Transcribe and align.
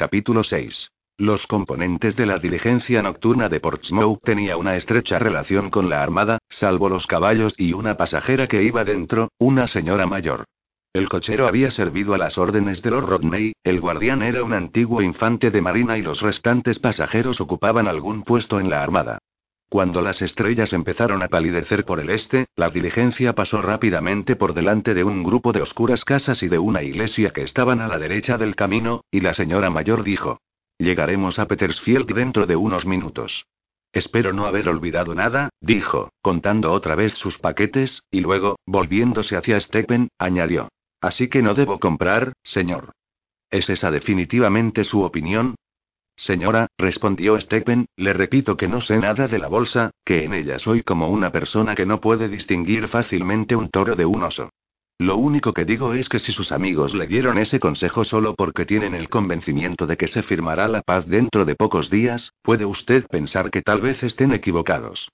Capítulo 0.00 0.44
6. 0.44 0.92
Los 1.18 1.46
componentes 1.46 2.16
de 2.16 2.24
la 2.24 2.38
diligencia 2.38 3.02
nocturna 3.02 3.50
de 3.50 3.60
Portsmouth 3.60 4.20
tenía 4.24 4.56
una 4.56 4.74
estrecha 4.74 5.18
relación 5.18 5.68
con 5.68 5.90
la 5.90 6.02
armada, 6.02 6.38
salvo 6.48 6.88
los 6.88 7.06
caballos 7.06 7.52
y 7.58 7.74
una 7.74 7.98
pasajera 7.98 8.46
que 8.46 8.62
iba 8.62 8.82
dentro, 8.82 9.28
una 9.36 9.66
señora 9.66 10.06
mayor. 10.06 10.46
El 10.94 11.10
cochero 11.10 11.46
había 11.46 11.70
servido 11.70 12.14
a 12.14 12.18
las 12.18 12.38
órdenes 12.38 12.80
de 12.80 12.92
Lord 12.92 13.10
Rodney, 13.10 13.52
el 13.62 13.78
guardián 13.78 14.22
era 14.22 14.42
un 14.42 14.54
antiguo 14.54 15.02
infante 15.02 15.50
de 15.50 15.60
marina 15.60 15.98
y 15.98 16.02
los 16.02 16.22
restantes 16.22 16.78
pasajeros 16.78 17.42
ocupaban 17.42 17.86
algún 17.86 18.22
puesto 18.22 18.58
en 18.58 18.70
la 18.70 18.82
armada. 18.82 19.18
Cuando 19.70 20.02
las 20.02 20.20
estrellas 20.20 20.72
empezaron 20.72 21.22
a 21.22 21.28
palidecer 21.28 21.84
por 21.84 22.00
el 22.00 22.10
este, 22.10 22.46
la 22.56 22.70
diligencia 22.70 23.36
pasó 23.36 23.62
rápidamente 23.62 24.34
por 24.34 24.52
delante 24.52 24.94
de 24.94 25.04
un 25.04 25.22
grupo 25.22 25.52
de 25.52 25.62
oscuras 25.62 26.04
casas 26.04 26.42
y 26.42 26.48
de 26.48 26.58
una 26.58 26.82
iglesia 26.82 27.30
que 27.30 27.42
estaban 27.42 27.80
a 27.80 27.86
la 27.86 28.00
derecha 28.00 28.36
del 28.36 28.56
camino, 28.56 29.04
y 29.12 29.20
la 29.20 29.32
señora 29.32 29.70
mayor 29.70 30.02
dijo. 30.02 30.40
Llegaremos 30.76 31.38
a 31.38 31.46
Petersfield 31.46 32.12
dentro 32.12 32.46
de 32.46 32.56
unos 32.56 32.84
minutos. 32.84 33.46
Espero 33.92 34.32
no 34.32 34.46
haber 34.46 34.68
olvidado 34.68 35.14
nada, 35.14 35.50
dijo, 35.60 36.10
contando 36.20 36.72
otra 36.72 36.96
vez 36.96 37.14
sus 37.14 37.38
paquetes, 37.38 38.02
y 38.10 38.22
luego, 38.22 38.58
volviéndose 38.66 39.36
hacia 39.36 39.60
Stephen, 39.60 40.08
añadió. 40.18 40.68
Así 41.00 41.28
que 41.28 41.42
no 41.42 41.54
debo 41.54 41.78
comprar, 41.78 42.32
señor. 42.42 42.90
¿Es 43.50 43.70
esa 43.70 43.92
definitivamente 43.92 44.82
su 44.82 45.02
opinión? 45.02 45.54
Señora, 46.20 46.66
respondió 46.76 47.40
Stephen, 47.40 47.86
le 47.96 48.12
repito 48.12 48.58
que 48.58 48.68
no 48.68 48.82
sé 48.82 48.98
nada 48.98 49.26
de 49.26 49.38
la 49.38 49.48
bolsa, 49.48 49.90
que 50.04 50.24
en 50.24 50.34
ella 50.34 50.58
soy 50.58 50.82
como 50.82 51.08
una 51.08 51.32
persona 51.32 51.74
que 51.74 51.86
no 51.86 51.98
puede 51.98 52.28
distinguir 52.28 52.88
fácilmente 52.88 53.56
un 53.56 53.70
toro 53.70 53.96
de 53.96 54.04
un 54.04 54.22
oso. 54.24 54.50
Lo 54.98 55.16
único 55.16 55.54
que 55.54 55.64
digo 55.64 55.94
es 55.94 56.10
que 56.10 56.18
si 56.18 56.30
sus 56.32 56.52
amigos 56.52 56.94
le 56.94 57.06
dieron 57.06 57.38
ese 57.38 57.58
consejo 57.58 58.04
solo 58.04 58.34
porque 58.34 58.66
tienen 58.66 58.94
el 58.94 59.08
convencimiento 59.08 59.86
de 59.86 59.96
que 59.96 60.08
se 60.08 60.22
firmará 60.22 60.68
la 60.68 60.82
paz 60.82 61.06
dentro 61.06 61.46
de 61.46 61.54
pocos 61.54 61.88
días, 61.88 62.34
puede 62.42 62.66
usted 62.66 63.06
pensar 63.06 63.50
que 63.50 63.62
tal 63.62 63.80
vez 63.80 64.02
estén 64.02 64.34
equivocados. 64.34 65.08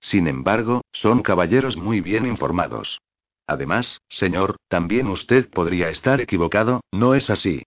Sin 0.00 0.26
embargo, 0.26 0.82
son 0.90 1.22
caballeros 1.22 1.76
muy 1.76 2.00
bien 2.00 2.26
informados. 2.26 3.00
Además, 3.46 4.00
señor, 4.08 4.56
también 4.66 5.06
usted 5.06 5.48
podría 5.48 5.90
estar 5.90 6.20
equivocado, 6.20 6.80
¿no 6.90 7.14
es 7.14 7.30
así? 7.30 7.62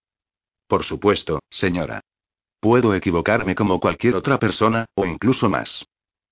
Por 0.67 0.83
supuesto, 0.83 1.39
señora. 1.49 2.02
Puedo 2.64 2.95
equivocarme 2.95 3.56
como 3.56 3.81
cualquier 3.81 4.16
otra 4.16 4.39
persona, 4.39 4.86
o 4.95 5.06
incluso 5.06 5.50
más. 5.50 5.86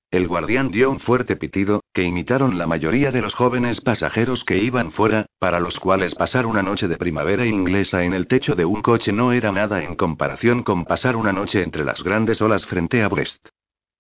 El 0.10 0.30
guardián 0.30 0.72
dio 0.72 0.90
un 0.90 1.02
fuerte 1.02 1.36
pitido, 1.36 1.84
que 1.92 2.04
imitaron 2.04 2.58
la 2.58 2.68
mayoría 2.68 3.12
de 3.12 3.22
los 3.22 3.36
jóvenes 3.36 3.82
pasajeros 3.82 4.46
que 4.46 4.58
iban 4.58 4.94
fuera, 4.94 5.26
para 5.40 5.60
los 5.60 5.78
cuales 5.78 6.16
pasar 6.16 6.46
una 6.46 6.62
noche 6.62 6.88
de 6.88 6.96
primavera 6.96 7.46
inglesa 7.46 8.06
en 8.06 8.14
el 8.14 8.28
techo 8.28 8.56
de 8.56 8.64
un 8.64 8.82
coche 8.82 9.12
no 9.12 9.34
era 9.34 9.52
nada 9.52 9.84
en 9.84 9.96
comparación 9.96 10.64
con 10.64 10.86
pasar 10.86 11.18
una 11.18 11.34
noche 11.34 11.64
entre 11.64 11.84
las 11.84 12.02
grandes 12.02 12.42
olas 12.42 12.66
frente 12.66 13.04
a 13.04 13.10
Brest. 13.10 13.50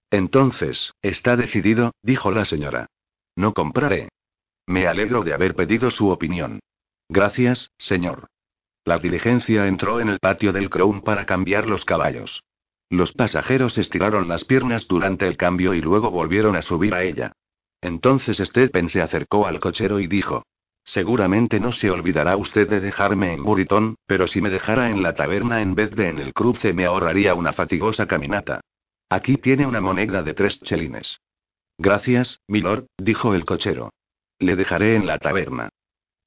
Entonces, 0.09 0.93
está 1.01 1.35
decidido, 1.35 1.91
dijo 2.01 2.31
la 2.31 2.45
señora. 2.45 2.87
No 3.35 3.53
compraré. 3.53 4.07
Me 4.67 4.87
alegro 4.87 5.25
de 5.25 5.33
haber 5.33 5.53
pedido 5.53 5.91
su 5.91 6.07
opinión. 6.07 6.61
Gracias, 7.09 7.71
señor. 7.77 8.30
La 8.83 8.97
diligencia 8.97 9.67
entró 9.67 9.99
en 9.99 10.09
el 10.09 10.19
patio 10.19 10.51
del 10.53 10.69
Crown 10.69 11.01
para 11.01 11.25
cambiar 11.25 11.67
los 11.67 11.85
caballos. 11.85 12.43
Los 12.89 13.11
pasajeros 13.13 13.77
estiraron 13.77 14.27
las 14.27 14.43
piernas 14.43 14.87
durante 14.87 15.27
el 15.27 15.37
cambio 15.37 15.73
y 15.73 15.81
luego 15.81 16.09
volvieron 16.09 16.55
a 16.55 16.61
subir 16.61 16.93
a 16.93 17.03
ella. 17.03 17.33
Entonces 17.79 18.37
Stephen 18.37 18.89
se 18.89 19.01
acercó 19.01 19.45
al 19.45 19.59
cochero 19.59 19.99
y 19.99 20.07
dijo: 20.07 20.43
Seguramente 20.83 21.59
no 21.59 21.71
se 21.71 21.91
olvidará 21.91 22.35
usted 22.37 22.67
de 22.67 22.81
dejarme 22.81 23.33
en 23.33 23.43
Buriton, 23.43 23.95
pero 24.07 24.27
si 24.27 24.41
me 24.41 24.49
dejara 24.49 24.89
en 24.89 25.03
la 25.03 25.13
taberna 25.13 25.61
en 25.61 25.75
vez 25.75 25.91
de 25.91 26.09
en 26.09 26.19
el 26.19 26.33
cruce 26.33 26.73
me 26.73 26.85
ahorraría 26.85 27.35
una 27.35 27.53
fatigosa 27.53 28.07
caminata. 28.07 28.61
Aquí 29.09 29.37
tiene 29.37 29.67
una 29.67 29.79
moneda 29.79 30.23
de 30.23 30.33
tres 30.33 30.59
chelines. 30.61 31.19
Gracias, 31.77 32.41
milord, 32.47 32.87
dijo 32.97 33.35
el 33.35 33.45
cochero. 33.45 33.91
Le 34.39 34.55
dejaré 34.55 34.95
en 34.95 35.05
la 35.05 35.19
taberna. 35.19 35.69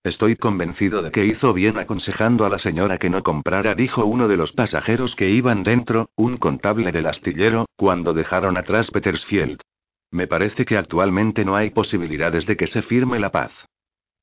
Estoy 0.05 0.37
convencido 0.37 1.01
de 1.01 1.11
que 1.11 1.25
hizo 1.25 1.55
bien 1.55 1.79
aconsejando 1.79 2.45
a 2.45 2.51
la 2.51 2.59
señora 2.59 2.99
que 2.99 3.09
no 3.09 3.23
comprara, 3.23 3.75
dijo 3.75 4.05
uno 4.05 4.29
de 4.29 4.37
los 4.37 4.53
pasajeros 4.53 5.17
que 5.17 5.31
iban 5.31 5.63
dentro, 5.63 6.11
un 6.15 6.37
contable 6.37 6.93
del 6.93 7.07
astillero, 7.07 7.65
cuando 7.75 8.13
dejaron 8.13 8.59
atrás 8.59 8.91
Petersfield. 8.91 9.63
Me 10.11 10.27
parece 10.27 10.67
que 10.67 10.77
actualmente 10.77 11.47
no 11.47 11.57
hay 11.57 11.71
posibilidades 11.71 12.45
de 12.45 12.59
que 12.59 12.67
se 12.67 12.83
firme 12.83 13.19
la 13.19 13.33
paz. 13.33 13.53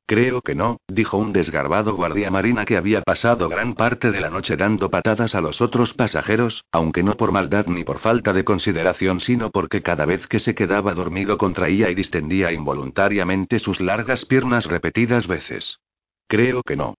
Creo 0.06 0.42
que 0.42 0.56
no, 0.56 0.78
dijo 0.88 1.18
un 1.18 1.32
desgarbado 1.32 1.96
guardia 1.96 2.30
marina 2.30 2.66
que 2.66 2.76
había 2.76 3.02
pasado 3.02 3.48
gran 3.48 3.76
parte 3.76 4.12
de 4.12 4.20
la 4.20 4.30
noche 4.30 4.58
dando 4.58 4.90
patadas 4.90 5.36
a 5.36 5.42
los 5.42 5.62
otros 5.62 5.94
pasajeros, 5.94 6.66
aunque 6.72 7.02
no 7.02 7.16
por 7.16 7.32
maldad 7.32 7.68
ni 7.68 7.84
por 7.84 8.00
falta 8.00 8.34
de 8.34 8.44
consideración, 8.44 9.22
sino 9.22 9.52
porque 9.52 9.82
cada 9.82 10.06
vez 10.06 10.28
que 10.28 10.40
se 10.40 10.54
quedaba 10.54 10.94
dormido 10.94 11.38
contraía 11.38 11.90
y 11.90 11.96
distendía 11.96 12.52
involuntariamente 12.52 13.60
sus 13.60 13.80
largas 13.80 14.26
piernas 14.26 14.66
repetidas 14.66 15.28
veces. 15.28 15.80
Creo 16.28 16.62
que 16.64 16.76
no. 16.76 16.96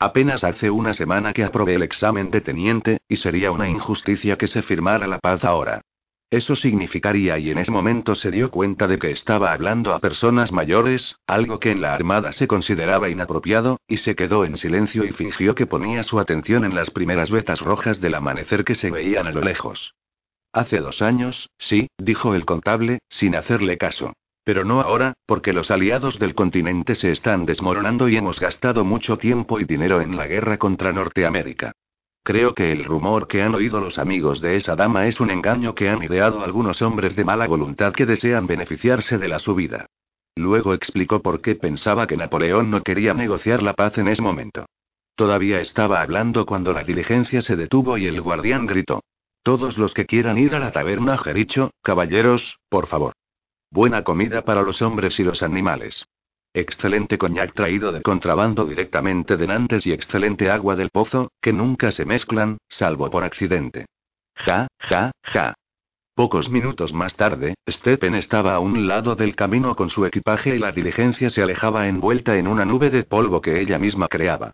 Apenas 0.00 0.44
hace 0.44 0.70
una 0.70 0.94
semana 0.94 1.32
que 1.32 1.44
aprobé 1.44 1.74
el 1.74 1.82
examen 1.82 2.30
de 2.30 2.40
teniente, 2.40 2.98
y 3.08 3.16
sería 3.16 3.50
una 3.50 3.68
injusticia 3.68 4.36
que 4.36 4.46
se 4.46 4.62
firmara 4.62 5.06
la 5.06 5.18
paz 5.18 5.44
ahora. 5.44 5.82
Eso 6.30 6.54
significaría 6.56 7.38
y 7.38 7.50
en 7.50 7.56
ese 7.56 7.72
momento 7.72 8.14
se 8.14 8.30
dio 8.30 8.50
cuenta 8.50 8.86
de 8.86 8.98
que 8.98 9.10
estaba 9.10 9.50
hablando 9.52 9.94
a 9.94 9.98
personas 9.98 10.52
mayores, 10.52 11.16
algo 11.26 11.58
que 11.58 11.70
en 11.70 11.80
la 11.80 11.94
Armada 11.94 12.32
se 12.32 12.46
consideraba 12.46 13.08
inapropiado, 13.08 13.80
y 13.88 13.96
se 13.96 14.14
quedó 14.14 14.44
en 14.44 14.58
silencio 14.58 15.04
y 15.04 15.12
fingió 15.12 15.54
que 15.54 15.66
ponía 15.66 16.02
su 16.02 16.20
atención 16.20 16.66
en 16.66 16.74
las 16.74 16.90
primeras 16.90 17.30
vetas 17.30 17.62
rojas 17.62 18.02
del 18.02 18.14
amanecer 18.14 18.64
que 18.64 18.74
se 18.74 18.90
veían 18.90 19.26
a 19.26 19.32
lo 19.32 19.40
lejos. 19.40 19.94
Hace 20.52 20.80
dos 20.80 21.00
años, 21.00 21.48
sí, 21.56 21.88
dijo 21.96 22.34
el 22.34 22.44
contable, 22.44 22.98
sin 23.08 23.34
hacerle 23.34 23.78
caso. 23.78 24.12
Pero 24.44 24.64
no 24.64 24.82
ahora, 24.82 25.14
porque 25.24 25.54
los 25.54 25.70
aliados 25.70 26.18
del 26.18 26.34
continente 26.34 26.94
se 26.94 27.10
están 27.10 27.46
desmoronando 27.46 28.06
y 28.08 28.16
hemos 28.18 28.38
gastado 28.38 28.84
mucho 28.84 29.16
tiempo 29.16 29.60
y 29.60 29.64
dinero 29.64 30.02
en 30.02 30.16
la 30.16 30.26
guerra 30.26 30.58
contra 30.58 30.92
Norteamérica. 30.92 31.72
Creo 32.22 32.54
que 32.54 32.72
el 32.72 32.84
rumor 32.84 33.26
que 33.26 33.42
han 33.42 33.54
oído 33.54 33.80
los 33.80 33.98
amigos 33.98 34.40
de 34.40 34.56
esa 34.56 34.76
dama 34.76 35.06
es 35.06 35.20
un 35.20 35.30
engaño 35.30 35.74
que 35.74 35.88
han 35.88 36.02
ideado 36.02 36.42
algunos 36.42 36.82
hombres 36.82 37.16
de 37.16 37.24
mala 37.24 37.46
voluntad 37.46 37.92
que 37.92 38.06
desean 38.06 38.46
beneficiarse 38.46 39.18
de 39.18 39.28
la 39.28 39.38
subida. 39.38 39.86
Luego 40.36 40.74
explicó 40.74 41.20
por 41.20 41.40
qué 41.40 41.54
pensaba 41.54 42.06
que 42.06 42.16
Napoleón 42.16 42.70
no 42.70 42.82
quería 42.82 43.14
negociar 43.14 43.62
la 43.62 43.74
paz 43.74 43.98
en 43.98 44.08
ese 44.08 44.22
momento. 44.22 44.66
Todavía 45.16 45.60
estaba 45.60 46.00
hablando 46.00 46.46
cuando 46.46 46.72
la 46.72 46.84
diligencia 46.84 47.42
se 47.42 47.56
detuvo 47.56 47.98
y 47.98 48.06
el 48.06 48.20
guardián 48.20 48.66
gritó. 48.66 49.02
Todos 49.42 49.78
los 49.78 49.94
que 49.94 50.06
quieran 50.06 50.38
ir 50.38 50.54
a 50.54 50.60
la 50.60 50.70
taberna 50.70 51.16
Jericho, 51.16 51.70
caballeros, 51.82 52.58
por 52.68 52.86
favor. 52.86 53.14
Buena 53.70 54.04
comida 54.04 54.42
para 54.42 54.62
los 54.62 54.80
hombres 54.80 55.18
y 55.18 55.24
los 55.24 55.42
animales. 55.42 56.06
Excelente 56.58 57.18
coñac 57.18 57.54
traído 57.54 57.92
de 57.92 58.02
contrabando 58.02 58.64
directamente 58.64 59.36
de 59.36 59.46
Nantes 59.46 59.86
y 59.86 59.92
excelente 59.92 60.50
agua 60.50 60.74
del 60.74 60.90
pozo, 60.90 61.30
que 61.40 61.52
nunca 61.52 61.92
se 61.92 62.04
mezclan, 62.04 62.58
salvo 62.68 63.08
por 63.10 63.22
accidente. 63.22 63.86
Ja, 64.34 64.66
ja, 64.80 65.12
ja. 65.22 65.54
Pocos 66.16 66.50
minutos 66.50 66.92
más 66.92 67.14
tarde, 67.14 67.54
Stephen 67.70 68.16
estaba 68.16 68.56
a 68.56 68.58
un 68.58 68.88
lado 68.88 69.14
del 69.14 69.36
camino 69.36 69.76
con 69.76 69.88
su 69.88 70.04
equipaje 70.04 70.56
y 70.56 70.58
la 70.58 70.72
diligencia 70.72 71.30
se 71.30 71.44
alejaba 71.44 71.86
envuelta 71.86 72.36
en 72.36 72.48
una 72.48 72.64
nube 72.64 72.90
de 72.90 73.04
polvo 73.04 73.40
que 73.40 73.60
ella 73.60 73.78
misma 73.78 74.08
creaba. 74.08 74.50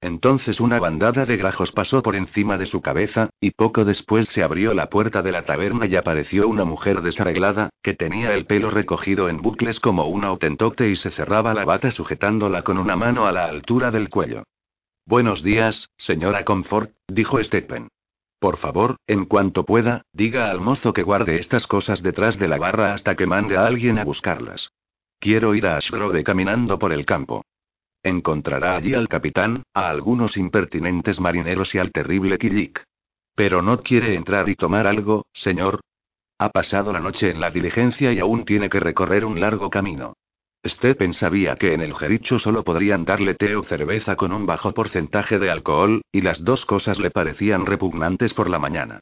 Entonces 0.00 0.60
una 0.60 0.78
bandada 0.78 1.26
de 1.26 1.36
grajos 1.36 1.72
pasó 1.72 2.02
por 2.02 2.14
encima 2.14 2.56
de 2.56 2.66
su 2.66 2.80
cabeza, 2.80 3.30
y 3.40 3.50
poco 3.50 3.84
después 3.84 4.28
se 4.28 4.44
abrió 4.44 4.72
la 4.72 4.88
puerta 4.90 5.22
de 5.22 5.32
la 5.32 5.42
taberna 5.42 5.86
y 5.86 5.96
apareció 5.96 6.46
una 6.46 6.64
mujer 6.64 7.02
desarreglada, 7.02 7.70
que 7.82 7.94
tenía 7.94 8.34
el 8.34 8.46
pelo 8.46 8.70
recogido 8.70 9.28
en 9.28 9.42
bucles 9.42 9.80
como 9.80 10.06
una 10.06 10.28
autentote 10.28 10.88
y 10.88 10.96
se 10.96 11.10
cerraba 11.10 11.52
la 11.52 11.64
bata 11.64 11.90
sujetándola 11.90 12.62
con 12.62 12.78
una 12.78 12.94
mano 12.94 13.26
a 13.26 13.32
la 13.32 13.46
altura 13.46 13.90
del 13.90 14.08
cuello. 14.08 14.44
Buenos 15.04 15.42
días, 15.42 15.90
señora 15.96 16.44
Comfort, 16.44 16.92
dijo 17.08 17.42
Stephen. 17.42 17.88
Por 18.38 18.56
favor, 18.56 18.98
en 19.08 19.24
cuanto 19.24 19.64
pueda, 19.64 20.02
diga 20.12 20.50
al 20.50 20.60
mozo 20.60 20.92
que 20.92 21.02
guarde 21.02 21.40
estas 21.40 21.66
cosas 21.66 22.04
detrás 22.04 22.38
de 22.38 22.46
la 22.46 22.58
barra 22.58 22.92
hasta 22.92 23.16
que 23.16 23.26
mande 23.26 23.56
a 23.56 23.66
alguien 23.66 23.98
a 23.98 24.04
buscarlas. 24.04 24.70
Quiero 25.18 25.56
ir 25.56 25.66
a 25.66 25.76
Ashgrove 25.76 26.22
caminando 26.22 26.78
por 26.78 26.92
el 26.92 27.04
campo. 27.04 27.42
Encontrará 28.02 28.76
allí 28.76 28.94
al 28.94 29.08
capitán, 29.08 29.62
a 29.74 29.88
algunos 29.90 30.36
impertinentes 30.36 31.20
marineros 31.20 31.74
y 31.74 31.78
al 31.78 31.90
terrible 31.92 32.38
Killik. 32.38 32.84
Pero 33.34 33.62
no 33.62 33.82
quiere 33.82 34.14
entrar 34.14 34.48
y 34.48 34.54
tomar 34.54 34.86
algo, 34.86 35.26
señor. 35.32 35.80
Ha 36.38 36.50
pasado 36.50 36.92
la 36.92 37.00
noche 37.00 37.30
en 37.30 37.40
la 37.40 37.50
diligencia 37.50 38.12
y 38.12 38.20
aún 38.20 38.44
tiene 38.44 38.68
que 38.68 38.80
recorrer 38.80 39.24
un 39.24 39.40
largo 39.40 39.70
camino. 39.70 40.14
Stephen 40.66 41.14
sabía 41.14 41.54
que 41.56 41.72
en 41.72 41.80
el 41.80 41.94
jericho 41.94 42.38
solo 42.38 42.64
podrían 42.64 43.04
darle 43.04 43.34
té 43.34 43.56
o 43.56 43.62
cerveza 43.62 44.16
con 44.16 44.32
un 44.32 44.44
bajo 44.46 44.72
porcentaje 44.72 45.38
de 45.38 45.50
alcohol, 45.50 46.02
y 46.12 46.20
las 46.20 46.44
dos 46.44 46.66
cosas 46.66 46.98
le 46.98 47.10
parecían 47.10 47.64
repugnantes 47.64 48.34
por 48.34 48.50
la 48.50 48.58
mañana. 48.58 49.00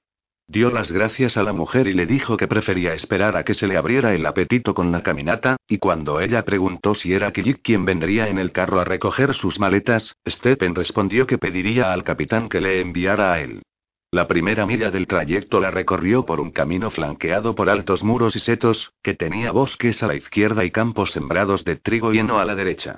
Dio 0.49 0.71
las 0.71 0.93
gracias 0.93 1.37
a 1.37 1.43
la 1.43 1.53
mujer 1.53 1.89
y 1.89 1.93
le 1.93 2.07
dijo 2.07 2.37
que 2.37 2.47
prefería 2.47 2.95
esperar 2.95 3.37
a 3.37 3.43
que 3.43 3.55
se 3.55 3.67
le 3.67 3.77
abriera 3.77 4.15
el 4.15 4.25
apetito 4.25 4.75
con 4.75 4.93
la 4.93 5.03
caminata, 5.03 5.57
y 5.69 5.79
cuando 5.79 6.21
ella 6.21 6.45
preguntó 6.45 6.95
si 6.95 7.13
era 7.13 7.33
Killik 7.33 7.63
quien 7.63 7.85
vendría 7.85 8.29
en 8.29 8.39
el 8.39 8.53
carro 8.53 8.79
a 8.79 8.85
recoger 8.85 9.35
sus 9.35 9.59
maletas, 9.59 10.15
Stephen 10.27 10.77
respondió 10.77 11.27
que 11.27 11.39
pediría 11.39 11.93
al 11.93 12.05
capitán 12.05 12.49
que 12.49 12.61
le 12.61 12.81
enviara 12.81 13.33
a 13.33 13.41
él. 13.41 13.63
La 14.13 14.29
primera 14.29 14.67
milla 14.67 14.93
del 14.93 15.09
trayecto 15.09 15.59
la 15.59 15.73
recorrió 15.73 16.25
por 16.25 16.39
un 16.39 16.53
camino 16.53 16.93
flanqueado 16.93 17.57
por 17.57 17.69
altos 17.69 18.05
muros 18.05 18.37
y 18.37 18.39
setos, 18.39 18.93
que 19.03 19.15
tenía 19.15 19.51
bosques 19.51 20.01
a 20.05 20.07
la 20.07 20.15
izquierda 20.15 20.65
y 20.65 20.71
campos 20.71 21.11
sembrados 21.11 21.65
de 21.65 21.75
trigo 21.75 22.15
y 22.15 22.21
heno 22.21 22.39
a 22.39 22.45
la 22.45 22.55
derecha. 22.55 22.97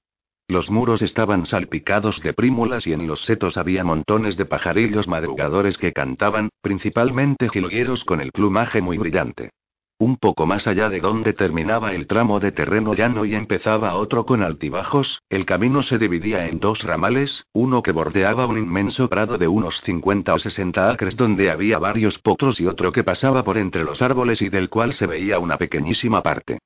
Los 0.51 0.71
muros 0.71 1.03
estaban 1.03 1.45
salpicados 1.45 2.23
de 2.23 2.33
prímulas 2.33 2.87
y 2.87 2.95
en 2.95 3.07
los 3.07 3.21
setos 3.27 3.59
había 3.59 3.85
montones 3.85 4.39
de 4.39 4.47
pajarillos 4.47 5.07
madrugadores 5.07 5.77
que 5.77 5.93
cantaban, 5.93 6.49
principalmente 6.63 7.51
jilgueros 7.51 8.03
con 8.05 8.23
el 8.23 8.33
plumaje 8.33 8.81
muy 8.81 8.97
brillante. 8.97 9.51
Un 9.99 10.17
poco 10.17 10.47
más 10.47 10.67
allá 10.67 10.89
de 10.89 11.01
donde 11.01 11.35
terminaba 11.35 11.93
el 11.93 12.07
tramo 12.07 12.41
de 12.41 12.53
terreno 12.53 12.95
llano 12.95 13.27
y 13.27 13.35
empezaba 13.35 13.95
otro 13.97 14.25
con 14.25 14.43
altibajos, 14.43 15.21
el 15.29 15.45
camino 15.45 15.83
se 15.83 15.99
dividía 15.99 16.47
en 16.47 16.61
dos 16.61 16.83
ramales, 16.83 17.45
uno 17.53 17.83
que 17.83 17.93
bordeaba 17.93 18.47
un 18.47 18.57
inmenso 18.57 19.11
prado 19.11 19.37
de 19.37 19.49
unos 19.49 19.83
50 19.83 20.33
o 20.33 20.39
60 20.39 20.91
acres 20.91 21.19
donde 21.19 21.51
había 21.51 21.79
varios 21.79 22.19
potros 22.21 22.59
y 22.59 22.67
otro 22.67 22.91
que 22.91 23.05
pasaba 23.05 23.45
por 23.45 23.59
entre 23.59 23.85
los 23.85 24.01
árboles 24.01 24.41
y 24.41 24.49
del 24.49 24.71
cual 24.71 24.95
se 24.95 25.07
veía 25.07 25.41
una 25.41 25.59
pequeñísima 25.59 26.23
parte. 26.23 26.59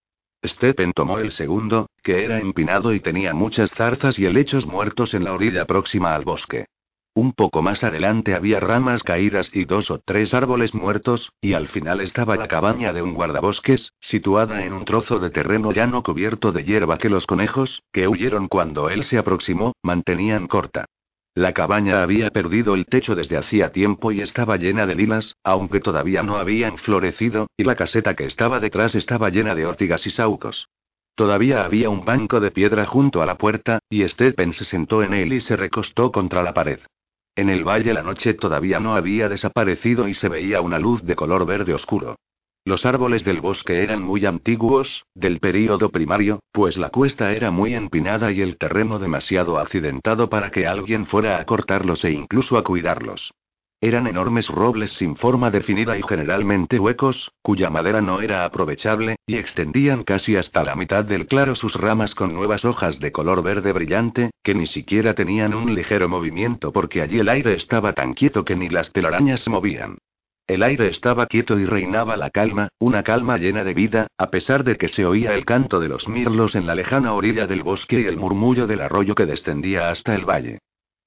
Stephen 0.44 0.93
tomó 0.93 1.19
el 1.19 1.31
segundo, 1.31 1.89
que 2.03 2.25
era 2.25 2.41
empinado 2.41 2.93
y 2.93 3.00
tenía 3.00 3.33
muchas 3.33 3.71
zarzas 3.71 4.19
y 4.19 4.27
helechos 4.27 4.67
muertos 4.67 5.15
en 5.15 5.25
la 5.25 5.33
orilla 5.33 5.67
próxima 5.67 6.15
al 6.15 6.25
bosque. 6.25 6.67
Un 7.15 7.33
poco 7.33 7.61
más 7.61 7.85
adelante 7.85 8.35
había 8.35 8.59
ramas 8.59 9.03
caídas 9.03 9.50
y 9.55 9.67
dos 9.67 9.91
o 9.91 9.99
tres 9.99 10.33
árboles 10.33 10.75
muertos, 10.75 11.31
y 11.43 11.53
al 11.53 11.69
final 11.69 12.00
estaba 12.00 12.37
la 12.37 12.49
cabaña 12.49 12.94
de 12.94 13.03
un 13.03 13.12
guardabosques, 13.12 13.93
situada 14.00 14.65
en 14.65 14.73
un 14.73 14.87
trozo 14.87 15.19
de 15.19 15.29
terreno 15.29 15.73
llano 15.73 16.03
cubierto 16.03 16.53
de 16.53 16.65
hierba 16.65 16.97
que 16.97 17.11
los 17.11 17.27
conejos, 17.27 17.83
que 17.93 18.09
huyeron 18.09 18.49
cuando 18.49 18.89
él 18.89 19.05
se 19.05 19.19
aproximó, 19.19 19.75
mantenían 19.83 20.47
corta. 20.49 20.87
La 21.34 21.55
cabaña 21.55 22.02
había 22.02 22.31
perdido 22.31 22.75
el 22.75 22.84
techo 22.84 23.14
desde 23.14 23.38
hacía 23.38 23.73
tiempo 23.73 24.12
y 24.12 24.20
estaba 24.20 24.58
llena 24.58 24.84
de 24.84 24.94
lilas, 24.94 25.34
aunque 25.43 25.81
todavía 25.81 26.23
no 26.23 26.37
habían 26.37 26.76
florecido, 26.76 27.46
y 27.56 27.64
la 27.64 27.75
caseta 27.75 28.14
que 28.14 28.26
estaba 28.26 28.61
detrás 28.61 28.94
estaba 28.94 29.31
llena 29.31 29.55
de 29.55 29.64
ortigas 29.64 30.06
y 30.06 30.11
saucos. 30.11 30.69
Todavía 31.14 31.64
había 31.64 31.88
un 31.88 32.05
banco 32.05 32.38
de 32.38 32.50
piedra 32.50 32.84
junto 32.84 33.23
a 33.23 33.26
la 33.26 33.38
puerta, 33.38 33.79
y 33.88 34.06
Stephen 34.08 34.52
se 34.52 34.67
sentó 34.67 35.02
en 35.02 35.14
él 35.14 35.32
y 35.32 35.40
se 35.40 35.56
recostó 35.56 36.12
contra 36.12 36.43
la 36.43 36.52
pared. 36.52 36.81
En 37.34 37.49
el 37.49 37.64
valle 37.64 37.94
la 37.94 38.02
noche 38.02 38.34
todavía 38.34 38.79
no 38.79 38.94
había 38.94 39.31
desaparecido 39.31 40.08
y 40.08 40.14
se 40.14 40.29
veía 40.29 40.61
una 40.61 40.79
luz 40.79 41.02
de 41.02 41.17
color 41.17 41.46
verde 41.46 41.73
oscuro. 41.73 42.17
Los 42.64 42.87
árboles 42.87 43.25
del 43.25 43.41
bosque 43.41 43.82
eran 43.82 44.03
muy 44.03 44.25
antiguos, 44.25 45.05
del 45.14 45.41
período 45.41 45.91
primario, 45.91 46.44
pues 46.53 46.76
la 46.76 46.91
cuesta 46.91 47.32
era 47.32 47.50
muy 47.50 47.75
empinada 47.75 48.31
y 48.31 48.41
el 48.41 48.56
terreno 48.56 49.00
demasiado 49.00 49.59
accidentado 49.59 50.31
para 50.31 50.53
que 50.53 50.69
alguien 50.69 51.06
fuera 51.06 51.41
a 51.41 51.44
cortarlos 51.44 52.05
e 52.05 52.12
incluso 52.12 52.56
a 52.56 52.62
cuidarlos. 52.62 53.32
Eran 53.81 54.06
enormes 54.06 54.49
robles 54.49 54.93
sin 54.93 55.17
forma 55.17 55.50
definida 55.50 55.99
y 55.99 56.03
generalmente 56.05 56.79
huecos, 56.79 57.32
cuya 57.43 57.69
madera 57.69 58.00
no 58.00 58.20
era 58.20 58.44
aprovechable, 58.44 59.17
y 59.26 59.38
extendían 59.38 60.05
casi 60.05 60.37
hasta 60.37 60.62
la 60.62 60.76
mitad 60.76 61.05
del 61.05 61.26
claro 61.26 61.56
sus 61.56 61.75
ramas 61.75 62.15
con 62.15 62.32
nuevas 62.32 62.65
hojas 62.65 63.00
de 63.00 63.11
color 63.11 63.43
verde 63.43 63.73
brillante, 63.73 64.31
que 64.44 64.55
ni 64.55 64.69
siquiera 64.69 65.15
tenían 65.15 65.53
un 65.53 65.75
ligero 65.75 66.08
movimiento 66.08 66.70
porque 66.73 67.03
allí 67.03 67.19
el 67.19 67.29
aire 67.29 67.55
estaba 67.55 67.93
tan 67.93 68.15
quieto 68.15 68.44
que 68.44 68.55
ni 68.55 68.69
las 68.69 68.93
telarañas 68.93 69.41
se 69.41 69.50
movían. 69.50 69.99
El 70.53 70.63
aire 70.63 70.89
estaba 70.89 71.25
quieto 71.29 71.59
y 71.59 71.65
reinaba 71.65 72.15
la 72.19 72.29
calma, 72.29 72.69
una 72.79 73.03
calma 73.03 73.39
llena 73.39 73.65
de 73.65 73.73
vida, 73.73 74.09
a 74.19 74.29
pesar 74.29 74.65
de 74.65 74.77
que 74.77 74.89
se 74.89 75.07
oía 75.07 75.33
el 75.33 75.47
canto 75.47 75.81
de 75.81 75.89
los 75.89 76.09
mirlos 76.09 76.55
en 76.57 76.67
la 76.67 76.75
lejana 76.75 77.15
orilla 77.15 77.47
del 77.47 77.63
bosque 77.63 78.03
y 78.03 78.05
el 78.05 78.19
murmullo 78.19 78.67
del 78.67 78.83
arroyo 78.83 79.15
que 79.15 79.25
descendía 79.25 79.89
hasta 79.89 80.15
el 80.15 80.27
valle. 80.27 80.59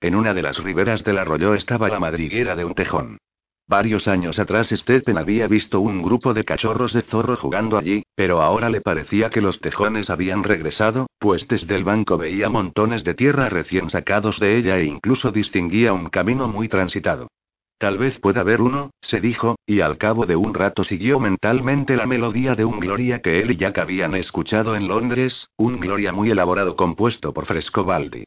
En 0.01 0.15
una 0.15 0.33
de 0.33 0.41
las 0.41 0.57
riberas 0.57 1.03
del 1.03 1.19
arroyo 1.19 1.53
estaba 1.53 1.89
la 1.89 1.99
madriguera 1.99 2.55
de 2.55 2.65
un 2.65 2.73
tejón. 2.73 3.19
Varios 3.67 4.07
años 4.07 4.39
atrás 4.39 4.69
Stephen 4.69 5.19
había 5.19 5.45
visto 5.45 5.79
un 5.79 6.01
grupo 6.01 6.33
de 6.33 6.43
cachorros 6.43 6.93
de 6.93 7.03
zorro 7.03 7.37
jugando 7.37 7.77
allí, 7.77 8.01
pero 8.15 8.41
ahora 8.41 8.71
le 8.71 8.81
parecía 8.81 9.29
que 9.29 9.41
los 9.41 9.59
tejones 9.59 10.09
habían 10.09 10.43
regresado, 10.43 11.05
pues 11.19 11.47
desde 11.47 11.75
el 11.75 11.83
banco 11.83 12.17
veía 12.17 12.49
montones 12.49 13.03
de 13.03 13.13
tierra 13.13 13.47
recién 13.49 13.91
sacados 13.91 14.39
de 14.39 14.57
ella 14.57 14.79
e 14.79 14.85
incluso 14.85 15.31
distinguía 15.31 15.93
un 15.93 16.09
camino 16.09 16.47
muy 16.47 16.67
transitado. 16.67 17.27
Tal 17.77 17.97
vez 17.97 18.19
pueda 18.19 18.41
haber 18.41 18.61
uno, 18.61 18.91
se 19.01 19.19
dijo, 19.19 19.57
y 19.65 19.81
al 19.81 19.97
cabo 19.97 20.25
de 20.25 20.37
un 20.37 20.53
rato 20.53 20.85
siguió 20.85 21.19
mentalmente 21.19 21.97
la 21.97 22.05
melodía 22.05 22.55
de 22.55 22.63
un 22.63 22.79
Gloria 22.79 23.21
que 23.21 23.41
él 23.41 23.51
y 23.51 23.57
Jack 23.57 23.79
habían 23.79 24.15
escuchado 24.15 24.77
en 24.77 24.87
Londres, 24.87 25.49
un 25.57 25.79
Gloria 25.81 26.13
muy 26.13 26.31
elaborado 26.31 26.77
compuesto 26.77 27.33
por 27.33 27.45
Frescobaldi. 27.45 28.23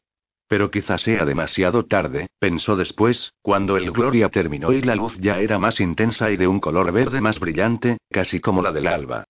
Pero 0.49 0.71
quizá 0.71 0.99
sea 0.99 1.25
demasiado 1.25 1.87
tarde, 1.87 2.29
pensó 2.39 2.77
después, 2.77 3.33
cuando 3.41 3.77
el 3.79 3.91
Gloria 3.91 4.29
terminó 4.29 4.73
y 4.73 4.83
la 4.83 4.95
luz 4.95 5.17
ya 5.19 5.41
era 5.41 5.59
más 5.59 5.81
intensa 5.81 6.31
y 6.31 6.37
de 6.37 6.47
un 6.47 6.61
color 6.61 6.93
verde 6.93 7.21
más 7.21 7.41
brillante, 7.41 7.99
casi 8.11 8.41
como 8.41 8.63
la 8.63 8.73
del 8.73 8.87
alba. 8.87 9.25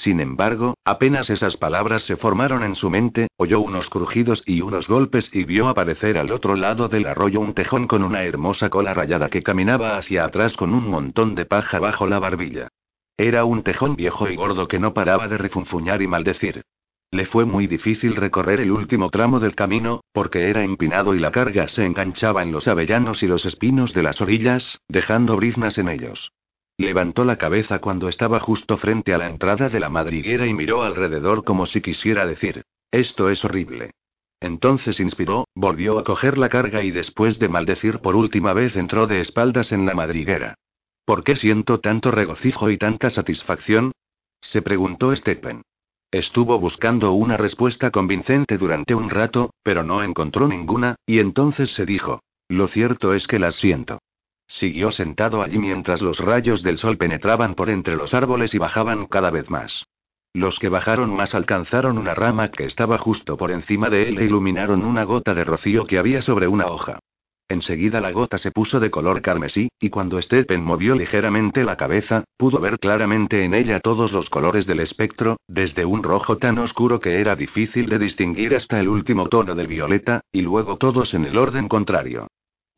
Sin 0.00 0.20
embargo, 0.20 0.74
apenas 0.84 1.28
esas 1.28 1.56
palabras 1.56 2.04
se 2.04 2.16
formaron 2.16 2.62
en 2.62 2.76
su 2.76 2.88
mente, 2.88 3.26
oyó 3.36 3.58
unos 3.58 3.90
crujidos 3.90 4.44
y 4.46 4.60
unos 4.60 4.86
golpes 4.86 5.28
y 5.32 5.42
vio 5.42 5.66
aparecer 5.66 6.18
al 6.18 6.30
otro 6.30 6.54
lado 6.54 6.88
del 6.88 7.06
arroyo 7.06 7.40
un 7.40 7.52
tejón 7.52 7.88
con 7.88 8.04
una 8.04 8.22
hermosa 8.22 8.70
cola 8.70 8.94
rayada 8.94 9.28
que 9.28 9.42
caminaba 9.42 9.98
hacia 9.98 10.24
atrás 10.24 10.56
con 10.56 10.72
un 10.72 10.88
montón 10.88 11.34
de 11.34 11.46
paja 11.46 11.80
bajo 11.80 12.06
la 12.06 12.20
barbilla. 12.20 12.68
Era 13.16 13.44
un 13.44 13.64
tejón 13.64 13.96
viejo 13.96 14.28
y 14.28 14.36
gordo 14.36 14.68
que 14.68 14.78
no 14.78 14.94
paraba 14.94 15.26
de 15.26 15.36
refunfuñar 15.36 16.00
y 16.00 16.06
maldecir. 16.06 16.62
Le 17.10 17.26
fue 17.26 17.44
muy 17.44 17.66
difícil 17.66 18.14
recorrer 18.14 18.60
el 18.60 18.70
último 18.70 19.10
tramo 19.10 19.40
del 19.40 19.56
camino, 19.56 20.02
porque 20.12 20.48
era 20.48 20.62
empinado 20.62 21.12
y 21.16 21.18
la 21.18 21.32
carga 21.32 21.66
se 21.66 21.84
enganchaba 21.84 22.44
en 22.44 22.52
los 22.52 22.68
avellanos 22.68 23.24
y 23.24 23.26
los 23.26 23.44
espinos 23.44 23.92
de 23.94 24.04
las 24.04 24.20
orillas, 24.20 24.78
dejando 24.86 25.34
briznas 25.34 25.76
en 25.76 25.88
ellos. 25.88 26.30
Levantó 26.78 27.24
la 27.24 27.36
cabeza 27.36 27.80
cuando 27.80 28.08
estaba 28.08 28.38
justo 28.38 28.78
frente 28.78 29.12
a 29.12 29.18
la 29.18 29.28
entrada 29.28 29.68
de 29.68 29.80
la 29.80 29.88
madriguera 29.88 30.46
y 30.46 30.54
miró 30.54 30.84
alrededor 30.84 31.42
como 31.42 31.66
si 31.66 31.80
quisiera 31.80 32.24
decir, 32.24 32.62
esto 32.92 33.30
es 33.30 33.44
horrible. 33.44 33.90
Entonces 34.40 35.00
inspiró, 35.00 35.48
volvió 35.56 35.98
a 35.98 36.04
coger 36.04 36.38
la 36.38 36.48
carga 36.48 36.84
y 36.84 36.92
después 36.92 37.40
de 37.40 37.48
maldecir 37.48 37.98
por 37.98 38.14
última 38.14 38.52
vez 38.52 38.76
entró 38.76 39.08
de 39.08 39.20
espaldas 39.20 39.72
en 39.72 39.86
la 39.86 39.94
madriguera. 39.94 40.54
¿Por 41.04 41.24
qué 41.24 41.34
siento 41.34 41.80
tanto 41.80 42.12
regocijo 42.12 42.70
y 42.70 42.78
tanta 42.78 43.10
satisfacción? 43.10 43.90
se 44.40 44.62
preguntó 44.62 45.14
Stephen. 45.16 45.62
Estuvo 46.12 46.60
buscando 46.60 47.12
una 47.12 47.36
respuesta 47.36 47.90
convincente 47.90 48.56
durante 48.56 48.94
un 48.94 49.10
rato, 49.10 49.50
pero 49.64 49.82
no 49.82 50.04
encontró 50.04 50.46
ninguna, 50.46 50.94
y 51.06 51.18
entonces 51.18 51.74
se 51.74 51.84
dijo, 51.84 52.22
lo 52.48 52.68
cierto 52.68 53.14
es 53.14 53.26
que 53.26 53.40
las 53.40 53.56
siento. 53.56 53.98
Siguió 54.48 54.90
sentado 54.90 55.42
allí 55.42 55.58
mientras 55.58 56.00
los 56.00 56.18
rayos 56.20 56.62
del 56.62 56.78
sol 56.78 56.96
penetraban 56.96 57.54
por 57.54 57.68
entre 57.68 57.96
los 57.96 58.14
árboles 58.14 58.54
y 58.54 58.58
bajaban 58.58 59.06
cada 59.06 59.30
vez 59.30 59.50
más. 59.50 59.86
Los 60.32 60.58
que 60.58 60.70
bajaron 60.70 61.14
más 61.14 61.34
alcanzaron 61.34 61.98
una 61.98 62.14
rama 62.14 62.50
que 62.50 62.64
estaba 62.64 62.96
justo 62.96 63.36
por 63.36 63.50
encima 63.50 63.90
de 63.90 64.08
él 64.08 64.18
e 64.18 64.24
iluminaron 64.24 64.84
una 64.84 65.04
gota 65.04 65.34
de 65.34 65.44
rocío 65.44 65.86
que 65.86 65.98
había 65.98 66.22
sobre 66.22 66.48
una 66.48 66.66
hoja. 66.66 66.98
Enseguida 67.50 68.00
la 68.00 68.10
gota 68.10 68.36
se 68.36 68.50
puso 68.50 68.78
de 68.80 68.90
color 68.90 69.22
carmesí, 69.22 69.68
y 69.80 69.88
cuando 69.90 70.20
Stephen 70.20 70.62
movió 70.62 70.94
ligeramente 70.94 71.64
la 71.64 71.76
cabeza, 71.76 72.24
pudo 72.36 72.60
ver 72.60 72.78
claramente 72.78 73.44
en 73.44 73.54
ella 73.54 73.80
todos 73.80 74.12
los 74.12 74.28
colores 74.28 74.66
del 74.66 74.80
espectro, 74.80 75.38
desde 75.46 75.84
un 75.84 76.02
rojo 76.02 76.36
tan 76.36 76.58
oscuro 76.58 77.00
que 77.00 77.20
era 77.20 77.36
difícil 77.36 77.88
de 77.88 77.98
distinguir 77.98 78.54
hasta 78.54 78.80
el 78.80 78.88
último 78.88 79.28
tono 79.28 79.54
del 79.54 79.66
violeta, 79.66 80.20
y 80.30 80.42
luego 80.42 80.76
todos 80.76 81.14
en 81.14 81.24
el 81.24 81.38
orden 81.38 81.68
contrario. 81.68 82.28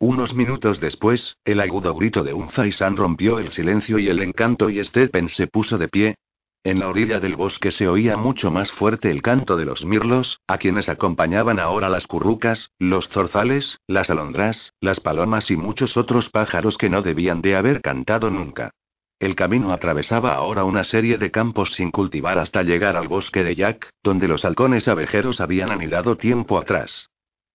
Unos 0.01 0.33
minutos 0.33 0.79
después, 0.79 1.37
el 1.45 1.59
agudo 1.59 1.93
grito 1.93 2.23
de 2.23 2.33
un 2.33 2.49
faisán 2.49 2.97
rompió 2.97 3.37
el 3.37 3.51
silencio 3.51 3.99
y 3.99 4.09
el 4.09 4.19
encanto 4.23 4.71
y 4.71 4.83
Stephen 4.83 5.29
se 5.29 5.45
puso 5.45 5.77
de 5.77 5.89
pie, 5.89 6.15
en 6.63 6.79
la 6.79 6.89
orilla 6.89 7.19
del 7.19 7.35
bosque 7.35 7.69
se 7.69 7.87
oía 7.87 8.17
mucho 8.17 8.49
más 8.49 8.71
fuerte 8.71 9.11
el 9.11 9.21
canto 9.21 9.57
de 9.57 9.65
los 9.65 9.85
mirlos, 9.85 10.39
a 10.47 10.57
quienes 10.57 10.89
acompañaban 10.89 11.59
ahora 11.59 11.87
las 11.87 12.07
currucas, 12.07 12.71
los 12.79 13.09
zorzales, 13.09 13.79
las 13.85 14.09
alondras, 14.09 14.73
las 14.81 14.99
palomas 14.99 15.51
y 15.51 15.55
muchos 15.55 15.97
otros 15.97 16.29
pájaros 16.29 16.79
que 16.79 16.89
no 16.89 17.03
debían 17.03 17.43
de 17.43 17.55
haber 17.55 17.81
cantado 17.81 18.31
nunca. 18.31 18.71
El 19.19 19.35
camino 19.35 19.71
atravesaba 19.71 20.33
ahora 20.33 20.63
una 20.63 20.83
serie 20.83 21.19
de 21.19 21.29
campos 21.29 21.75
sin 21.75 21.91
cultivar 21.91 22.39
hasta 22.39 22.63
llegar 22.63 22.97
al 22.97 23.07
bosque 23.07 23.43
de 23.43 23.55
Jack, 23.55 23.91
donde 24.01 24.27
los 24.27 24.45
halcones 24.45 24.87
abejeros 24.87 25.41
habían 25.41 25.69
anidado 25.69 26.17
tiempo 26.17 26.57
atrás. 26.57 27.10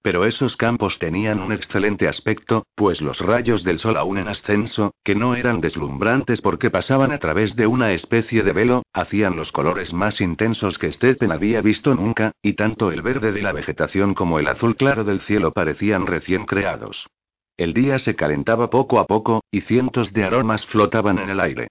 Pero 0.06 0.24
esos 0.24 0.56
campos 0.56 1.00
tenían 1.00 1.40
un 1.40 1.50
excelente 1.50 2.06
aspecto, 2.06 2.64
pues 2.76 3.00
los 3.00 3.18
rayos 3.18 3.64
del 3.64 3.80
sol 3.80 3.96
aún 3.96 4.18
en 4.18 4.28
ascenso, 4.28 4.94
que 5.02 5.16
no 5.16 5.34
eran 5.34 5.60
deslumbrantes 5.60 6.40
porque 6.40 6.70
pasaban 6.70 7.10
a 7.10 7.18
través 7.18 7.56
de 7.56 7.66
una 7.66 7.90
especie 7.92 8.44
de 8.44 8.52
velo, 8.52 8.84
hacían 8.92 9.34
los 9.34 9.50
colores 9.50 9.92
más 9.92 10.20
intensos 10.20 10.78
que 10.78 10.92
Stephen 10.92 11.32
había 11.32 11.60
visto 11.60 11.92
nunca, 11.96 12.30
y 12.40 12.52
tanto 12.52 12.92
el 12.92 13.02
verde 13.02 13.32
de 13.32 13.42
la 13.42 13.50
vegetación 13.50 14.14
como 14.14 14.38
el 14.38 14.46
azul 14.46 14.76
claro 14.76 15.02
del 15.02 15.22
cielo 15.22 15.50
parecían 15.50 16.06
recién 16.06 16.46
creados. 16.46 17.08
El 17.56 17.74
día 17.74 17.98
se 17.98 18.14
calentaba 18.14 18.70
poco 18.70 19.00
a 19.00 19.08
poco, 19.08 19.42
y 19.50 19.62
cientos 19.62 20.12
de 20.12 20.22
aromas 20.22 20.66
flotaban 20.66 21.18
en 21.18 21.30
el 21.30 21.40
aire. 21.40 21.66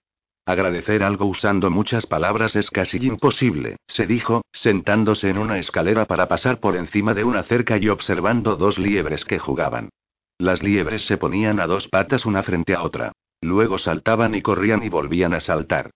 Agradecer 0.48 1.02
algo 1.02 1.26
usando 1.26 1.72
muchas 1.72 2.06
palabras 2.06 2.56
es 2.56 2.70
casi 2.70 2.98
imposible, 3.04 3.78
se 3.88 4.06
dijo, 4.06 4.44
sentándose 4.54 5.30
en 5.30 5.40
una 5.40 5.58
escalera 5.58 6.06
para 6.06 6.28
pasar 6.28 6.60
por 6.60 6.76
encima 6.76 7.16
de 7.16 7.24
una 7.24 7.42
cerca 7.42 7.78
y 7.80 7.90
observando 7.90 8.56
dos 8.56 8.78
liebres 8.78 9.26
que 9.26 9.40
jugaban. 9.40 9.90
Las 10.38 10.62
liebres 10.62 11.08
se 11.08 11.18
ponían 11.18 11.60
a 11.60 11.66
dos 11.66 11.88
patas 11.88 12.28
una 12.28 12.44
frente 12.44 12.76
a 12.76 12.84
otra. 12.84 13.12
Luego 13.42 13.80
saltaban 13.80 14.36
y 14.36 14.44
corrían 14.44 14.84
y 14.84 14.90
volvían 14.90 15.34
a 15.34 15.40
saltar. 15.40 15.90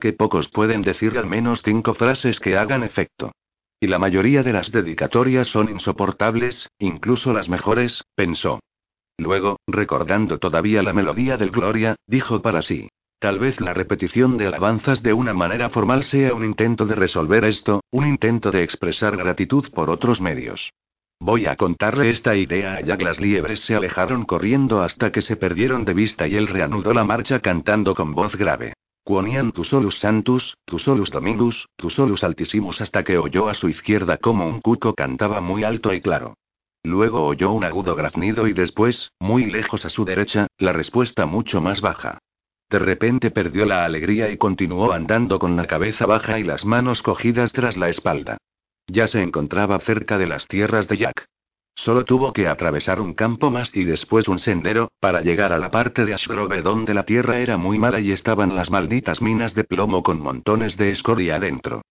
Que 0.00 0.12
pocos 0.12 0.48
pueden 0.48 0.82
decir 0.82 1.16
al 1.16 1.26
menos 1.26 1.62
cinco 1.62 1.94
frases 1.94 2.40
que 2.40 2.56
hagan 2.56 2.82
efecto. 2.82 3.30
Y 3.78 3.86
la 3.86 4.00
mayoría 4.00 4.42
de 4.42 4.52
las 4.52 4.72
dedicatorias 4.72 5.46
son 5.46 5.68
insoportables, 5.68 6.68
incluso 6.78 7.32
las 7.32 7.48
mejores, 7.48 8.02
pensó. 8.16 8.58
Luego, 9.16 9.60
recordando 9.68 10.38
todavía 10.38 10.82
la 10.82 10.92
melodía 10.92 11.36
del 11.36 11.50
Gloria, 11.50 11.94
dijo 12.08 12.42
para 12.42 12.62
sí. 12.62 12.88
Tal 13.22 13.38
vez 13.38 13.60
la 13.60 13.72
repetición 13.72 14.36
de 14.36 14.48
alabanzas 14.48 15.00
de 15.00 15.12
una 15.12 15.32
manera 15.32 15.68
formal 15.68 16.02
sea 16.02 16.34
un 16.34 16.44
intento 16.44 16.86
de 16.86 16.96
resolver 16.96 17.44
esto, 17.44 17.80
un 17.92 18.04
intento 18.04 18.50
de 18.50 18.64
expresar 18.64 19.16
gratitud 19.16 19.70
por 19.72 19.90
otros 19.90 20.20
medios. 20.20 20.72
Voy 21.20 21.46
a 21.46 21.54
contarle 21.54 22.10
esta 22.10 22.34
idea 22.34 22.74
a 22.74 22.80
Jack. 22.80 23.00
Las 23.00 23.20
liebres 23.20 23.60
se 23.60 23.76
alejaron 23.76 24.24
corriendo 24.24 24.82
hasta 24.82 25.12
que 25.12 25.22
se 25.22 25.36
perdieron 25.36 25.84
de 25.84 25.94
vista 25.94 26.26
y 26.26 26.34
él 26.34 26.48
reanudó 26.48 26.92
la 26.92 27.04
marcha 27.04 27.38
cantando 27.38 27.94
con 27.94 28.10
voz 28.10 28.34
grave. 28.34 28.72
Quonian 29.04 29.52
tu 29.52 29.62
solus 29.62 30.00
santus, 30.00 30.56
tu 30.64 30.80
solus 30.80 31.12
dominus, 31.12 31.68
tu 31.76 31.90
solus 31.90 32.24
altissimus 32.24 32.80
hasta 32.80 33.04
que 33.04 33.18
oyó 33.18 33.48
a 33.48 33.54
su 33.54 33.68
izquierda 33.68 34.16
como 34.16 34.48
un 34.48 34.60
cuco 34.60 34.94
cantaba 34.94 35.40
muy 35.40 35.62
alto 35.62 35.94
y 35.94 36.00
claro. 36.00 36.34
Luego 36.82 37.24
oyó 37.24 37.52
un 37.52 37.62
agudo 37.62 37.94
graznido 37.94 38.48
y 38.48 38.52
después, 38.52 39.12
muy 39.20 39.46
lejos 39.46 39.84
a 39.84 39.90
su 39.90 40.04
derecha, 40.04 40.48
la 40.58 40.72
respuesta 40.72 41.24
mucho 41.24 41.60
más 41.60 41.80
baja. 41.80 42.18
De 42.72 42.78
repente 42.78 43.30
perdió 43.30 43.66
la 43.66 43.84
alegría 43.84 44.30
y 44.30 44.38
continuó 44.38 44.92
andando 44.92 45.38
con 45.38 45.56
la 45.56 45.66
cabeza 45.66 46.06
baja 46.06 46.38
y 46.38 46.42
las 46.42 46.64
manos 46.64 47.02
cogidas 47.02 47.52
tras 47.52 47.76
la 47.76 47.90
espalda. 47.90 48.38
Ya 48.86 49.06
se 49.08 49.20
encontraba 49.20 49.78
cerca 49.80 50.16
de 50.16 50.26
las 50.26 50.48
tierras 50.48 50.88
de 50.88 50.96
Jack. 50.96 51.26
Solo 51.74 52.06
tuvo 52.06 52.32
que 52.32 52.48
atravesar 52.48 52.98
un 52.98 53.12
campo 53.12 53.50
más 53.50 53.76
y 53.76 53.84
después 53.84 54.26
un 54.26 54.38
sendero, 54.38 54.88
para 55.00 55.20
llegar 55.20 55.52
a 55.52 55.58
la 55.58 55.70
parte 55.70 56.06
de 56.06 56.14
Ashgrove 56.14 56.62
donde 56.62 56.94
la 56.94 57.04
tierra 57.04 57.40
era 57.40 57.58
muy 57.58 57.78
mala 57.78 58.00
y 58.00 58.10
estaban 58.10 58.56
las 58.56 58.70
malditas 58.70 59.20
minas 59.20 59.54
de 59.54 59.64
plomo 59.64 60.02
con 60.02 60.18
montones 60.22 60.78
de 60.78 60.92
escoria 60.92 61.36
adentro. 61.36 61.82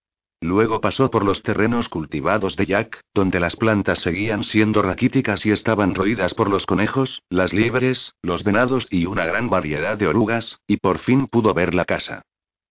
Luego 0.42 0.80
pasó 0.80 1.08
por 1.08 1.24
los 1.24 1.40
terrenos 1.42 1.88
cultivados 1.88 2.56
de 2.56 2.66
Jack, 2.66 3.00
donde 3.14 3.38
las 3.38 3.54
plantas 3.54 4.00
seguían 4.00 4.42
siendo 4.42 4.82
raquíticas 4.82 5.46
y 5.46 5.52
estaban 5.52 5.94
roídas 5.94 6.34
por 6.34 6.50
los 6.50 6.66
conejos, 6.66 7.22
las 7.30 7.52
liebres, 7.52 8.16
los 8.22 8.42
venados 8.42 8.88
y 8.90 9.06
una 9.06 9.24
gran 9.24 9.48
variedad 9.48 9.96
de 9.96 10.08
orugas, 10.08 10.58
y 10.66 10.78
por 10.78 10.98
fin 10.98 11.28
pudo 11.28 11.54
ver 11.54 11.74
la 11.74 11.84
casa. 11.84 12.22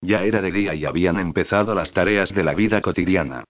Ya 0.02 0.22
era 0.22 0.42
de 0.42 0.52
día 0.52 0.74
y 0.74 0.84
habían 0.84 1.18
empezado 1.18 1.74
las 1.74 1.92
tareas 1.92 2.34
de 2.34 2.44
la 2.44 2.52
vida 2.52 2.82
cotidiana. 2.82 3.44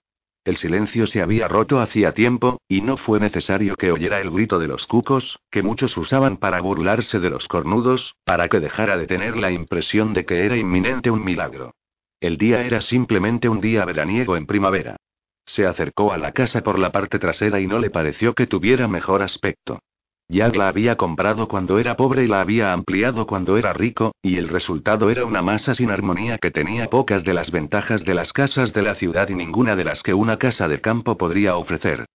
El 0.45 0.55
silencio 0.55 1.05
se 1.05 1.21
había 1.21 1.49
roto 1.49 1.81
hacía 1.81 2.13
tiempo, 2.13 2.61
y 2.69 2.79
no 2.79 2.95
fue 2.95 3.19
necesario 3.19 3.75
que 3.75 3.91
oyera 3.91 4.21
el 4.21 4.31
grito 4.31 4.57
de 4.57 4.69
los 4.69 4.87
cucos, 4.87 5.37
que 5.51 5.63
muchos 5.63 5.97
usaban 5.97 6.37
para 6.37 6.61
burlarse 6.61 7.19
de 7.19 7.29
los 7.29 7.49
cornudos, 7.49 8.15
para 8.23 8.47
que 8.47 8.61
dejara 8.61 8.95
de 8.95 9.05
tener 9.05 9.35
la 9.35 9.51
impresión 9.51 10.13
de 10.13 10.25
que 10.25 10.45
era 10.45 10.55
inminente 10.55 11.11
un 11.11 11.25
milagro. 11.25 11.73
El 12.23 12.37
día 12.37 12.61
era 12.61 12.79
simplemente 12.79 13.49
un 13.49 13.59
día 13.59 13.83
veraniego 13.83 14.37
en 14.37 14.45
primavera. 14.45 14.95
Se 15.45 15.65
acercó 15.65 16.13
a 16.13 16.17
la 16.17 16.31
casa 16.31 16.61
por 16.63 16.79
la 16.79 16.89
parte 16.89 17.19
trasera 17.19 17.59
y 17.59 17.67
no 17.67 17.79
le 17.79 17.89
pareció 17.89 18.33
que 18.33 18.47
tuviera 18.47 18.87
mejor 18.87 19.21
aspecto. 19.21 19.79
Ya 20.29 20.47
la 20.47 20.69
había 20.69 20.95
comprado 20.95 21.49
cuando 21.49 21.79
era 21.79 21.97
pobre 21.97 22.23
y 22.23 22.27
la 22.27 22.39
había 22.39 22.71
ampliado 22.71 23.27
cuando 23.27 23.57
era 23.57 23.73
rico, 23.73 24.15
y 24.21 24.37
el 24.37 24.47
resultado 24.47 25.09
era 25.09 25.25
una 25.25 25.41
masa 25.41 25.73
sin 25.73 25.91
armonía 25.91 26.37
que 26.37 26.49
tenía 26.49 26.89
pocas 26.89 27.25
de 27.25 27.33
las 27.33 27.51
ventajas 27.51 28.05
de 28.05 28.13
las 28.13 28.31
casas 28.31 28.71
de 28.71 28.83
la 28.83 28.95
ciudad 28.95 29.27
y 29.27 29.35
ninguna 29.35 29.75
de 29.75 29.83
las 29.83 30.01
que 30.01 30.13
una 30.13 30.37
casa 30.37 30.69
de 30.69 30.79
campo 30.79 31.17
podría 31.17 31.57
ofrecer. 31.57 32.05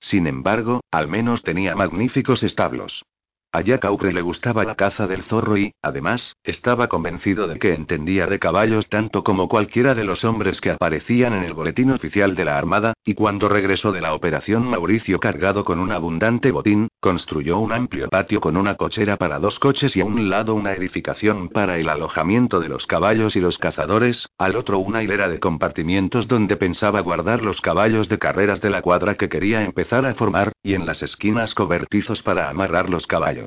Sin 0.00 0.26
embargo, 0.26 0.80
al 0.90 1.08
menos 1.08 1.42
tenía 1.42 1.76
magníficos 1.76 2.42
establos. 2.42 3.04
A 3.50 3.62
Jack 3.62 3.86
le 4.02 4.20
gustaba 4.20 4.62
la 4.62 4.74
caza 4.74 5.06
del 5.06 5.22
zorro 5.22 5.56
y, 5.56 5.72
además, 5.80 6.36
estaba 6.44 6.88
convencido 6.88 7.48
de 7.48 7.58
que 7.58 7.72
entendía 7.72 8.26
de 8.26 8.38
caballos 8.38 8.90
tanto 8.90 9.24
como 9.24 9.48
cualquiera 9.48 9.94
de 9.94 10.04
los 10.04 10.22
hombres 10.22 10.60
que 10.60 10.70
aparecían 10.70 11.32
en 11.32 11.44
el 11.44 11.54
boletín 11.54 11.90
oficial 11.90 12.34
de 12.34 12.44
la 12.44 12.58
Armada, 12.58 12.92
y 13.06 13.14
cuando 13.14 13.48
regresó 13.48 13.90
de 13.90 14.02
la 14.02 14.12
operación 14.12 14.68
Mauricio 14.68 15.18
cargado 15.18 15.64
con 15.64 15.80
un 15.80 15.92
abundante 15.92 16.50
botín, 16.50 16.88
construyó 17.00 17.58
un 17.58 17.72
amplio 17.72 18.10
patio 18.10 18.38
con 18.42 18.58
una 18.58 18.74
cochera 18.74 19.16
para 19.16 19.38
dos 19.38 19.58
coches 19.58 19.96
y 19.96 20.02
a 20.02 20.04
un 20.04 20.28
lado 20.28 20.54
una 20.54 20.74
edificación 20.74 21.48
para 21.48 21.78
el 21.78 21.88
alojamiento 21.88 22.60
de 22.60 22.68
los 22.68 22.86
caballos 22.86 23.34
y 23.34 23.40
los 23.40 23.56
cazadores, 23.56 24.28
al 24.36 24.56
otro 24.56 24.78
una 24.78 25.02
hilera 25.02 25.26
de 25.26 25.40
compartimientos 25.40 26.28
donde 26.28 26.58
pensaba 26.58 27.00
guardar 27.00 27.42
los 27.42 27.62
caballos 27.62 28.10
de 28.10 28.18
carreras 28.18 28.60
de 28.60 28.68
la 28.68 28.82
cuadra 28.82 29.14
que 29.14 29.30
quería 29.30 29.64
empezar 29.64 30.04
a 30.04 30.12
formar, 30.12 30.52
y 30.62 30.74
en 30.74 30.84
las 30.84 31.02
esquinas 31.02 31.54
cobertizos 31.54 32.22
para 32.22 32.50
amarrar 32.50 32.90
los 32.90 33.06
caballos. 33.06 33.37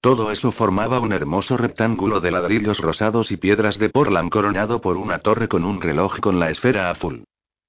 Todo 0.00 0.30
eso 0.30 0.52
formaba 0.52 1.00
un 1.00 1.12
hermoso 1.12 1.56
rectángulo 1.56 2.20
de 2.20 2.30
ladrillos 2.30 2.78
rosados 2.78 3.32
y 3.32 3.36
piedras 3.36 3.78
de 3.78 3.88
Portland 3.88 4.30
coronado 4.30 4.80
por 4.80 4.96
una 4.96 5.18
torre 5.18 5.48
con 5.48 5.64
un 5.64 5.80
reloj 5.80 6.20
con 6.20 6.38
la 6.38 6.50
esfera 6.50 6.90
azul. 6.90 7.24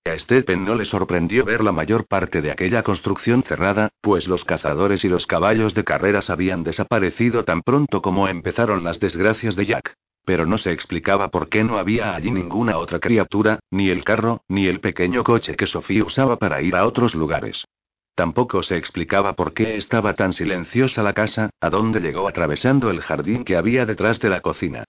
A 0.05 0.17
Stephen 0.17 0.63
no 0.63 0.75
le 0.75 0.85
sorprendió 0.85 1.43
ver 1.43 1.61
la 1.61 1.71
mayor 1.71 2.07
parte 2.07 2.41
de 2.41 2.51
aquella 2.51 2.81
construcción 2.81 3.43
cerrada, 3.43 3.89
pues 4.01 4.27
los 4.27 4.45
cazadores 4.45 5.03
y 5.03 5.09
los 5.09 5.27
caballos 5.27 5.73
de 5.73 5.83
carreras 5.83 6.29
habían 6.29 6.63
desaparecido 6.63 7.43
tan 7.43 7.61
pronto 7.61 8.01
como 8.01 8.27
empezaron 8.27 8.83
las 8.83 8.99
desgracias 8.99 9.55
de 9.55 9.65
Jack. 9.65 9.95
Pero 10.23 10.45
no 10.45 10.57
se 10.57 10.71
explicaba 10.71 11.29
por 11.29 11.49
qué 11.49 11.63
no 11.63 11.77
había 11.77 12.15
allí 12.15 12.31
ninguna 12.31 12.77
otra 12.77 12.99
criatura, 12.99 13.59
ni 13.71 13.89
el 13.89 14.03
carro, 14.03 14.41
ni 14.47 14.67
el 14.67 14.79
pequeño 14.79 15.23
coche 15.23 15.55
que 15.55 15.67
Sofía 15.67 16.03
usaba 16.03 16.37
para 16.37 16.61
ir 16.61 16.75
a 16.75 16.85
otros 16.85 17.15
lugares. 17.15 17.65
Tampoco 18.17 18.63
se 18.63 18.77
explicaba 18.77 19.33
por 19.33 19.53
qué 19.53 19.77
estaba 19.77 20.15
tan 20.15 20.33
silenciosa 20.33 21.03
la 21.03 21.13
casa, 21.13 21.51
a 21.61 21.69
dónde 21.69 21.99
llegó 21.99 22.27
atravesando 22.27 22.89
el 22.89 22.99
jardín 22.99 23.43
que 23.43 23.55
había 23.55 23.85
detrás 23.85 24.19
de 24.19 24.29
la 24.29 24.41
cocina. 24.41 24.85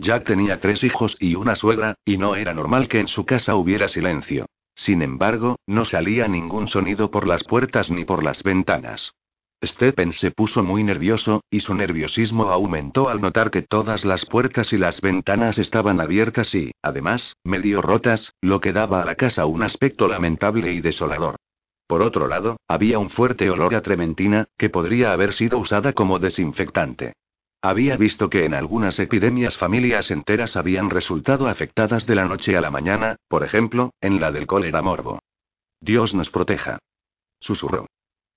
Jack 0.00 0.24
tenía 0.24 0.58
tres 0.58 0.82
hijos 0.82 1.16
y 1.20 1.36
una 1.36 1.54
suegra, 1.54 1.94
y 2.04 2.18
no 2.18 2.34
era 2.34 2.52
normal 2.54 2.88
que 2.88 2.98
en 2.98 3.06
su 3.06 3.24
casa 3.24 3.54
hubiera 3.54 3.86
silencio. 3.86 4.46
Sin 4.74 5.00
embargo, 5.00 5.60
no 5.64 5.84
salía 5.84 6.26
ningún 6.26 6.66
sonido 6.66 7.12
por 7.12 7.28
las 7.28 7.44
puertas 7.44 7.88
ni 7.88 8.04
por 8.04 8.24
las 8.24 8.42
ventanas. 8.42 9.12
Stephen 9.64 10.12
se 10.12 10.32
puso 10.32 10.64
muy 10.64 10.82
nervioso, 10.82 11.44
y 11.52 11.60
su 11.60 11.76
nerviosismo 11.76 12.50
aumentó 12.50 13.08
al 13.08 13.20
notar 13.20 13.52
que 13.52 13.62
todas 13.62 14.04
las 14.04 14.26
puertas 14.26 14.72
y 14.72 14.78
las 14.78 15.00
ventanas 15.00 15.56
estaban 15.58 16.00
abiertas 16.00 16.52
y, 16.56 16.72
además, 16.82 17.36
medio 17.44 17.80
rotas, 17.80 18.34
lo 18.40 18.60
que 18.60 18.72
daba 18.72 19.02
a 19.02 19.04
la 19.04 19.14
casa 19.14 19.46
un 19.46 19.62
aspecto 19.62 20.08
lamentable 20.08 20.72
y 20.72 20.80
desolador. 20.80 21.36
Por 21.92 22.00
otro 22.00 22.26
lado, 22.26 22.56
había 22.68 22.98
un 22.98 23.10
fuerte 23.10 23.50
olor 23.50 23.74
a 23.74 23.82
trementina, 23.82 24.48
que 24.56 24.70
podría 24.70 25.12
haber 25.12 25.34
sido 25.34 25.58
usada 25.58 25.92
como 25.92 26.18
desinfectante. 26.18 27.12
Había 27.60 27.98
visto 27.98 28.30
que 28.30 28.46
en 28.46 28.54
algunas 28.54 28.98
epidemias 28.98 29.58
familias 29.58 30.10
enteras 30.10 30.56
habían 30.56 30.88
resultado 30.88 31.48
afectadas 31.48 32.06
de 32.06 32.14
la 32.14 32.24
noche 32.24 32.56
a 32.56 32.62
la 32.62 32.70
mañana, 32.70 33.16
por 33.28 33.44
ejemplo, 33.44 33.90
en 34.00 34.22
la 34.22 34.32
del 34.32 34.46
cólera 34.46 34.80
morbo. 34.80 35.18
Dios 35.82 36.14
nos 36.14 36.30
proteja. 36.30 36.78
Susurró. 37.40 37.84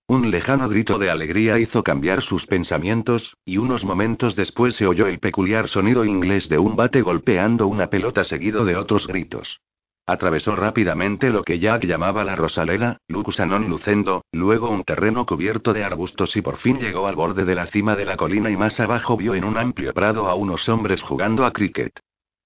Un 0.05 0.31
lejano 0.31 0.67
grito 0.67 0.99
de 0.99 1.09
alegría 1.09 1.57
hizo 1.57 1.81
cambiar 1.81 2.23
sus 2.23 2.45
pensamientos, 2.47 3.37
y 3.45 3.55
unos 3.55 3.85
momentos 3.85 4.35
después 4.35 4.75
se 4.75 4.85
oyó 4.85 5.07
el 5.07 5.19
peculiar 5.19 5.69
sonido 5.69 6.03
inglés 6.03 6.49
de 6.49 6.59
un 6.59 6.75
bate 6.75 7.01
golpeando 7.01 7.67
una 7.67 7.89
pelota 7.89 8.25
seguido 8.25 8.65
de 8.65 8.75
otros 8.75 9.07
gritos. 9.07 9.61
Atravesó 10.07 10.55
rápidamente 10.55 11.31
lo 11.31 11.43
que 11.43 11.57
Jack 11.57 11.85
llamaba 11.85 12.23
la 12.23 12.35
Rosaleda, 12.35 12.97
Lucusanon 13.07 13.67
Lucendo, 13.67 14.23
luego 14.31 14.69
un 14.69 14.83
terreno 14.83 15.25
cubierto 15.25 15.73
de 15.73 15.83
arbustos 15.83 16.35
y 16.35 16.43
por 16.43 16.57
fin 16.57 16.77
llegó 16.77 17.07
al 17.07 17.15
borde 17.15 17.43
de 17.43 17.55
la 17.55 17.65
cima 17.65 17.95
de 17.95 18.05
la 18.05 18.15
colina 18.15 18.51
y 18.51 18.57
más 18.57 18.79
abajo 18.79 19.17
vio 19.17 19.33
en 19.33 19.43
un 19.43 19.57
amplio 19.57 19.93
prado 19.93 20.27
a 20.27 20.35
unos 20.35 20.69
hombres 20.69 21.01
jugando 21.01 21.43
a 21.43 21.51
cricket. 21.51 21.99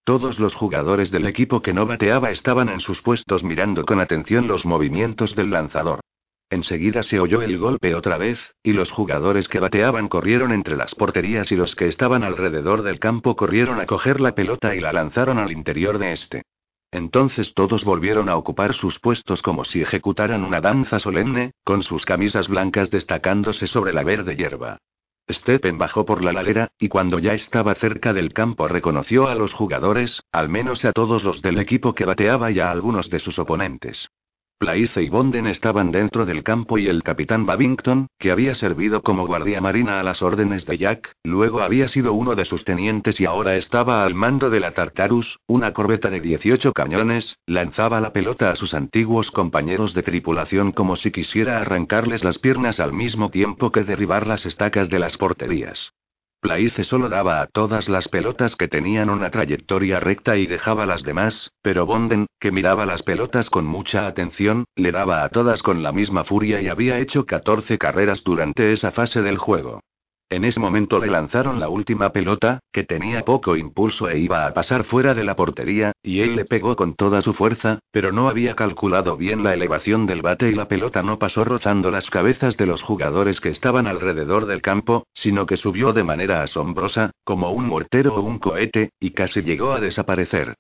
Todos 0.06 0.40
los 0.40 0.56
jugadores 0.56 1.12
del 1.12 1.28
equipo 1.28 1.62
que 1.62 1.74
no 1.74 1.86
bateaba 1.86 2.32
estaban 2.32 2.70
en 2.70 2.80
sus 2.80 3.02
puestos 3.02 3.44
mirando 3.44 3.86
con 3.86 4.00
atención 4.00 4.48
los 4.48 4.66
movimientos 4.66 5.36
del 5.36 5.50
lanzador. 5.50 6.00
Enseguida 6.50 7.04
se 7.04 7.20
oyó 7.20 7.42
el 7.42 7.58
golpe 7.58 7.94
otra 7.94 8.18
vez, 8.18 8.56
y 8.64 8.72
los 8.72 8.90
jugadores 8.90 9.50
que 9.50 9.60
bateaban 9.60 10.08
corrieron 10.08 10.54
entre 10.54 10.78
las 10.78 10.96
porterías 10.96 11.52
y 11.52 11.58
los 11.58 11.76
que 11.76 11.88
estaban 11.88 12.24
alrededor 12.24 12.84
del 12.84 13.00
campo 13.00 13.36
corrieron 13.36 13.82
a 13.82 13.86
coger 13.86 14.20
la 14.22 14.34
pelota 14.34 14.74
y 14.76 14.80
la 14.80 14.94
lanzaron 14.94 15.38
al 15.38 15.52
interior 15.52 16.00
de 16.00 16.14
este. 16.14 16.44
Entonces 16.92 17.54
todos 17.54 17.84
volvieron 17.84 18.30
a 18.30 18.36
ocupar 18.36 18.74
sus 18.74 19.00
puestos 19.00 19.42
como 19.42 19.64
si 19.64 19.82
ejecutaran 19.82 20.44
una 20.44 20.62
danza 20.62 21.00
solemne, 21.00 21.54
con 21.64 21.84
sus 21.84 22.06
camisas 22.06 22.48
blancas 22.48 22.90
destacándose 22.90 23.68
sobre 23.68 23.94
la 23.94 24.04
verde 24.04 24.36
hierba. 24.36 24.80
Stephen 25.32 25.78
bajó 25.78 26.06
por 26.06 26.24
la 26.24 26.34
ladera, 26.34 26.72
y 26.80 26.90
cuando 26.90 27.20
ya 27.20 27.34
estaba 27.34 27.76
cerca 27.76 28.14
del 28.14 28.34
campo 28.34 28.68
reconoció 28.68 29.28
a 29.28 29.36
los 29.36 29.54
jugadores, 29.54 30.24
al 30.32 30.50
menos 30.50 30.84
a 30.86 30.92
todos 30.92 31.24
los 31.24 31.44
del 31.44 31.60
equipo 31.60 31.94
que 31.94 32.06
bateaba 32.06 32.50
y 32.50 32.60
a 32.60 32.72
algunos 32.72 33.10
de 33.12 33.20
sus 33.20 33.38
oponentes. 33.38 34.10
Plaice 34.60 35.02
y 35.02 35.08
Bonden 35.08 35.48
estaban 35.48 35.90
dentro 35.90 36.26
del 36.26 36.44
campo 36.44 36.78
y 36.78 36.88
el 36.88 37.02
capitán 37.02 37.46
Babington, 37.46 38.08
que 38.20 38.30
había 38.30 38.54
servido 38.54 39.02
como 39.04 39.26
guardia 39.26 39.62
marina 39.62 40.02
a 40.02 40.04
las 40.04 40.22
órdenes 40.22 40.66
de 40.66 40.78
Jack, 40.78 41.14
luego 41.24 41.62
había 41.62 41.88
sido 41.88 42.12
uno 42.12 42.36
de 42.36 42.44
sus 42.44 42.66
tenientes 42.66 43.22
y 43.22 43.26
ahora 43.26 43.56
estaba 43.56 44.04
al 44.04 44.16
mando 44.16 44.50
de 44.50 44.60
la 44.60 44.72
Tartarus, 44.72 45.40
una 45.48 45.72
corbeta 45.72 46.10
de 46.10 46.20
18 46.20 46.74
cañones, 46.74 47.38
lanzaba 47.46 48.02
la 48.02 48.12
pelota 48.12 48.52
a 48.52 48.58
sus 48.58 48.74
antiguos 48.74 49.32
compañeros 49.32 49.94
de 49.94 50.04
tripulación 50.04 50.74
como 50.74 50.98
si 50.98 51.10
quisiera 51.10 51.62
arrancarles 51.62 52.26
las 52.26 52.38
piernas 52.38 52.82
al 52.82 52.92
mismo 52.92 53.30
tiempo 53.30 53.72
que 53.72 53.86
derribar 53.86 54.28
las 54.28 54.46
estacas 54.46 54.90
de 54.90 55.00
las 55.00 55.16
porterías. 55.16 55.94
Plaice 56.42 56.86
solo 56.86 57.10
daba 57.10 57.42
a 57.42 57.48
todas 57.48 57.90
las 57.90 58.08
pelotas 58.08 58.56
que 58.56 58.70
tenían 58.70 59.10
una 59.10 59.30
trayectoria 59.30 60.00
recta 60.00 60.38
y 60.38 60.48
dejaba 60.48 60.86
las 60.86 61.04
demás, 61.04 61.52
pero 61.62 61.86
Bonden, 61.86 62.28
que 62.40 62.52
miraba 62.52 62.86
las 62.86 63.04
pelotas 63.04 63.50
con 63.50 63.66
mucha 63.66 64.08
atención, 64.08 64.64
le 64.76 64.94
daba 64.94 65.26
a 65.26 65.30
todas 65.30 65.62
con 65.64 65.84
la 65.84 65.92
misma 65.92 66.24
furia 66.24 66.62
y 66.62 66.70
había 66.70 67.00
hecho 67.00 67.26
14 67.26 67.78
carreras 67.78 68.24
durante 68.24 68.72
esa 68.72 68.92
fase 68.92 69.22
del 69.22 69.38
juego. 69.38 69.82
En 70.32 70.46
ese 70.46 70.60
momento 70.60 71.00
le 71.00 71.08
lanzaron 71.08 71.60
la 71.60 71.70
última 71.70 72.12
pelota, 72.12 72.60
que 72.72 72.84
tenía 72.84 73.26
poco 73.26 73.56
impulso 73.56 74.10
e 74.12 74.20
iba 74.20 74.46
a 74.46 74.54
pasar 74.54 74.84
fuera 74.84 75.16
de 75.16 75.24
la 75.24 75.36
portería, 75.36 75.92
y 76.04 76.20
él 76.20 76.36
le 76.36 76.46
pegó 76.46 76.76
con 76.76 76.94
toda 76.94 77.24
su 77.24 77.34
fuerza, 77.34 77.80
pero 77.92 78.12
no 78.12 78.30
había 78.30 78.56
calculado 78.56 79.18
bien 79.18 79.44
la 79.44 79.56
elevación 79.56 80.06
del 80.06 80.22
bate 80.22 80.50
y 80.50 80.54
la 80.54 80.68
pelota 80.68 81.02
no 81.02 81.18
pasó 81.18 81.46
rozando 81.46 81.90
las 81.90 82.12
cabezas 82.12 82.58
de 82.58 82.68
los 82.68 82.84
jugadores 82.84 83.42
que 83.42 83.50
estaban 83.50 83.88
alrededor 83.88 84.46
del 84.46 84.62
campo, 84.62 85.08
sino 85.14 85.48
que 85.48 85.58
subió 85.58 85.94
de 85.94 86.04
manera 86.04 86.44
asombrosa, 86.44 87.10
como 87.24 87.50
un 87.52 87.66
mortero 87.66 88.14
o 88.14 88.22
un 88.22 88.38
cohete, 88.38 88.92
y 89.00 89.12
casi 89.12 89.42
llegó 89.42 89.72
a 89.72 89.80
desaparecer. 89.80 90.56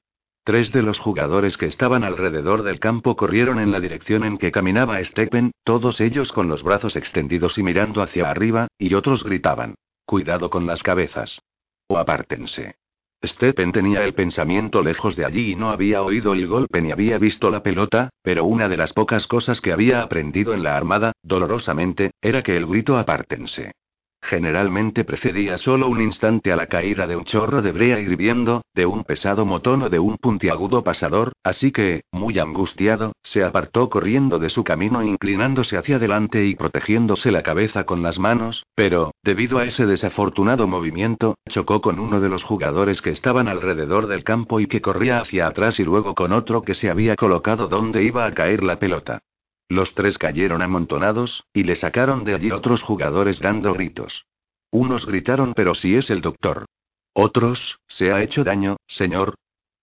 Tres 0.50 0.72
de 0.72 0.82
los 0.82 0.98
jugadores 0.98 1.58
que 1.58 1.68
estaban 1.68 2.04
alrededor 2.04 2.64
del 2.64 2.80
campo 2.80 3.16
corrieron 3.16 3.60
en 3.60 3.72
la 3.72 3.80
dirección 3.80 4.24
en 4.24 4.40
que 4.40 4.52
caminaba 4.52 5.00
Steppen, 5.06 5.52
todos 5.64 6.02
ellos 6.02 6.32
con 6.32 6.48
los 6.48 6.64
brazos 6.64 6.96
extendidos 6.96 7.60
y 7.60 7.62
mirando 7.62 8.02
hacia 8.02 8.32
arriba, 8.32 8.68
y 8.80 8.96
otros 8.96 9.24
gritaban. 9.24 9.76
Cuidado 10.08 10.50
con 10.50 10.66
las 10.66 10.82
cabezas. 10.82 11.40
O 11.88 12.00
apártense. 12.00 12.78
Steppen 13.24 13.72
tenía 13.72 14.04
el 14.04 14.16
pensamiento 14.16 14.82
lejos 14.82 15.16
de 15.16 15.26
allí 15.26 15.52
y 15.52 15.56
no 15.56 15.70
había 15.70 16.02
oído 16.02 16.34
el 16.34 16.48
golpe 16.48 16.82
ni 16.82 16.92
había 16.92 17.20
visto 17.20 17.52
la 17.52 17.62
pelota, 17.62 18.10
pero 18.24 18.44
una 18.46 18.68
de 18.68 18.78
las 18.78 18.92
pocas 18.92 19.28
cosas 19.28 19.62
que 19.62 19.72
había 19.72 20.02
aprendido 20.02 20.56
en 20.56 20.64
la 20.64 20.76
armada, 20.76 21.12
dolorosamente, 21.22 22.10
era 22.24 22.42
que 22.42 22.58
el 22.58 22.66
grito 22.66 22.98
apártense 22.98 23.74
Generalmente 24.22 25.06
precedía 25.06 25.58
solo 25.58 25.88
un 25.88 26.02
instante 26.02 26.52
a 26.52 26.56
la 26.56 26.68
caída 26.68 27.08
de 27.08 27.16
un 27.16 27.24
chorro 27.24 27.62
de 27.62 27.72
brea 27.72 28.00
hirviendo, 28.00 28.62
de 28.76 28.86
un 28.86 29.04
pesado 29.04 29.46
motón 29.46 29.84
o 29.84 29.90
de 29.90 29.98
un 29.98 30.18
puntiagudo 30.18 30.84
pasador, 30.84 31.32
así 31.44 31.72
que, 31.72 32.04
muy 32.12 32.38
angustiado, 32.38 33.14
se 33.24 33.44
apartó 33.44 33.90
corriendo 33.90 34.38
de 34.38 34.50
su 34.50 34.64
camino 34.64 35.02
inclinándose 35.04 35.78
hacia 35.78 35.96
adelante 35.96 36.46
y 36.46 36.56
protegiéndose 36.56 37.32
la 37.32 37.44
cabeza 37.44 37.86
con 37.86 38.04
las 38.04 38.20
manos, 38.20 38.66
pero, 38.76 39.12
debido 39.24 39.58
a 39.58 39.66
ese 39.66 39.86
desafortunado 39.86 40.68
movimiento, 40.68 41.36
chocó 41.50 41.82
con 41.82 42.00
uno 42.00 42.20
de 42.20 42.30
los 42.30 42.44
jugadores 42.44 43.02
que 43.02 43.12
estaban 43.12 43.48
alrededor 43.48 44.08
del 44.08 44.24
campo 44.24 44.60
y 44.60 44.68
que 44.68 44.82
corría 44.82 45.20
hacia 45.22 45.48
atrás 45.48 45.80
y 45.80 45.86
luego 45.86 46.14
con 46.14 46.34
otro 46.34 46.62
que 46.62 46.76
se 46.76 46.90
había 46.90 47.16
colocado 47.16 47.68
donde 47.68 48.04
iba 48.04 48.26
a 48.26 48.34
caer 48.34 48.64
la 48.64 48.78
pelota. 48.80 49.22
Los 49.70 49.94
tres 49.94 50.18
cayeron 50.18 50.64
amontonados, 50.64 51.46
y 51.54 51.64
le 51.64 51.76
sacaron 51.76 52.24
de 52.26 52.34
allí 52.34 52.52
otros 52.52 52.82
jugadores 52.82 53.40
dando 53.40 53.72
gritos. 53.74 54.26
Unos 54.72 55.06
gritaron, 55.06 55.54
pero 55.54 55.76
si 55.76 55.96
es 55.96 56.10
el 56.10 56.22
doctor. 56.22 56.66
Otros, 57.14 57.80
¿se 57.88 58.12
ha 58.12 58.24
hecho 58.24 58.44
daño, 58.44 58.78
señor? 58.88 59.36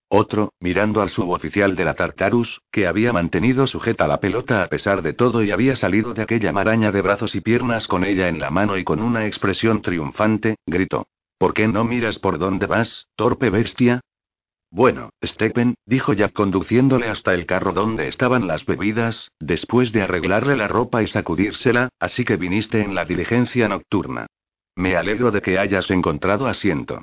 Otro, 0.09 0.52
mirando 0.61 1.02
al 1.02 1.09
suboficial 1.09 1.76
de 1.76 1.85
la 1.85 1.95
Tartarus, 1.95 2.61
que 2.71 2.87
había 2.87 3.12
mantenido 3.12 3.66
sujeta 3.66 4.09
la 4.09 4.19
pelota 4.19 4.62
a 4.62 4.69
pesar 4.69 5.02
de 5.02 5.12
todo 5.12 5.43
y 5.43 5.50
había 5.50 5.76
salido 5.76 6.14
de 6.14 6.23
aquella 6.23 6.52
maraña 6.52 6.90
de 6.90 7.02
brazos 7.02 7.35
y 7.35 7.40
piernas 7.40 7.88
con 7.88 8.05
ella 8.05 8.28
en 8.28 8.38
la 8.38 8.50
mano 8.50 8.76
y 8.76 8.85
con 8.85 9.00
una 9.00 9.26
expresión 9.26 9.83
triunfante, 9.83 10.57
gritó. 10.66 11.07
¿Por 11.38 11.55
qué 11.55 11.69
no 11.69 11.85
miras 11.85 12.19
por 12.19 12.38
dónde 12.38 12.66
vas, 12.66 13.07
torpe 13.16 13.50
bestia? 13.50 14.00
Bueno, 14.70 15.11
Stephen, 15.25 15.75
dijo 15.87 16.12
Jack 16.12 16.32
conduciéndole 16.32 17.08
hasta 17.08 17.35
el 17.35 17.46
carro 17.46 17.73
donde 17.73 18.08
estaban 18.08 18.46
las 18.46 18.66
bebidas, 18.66 19.30
después 19.38 19.92
de 19.92 20.02
arreglarle 20.02 20.56
la 20.56 20.68
ropa 20.68 21.02
y 21.02 21.06
sacudírsela, 21.06 21.88
así 21.99 22.25
que 22.25 22.37
viniste 22.37 22.82
en 22.82 22.94
la 22.94 23.04
diligencia 23.04 23.68
nocturna. 23.68 24.26
Me 24.75 24.96
alegro 24.96 25.30
de 25.30 25.40
que 25.40 25.58
hayas 25.58 25.90
encontrado 25.90 26.46
asiento. 26.46 27.02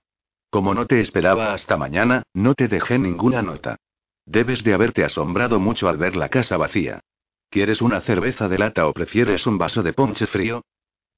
Como 0.50 0.75
no 0.75 0.86
te 0.86 1.00
esperaba 1.00 1.53
hasta 1.53 1.77
mañana, 1.77 2.24
no 2.34 2.53
te 2.53 2.67
dejé 2.67 3.00
ninguna 3.00 3.41
nota. 3.41 3.77
Debes 4.25 4.63
de 4.63 4.74
haberte 4.74 5.03
asombrado 5.03 5.59
mucho 5.59 5.90
al 5.90 5.98
ver 5.98 6.16
la 6.16 6.29
casa 6.29 6.57
vacía. 6.57 7.00
¿Quieres 7.50 7.81
una 7.81 8.01
cerveza 8.01 8.48
de 8.48 8.59
lata 8.59 8.88
o 8.88 8.94
prefieres 8.94 9.48
un 9.48 9.57
vaso 9.57 9.81
de 9.83 9.94
ponche 9.94 10.27
frío? 10.27 10.64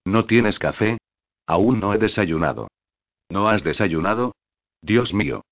¿No 0.06 0.26
tienes 0.26 0.60
café? 0.60 0.98
Aún 1.48 1.80
no 1.80 1.93
he 1.93 1.98
desayunado. 1.98 2.70
¿No 3.30 3.50
has 3.50 3.63
desayunado? 3.63 4.36
Dios 4.82 5.13
mío. 5.13 5.43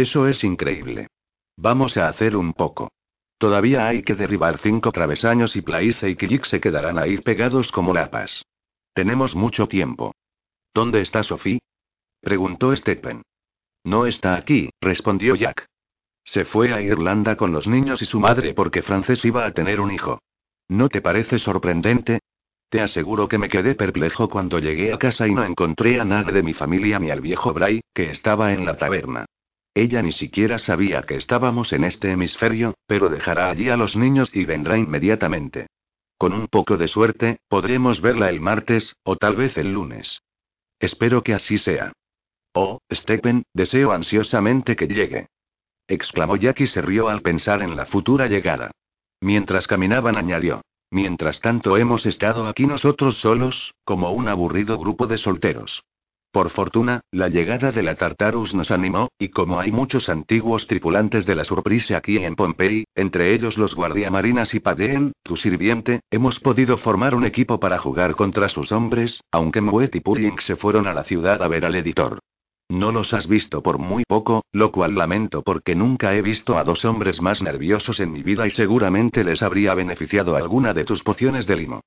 Eso 0.00 0.26
es 0.26 0.44
increíble. 0.44 1.08
Vamos 1.58 1.98
a 1.98 2.08
hacer 2.08 2.34
un 2.34 2.54
poco. 2.54 2.90
Todavía 3.36 3.86
hay 3.86 4.02
que 4.02 4.14
derribar 4.14 4.56
cinco 4.56 4.92
travesaños 4.92 5.56
y 5.56 5.60
Plaice 5.60 6.08
y 6.08 6.16
Kilik 6.16 6.46
se 6.46 6.58
quedarán 6.58 6.98
ahí 6.98 7.18
pegados 7.18 7.70
como 7.70 7.92
lapas. 7.92 8.42
Tenemos 8.94 9.34
mucho 9.34 9.68
tiempo. 9.68 10.14
¿Dónde 10.72 11.02
está 11.02 11.22
Sophie? 11.22 11.60
preguntó 12.22 12.74
Stephen. 12.74 13.20
No 13.84 14.06
está 14.06 14.36
aquí, 14.36 14.70
respondió 14.80 15.34
Jack. 15.34 15.66
Se 16.24 16.46
fue 16.46 16.72
a 16.72 16.80
Irlanda 16.80 17.36
con 17.36 17.52
los 17.52 17.66
niños 17.66 18.00
y 18.00 18.06
su 18.06 18.20
madre 18.20 18.54
porque 18.54 18.80
Frances 18.80 19.22
iba 19.26 19.44
a 19.44 19.52
tener 19.52 19.82
un 19.82 19.90
hijo. 19.90 20.18
¿No 20.70 20.88
te 20.88 21.02
parece 21.02 21.38
sorprendente? 21.38 22.20
Te 22.70 22.80
aseguro 22.80 23.28
que 23.28 23.36
me 23.36 23.50
quedé 23.50 23.74
perplejo 23.74 24.30
cuando 24.30 24.60
llegué 24.60 24.94
a 24.94 24.98
casa 24.98 25.28
y 25.28 25.34
no 25.34 25.44
encontré 25.44 26.00
a 26.00 26.06
nadie 26.06 26.32
de 26.32 26.42
mi 26.42 26.54
familia 26.54 26.98
ni 26.98 27.10
al 27.10 27.20
viejo 27.20 27.52
Bray, 27.52 27.82
que 27.92 28.10
estaba 28.10 28.54
en 28.54 28.64
la 28.64 28.78
taberna. 28.78 29.26
Ella 29.74 30.02
ni 30.02 30.12
siquiera 30.12 30.58
sabía 30.58 31.02
que 31.02 31.16
estábamos 31.16 31.72
en 31.72 31.84
este 31.84 32.10
hemisferio, 32.10 32.74
pero 32.86 33.08
dejará 33.08 33.50
allí 33.50 33.68
a 33.68 33.76
los 33.76 33.96
niños 33.96 34.30
y 34.34 34.44
vendrá 34.44 34.76
inmediatamente. 34.76 35.68
Con 36.18 36.32
un 36.32 36.48
poco 36.48 36.76
de 36.76 36.88
suerte, 36.88 37.38
podremos 37.48 38.00
verla 38.00 38.28
el 38.28 38.40
martes, 38.40 38.96
o 39.04 39.16
tal 39.16 39.36
vez 39.36 39.56
el 39.56 39.72
lunes. 39.72 40.20
Espero 40.78 41.22
que 41.22 41.34
así 41.34 41.58
sea. 41.58 41.92
Oh, 42.52 42.80
Stephen, 42.92 43.44
deseo 43.54 43.92
ansiosamente 43.92 44.74
que 44.74 44.88
llegue. 44.88 45.28
Exclamó 45.86 46.36
Jack 46.36 46.60
y 46.60 46.66
se 46.66 46.82
rió 46.82 47.08
al 47.08 47.22
pensar 47.22 47.62
en 47.62 47.76
la 47.76 47.86
futura 47.86 48.26
llegada. 48.26 48.70
Mientras 49.20 49.66
caminaban 49.66 50.16
añadió. 50.16 50.62
Mientras 50.90 51.40
tanto 51.40 51.76
hemos 51.76 52.04
estado 52.06 52.48
aquí 52.48 52.66
nosotros 52.66 53.16
solos, 53.20 53.74
como 53.84 54.10
un 54.10 54.28
aburrido 54.28 54.78
grupo 54.78 55.06
de 55.06 55.18
solteros. 55.18 55.84
Por 56.32 56.50
fortuna, 56.50 57.00
la 57.10 57.28
llegada 57.28 57.72
de 57.72 57.82
la 57.82 57.96
Tartarus 57.96 58.54
nos 58.54 58.70
animó, 58.70 59.08
y 59.18 59.30
como 59.30 59.58
hay 59.58 59.72
muchos 59.72 60.08
antiguos 60.08 60.68
tripulantes 60.68 61.26
de 61.26 61.34
la 61.34 61.42
Surprise 61.42 61.96
aquí 61.96 62.18
en 62.18 62.36
Pompey, 62.36 62.84
entre 62.94 63.34
ellos 63.34 63.58
los 63.58 63.74
guardiamarinas 63.74 64.54
y 64.54 64.60
Padeen, 64.60 65.10
tu 65.24 65.36
sirviente, 65.36 66.02
hemos 66.08 66.38
podido 66.38 66.76
formar 66.76 67.16
un 67.16 67.24
equipo 67.24 67.58
para 67.58 67.78
jugar 67.78 68.14
contra 68.14 68.48
sus 68.48 68.70
hombres, 68.70 69.24
aunque 69.32 69.60
Moet 69.60 69.96
y 69.96 70.00
Puring 70.00 70.38
se 70.38 70.54
fueron 70.54 70.86
a 70.86 70.94
la 70.94 71.02
ciudad 71.02 71.42
a 71.42 71.48
ver 71.48 71.64
al 71.64 71.74
editor. 71.74 72.20
No 72.68 72.92
los 72.92 73.12
has 73.12 73.26
visto 73.26 73.60
por 73.60 73.78
muy 73.78 74.04
poco, 74.06 74.44
lo 74.52 74.70
cual 74.70 74.94
lamento 74.94 75.42
porque 75.42 75.74
nunca 75.74 76.14
he 76.14 76.22
visto 76.22 76.56
a 76.56 76.62
dos 76.62 76.84
hombres 76.84 77.20
más 77.20 77.42
nerviosos 77.42 77.98
en 77.98 78.12
mi 78.12 78.22
vida 78.22 78.46
y 78.46 78.50
seguramente 78.50 79.24
les 79.24 79.42
habría 79.42 79.74
beneficiado 79.74 80.36
alguna 80.36 80.72
de 80.74 80.84
tus 80.84 81.02
pociones 81.02 81.48
de 81.48 81.56
limo. 81.56 81.80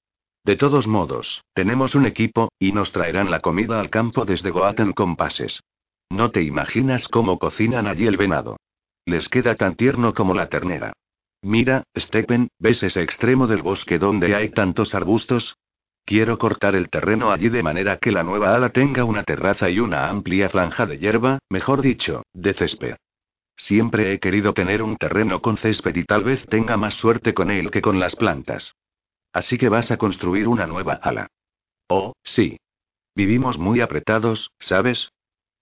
De 0.46 0.58
todos 0.58 0.88
modos, 0.88 1.46
tenemos 1.54 1.96
un 1.96 2.06
equipo, 2.06 2.52
y 2.60 2.74
nos 2.74 2.92
traerán 2.92 3.32
la 3.32 3.40
comida 3.40 3.80
al 3.80 3.90
campo 3.90 4.26
desde 4.26 4.52
Goaten 4.52 4.92
con 4.92 5.16
pases. 5.16 5.62
No 6.10 6.32
te 6.32 6.44
imaginas 6.44 7.08
cómo 7.08 7.40
cocinan 7.40 7.88
allí 7.88 8.08
el 8.08 8.18
venado. 8.18 8.58
Les 9.06 9.30
queda 9.30 9.56
tan 9.56 9.76
tierno 9.76 10.14
como 10.14 10.34
la 10.34 10.50
ternera. 10.50 10.92
Mira, 11.42 11.84
Stephen, 11.98 12.50
¿ves 12.60 12.84
ese 12.84 13.02
extremo 13.02 13.48
del 13.48 13.62
bosque 13.62 13.98
donde 14.00 14.36
hay 14.36 14.50
tantos 14.50 14.94
arbustos? 14.94 15.56
Quiero 16.06 16.38
cortar 16.38 16.76
el 16.76 16.90
terreno 16.90 17.32
allí 17.32 17.48
de 17.48 17.64
manera 17.64 17.98
que 17.98 18.12
la 18.12 18.24
nueva 18.24 18.54
ala 18.54 18.70
tenga 18.70 19.06
una 19.06 19.24
terraza 19.24 19.70
y 19.70 19.80
una 19.80 20.10
amplia 20.10 20.50
franja 20.50 20.86
de 20.86 20.98
hierba, 20.98 21.40
mejor 21.50 21.82
dicho, 21.82 22.24
de 22.34 22.54
césped. 22.54 22.96
Siempre 23.56 24.12
he 24.12 24.20
querido 24.20 24.54
tener 24.54 24.82
un 24.82 24.98
terreno 24.98 25.42
con 25.42 25.56
césped 25.56 25.96
y 25.96 26.04
tal 26.04 26.26
vez 26.26 26.46
tenga 26.48 26.76
más 26.76 26.96
suerte 26.96 27.34
con 27.34 27.50
él 27.50 27.72
que 27.72 27.82
con 27.82 28.00
las 28.00 28.16
plantas. 28.18 28.74
Así 29.34 29.58
que 29.58 29.68
vas 29.68 29.92
a 29.92 29.98
construir 29.98 30.48
una 30.48 30.68
nueva 30.68 30.94
ala. 30.94 31.28
Oh, 31.90 32.14
sí. 32.24 32.58
Vivimos 33.16 33.58
muy 33.58 33.82
apretados, 33.82 34.52
¿sabes? 34.60 35.10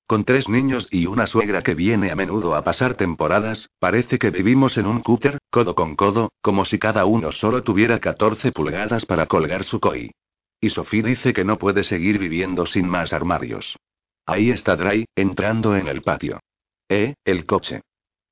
Con 0.08 0.26
tres 0.26 0.50
niños 0.50 0.90
y 0.92 1.06
una 1.06 1.26
suegra 1.26 1.64
que 1.64 1.74
viene 1.74 2.12
a 2.12 2.16
menudo 2.16 2.56
a 2.56 2.64
pasar 2.64 2.96
temporadas, 2.96 3.70
parece 3.80 4.20
que 4.20 4.30
vivimos 4.30 4.78
en 4.78 4.86
un 4.86 5.00
cúter, 5.00 5.38
codo 5.50 5.74
con 5.74 5.96
codo, 5.96 6.34
como 6.42 6.66
si 6.66 6.80
cada 6.80 7.06
uno 7.06 7.32
solo 7.32 7.64
tuviera 7.64 8.00
14 8.00 8.52
pulgadas 8.52 9.06
para 9.06 9.28
colgar 9.28 9.64
su 9.64 9.80
koi. 9.80 10.12
Y 10.60 10.70
Sophie 10.70 11.02
dice 11.02 11.34
que 11.34 11.46
no 11.46 11.58
puede 11.58 11.86
seguir 11.86 12.20
viviendo 12.20 12.66
sin 12.66 12.90
más 12.90 13.14
armarios. 13.14 13.78
Ahí 14.26 14.52
está 14.52 14.76
Dry, 14.76 15.06
entrando 15.16 15.78
en 15.78 15.88
el 15.88 16.02
patio. 16.02 16.40
Eh, 16.90 17.16
el 17.24 17.46
coche. 17.46 17.82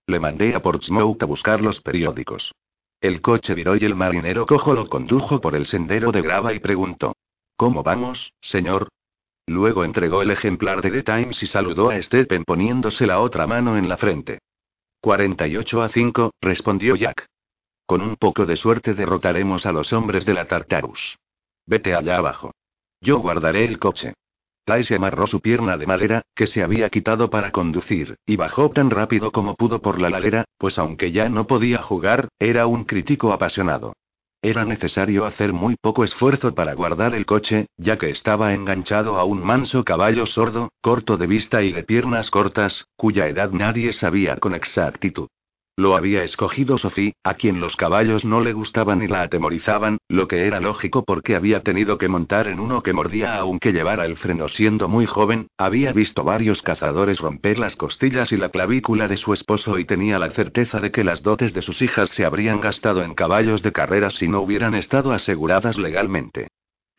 Le 0.05 0.19
mandé 0.19 0.55
a 0.55 0.61
Portsmouth 0.61 1.23
a 1.23 1.25
buscar 1.25 1.61
los 1.61 1.79
periódicos. 1.79 2.51
El 3.01 3.21
coche 3.21 3.53
viró 3.53 3.77
y 3.77 3.85
el 3.85 3.95
marinero 3.95 4.45
cojo 4.45 4.73
lo 4.73 4.87
condujo 4.87 5.39
por 5.39 5.55
el 5.55 5.65
sendero 5.65 6.11
de 6.11 6.21
grava 6.21 6.53
y 6.53 6.59
preguntó. 6.59 7.15
¿Cómo 7.55 7.81
vamos, 7.81 8.33
señor? 8.41 8.89
Luego 9.47 9.83
entregó 9.83 10.21
el 10.21 10.31
ejemplar 10.31 10.81
de 10.81 10.91
The 10.91 11.03
Times 11.03 11.41
y 11.41 11.47
saludó 11.47 11.89
a 11.89 12.01
Stephen 12.01 12.43
poniéndose 12.43 13.07
la 13.07 13.19
otra 13.19 13.47
mano 13.47 13.77
en 13.77 13.87
la 13.87 13.97
frente. 13.97 14.39
48 15.01 15.81
a 15.81 15.89
5, 15.89 16.31
respondió 16.41 16.95
Jack. 16.95 17.25
Con 17.85 18.01
un 18.01 18.17
poco 18.17 18.45
de 18.45 18.57
suerte 18.57 18.93
derrotaremos 18.93 19.65
a 19.65 19.71
los 19.71 19.93
hombres 19.93 20.25
de 20.25 20.33
la 20.33 20.45
Tartarus. 20.45 21.17
Vete 21.65 21.95
allá 21.95 22.17
abajo. 22.17 22.51
Yo 23.01 23.19
guardaré 23.19 23.63
el 23.63 23.79
coche. 23.79 24.13
Daisy 24.69 24.93
amarró 24.93 25.25
su 25.25 25.39
pierna 25.39 25.77
de 25.77 25.87
madera, 25.87 26.21
que 26.35 26.45
se 26.45 26.61
había 26.61 26.89
quitado 26.89 27.31
para 27.31 27.51
conducir, 27.51 28.17
y 28.27 28.35
bajó 28.35 28.69
tan 28.69 28.91
rápido 28.91 29.31
como 29.31 29.55
pudo 29.55 29.81
por 29.81 29.99
la 29.99 30.11
ladera, 30.11 30.45
pues 30.59 30.77
aunque 30.77 31.11
ya 31.11 31.27
no 31.27 31.47
podía 31.47 31.81
jugar, 31.81 32.29
era 32.37 32.67
un 32.67 32.83
crítico 32.83 33.33
apasionado. 33.33 33.93
Era 34.43 34.65
necesario 34.65 35.25
hacer 35.25 35.53
muy 35.53 35.75
poco 35.75 36.03
esfuerzo 36.03 36.53
para 36.53 36.75
guardar 36.75 37.15
el 37.15 37.25
coche, 37.25 37.65
ya 37.77 37.97
que 37.97 38.11
estaba 38.11 38.53
enganchado 38.53 39.17
a 39.17 39.23
un 39.23 39.43
manso 39.43 39.83
caballo 39.83 40.27
sordo, 40.27 40.69
corto 40.81 41.17
de 41.17 41.25
vista 41.25 41.63
y 41.63 41.73
de 41.73 41.83
piernas 41.83 42.29
cortas, 42.29 42.85
cuya 42.95 43.27
edad 43.27 43.49
nadie 43.51 43.91
sabía 43.91 44.37
con 44.37 44.53
exactitud. 44.53 45.29
Lo 45.79 45.95
había 45.95 46.25
escogido 46.25 46.77
Sophie, 46.77 47.13
a 47.23 47.35
quien 47.35 47.61
los 47.61 47.77
caballos 47.77 48.25
no 48.25 48.41
le 48.41 48.51
gustaban 48.51 49.01
y 49.01 49.07
la 49.07 49.21
atemorizaban, 49.21 49.97
lo 50.09 50.27
que 50.27 50.45
era 50.45 50.59
lógico 50.59 51.05
porque 51.05 51.37
había 51.37 51.63
tenido 51.63 51.97
que 51.97 52.09
montar 52.09 52.49
en 52.49 52.59
uno 52.59 52.83
que 52.83 52.91
mordía 52.91 53.37
aunque 53.37 53.71
llevara 53.71 54.05
el 54.05 54.17
freno 54.17 54.49
siendo 54.49 54.89
muy 54.89 55.05
joven, 55.05 55.47
había 55.57 55.93
visto 55.93 56.25
varios 56.25 56.61
cazadores 56.63 57.21
romper 57.21 57.59
las 57.59 57.77
costillas 57.77 58.33
y 58.33 58.35
la 58.35 58.49
clavícula 58.49 59.07
de 59.07 59.15
su 59.15 59.31
esposo 59.31 59.79
y 59.79 59.85
tenía 59.85 60.19
la 60.19 60.31
certeza 60.31 60.81
de 60.81 60.91
que 60.91 61.05
las 61.05 61.23
dotes 61.23 61.53
de 61.53 61.61
sus 61.61 61.81
hijas 61.81 62.09
se 62.09 62.25
habrían 62.25 62.59
gastado 62.59 63.01
en 63.01 63.15
caballos 63.15 63.63
de 63.63 63.71
carreras 63.71 64.15
si 64.15 64.27
no 64.27 64.41
hubieran 64.41 64.75
estado 64.75 65.13
aseguradas 65.13 65.77
legalmente. 65.77 66.49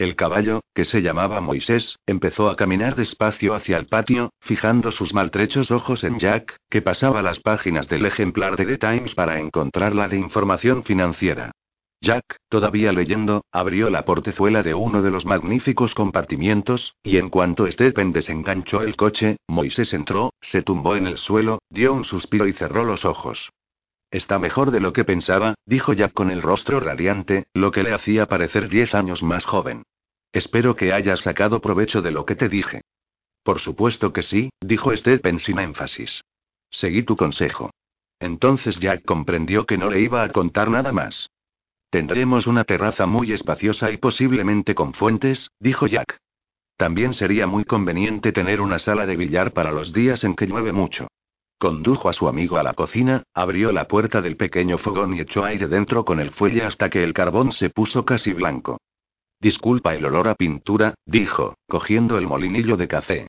El 0.01 0.17
caballo, 0.17 0.63
que 0.75 0.87
se 0.87 1.03
llamaba 1.03 1.43
Moisés, 1.43 1.99
empezó 2.07 2.49
a 2.49 2.57
caminar 2.57 2.97
despacio 2.97 3.53
hacia 3.53 3.77
el 3.77 3.85
patio, 3.85 4.31
fijando 4.41 4.93
sus 4.93 5.13
maltrechos 5.13 5.71
ojos 5.71 6.05
en 6.05 6.19
Jack, 6.19 6.57
que 6.71 6.81
pasaba 6.81 7.21
las 7.21 7.41
páginas 7.41 7.87
del 7.87 8.07
ejemplar 8.07 8.57
de 8.57 8.65
The 8.65 8.79
Times 8.79 9.15
para 9.15 9.39
encontrar 9.39 9.95
la 9.95 10.09
de 10.09 10.17
información 10.17 10.85
financiera. 10.85 11.51
Jack, 12.01 12.39
todavía 12.49 12.93
leyendo, 12.93 13.45
abrió 13.53 13.91
la 13.91 14.07
portezuela 14.07 14.63
de 14.63 14.73
uno 14.73 15.03
de 15.03 15.11
los 15.11 15.27
magníficos 15.27 15.93
compartimientos, 15.93 16.95
y 17.03 17.19
en 17.19 17.29
cuanto 17.29 17.71
Stephen 17.71 18.13
desenganchó 18.13 18.81
el 18.81 18.97
coche, 18.97 19.37
Moisés 19.49 19.93
entró, 19.93 20.33
se 20.41 20.63
tumbó 20.63 20.97
en 20.97 21.09
el 21.09 21.19
suelo, 21.19 21.59
dio 21.69 21.93
un 21.93 22.05
suspiro 22.05 22.47
y 22.49 22.55
cerró 22.55 22.85
los 22.85 23.05
ojos. 23.05 23.51
Está 24.11 24.39
mejor 24.39 24.71
de 24.71 24.81
lo 24.81 24.95
que 24.95 25.05
pensaba, 25.05 25.55
dijo 25.67 25.93
Jack 25.93 26.15
con 26.15 26.31
el 26.31 26.41
rostro 26.41 26.81
radiante, 26.81 27.45
lo 27.53 27.71
que 27.71 27.83
le 27.83 27.93
hacía 27.93 28.27
parecer 28.27 28.71
diez 28.71 28.95
años 28.95 29.23
más 29.23 29.45
joven. 29.45 29.83
Espero 30.33 30.77
que 30.77 30.93
hayas 30.93 31.21
sacado 31.21 31.61
provecho 31.61 32.03
de 32.03 32.13
lo 32.13 32.25
que 32.25 32.37
te 32.37 32.49
dije. 32.49 32.83
Por 33.43 33.59
supuesto 33.59 34.13
que 34.13 34.23
sí, 34.23 34.51
dijo 34.61 34.95
Stephen 34.97 35.39
sin 35.39 35.59
énfasis. 35.59 36.23
Seguí 36.71 37.03
tu 37.03 37.17
consejo. 37.17 37.71
Entonces 38.21 38.79
Jack 38.79 39.05
comprendió 39.05 39.67
que 39.67 39.79
no 39.79 39.91
le 39.91 40.01
iba 40.01 40.23
a 40.23 40.29
contar 40.29 40.71
nada 40.71 40.93
más. 40.93 41.31
Tendremos 41.91 42.47
una 42.47 42.65
terraza 42.65 43.07
muy 43.07 43.33
espaciosa 43.33 43.91
y 43.91 43.97
posiblemente 43.97 44.75
con 44.75 44.95
fuentes, 44.95 45.51
dijo 45.59 45.89
Jack. 45.89 46.19
También 46.77 47.13
sería 47.13 47.47
muy 47.47 47.65
conveniente 47.65 48.31
tener 48.31 48.61
una 48.61 48.79
sala 48.79 49.07
de 49.07 49.17
billar 49.17 49.53
para 49.53 49.73
los 49.73 49.93
días 49.93 50.23
en 50.23 50.37
que 50.37 50.47
llueve 50.47 50.73
mucho. 50.73 51.09
Condujo 51.59 52.09
a 52.09 52.13
su 52.13 52.29
amigo 52.29 52.57
a 52.57 52.63
la 52.63 52.75
cocina, 52.75 53.25
abrió 53.35 53.73
la 53.73 53.89
puerta 53.89 54.23
del 54.23 54.37
pequeño 54.37 54.79
fogón 54.79 55.15
y 55.15 55.21
echó 55.21 55.45
aire 55.45 55.67
dentro 55.67 56.05
con 56.05 56.21
el 56.21 56.31
fuelle 56.31 56.63
hasta 56.63 56.89
que 56.89 57.03
el 57.03 57.13
carbón 57.13 57.53
se 57.53 57.69
puso 57.69 58.05
casi 58.05 58.33
blanco. 58.33 58.79
Disculpa 59.41 59.95
el 59.95 60.05
olor 60.05 60.29
a 60.29 60.35
pintura, 60.35 60.95
dijo, 61.07 61.57
cogiendo 61.67 62.19
el 62.19 62.27
molinillo 62.27 62.77
de 62.77 62.89
café. 62.89 63.27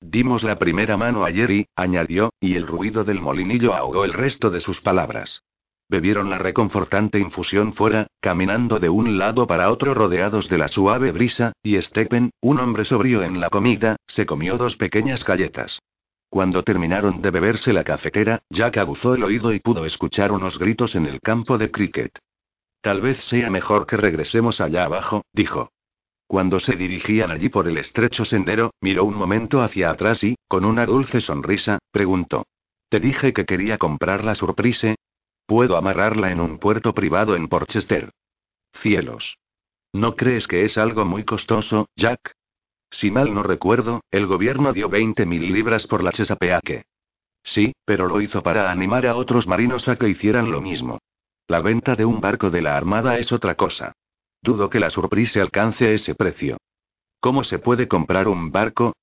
Dimos 0.00 0.42
la 0.42 0.58
primera 0.58 0.98
mano 0.98 1.24
ayer 1.24 1.50
y, 1.50 1.66
añadió, 1.74 2.34
y 2.38 2.56
el 2.56 2.66
ruido 2.66 3.04
del 3.04 3.22
molinillo 3.22 3.74
ahogó 3.74 4.04
el 4.04 4.12
resto 4.12 4.50
de 4.50 4.60
sus 4.60 4.82
palabras. 4.82 5.42
Bebieron 5.88 6.28
la 6.28 6.38
reconfortante 6.38 7.18
infusión 7.18 7.72
fuera, 7.72 8.08
caminando 8.20 8.78
de 8.78 8.90
un 8.90 9.16
lado 9.16 9.46
para 9.46 9.70
otro 9.70 9.94
rodeados 9.94 10.48
de 10.48 10.58
la 10.58 10.68
suave 10.68 11.12
brisa, 11.12 11.52
y 11.62 11.80
Stephen, 11.80 12.30
un 12.42 12.60
hombre 12.60 12.84
sobrio 12.84 13.22
en 13.22 13.40
la 13.40 13.48
comida, 13.48 13.96
se 14.06 14.26
comió 14.26 14.58
dos 14.58 14.76
pequeñas 14.76 15.24
galletas. 15.24 15.80
Cuando 16.28 16.62
terminaron 16.62 17.22
de 17.22 17.30
beberse 17.30 17.72
la 17.72 17.84
cafetera, 17.84 18.42
Jack 18.50 18.78
aguzó 18.78 19.14
el 19.14 19.24
oído 19.24 19.52
y 19.52 19.60
pudo 19.60 19.86
escuchar 19.86 20.32
unos 20.32 20.58
gritos 20.58 20.94
en 20.94 21.06
el 21.06 21.20
campo 21.20 21.56
de 21.56 21.70
cricket. 21.70 22.18
Tal 22.84 23.00
vez 23.00 23.24
sea 23.24 23.48
mejor 23.48 23.86
que 23.86 23.96
regresemos 23.96 24.60
allá 24.60 24.84
abajo, 24.84 25.24
dijo. 25.32 25.72
Cuando 26.26 26.60
se 26.60 26.76
dirigían 26.76 27.30
allí 27.30 27.48
por 27.48 27.66
el 27.66 27.78
estrecho 27.78 28.26
sendero, 28.26 28.74
miró 28.82 29.04
un 29.04 29.14
momento 29.14 29.62
hacia 29.62 29.88
atrás 29.88 30.22
y, 30.22 30.36
con 30.48 30.66
una 30.66 30.84
dulce 30.84 31.22
sonrisa, 31.22 31.78
preguntó. 31.90 32.44
Te 32.90 33.00
dije 33.00 33.32
que 33.32 33.46
quería 33.46 33.78
comprar 33.78 34.22
la 34.22 34.34
surprise. 34.34 34.96
Puedo 35.46 35.78
amarrarla 35.78 36.30
en 36.30 36.40
un 36.40 36.58
puerto 36.58 36.92
privado 36.92 37.36
en 37.36 37.48
Porchester. 37.48 38.10
Cielos. 38.74 39.38
¿No 39.94 40.14
crees 40.14 40.46
que 40.46 40.66
es 40.66 40.76
algo 40.76 41.06
muy 41.06 41.24
costoso, 41.24 41.88
Jack? 41.96 42.34
Si 42.90 43.10
mal 43.10 43.32
no 43.32 43.42
recuerdo, 43.42 44.02
el 44.10 44.26
gobierno 44.26 44.74
dio 44.74 44.90
20 44.90 45.24
mil 45.24 45.50
libras 45.50 45.86
por 45.86 46.04
la 46.04 46.12
Chesapeake. 46.12 46.84
Sí, 47.42 47.72
pero 47.86 48.08
lo 48.08 48.20
hizo 48.20 48.42
para 48.42 48.70
animar 48.70 49.06
a 49.06 49.16
otros 49.16 49.46
marinos 49.46 49.88
a 49.88 49.96
que 49.96 50.10
hicieran 50.10 50.50
lo 50.50 50.60
mismo. 50.60 50.98
La 51.46 51.60
venta 51.60 51.94
de 51.94 52.06
un 52.06 52.22
barco 52.22 52.50
de 52.50 52.62
la 52.62 52.74
Armada 52.74 53.18
es 53.18 53.30
otra 53.30 53.54
cosa. 53.54 53.92
Dudo 54.40 54.70
que 54.70 54.80
la 54.80 54.88
Surprise 54.88 55.42
alcance 55.42 55.92
ese 55.92 56.14
precio. 56.14 56.56
¿Cómo 57.20 57.44
se 57.44 57.58
puede 57.58 57.86
comprar 57.86 58.28
un 58.28 58.50
barco? 58.50 58.94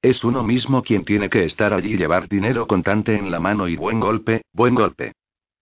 Es 0.00 0.24
uno 0.24 0.42
mismo 0.42 0.82
quien 0.82 1.04
tiene 1.04 1.28
que 1.28 1.44
estar 1.44 1.74
allí 1.74 1.98
llevar 1.98 2.30
dinero 2.30 2.66
contante 2.66 3.14
en 3.14 3.30
la 3.30 3.40
mano 3.40 3.68
y 3.68 3.76
buen 3.76 4.00
golpe, 4.00 4.40
buen 4.54 4.74
golpe. 4.74 5.12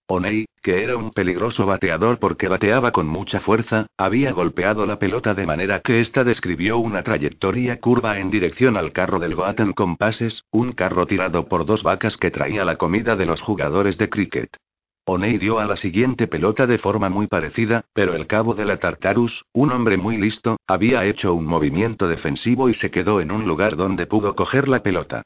O'Neill, 0.07 0.47
que 0.63 0.85
era 0.85 0.97
un 0.97 1.11
peligroso 1.11 1.67
bateador 1.67 2.21
porque 2.21 2.47
bateaba 2.47 2.93
con 2.93 3.09
mucha 3.09 3.41
fuerza, 3.41 3.87
había 3.97 4.31
golpeado 4.31 4.87
la 4.87 5.01
pelota 5.01 5.35
de 5.35 5.47
manera 5.47 5.81
que 5.81 5.99
ésta 5.99 6.23
describió 6.23 6.79
una 6.79 7.03
trayectoria 7.03 7.81
curva 7.81 8.21
en 8.21 8.31
dirección 8.31 8.77
al 8.77 8.93
carro 8.93 9.19
del 9.19 9.35
Goaten 9.35 9.73
Compasses, 9.73 10.45
un 10.53 10.73
carro 10.73 11.07
tirado 11.07 11.49
por 11.49 11.67
dos 11.67 11.83
vacas 11.83 12.17
que 12.17 12.31
traía 12.31 12.65
la 12.65 12.77
comida 12.77 13.17
de 13.17 13.27
los 13.27 13.43
jugadores 13.43 13.99
de 13.99 14.09
cricket. 14.09 14.57
O'Neill 15.05 15.39
dio 15.39 15.59
a 15.59 15.67
la 15.67 15.77
siguiente 15.77 16.27
pelota 16.29 16.67
de 16.67 16.79
forma 16.79 17.09
muy 17.09 17.27
parecida, 17.27 17.85
pero 17.93 18.15
el 18.15 18.27
cabo 18.27 18.55
de 18.55 18.65
la 18.65 18.79
Tartarus, 18.79 19.45
un 19.53 19.73
hombre 19.73 19.97
muy 19.97 20.17
listo, 20.17 20.59
había 20.67 21.05
hecho 21.05 21.35
un 21.35 21.47
movimiento 21.47 22.07
defensivo 22.07 22.69
y 22.69 22.75
se 22.75 22.91
quedó 22.91 23.21
en 23.21 23.33
un 23.33 23.47
lugar 23.47 23.77
donde 23.77 24.07
pudo 24.07 24.37
coger 24.37 24.69
la 24.69 24.83
pelota. 24.83 25.23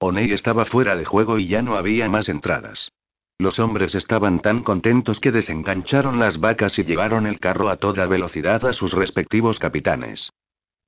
O'Neill 0.00 0.32
estaba 0.32 0.64
fuera 0.64 0.96
de 0.96 1.04
juego 1.04 1.38
y 1.38 1.46
ya 1.48 1.62
no 1.62 1.76
había 1.76 2.08
más 2.08 2.28
entradas. 2.28 2.90
Los 3.38 3.60
hombres 3.60 3.94
estaban 3.94 4.40
tan 4.40 4.64
contentos 4.64 5.20
que 5.20 5.30
desengancharon 5.30 6.18
las 6.18 6.40
vacas 6.40 6.78
y 6.78 6.84
llevaron 6.84 7.26
el 7.26 7.38
carro 7.38 7.68
a 7.68 7.76
toda 7.76 8.06
velocidad 8.06 8.66
a 8.66 8.72
sus 8.72 8.92
respectivos 8.92 9.60
capitanes. 9.60 10.32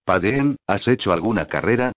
Padeen, 0.05 0.57
¿has 0.67 0.89
hecho 0.89 1.13
alguna 1.13 1.47
carrera? 1.47 1.93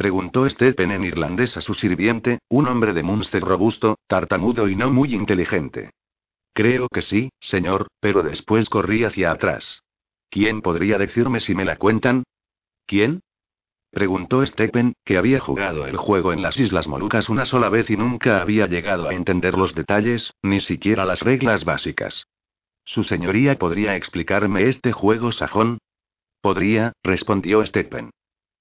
Preguntó 0.00 0.48
Stephen 0.48 0.92
en 0.92 1.04
irlandés 1.04 1.58
a 1.58 1.60
su 1.60 1.74
sirviente, 1.74 2.38
un 2.48 2.68
hombre 2.68 2.94
de 2.94 3.02
Munster 3.02 3.42
robusto, 3.42 3.98
tartamudo 4.06 4.66
y 4.66 4.74
no 4.74 4.90
muy 4.90 5.14
inteligente. 5.14 5.90
Creo 6.54 6.88
que 6.88 7.02
sí, 7.02 7.28
señor, 7.38 7.88
pero 8.00 8.22
después 8.22 8.70
corrí 8.70 9.04
hacia 9.04 9.30
atrás. 9.30 9.82
¿Quién 10.30 10.62
podría 10.62 10.96
decirme 10.96 11.40
si 11.40 11.54
me 11.54 11.66
la 11.66 11.76
cuentan? 11.76 12.22
¿Quién? 12.86 13.20
Preguntó 13.90 14.46
Stephen, 14.46 14.94
que 15.04 15.18
había 15.18 15.38
jugado 15.38 15.86
el 15.86 15.98
juego 15.98 16.32
en 16.32 16.40
las 16.40 16.58
Islas 16.58 16.88
Molucas 16.88 17.28
una 17.28 17.44
sola 17.44 17.68
vez 17.68 17.90
y 17.90 17.98
nunca 17.98 18.40
había 18.40 18.66
llegado 18.68 19.06
a 19.06 19.12
entender 19.12 19.58
los 19.58 19.74
detalles, 19.74 20.32
ni 20.40 20.60
siquiera 20.60 21.04
las 21.04 21.20
reglas 21.20 21.66
básicas. 21.66 22.26
¿Su 22.86 23.02
señoría 23.02 23.58
podría 23.58 23.96
explicarme 23.96 24.66
este 24.66 24.92
juego 24.92 25.30
sajón? 25.30 25.76
Podría, 26.40 26.94
respondió 27.02 27.66
Stephen. 27.66 28.08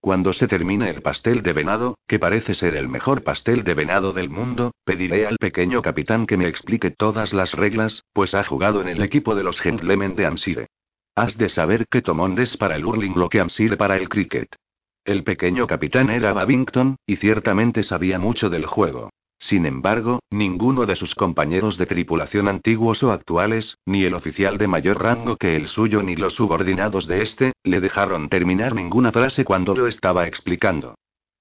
Cuando 0.02 0.32
se 0.32 0.48
termine 0.48 0.90
el 0.90 1.02
pastel 1.02 1.44
de 1.44 1.52
venado, 1.52 1.98
que 2.08 2.20
parece 2.20 2.56
ser 2.56 2.76
el 2.76 2.88
mejor 2.88 3.24
pastel 3.24 3.64
de 3.66 3.74
venado 3.74 4.14
del 4.14 4.30
mundo, 4.30 4.72
pediré 4.86 5.28
al 5.28 5.38
pequeño 5.38 5.82
capitán 5.82 6.26
que 6.26 6.38
me 6.38 6.48
explique 6.48 6.90
todas 6.90 7.34
las 7.34 7.54
reglas, 7.54 8.04
pues 8.14 8.34
ha 8.34 8.44
jugado 8.44 8.82
en 8.82 8.88
el 8.88 9.02
equipo 9.02 9.36
de 9.36 9.44
los 9.44 9.60
Gentlemen 9.60 10.16
de 10.16 10.26
Amsire. 10.26 10.68
Has 11.16 11.38
de 11.38 11.50
saber 11.50 11.86
que 11.92 12.02
Tomond 12.02 12.40
es 12.40 12.56
para 12.56 12.78
el 12.78 12.86
hurling 12.86 13.14
lo 13.18 13.28
que 13.28 13.42
Amsire 13.42 13.76
para 13.76 13.98
el 13.98 14.08
cricket. 14.08 14.56
El 15.04 15.26
pequeño 15.26 15.68
capitán 15.68 16.10
era 16.10 16.32
Babington, 16.32 16.96
y 17.06 17.18
ciertamente 17.18 17.84
sabía 17.84 18.20
mucho 18.20 18.50
del 18.50 18.66
juego. 18.66 19.10
Sin 19.40 19.66
embargo, 19.66 20.20
ninguno 20.30 20.86
de 20.86 20.98
sus 20.98 21.16
compañeros 21.16 21.78
de 21.78 21.86
tripulación 21.86 22.50
antiguos 22.50 23.02
o 23.04 23.12
actuales, 23.12 23.78
ni 23.86 24.04
el 24.04 24.14
oficial 24.14 24.58
de 24.58 24.68
mayor 24.68 25.02
rango 25.02 25.38
que 25.38 25.56
el 25.56 25.68
suyo 25.68 26.04
ni 26.04 26.18
los 26.18 26.36
subordinados 26.36 27.08
de 27.08 27.22
este, 27.22 27.54
le 27.64 27.80
dejaron 27.80 28.28
terminar 28.28 28.76
ninguna 28.76 29.14
frase 29.14 29.46
cuando 29.46 29.74
lo 29.74 29.88
estaba 29.88 30.28
explicando. 30.28 30.96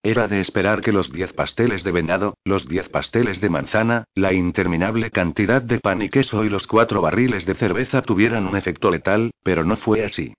Era 0.05 0.29
de 0.29 0.41
esperar 0.41 0.81
que 0.81 0.93
los 0.93 1.13
diez 1.13 1.33
pasteles 1.33 1.83
de 1.83 1.91
venado, 1.91 2.35
los 2.45 2.69
diez 2.69 2.89
pasteles 2.89 3.41
de 3.41 3.51
manzana, 3.51 4.05
la 4.15 4.33
interminable 4.33 5.11
cantidad 5.11 5.61
de 5.61 5.81
pan 5.81 6.01
y 6.01 6.09
queso 6.09 6.45
y 6.45 6.49
los 6.49 6.69
cuatro 6.69 7.03
barriles 7.03 7.47
de 7.47 7.57
cerveza 7.57 8.03
tuvieran 8.03 8.47
un 8.47 8.57
efecto 8.57 8.93
letal, 8.93 9.33
pero 9.43 9.65
no 9.65 9.77
fue 9.77 10.05
así. 10.05 10.35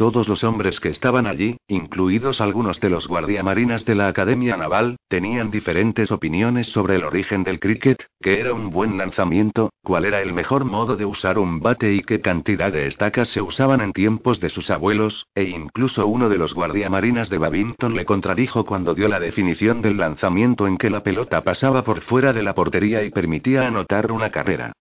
Todos 0.00 0.30
los 0.30 0.44
hombres 0.44 0.80
que 0.80 0.88
estaban 0.88 1.26
allí, 1.26 1.58
incluidos 1.68 2.40
algunos 2.40 2.80
de 2.80 2.88
los 2.88 3.06
guardiamarinas 3.06 3.84
de 3.84 3.94
la 3.94 4.08
Academia 4.08 4.56
Naval, 4.56 4.96
tenían 5.08 5.50
diferentes 5.50 6.10
opiniones 6.10 6.68
sobre 6.68 6.96
el 6.96 7.04
origen 7.04 7.44
del 7.44 7.60
cricket, 7.60 8.06
que 8.18 8.40
era 8.40 8.54
un 8.54 8.70
buen 8.70 8.96
lanzamiento, 8.96 9.68
cuál 9.82 10.06
era 10.06 10.22
el 10.22 10.32
mejor 10.32 10.64
modo 10.64 10.96
de 10.96 11.04
usar 11.04 11.38
un 11.38 11.60
bate 11.60 11.92
y 11.92 12.00
qué 12.00 12.22
cantidad 12.22 12.72
de 12.72 12.86
estacas 12.86 13.28
se 13.28 13.42
usaban 13.42 13.82
en 13.82 13.92
tiempos 13.92 14.40
de 14.40 14.48
sus 14.48 14.70
abuelos, 14.70 15.26
e 15.34 15.42
incluso 15.42 16.06
uno 16.06 16.30
de 16.30 16.38
los 16.38 16.54
guardiamarinas 16.54 17.28
de 17.28 17.36
Babington 17.36 17.94
le 17.94 18.06
contradijo 18.06 18.64
cuando 18.64 18.94
dio 18.94 19.06
la 19.06 19.20
definición 19.20 19.82
del 19.82 19.98
lanzamiento 19.98 20.66
en 20.66 20.78
que 20.78 20.88
la 20.88 21.02
pelota 21.02 21.44
pasaba 21.44 21.84
por 21.84 22.00
fuera 22.00 22.32
de 22.32 22.42
la 22.42 22.54
portería 22.54 23.04
y 23.04 23.10
permitía 23.10 23.66
anotar 23.66 24.12
una 24.12 24.30
carrera. 24.30 24.72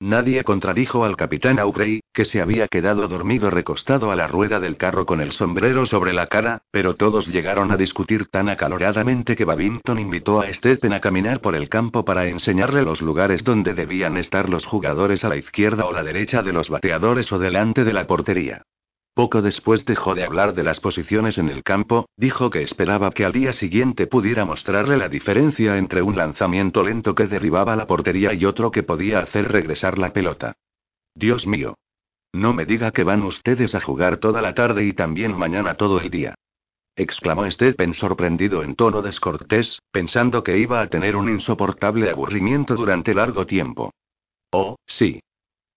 Nadie 0.00 0.44
contradijo 0.44 1.04
al 1.04 1.16
capitán 1.16 1.58
Aubrey, 1.58 2.00
que 2.12 2.24
se 2.24 2.40
había 2.40 2.68
quedado 2.68 3.08
dormido 3.08 3.50
recostado 3.50 4.12
a 4.12 4.16
la 4.16 4.28
rueda 4.28 4.60
del 4.60 4.76
carro 4.76 5.04
con 5.04 5.20
el 5.20 5.32
sombrero 5.32 5.86
sobre 5.86 6.12
la 6.12 6.28
cara, 6.28 6.62
pero 6.70 6.94
todos 6.94 7.26
llegaron 7.26 7.72
a 7.72 7.76
discutir 7.76 8.28
tan 8.28 8.48
acaloradamente 8.48 9.34
que 9.34 9.44
Babington 9.44 9.98
invitó 9.98 10.40
a 10.40 10.54
Stephen 10.54 10.92
a 10.92 11.00
caminar 11.00 11.40
por 11.40 11.56
el 11.56 11.68
campo 11.68 12.04
para 12.04 12.28
enseñarle 12.28 12.82
los 12.82 13.02
lugares 13.02 13.42
donde 13.42 13.74
debían 13.74 14.16
estar 14.16 14.48
los 14.48 14.66
jugadores 14.66 15.24
a 15.24 15.30
la 15.30 15.36
izquierda 15.36 15.84
o 15.86 15.92
la 15.92 16.04
derecha 16.04 16.42
de 16.42 16.52
los 16.52 16.70
bateadores 16.70 17.32
o 17.32 17.40
delante 17.40 17.82
de 17.82 17.92
la 17.92 18.06
portería. 18.06 18.62
Poco 19.18 19.42
después 19.42 19.84
dejó 19.84 20.14
de 20.14 20.22
hablar 20.22 20.54
de 20.54 20.62
las 20.62 20.78
posiciones 20.78 21.38
en 21.38 21.48
el 21.48 21.64
campo, 21.64 22.08
dijo 22.16 22.50
que 22.50 22.62
esperaba 22.62 23.10
que 23.10 23.24
al 23.24 23.32
día 23.32 23.52
siguiente 23.52 24.06
pudiera 24.06 24.44
mostrarle 24.44 24.96
la 24.96 25.08
diferencia 25.08 25.76
entre 25.76 26.02
un 26.02 26.14
lanzamiento 26.14 26.84
lento 26.84 27.16
que 27.16 27.26
derribaba 27.26 27.74
la 27.74 27.88
portería 27.88 28.32
y 28.32 28.44
otro 28.44 28.70
que 28.70 28.84
podía 28.84 29.18
hacer 29.18 29.50
regresar 29.50 29.98
la 29.98 30.12
pelota. 30.12 30.52
Dios 31.16 31.48
mío. 31.48 31.74
No 32.32 32.52
me 32.52 32.64
diga 32.64 32.92
que 32.92 33.02
van 33.02 33.24
ustedes 33.24 33.74
a 33.74 33.80
jugar 33.80 34.18
toda 34.18 34.40
la 34.40 34.54
tarde 34.54 34.84
y 34.84 34.92
también 34.92 35.36
mañana 35.36 35.74
todo 35.74 35.98
el 35.98 36.10
día. 36.10 36.36
exclamó 36.94 37.50
Stephen 37.50 37.94
sorprendido 37.94 38.62
en 38.62 38.76
tono 38.76 39.02
descortés, 39.02 39.80
pensando 39.90 40.44
que 40.44 40.58
iba 40.58 40.80
a 40.80 40.86
tener 40.86 41.16
un 41.16 41.28
insoportable 41.28 42.08
aburrimiento 42.08 42.76
durante 42.76 43.14
largo 43.14 43.46
tiempo. 43.46 43.90
Oh, 44.52 44.76
sí. 44.86 45.18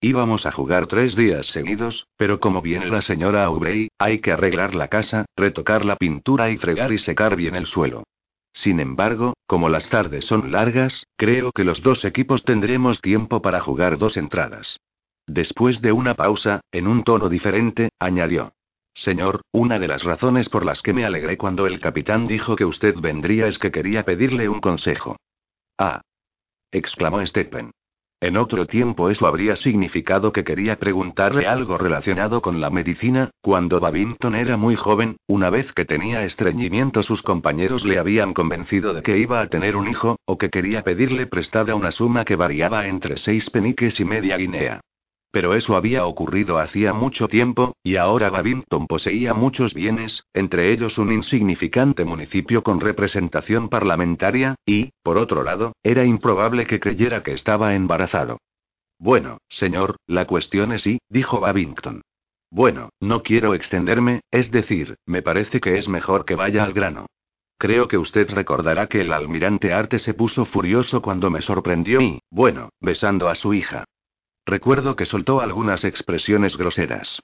Íbamos 0.04 0.48
a 0.48 0.52
jugar 0.52 0.88
tres 0.88 1.16
días 1.16 1.46
seguidos, 1.46 2.08
pero 2.18 2.40
como 2.40 2.64
viene 2.64 2.88
la 2.88 3.04
señora 3.04 3.44
Aubrey, 3.44 3.90
hay 4.00 4.18
que 4.18 4.32
arreglar 4.32 4.74
la 4.74 4.88
casa, 4.88 5.26
retocar 5.38 5.86
la 5.86 5.96
pintura 5.96 6.50
y 6.50 6.58
fregar 6.58 6.92
y 6.92 6.98
secar 6.98 7.36
bien 7.36 7.54
el 7.54 7.68
suelo. 7.68 8.04
Sin 8.52 8.80
embargo, 8.80 9.36
como 9.46 9.70
las 9.70 9.90
tardes 9.90 10.26
son 10.26 10.52
largas, 10.52 11.06
creo 11.18 11.52
que 11.52 11.64
los 11.64 11.84
dos 11.84 12.04
equipos 12.04 12.44
tendremos 12.44 13.00
tiempo 13.00 13.44
para 13.44 13.60
jugar 13.60 14.00
dos 14.00 14.18
entradas. 14.18 14.80
Después 15.28 15.82
de 15.82 15.92
una 15.92 16.16
pausa, 16.16 16.62
en 16.72 16.88
un 16.88 17.04
tono 17.04 17.30
diferente, 17.30 17.90
añadió. 18.00 18.54
Señor, 18.96 19.42
una 19.52 19.78
de 19.78 19.88
las 19.88 20.04
razones 20.04 20.50
por 20.50 20.66
las 20.66 20.82
que 20.82 20.94
me 20.94 21.06
alegré 21.06 21.38
cuando 21.38 21.68
el 21.68 21.80
capitán 21.80 22.26
dijo 22.26 22.56
que 22.56 22.66
usted 22.66 22.96
vendría 23.00 23.46
es 23.46 23.60
que 23.60 23.72
quería 23.72 24.04
pedirle 24.04 24.50
un 24.50 24.62
consejo. 24.62 25.18
Ah. 25.78 26.02
exclamó 26.72 27.24
Stephen. 27.26 27.72
En 28.22 28.38
otro 28.38 28.68
tiempo 28.68 29.10
eso 29.10 29.26
habría 29.26 29.56
significado 29.56 30.32
que 30.32 30.44
quería 30.44 30.78
preguntarle 30.78 31.48
algo 31.48 31.80
relacionado 31.80 32.40
con 32.44 32.62
la 32.62 32.70
medicina, 32.70 33.32
cuando 33.42 33.80
Babington 33.80 34.36
era 34.36 34.58
muy 34.58 34.76
joven, 34.76 35.18
una 35.26 35.50
vez 35.50 35.74
que 35.74 35.86
tenía 35.86 36.24
estreñimiento 36.24 37.02
sus 37.02 37.24
compañeros 37.24 37.84
le 37.84 37.98
habían 37.98 38.36
convencido 38.36 38.94
de 38.94 39.02
que 39.02 39.18
iba 39.18 39.42
a 39.42 39.48
tener 39.48 39.76
un 39.76 39.88
hijo, 39.88 40.20
o 40.26 40.38
que 40.38 40.52
quería 40.52 40.84
pedirle 40.84 41.26
prestada 41.26 41.74
una 41.74 41.90
suma 41.90 42.24
que 42.24 42.36
variaba 42.36 42.86
entre 42.86 43.18
seis 43.18 43.50
peniques 43.50 44.00
y 44.00 44.06
media 44.06 44.38
guinea. 44.38 44.82
Pero 45.32 45.56
eso 45.56 45.78
había 45.78 46.06
ocurrido 46.06 46.60
hacía 46.60 46.92
mucho 46.92 47.30
tiempo, 47.30 47.78
y 47.84 47.96
ahora 47.96 48.30
Babington 48.30 48.86
poseía 48.86 49.34
muchos 49.34 49.74
bienes, 49.74 50.26
entre 50.34 50.74
ellos 50.74 50.98
un 50.98 51.12
insignificante 51.12 52.04
municipio 52.04 52.64
con 52.64 52.82
representación 52.82 53.70
parlamentaria, 53.70 54.56
y, 54.66 54.92
por 55.04 55.18
otro 55.18 55.44
lado, 55.44 55.74
era 55.84 56.04
improbable 56.04 56.66
que 56.66 56.82
creyera 56.82 57.24
que 57.24 57.32
estaba 57.32 57.76
embarazado. 57.76 58.40
Bueno, 59.00 59.38
señor, 59.48 59.96
la 60.06 60.28
cuestión 60.28 60.74
es 60.74 60.82
sí, 60.82 61.00
dijo 61.10 61.40
Babington. 61.40 62.02
Bueno, 62.52 62.90
no 63.00 63.24
quiero 63.24 63.54
extenderme, 63.54 64.22
es 64.30 64.52
decir, 64.52 64.98
me 65.06 65.22
parece 65.22 65.62
que 65.62 65.78
es 65.78 65.88
mejor 65.88 66.26
que 66.26 66.36
vaya 66.36 66.64
al 66.64 66.74
grano. 66.74 67.06
Creo 67.58 67.88
que 67.88 67.98
usted 67.98 68.30
recordará 68.30 68.88
que 68.88 69.02
el 69.02 69.14
almirante 69.14 69.72
Arte 69.72 70.00
se 70.00 70.14
puso 70.14 70.46
furioso 70.46 71.02
cuando 71.02 71.30
me 71.30 71.42
sorprendió 71.42 72.02
y, 72.02 72.20
bueno, 72.30 72.70
besando 72.82 73.30
a 73.30 73.36
su 73.36 73.54
hija. 73.54 73.86
Recuerdo 74.46 74.96
que 74.96 75.06
soltó 75.06 75.42
algunas 75.42 75.84
expresiones 75.84 76.58
groseras. 76.58 77.22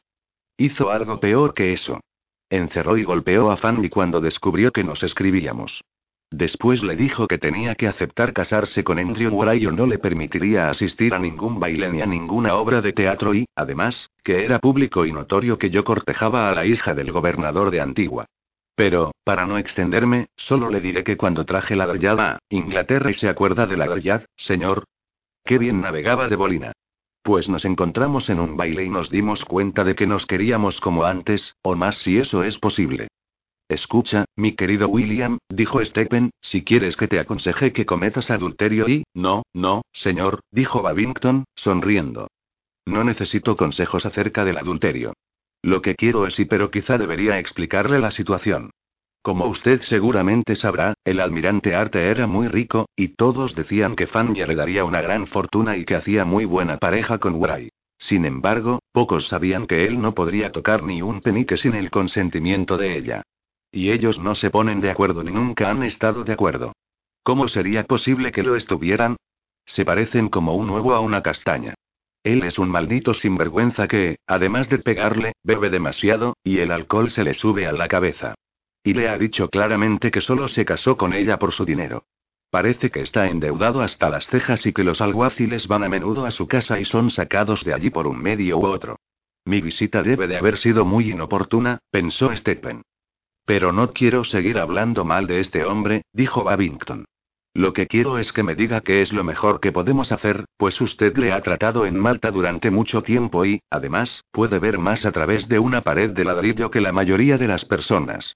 Hizo 0.58 0.91
algo 0.91 1.19
peor 1.19 1.53
que 1.53 1.73
eso. 1.73 1.99
Encerró 2.49 2.97
y 2.97 3.03
golpeó 3.03 3.51
a 3.51 3.58
Fanny 3.58 3.89
cuando 3.89 4.21
descubrió 4.21 4.71
que 4.71 4.84
nos 4.84 5.03
escribíamos. 5.03 5.84
Después 6.30 6.84
le 6.84 6.95
dijo 6.95 7.27
que 7.27 7.38
tenía 7.38 7.75
que 7.75 7.88
aceptar 7.88 8.34
casarse 8.34 8.84
con 8.84 8.99
Andrew 8.99 9.34
Waray 9.34 9.65
o 9.65 9.71
no 9.71 9.86
le 9.86 9.97
permitiría 9.97 10.69
asistir 10.69 11.13
a 11.13 11.19
ningún 11.19 11.60
baile 11.60 11.89
ni 11.89 12.01
a 12.01 12.06
ninguna 12.06 12.56
obra 12.56 12.82
de 12.82 12.91
teatro 12.91 13.34
y, 13.34 13.45
además, 13.56 14.10
que 14.23 14.43
era 14.43 14.60
público 14.60 15.06
y 15.06 15.13
notorio 15.13 15.58
que 15.58 15.69
yo 15.69 15.86
cortejaba 15.86 16.49
a 16.49 16.56
la 16.56 16.65
hija 16.65 16.93
del 16.93 17.12
gobernador 17.12 17.71
de 17.71 17.80
Antigua. 17.80 18.25
Pero, 18.75 19.12
para 19.23 19.45
no 19.45 19.58
extenderme, 19.58 20.27
solo 20.36 20.69
le 20.69 20.82
diré 20.82 21.03
que 21.03 21.17
cuando 21.17 21.45
traje 21.45 21.75
la 21.75 21.86
Goyada 21.86 22.34
a 22.34 22.39
Inglaterra 22.49 23.10
y 23.10 23.13
se 23.13 23.30
acuerda 23.30 23.65
de 23.65 23.77
la 23.77 23.88
Goyad, 23.88 24.23
señor. 24.36 24.84
Qué 25.45 25.58
bien 25.58 25.80
navegaba 25.82 26.27
de 26.27 26.36
Bolina. 26.36 26.73
Pues 27.27 27.49
nos 27.49 27.65
encontramos 27.65 28.29
en 28.29 28.39
un 28.39 28.55
baile 28.55 28.85
y 28.85 28.89
nos 28.89 29.09
dimos 29.09 29.43
cuenta 29.43 29.83
de 29.83 29.95
que 29.95 30.07
nos 30.07 30.25
queríamos 30.25 30.79
como 30.79 31.03
antes, 31.03 31.57
o 31.61 31.75
más 31.75 31.97
si 31.97 32.19
eso 32.19 32.41
es 32.41 32.57
posible. 32.57 33.09
Escucha, 33.67 34.23
mi 34.37 34.53
querido 34.53 34.87
William, 34.87 35.37
dijo 35.49 35.83
Stephen, 35.83 36.29
si 36.39 36.63
quieres 36.63 36.95
que 36.95 37.09
te 37.09 37.19
aconseje 37.19 37.73
que 37.73 37.85
cometas 37.85 38.31
adulterio 38.31 38.87
y... 38.87 39.03
No, 39.13 39.43
no, 39.53 39.81
señor, 39.91 40.39
dijo 40.51 40.81
Babington, 40.81 41.43
sonriendo. 41.53 42.29
No 42.85 43.03
necesito 43.03 43.57
consejos 43.57 44.05
acerca 44.05 44.45
del 44.45 44.57
adulterio. 44.57 45.11
Lo 45.61 45.81
que 45.81 45.95
quiero 45.95 46.27
es 46.27 46.39
y 46.39 46.45
pero 46.45 46.71
quizá 46.71 46.97
debería 46.97 47.39
explicarle 47.39 47.99
la 47.99 48.11
situación. 48.11 48.71
Como 49.21 49.45
usted 49.47 49.82
seguramente 49.82 50.56
sabrá, 50.56 50.93
el 51.03 51.19
almirante 51.19 51.75
Arte 51.75 52.10
era 52.10 52.27
muy 52.27 52.47
rico, 52.47 52.88
y 52.95 53.10
todos 53.10 53.56
decían 53.56 53.95
que 53.95 54.08
Fanny 54.08 54.39
heredaría 54.39 54.86
una 54.86 55.01
gran 55.01 55.27
fortuna 55.27 55.75
y 55.75 55.86
que 55.86 55.95
hacía 55.95 56.23
muy 56.23 56.45
buena 56.45 56.77
pareja 56.77 57.17
con 57.17 57.39
Wray. 57.39 57.69
Sin 57.97 58.25
embargo, 58.25 58.80
pocos 58.91 59.27
sabían 59.27 59.65
que 59.65 59.86
él 59.86 59.99
no 59.99 60.13
podría 60.13 60.51
tocar 60.51 60.84
ni 60.84 61.01
un 61.01 61.21
penique 61.21 61.58
sin 61.58 61.73
el 61.75 61.89
consentimiento 61.89 62.77
de 62.77 62.97
ella. 62.97 63.23
Y 63.71 63.91
ellos 63.91 64.19
no 64.19 64.36
se 64.36 64.49
ponen 64.49 64.82
de 64.82 64.91
acuerdo 64.91 65.23
ni 65.23 65.32
nunca 65.32 65.69
han 65.69 65.84
estado 65.84 66.23
de 66.23 66.34
acuerdo. 66.34 66.73
¿Cómo 67.23 67.47
sería 67.47 67.84
posible 67.84 68.32
que 68.32 68.43
lo 68.43 68.56
estuvieran? 68.56 69.17
Se 69.65 69.84
parecen 69.84 70.30
como 70.30 70.53
un 70.53 70.69
huevo 70.69 70.93
a 70.93 71.01
una 71.01 71.21
castaña. 71.21 71.73
Él 72.23 72.43
es 72.43 72.58
un 72.58 72.69
maldito 72.69 73.13
sinvergüenza 73.13 73.88
que, 73.88 74.17
además 74.27 74.69
de 74.69 74.80
pegarle, 74.80 75.34
bebe 75.43 75.69
demasiado, 75.69 76.38
y 76.43 76.60
el 76.60 76.71
alcohol 76.71 77.10
se 77.10 77.23
le 77.23 77.34
sube 77.34 77.67
a 77.67 77.71
la 77.71 77.88
cabeza. 77.88 78.36
Y 78.83 78.93
le 78.93 79.09
ha 79.09 79.17
dicho 79.17 79.49
claramente 79.49 80.11
que 80.11 80.21
solo 80.21 80.47
se 80.47 80.65
casó 80.65 80.97
con 80.97 81.13
ella 81.13 81.37
por 81.39 81.51
su 81.51 81.65
dinero. 81.65 82.05
Parece 82.49 82.91
que 82.91 83.01
está 83.01 83.27
endeudado 83.27 83.81
hasta 83.81 84.09
las 84.09 84.27
cejas 84.27 84.65
y 84.65 84.73
que 84.73 84.85
los 84.85 85.01
alguaciles 85.01 85.67
van 85.67 85.83
a 85.83 85.89
menudo 85.89 86.25
a 86.25 86.31
su 86.31 86.47
casa 86.47 86.79
y 86.79 86.85
son 86.85 87.11
sacados 87.11 87.65
de 87.65 87.73
allí 87.73 87.89
por 87.89 88.07
un 88.07 88.21
medio 88.21 88.57
u 88.57 88.65
otro. 88.65 88.97
Mi 89.43 89.61
visita 89.61 90.01
debe 90.01 90.27
de 90.27 90.37
haber 90.37 90.57
sido 90.57 90.85
muy 90.85 91.11
inoportuna, 91.11 91.79
pensó 91.91 92.35
Stephen. 92.35 92.83
Pero 93.45 93.71
no 93.71 93.93
quiero 93.93 94.23
seguir 94.23 94.59
hablando 94.59 95.05
mal 95.05 95.27
de 95.27 95.39
este 95.39 95.65
hombre, 95.65 96.03
dijo 96.13 96.43
Babington. 96.43 97.05
Lo 97.53 97.73
que 97.73 97.87
quiero 97.87 98.17
es 98.17 98.31
que 98.33 98.43
me 98.43 98.55
diga 98.55 98.81
qué 98.81 99.01
es 99.01 99.11
lo 99.11 99.23
mejor 99.23 99.59
que 99.59 99.71
podemos 99.71 100.11
hacer, 100.11 100.45
pues 100.57 100.79
usted 100.79 101.17
le 101.17 101.31
ha 101.31 101.41
tratado 101.41 101.85
en 101.85 101.97
Malta 101.97 102.29
durante 102.29 102.69
mucho 102.71 103.01
tiempo 103.01 103.45
y, 103.45 103.61
además, 103.69 104.23
puede 104.31 104.59
ver 104.59 104.77
más 104.77 105.05
a 105.05 105.11
través 105.11 105.47
de 105.47 105.59
una 105.59 105.81
pared 105.81 106.11
de 106.11 106.23
ladrillo 106.23 106.69
que 106.69 106.81
la 106.81 106.91
mayoría 106.91 107.37
de 107.37 107.47
las 107.47 107.65
personas. 107.65 108.35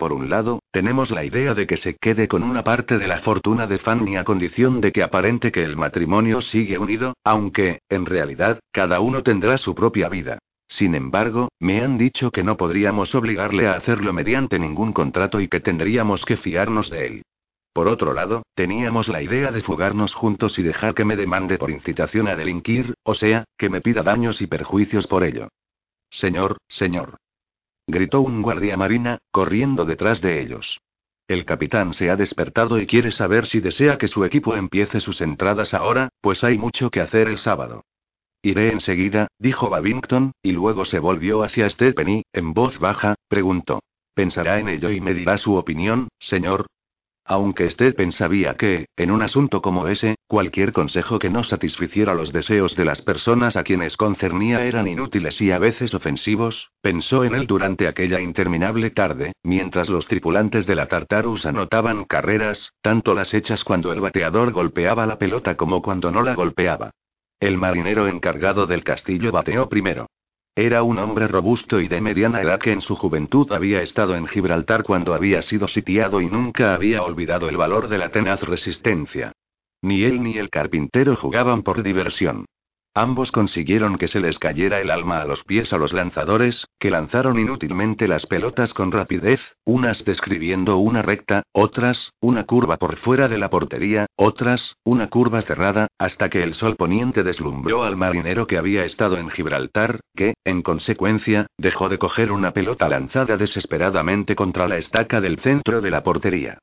Por 0.00 0.14
un 0.14 0.30
lado, 0.30 0.62
tenemos 0.70 1.10
la 1.10 1.26
idea 1.26 1.52
de 1.52 1.66
que 1.66 1.76
se 1.76 1.94
quede 1.94 2.26
con 2.26 2.42
una 2.42 2.64
parte 2.64 2.96
de 2.96 3.06
la 3.06 3.18
fortuna 3.18 3.66
de 3.66 3.76
Fanny 3.76 4.16
a 4.16 4.24
condición 4.24 4.80
de 4.80 4.92
que 4.92 5.02
aparente 5.02 5.52
que 5.52 5.62
el 5.62 5.76
matrimonio 5.76 6.40
sigue 6.40 6.78
unido, 6.78 7.12
aunque, 7.22 7.80
en 7.90 8.06
realidad, 8.06 8.60
cada 8.72 9.00
uno 9.00 9.22
tendrá 9.22 9.58
su 9.58 9.74
propia 9.74 10.08
vida. 10.08 10.38
Sin 10.66 10.94
embargo, 10.94 11.50
me 11.58 11.82
han 11.82 11.98
dicho 11.98 12.30
que 12.30 12.42
no 12.42 12.56
podríamos 12.56 13.14
obligarle 13.14 13.66
a 13.66 13.74
hacerlo 13.74 14.14
mediante 14.14 14.58
ningún 14.58 14.94
contrato 14.94 15.38
y 15.38 15.48
que 15.48 15.60
tendríamos 15.60 16.24
que 16.24 16.38
fiarnos 16.38 16.88
de 16.88 17.06
él. 17.06 17.22
Por 17.74 17.86
otro 17.86 18.14
lado, 18.14 18.42
teníamos 18.54 19.06
la 19.08 19.20
idea 19.20 19.52
de 19.52 19.60
fugarnos 19.60 20.14
juntos 20.14 20.58
y 20.58 20.62
dejar 20.62 20.94
que 20.94 21.04
me 21.04 21.16
demande 21.16 21.58
por 21.58 21.70
incitación 21.70 22.26
a 22.26 22.36
delinquir, 22.36 22.94
o 23.02 23.12
sea, 23.12 23.44
que 23.58 23.68
me 23.68 23.82
pida 23.82 24.02
daños 24.02 24.40
y 24.40 24.46
perjuicios 24.46 25.06
por 25.06 25.24
ello. 25.24 25.48
Señor, 26.08 26.56
señor 26.68 27.18
gritó 27.90 28.20
un 28.20 28.42
guardia 28.42 28.76
marina, 28.76 29.18
corriendo 29.30 29.84
detrás 29.84 30.20
de 30.20 30.40
ellos. 30.40 30.80
El 31.28 31.44
capitán 31.44 31.94
se 31.94 32.10
ha 32.10 32.16
despertado 32.16 32.80
y 32.80 32.86
quiere 32.86 33.12
saber 33.12 33.46
si 33.46 33.60
desea 33.60 33.98
que 33.98 34.08
su 34.08 34.24
equipo 34.24 34.56
empiece 34.56 35.00
sus 35.00 35.20
entradas 35.20 35.74
ahora, 35.74 36.08
pues 36.20 36.42
hay 36.42 36.58
mucho 36.58 36.90
que 36.90 37.00
hacer 37.00 37.28
el 37.28 37.38
sábado. 37.38 37.84
Iré 38.42 38.72
enseguida, 38.72 39.28
dijo 39.38 39.68
Babington, 39.68 40.32
y 40.42 40.52
luego 40.52 40.84
se 40.84 40.98
volvió 40.98 41.42
hacia 41.42 41.68
Stephen 41.68 42.08
y, 42.08 42.22
en 42.32 42.52
voz 42.54 42.78
baja, 42.78 43.14
preguntó. 43.28 43.80
¿Pensará 44.14 44.58
en 44.58 44.68
ello 44.68 44.90
y 44.90 45.00
me 45.00 45.14
dirá 45.14 45.38
su 45.38 45.54
opinión, 45.54 46.08
señor? 46.18 46.66
Aunque 47.30 47.70
Stephen 47.70 48.10
sabía 48.10 48.54
que, 48.54 48.86
en 48.96 49.12
un 49.12 49.22
asunto 49.22 49.62
como 49.62 49.86
ese, 49.86 50.16
cualquier 50.26 50.72
consejo 50.72 51.20
que 51.20 51.30
no 51.30 51.44
satisficiera 51.44 52.12
los 52.12 52.32
deseos 52.32 52.74
de 52.74 52.84
las 52.84 53.02
personas 53.02 53.54
a 53.54 53.62
quienes 53.62 53.96
concernía 53.96 54.64
eran 54.64 54.88
inútiles 54.88 55.40
y 55.40 55.52
a 55.52 55.60
veces 55.60 55.94
ofensivos, 55.94 56.72
pensó 56.80 57.22
en 57.22 57.36
él 57.36 57.46
durante 57.46 57.86
aquella 57.86 58.20
interminable 58.20 58.90
tarde, 58.90 59.30
mientras 59.44 59.88
los 59.88 60.08
tripulantes 60.08 60.66
de 60.66 60.74
la 60.74 60.86
Tartarus 60.86 61.46
anotaban 61.46 62.02
carreras, 62.02 62.72
tanto 62.80 63.14
las 63.14 63.32
hechas 63.32 63.62
cuando 63.62 63.92
el 63.92 64.00
bateador 64.00 64.50
golpeaba 64.50 65.06
la 65.06 65.16
pelota 65.16 65.56
como 65.56 65.82
cuando 65.82 66.10
no 66.10 66.22
la 66.22 66.34
golpeaba. 66.34 66.90
El 67.38 67.58
marinero 67.58 68.08
encargado 68.08 68.66
del 68.66 68.82
castillo 68.82 69.30
bateó 69.30 69.68
primero. 69.68 70.08
Era 70.60 70.82
un 70.82 70.98
hombre 70.98 71.26
robusto 71.26 71.80
y 71.80 71.88
de 71.88 72.02
mediana 72.02 72.42
edad 72.42 72.60
que 72.60 72.70
en 72.70 72.82
su 72.82 72.94
juventud 72.94 73.50
había 73.50 73.80
estado 73.80 74.14
en 74.14 74.26
Gibraltar 74.26 74.82
cuando 74.82 75.14
había 75.14 75.40
sido 75.40 75.66
sitiado 75.66 76.20
y 76.20 76.26
nunca 76.26 76.74
había 76.74 77.02
olvidado 77.02 77.48
el 77.48 77.56
valor 77.56 77.88
de 77.88 77.96
la 77.96 78.10
tenaz 78.10 78.42
resistencia. 78.42 79.32
Ni 79.80 80.04
él 80.04 80.22
ni 80.22 80.36
el 80.36 80.50
carpintero 80.50 81.16
jugaban 81.16 81.62
por 81.62 81.82
diversión. 81.82 82.44
Ambos 82.94 83.30
consiguieron 83.30 83.98
que 83.98 84.08
se 84.08 84.18
les 84.18 84.40
cayera 84.40 84.80
el 84.80 84.90
alma 84.90 85.20
a 85.20 85.24
los 85.24 85.44
pies 85.44 85.72
a 85.72 85.78
los 85.78 85.92
lanzadores, 85.92 86.66
que 86.80 86.90
lanzaron 86.90 87.38
inútilmente 87.38 88.08
las 88.08 88.26
pelotas 88.26 88.74
con 88.74 88.90
rapidez, 88.90 89.54
unas 89.64 90.04
describiendo 90.04 90.76
una 90.78 91.00
recta, 91.00 91.44
otras, 91.52 92.12
una 92.20 92.46
curva 92.46 92.78
por 92.78 92.96
fuera 92.96 93.28
de 93.28 93.38
la 93.38 93.48
portería, 93.48 94.06
otras, 94.16 94.74
una 94.82 95.08
curva 95.08 95.40
cerrada, 95.42 95.86
hasta 95.98 96.28
que 96.30 96.42
el 96.42 96.54
sol 96.54 96.74
poniente 96.74 97.22
deslumbró 97.22 97.84
al 97.84 97.96
marinero 97.96 98.48
que 98.48 98.58
había 98.58 98.84
estado 98.84 99.18
en 99.18 99.30
Gibraltar, 99.30 100.00
que, 100.16 100.34
en 100.44 100.62
consecuencia, 100.62 101.46
dejó 101.58 101.88
de 101.88 101.98
coger 101.98 102.32
una 102.32 102.52
pelota 102.52 102.88
lanzada 102.88 103.36
desesperadamente 103.36 104.34
contra 104.34 104.66
la 104.66 104.78
estaca 104.78 105.20
del 105.20 105.38
centro 105.38 105.80
de 105.80 105.92
la 105.92 106.02
portería. 106.02 106.58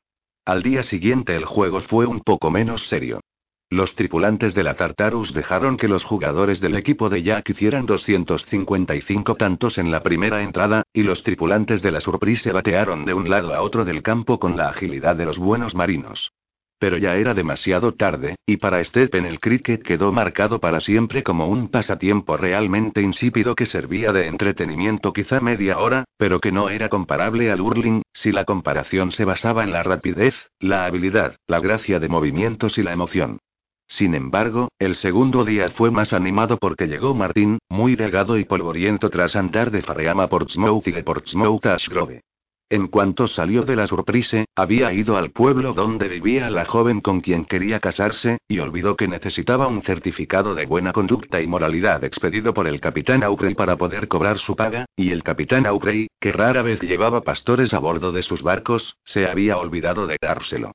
Al 0.45 0.61
día 0.61 0.83
siguiente 0.83 1.37
el 1.37 1.45
juego 1.45 1.79
fue 1.79 2.05
un 2.05 2.19
poco 2.19 2.51
menos 2.51 2.87
serio. 2.87 3.21
Los 3.69 3.95
tripulantes 3.95 4.55
de 4.55 4.63
la 4.63 4.75
Tartarus 4.75 5.33
dejaron 5.33 5.75
que 5.75 5.89
los 5.89 6.05
jugadores 6.05 6.61
del 6.61 6.77
equipo 6.77 7.09
de 7.09 7.21
Jack 7.21 7.49
hicieran 7.49 7.85
255 7.85 9.35
tantos 9.35 9.77
en 9.77 9.91
la 9.91 10.01
primera 10.01 10.41
entrada, 10.41 10.83
y 10.93 11.03
los 11.03 11.21
tripulantes 11.21 11.81
de 11.81 11.91
la 11.91 11.99
Surprise 11.99 12.49
batearon 12.53 13.03
de 13.03 13.13
un 13.13 13.29
lado 13.29 13.53
a 13.53 13.61
otro 13.61 13.83
del 13.83 14.01
campo 14.01 14.39
con 14.39 14.55
la 14.55 14.69
agilidad 14.69 15.17
de 15.17 15.25
los 15.25 15.37
buenos 15.37 15.75
marinos. 15.75 16.31
Pero 16.79 16.97
ya 16.97 17.17
era 17.17 17.33
demasiado 17.33 17.93
tarde, 17.93 18.37
y 18.45 18.55
para 18.55 18.81
Stephen 18.81 19.25
el 19.25 19.41
cricket 19.41 19.83
quedó 19.83 20.13
marcado 20.13 20.61
para 20.61 20.79
siempre 20.79 21.21
como 21.21 21.49
un 21.49 21.67
pasatiempo 21.67 22.37
realmente 22.37 23.01
insípido 23.01 23.53
que 23.53 23.65
servía 23.65 24.13
de 24.13 24.27
entretenimiento 24.27 25.11
quizá 25.11 25.41
media 25.41 25.79
hora, 25.79 26.05
pero 26.15 26.39
que 26.39 26.53
no 26.53 26.69
era 26.69 26.87
comparable 26.87 27.51
al 27.51 27.59
hurling, 27.59 28.01
si 28.13 28.31
la 28.31 28.45
comparación 28.45 29.11
se 29.11 29.25
basaba 29.25 29.65
en 29.65 29.73
la 29.73 29.83
rapidez, 29.83 30.51
la 30.61 30.85
habilidad, 30.85 31.35
la 31.47 31.59
gracia 31.59 31.99
de 31.99 32.07
movimientos 32.07 32.77
y 32.77 32.83
la 32.83 32.93
emoción. 32.93 33.39
Sin 33.87 34.15
embargo, 34.15 34.69
el 34.79 34.95
segundo 34.95 35.45
día 35.45 35.69
fue 35.69 35.91
más 35.91 36.11
animado 36.13 36.57
porque 36.57 36.87
llegó 36.87 37.15
Martín, 37.15 37.59
muy 37.69 37.95
delgado 37.95 38.37
y 38.37 38.45
polvoriento 38.45 39.09
tras 39.09 39.35
andar 39.35 39.71
de 39.71 39.81
Fareama 39.81 40.23
a 40.23 40.29
Portsmouth 40.29 40.87
y 40.87 40.91
de 40.91 41.03
Portsmouth 41.03 41.65
a 41.65 41.75
Ashgrove. 41.75 42.21
En 42.69 42.87
cuanto 42.87 43.29
salió 43.29 43.63
de 43.63 43.77
la 43.77 43.87
surprise, 43.87 44.45
había 44.53 44.91
ido 44.91 45.15
al 45.15 45.31
pueblo 45.31 45.73
donde 45.73 46.09
vivía 46.09 46.49
la 46.49 46.65
joven 46.65 46.99
con 46.99 47.21
quien 47.21 47.45
quería 47.45 47.79
casarse, 47.79 48.39
y 48.45 48.59
olvidó 48.59 48.97
que 48.97 49.07
necesitaba 49.07 49.67
un 49.67 49.83
certificado 49.83 50.53
de 50.53 50.65
buena 50.65 50.91
conducta 50.91 51.41
y 51.41 51.47
moralidad 51.47 52.03
expedido 52.03 52.53
por 52.53 52.67
el 52.67 52.81
capitán 52.81 53.23
Aubrey 53.23 53.55
para 53.55 53.77
poder 53.77 54.09
cobrar 54.09 54.37
su 54.37 54.57
paga, 54.57 54.85
y 54.97 55.11
el 55.11 55.23
capitán 55.23 55.65
Aubrey, 55.65 56.07
que 56.19 56.33
rara 56.33 56.61
vez 56.61 56.81
llevaba 56.81 57.21
pastores 57.21 57.73
a 57.73 57.79
bordo 57.79 58.11
de 58.11 58.23
sus 58.23 58.43
barcos, 58.43 58.97
se 59.05 59.27
había 59.27 59.57
olvidado 59.57 60.05
de 60.05 60.17
dárselo. 60.21 60.73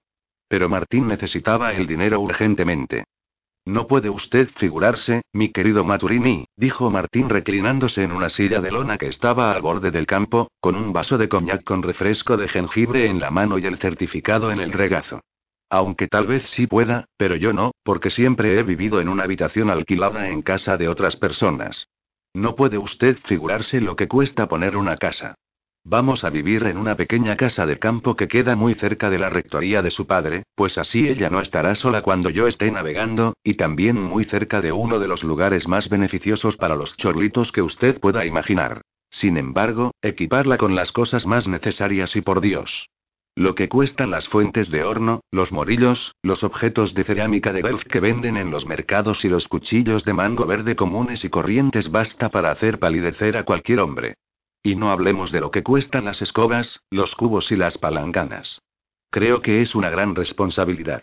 Pero 0.53 0.69
Martín 0.69 1.09
necesitaba 1.09 1.73
el 1.73 1.87
dinero 1.87 2.21
urgentemente. 2.21 3.05
No 3.65 3.87
puede 3.87 4.11
usted 4.11 4.51
figurarse, 4.55 5.23
mi 5.33 5.49
querido 5.49 5.83
Maturini, 5.83 6.45
dijo 6.59 6.91
Martín 6.91 7.31
reclinándose 7.31 8.03
en 8.03 8.13
una 8.13 8.29
silla 8.29 8.61
de 8.61 8.71
lona 8.71 8.99
que 8.99 9.07
estaba 9.07 9.53
al 9.53 9.63
borde 9.63 9.91
del 9.91 10.07
campo, 10.07 10.51
con 10.61 10.77
un 10.77 10.93
vaso 10.93 11.17
de 11.17 11.31
coñac 11.31 11.65
con 11.65 11.83
refresco 11.83 12.37
de 12.37 12.49
jengibre 12.49 13.07
en 13.07 13.19
la 13.19 13.31
mano 13.31 13.57
y 13.57 13.65
el 13.65 13.79
certificado 13.79 14.53
en 14.53 14.61
el 14.61 14.73
regazo. 14.73 15.23
Aunque 15.71 16.07
tal 16.07 16.27
vez 16.27 16.43
sí 16.51 16.67
pueda, 16.67 17.07
pero 17.17 17.35
yo 17.37 17.55
no, 17.55 17.71
porque 17.83 18.11
siempre 18.11 18.59
he 18.59 18.63
vivido 18.63 19.01
en 19.01 19.09
una 19.09 19.25
habitación 19.25 19.71
alquilada 19.71 20.29
en 20.29 20.43
casa 20.43 20.77
de 20.77 20.87
otras 20.87 21.17
personas. 21.17 21.89
No 22.35 22.55
puede 22.57 22.77
usted 22.77 23.17
figurarse 23.25 23.81
lo 23.81 23.97
que 23.97 24.07
cuesta 24.07 24.49
poner 24.49 24.77
una 24.77 24.99
casa. 24.99 25.35
Vamos 25.85 26.23
a 26.23 26.31
vivir 26.31 26.63
en 26.63 26.79
una 26.79 26.97
pequeña 26.97 27.37
casa 27.37 27.67
de 27.67 27.79
campo 27.79 28.15
que 28.15 28.29
queda 28.29 28.55
muy 28.55 28.75
cerca 28.75 29.11
de 29.11 29.19
la 29.19 29.31
rectoría 29.31 29.83
de 29.83 29.91
su 29.91 30.07
padre, 30.07 30.45
pues 30.55 30.79
así 30.79 31.09
ella 31.09 31.29
no 31.29 31.41
estará 31.41 31.75
sola 31.75 32.03
cuando 32.03 32.31
yo 32.31 32.47
esté 32.47 32.71
navegando, 32.71 33.35
y 33.43 33.55
también 33.55 34.01
muy 34.01 34.25
cerca 34.25 34.61
de 34.61 34.71
uno 34.71 35.01
de 35.01 35.09
los 35.09 35.25
lugares 35.25 35.67
más 35.67 35.89
beneficiosos 35.89 36.57
para 36.57 36.77
los 36.77 36.97
chorlitos 36.97 37.51
que 37.51 37.63
usted 37.63 37.99
pueda 37.99 38.25
imaginar. 38.25 38.83
Sin 39.11 39.37
embargo, 39.37 39.91
equiparla 40.01 40.57
con 40.57 40.77
las 40.77 40.93
cosas 40.93 41.27
más 41.27 41.49
necesarias 41.49 42.15
y 42.15 42.21
por 42.21 42.41
Dios. 42.41 42.89
Lo 43.35 43.57
que 43.57 43.69
cuestan 43.69 44.11
las 44.11 44.29
fuentes 44.29 44.71
de 44.71 44.85
horno, 44.85 45.23
los 45.33 45.51
morillos, 45.51 46.15
los 46.23 46.45
objetos 46.45 46.95
de 46.95 47.03
cerámica 47.03 47.53
de 47.53 47.63
Delft 47.63 47.89
que 47.89 47.99
venden 47.99 48.37
en 48.37 48.51
los 48.51 48.67
mercados 48.67 49.25
y 49.25 49.29
los 49.29 49.49
cuchillos 49.49 50.05
de 50.05 50.13
mango 50.13 50.47
verde 50.47 50.77
comunes 50.77 51.25
y 51.25 51.29
corrientes 51.29 51.91
basta 51.91 52.29
para 52.29 52.53
hacer 52.53 52.79
palidecer 52.79 53.37
a 53.37 53.45
cualquier 53.45 53.81
hombre. 53.81 54.15
Y 54.63 54.77
no 54.77 54.91
hablemos 54.91 55.33
de 55.33 55.41
lo 55.41 55.51
que 55.51 55.65
cuestan 55.65 56.05
las 56.05 56.23
escobas, 56.23 56.81
los 56.91 57.17
cubos 57.17 57.51
y 57.51 57.57
las 57.57 57.79
palanganas. 57.79 58.61
Creo 59.11 59.43
que 59.43 59.61
es 59.61 59.75
una 59.75 59.91
gran 59.91 60.15
responsabilidad. 60.15 61.03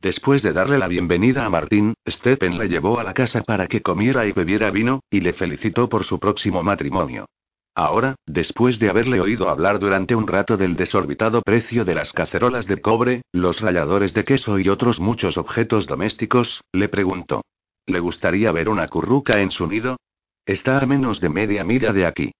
Después 0.00 0.42
de 0.42 0.52
darle 0.52 0.78
la 0.78 0.86
bienvenida 0.86 1.44
a 1.44 1.50
Martín, 1.50 1.94
Stephen 2.06 2.58
le 2.58 2.68
llevó 2.68 3.00
a 3.00 3.04
la 3.04 3.14
casa 3.14 3.42
para 3.42 3.66
que 3.66 3.82
comiera 3.82 4.26
y 4.26 4.32
bebiera 4.32 4.70
vino, 4.70 5.00
y 5.10 5.20
le 5.20 5.32
felicitó 5.32 5.88
por 5.88 6.04
su 6.04 6.20
próximo 6.20 6.62
matrimonio. 6.62 7.26
Ahora, 7.74 8.16
después 8.26 8.78
de 8.78 8.90
haberle 8.90 9.20
oído 9.20 9.48
hablar 9.48 9.78
durante 9.78 10.14
un 10.14 10.26
rato 10.26 10.56
del 10.56 10.76
desorbitado 10.76 11.42
precio 11.42 11.84
de 11.84 11.94
las 11.94 12.12
cacerolas 12.12 12.66
de 12.66 12.80
cobre, 12.80 13.22
los 13.32 13.60
ralladores 13.60 14.12
de 14.14 14.24
queso 14.24 14.58
y 14.58 14.68
otros 14.68 15.00
muchos 15.00 15.38
objetos 15.38 15.86
domésticos, 15.86 16.62
le 16.72 16.88
preguntó. 16.88 17.42
¿Le 17.86 18.00
gustaría 18.00 18.52
ver 18.52 18.68
una 18.68 18.86
curruca 18.88 19.40
en 19.40 19.50
su 19.50 19.66
nido? 19.66 19.96
Está 20.44 20.78
a 20.78 20.86
menos 20.86 21.20
de 21.20 21.28
media 21.28 21.64
milla 21.64 21.92
de 21.92 22.06
aquí. 22.06 22.32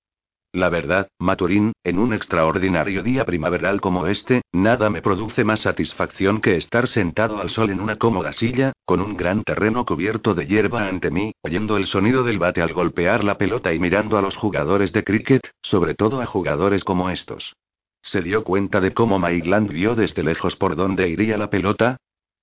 La 0.53 0.71
verdad, 0.71 1.09
Maturín, 1.19 1.73
en 1.85 1.99
un 1.99 2.15
extraordinario 2.15 3.03
día 3.03 3.27
primaveral 3.27 3.83
como 3.83 4.07
este, 4.07 4.41
nada 4.51 4.89
me 4.89 5.03
produce 5.03 5.45
más 5.45 5.61
satisfacción 5.61 6.41
que 6.41 6.57
estar 6.57 6.89
sentado 6.89 7.39
al 7.39 7.51
sol 7.51 7.69
en 7.69 7.81
una 7.81 7.97
cómoda 7.97 8.33
silla, 8.33 8.73
con 8.87 9.03
un 9.03 9.15
gran 9.15 9.43
terreno 9.45 9.85
cubierto 9.85 10.35
de 10.35 10.47
hierba 10.47 10.89
ante 10.89 11.11
mí, 11.11 11.33
oyendo 11.43 11.77
el 11.77 11.87
sonido 11.87 12.25
del 12.25 12.39
bate 12.39 12.63
al 12.63 12.73
golpear 12.73 13.25
la 13.25 13.37
pelota 13.37 13.75
y 13.75 13.79
mirando 13.79 14.17
a 14.17 14.23
los 14.23 14.37
jugadores 14.37 14.93
de 14.95 15.05
cricket, 15.05 15.51
sobre 15.61 15.95
todo 15.95 16.23
a 16.23 16.27
jugadores 16.27 16.83
como 16.83 17.11
estos. 17.11 17.55
¿Se 18.01 18.23
dio 18.23 18.43
cuenta 18.43 18.81
de 18.81 18.95
cómo 18.95 19.19
Maitland 19.19 19.71
vio 19.71 19.95
desde 19.95 20.23
lejos 20.23 20.57
por 20.57 20.77
dónde 20.77 21.11
iría 21.11 21.37
la 21.37 21.51
pelota? 21.51 21.99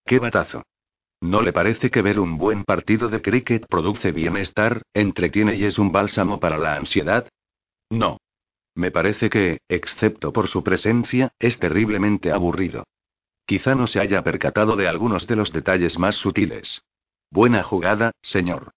¡Qué 0.06 0.20
batazo! 0.20 0.62
¿No 1.22 1.42
le 1.42 1.54
parece 1.54 1.90
que 1.90 2.04
ver 2.04 2.20
un 2.20 2.38
buen 2.38 2.66
partido 2.66 3.10
de 3.10 3.24
cricket 3.24 3.66
produce 3.68 4.12
bienestar, 4.12 4.84
entretiene 4.94 5.56
y 5.56 5.64
es 5.64 5.80
un 5.80 5.92
bálsamo 5.92 6.40
para 6.40 6.60
la 6.60 6.76
ansiedad? 6.76 7.28
No. 7.96 8.18
Me 8.76 8.92
parece 8.92 9.30
que, 9.30 9.60
excepto 9.70 10.34
por 10.34 10.50
su 10.50 10.64
presencia, 10.64 11.32
es 11.40 11.60
terriblemente 11.60 12.32
aburrido. 12.32 12.84
Quizá 13.46 13.74
no 13.74 13.88
se 13.88 14.02
haya 14.02 14.22
percatado 14.22 14.76
de 14.76 14.88
algunos 14.90 15.28
de 15.28 15.38
los 15.38 15.54
detalles 15.54 15.98
más 15.98 16.16
sutiles. 16.16 16.82
Buena 17.32 17.64
jugada, 17.64 18.12
señor. 18.22 18.72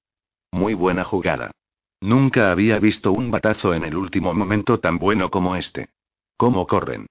Muy 0.52 0.74
buena 0.74 1.02
jugada. 1.04 1.50
Nunca 2.00 2.52
había 2.52 2.78
visto 2.78 3.10
un 3.10 3.32
batazo 3.32 3.74
en 3.74 3.84
el 3.84 3.96
último 3.96 4.32
momento 4.34 4.78
tan 4.78 4.98
bueno 4.98 5.30
como 5.30 5.56
este. 5.56 5.88
¿Cómo 6.36 6.66
corren? 6.68 7.06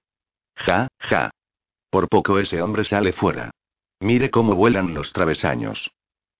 Ja, 0.56 0.88
ja. 0.98 1.30
Por 1.90 2.08
poco 2.08 2.38
ese 2.38 2.62
hombre 2.62 2.84
sale 2.84 3.12
fuera. 3.12 3.50
Mire 4.00 4.30
cómo 4.30 4.54
vuelan 4.54 4.94
los 4.94 5.12
travesaños. 5.12 5.90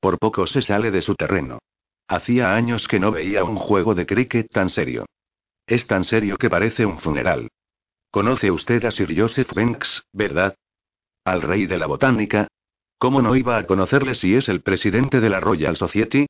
Por 0.01 0.19
poco 0.19 0.47
se 0.47 0.63
sale 0.63 0.91
de 0.91 1.03
su 1.03 1.15
terreno. 1.15 1.59
Hacía 2.07 2.55
años 2.55 2.89
que 2.89 2.99
no 2.99 3.11
veía 3.11 3.45
un 3.45 3.57
juego 3.57 3.95
de 3.95 4.07
cricket 4.07 4.51
tan 4.51 4.71
serio. 4.71 5.05
Es 5.69 5.87
tan 5.87 6.05
serio 6.05 6.39
que 6.39 6.49
parece 6.49 6.87
un 6.87 6.99
funeral. 6.99 7.51
Conoce 8.11 8.51
usted 8.51 8.83
a 8.87 8.91
Sir 8.91 9.15
Joseph 9.15 9.53
Banks, 9.55 10.03
¿verdad? 10.15 10.55
Al 11.25 11.43
rey 11.43 11.67
de 11.67 11.77
la 11.77 11.87
botánica. 11.87 12.49
¿Cómo 12.97 13.21
no 13.21 13.37
iba 13.37 13.59
a 13.59 13.67
conocerle 13.67 14.15
si 14.15 14.35
es 14.35 14.49
el 14.49 14.63
presidente 14.63 15.21
de 15.21 15.29
la 15.29 15.41
Royal 15.41 15.77
Society? 15.77 16.27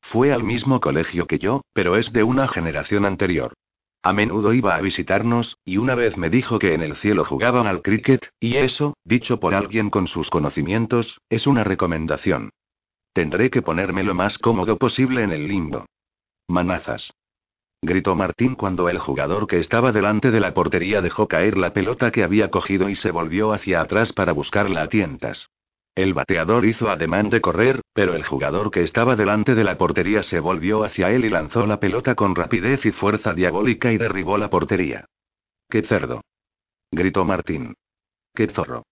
Fue 0.00 0.32
al 0.32 0.42
mismo 0.42 0.80
colegio 0.80 1.28
que 1.28 1.38
yo, 1.38 1.62
pero 1.72 1.96
es 1.96 2.12
de 2.12 2.24
una 2.24 2.48
generación 2.48 3.06
anterior. 3.06 3.54
A 4.02 4.12
menudo 4.12 4.52
iba 4.52 4.74
a 4.74 4.80
visitarnos, 4.80 5.58
y 5.64 5.76
una 5.76 5.94
vez 5.94 6.16
me 6.16 6.28
dijo 6.28 6.58
que 6.58 6.74
en 6.74 6.82
el 6.82 6.96
cielo 6.96 7.24
jugaban 7.24 7.68
al 7.68 7.82
cricket, 7.82 8.30
y 8.40 8.56
eso, 8.56 8.94
dicho 9.04 9.38
por 9.38 9.54
alguien 9.54 9.90
con 9.90 10.08
sus 10.08 10.28
conocimientos, 10.28 11.20
es 11.30 11.46
una 11.46 11.62
recomendación. 11.62 12.50
Tendré 13.12 13.48
que 13.48 13.62
ponerme 13.62 14.02
lo 14.02 14.14
más 14.14 14.38
cómodo 14.38 14.76
posible 14.76 15.22
en 15.22 15.30
el 15.30 15.46
limbo. 15.46 15.86
Manazas. 16.48 17.12
Gritó 17.84 18.14
Martín 18.14 18.54
cuando 18.54 18.88
el 18.88 19.00
jugador 19.00 19.48
que 19.48 19.58
estaba 19.58 19.90
delante 19.90 20.30
de 20.30 20.38
la 20.38 20.54
portería 20.54 21.00
dejó 21.02 21.26
caer 21.26 21.58
la 21.58 21.72
pelota 21.72 22.12
que 22.12 22.22
había 22.22 22.48
cogido 22.48 22.88
y 22.88 22.94
se 22.94 23.10
volvió 23.10 23.52
hacia 23.52 23.80
atrás 23.80 24.12
para 24.12 24.32
buscarla 24.32 24.82
a 24.82 24.88
tientas. 24.88 25.50
El 25.96 26.14
bateador 26.14 26.64
hizo 26.64 26.88
ademán 26.88 27.28
de 27.28 27.40
correr, 27.40 27.80
pero 27.92 28.14
el 28.14 28.24
jugador 28.24 28.70
que 28.70 28.82
estaba 28.82 29.16
delante 29.16 29.56
de 29.56 29.64
la 29.64 29.76
portería 29.78 30.22
se 30.22 30.38
volvió 30.38 30.84
hacia 30.84 31.10
él 31.10 31.24
y 31.24 31.28
lanzó 31.28 31.66
la 31.66 31.80
pelota 31.80 32.14
con 32.14 32.36
rapidez 32.36 32.86
y 32.86 32.92
fuerza 32.92 33.34
diabólica 33.34 33.92
y 33.92 33.98
derribó 33.98 34.38
la 34.38 34.48
portería. 34.48 35.06
¡Qué 35.68 35.82
cerdo! 35.82 36.22
gritó 36.92 37.24
Martín. 37.24 37.74
¡Qué 38.32 38.46
zorro! 38.46 38.84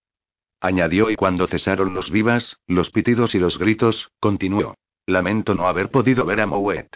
añadió 0.60 1.10
y 1.10 1.16
cuando 1.16 1.46
cesaron 1.46 1.94
los 1.94 2.10
vivas, 2.10 2.58
los 2.66 2.90
pitidos 2.90 3.36
y 3.36 3.38
los 3.38 3.56
gritos, 3.56 4.10
continuó. 4.18 4.74
Lamento 5.06 5.54
no 5.54 5.68
haber 5.68 5.90
podido 5.90 6.26
ver 6.26 6.40
a 6.40 6.46
Mouet. 6.46 6.88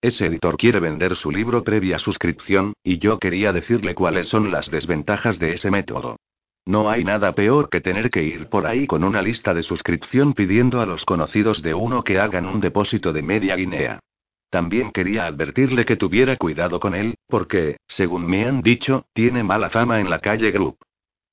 Ese 0.00 0.26
editor 0.26 0.56
quiere 0.56 0.80
vender 0.80 1.16
su 1.16 1.30
libro 1.30 1.64
previa 1.64 1.98
suscripción, 1.98 2.74
y 2.82 2.98
yo 2.98 3.18
quería 3.18 3.52
decirle 3.52 3.94
cuáles 3.94 4.26
son 4.28 4.50
las 4.50 4.70
desventajas 4.70 5.38
de 5.38 5.54
ese 5.54 5.70
método. 5.70 6.16
No 6.66 6.90
hay 6.90 7.04
nada 7.04 7.32
peor 7.34 7.70
que 7.70 7.80
tener 7.80 8.10
que 8.10 8.24
ir 8.24 8.48
por 8.48 8.66
ahí 8.66 8.86
con 8.86 9.04
una 9.04 9.22
lista 9.22 9.54
de 9.54 9.62
suscripción 9.62 10.32
pidiendo 10.32 10.80
a 10.80 10.86
los 10.86 11.04
conocidos 11.04 11.62
de 11.62 11.74
uno 11.74 12.02
que 12.02 12.18
hagan 12.18 12.46
un 12.46 12.60
depósito 12.60 13.12
de 13.12 13.22
media 13.22 13.54
guinea. 13.54 14.00
También 14.50 14.90
quería 14.90 15.26
advertirle 15.26 15.84
que 15.84 15.96
tuviera 15.96 16.36
cuidado 16.36 16.80
con 16.80 16.94
él, 16.94 17.14
porque, 17.28 17.76
según 17.86 18.26
me 18.26 18.46
han 18.46 18.62
dicho, 18.62 19.06
tiene 19.12 19.42
mala 19.42 19.70
fama 19.70 20.00
en 20.00 20.10
la 20.10 20.18
calle 20.18 20.50
Group. 20.50 20.78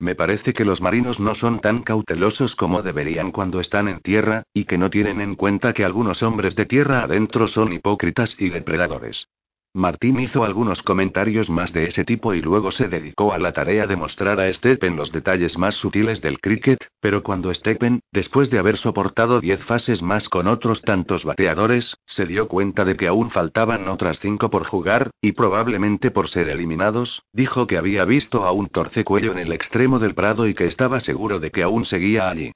Me 0.03 0.15
parece 0.15 0.51
que 0.51 0.65
los 0.65 0.81
marinos 0.81 1.21
no 1.21 1.33
son 1.33 1.61
tan 1.61 1.81
cautelosos 1.81 2.57
como 2.57 2.81
deberían 2.81 3.31
cuando 3.31 3.61
están 3.61 3.87
en 3.87 4.01
tierra, 4.01 4.43
y 4.53 4.65
que 4.65 4.77
no 4.77 4.89
tienen 4.89 5.21
en 5.21 5.35
cuenta 5.35 5.71
que 5.71 5.85
algunos 5.85 6.23
hombres 6.23 6.57
de 6.57 6.65
tierra 6.65 7.03
adentro 7.03 7.47
son 7.47 7.71
hipócritas 7.71 8.35
y 8.37 8.49
depredadores. 8.49 9.29
Martín 9.75 10.19
hizo 10.19 10.43
algunos 10.43 10.83
comentarios 10.83 11.49
más 11.49 11.73
de 11.73 11.87
ese 11.87 12.05
tipo 12.05 12.35
y 12.35 12.41
luego 12.43 12.71
se 12.71 12.87
dedicó 12.87 13.33
a 13.33 13.39
la 13.39 13.53
tarea 13.53 13.87
de 13.87 13.95
mostrar 13.95 14.39
a 14.39 14.53
Steppen 14.53 14.95
los 14.95 15.11
detalles 15.11 15.57
más 15.57 15.73
sutiles 15.73 16.21
del 16.21 16.39
cricket, 16.39 16.77
pero 16.99 17.23
cuando 17.23 17.51
Steppen, 17.51 18.01
después 18.11 18.51
de 18.51 18.59
haber 18.59 18.77
soportado 18.77 19.41
diez 19.41 19.65
fases 19.65 20.03
más 20.03 20.29
con 20.29 20.45
otros 20.45 20.83
tantos 20.83 21.25
bateadores, 21.25 21.97
se 22.05 22.27
dio 22.27 22.47
cuenta 22.47 22.85
de 22.85 22.95
que 22.95 23.07
aún 23.07 23.31
faltaban 23.31 23.87
otras 23.87 24.19
cinco 24.19 24.51
por 24.51 24.63
jugar, 24.63 25.09
y 25.21 25.31
probablemente 25.31 26.11
por 26.11 26.29
ser 26.29 26.49
eliminados, 26.49 27.23
dijo 27.33 27.65
que 27.65 27.79
había 27.79 28.05
visto 28.05 28.45
a 28.45 28.51
un 28.51 28.69
torcecuello 28.69 29.31
en 29.31 29.39
el 29.39 29.51
extremo 29.51 29.97
del 29.97 30.13
prado 30.13 30.47
y 30.47 30.53
que 30.53 30.67
estaba 30.67 30.99
seguro 30.99 31.39
de 31.39 31.49
que 31.49 31.63
aún 31.63 31.85
seguía 31.85 32.29
allí. 32.29 32.51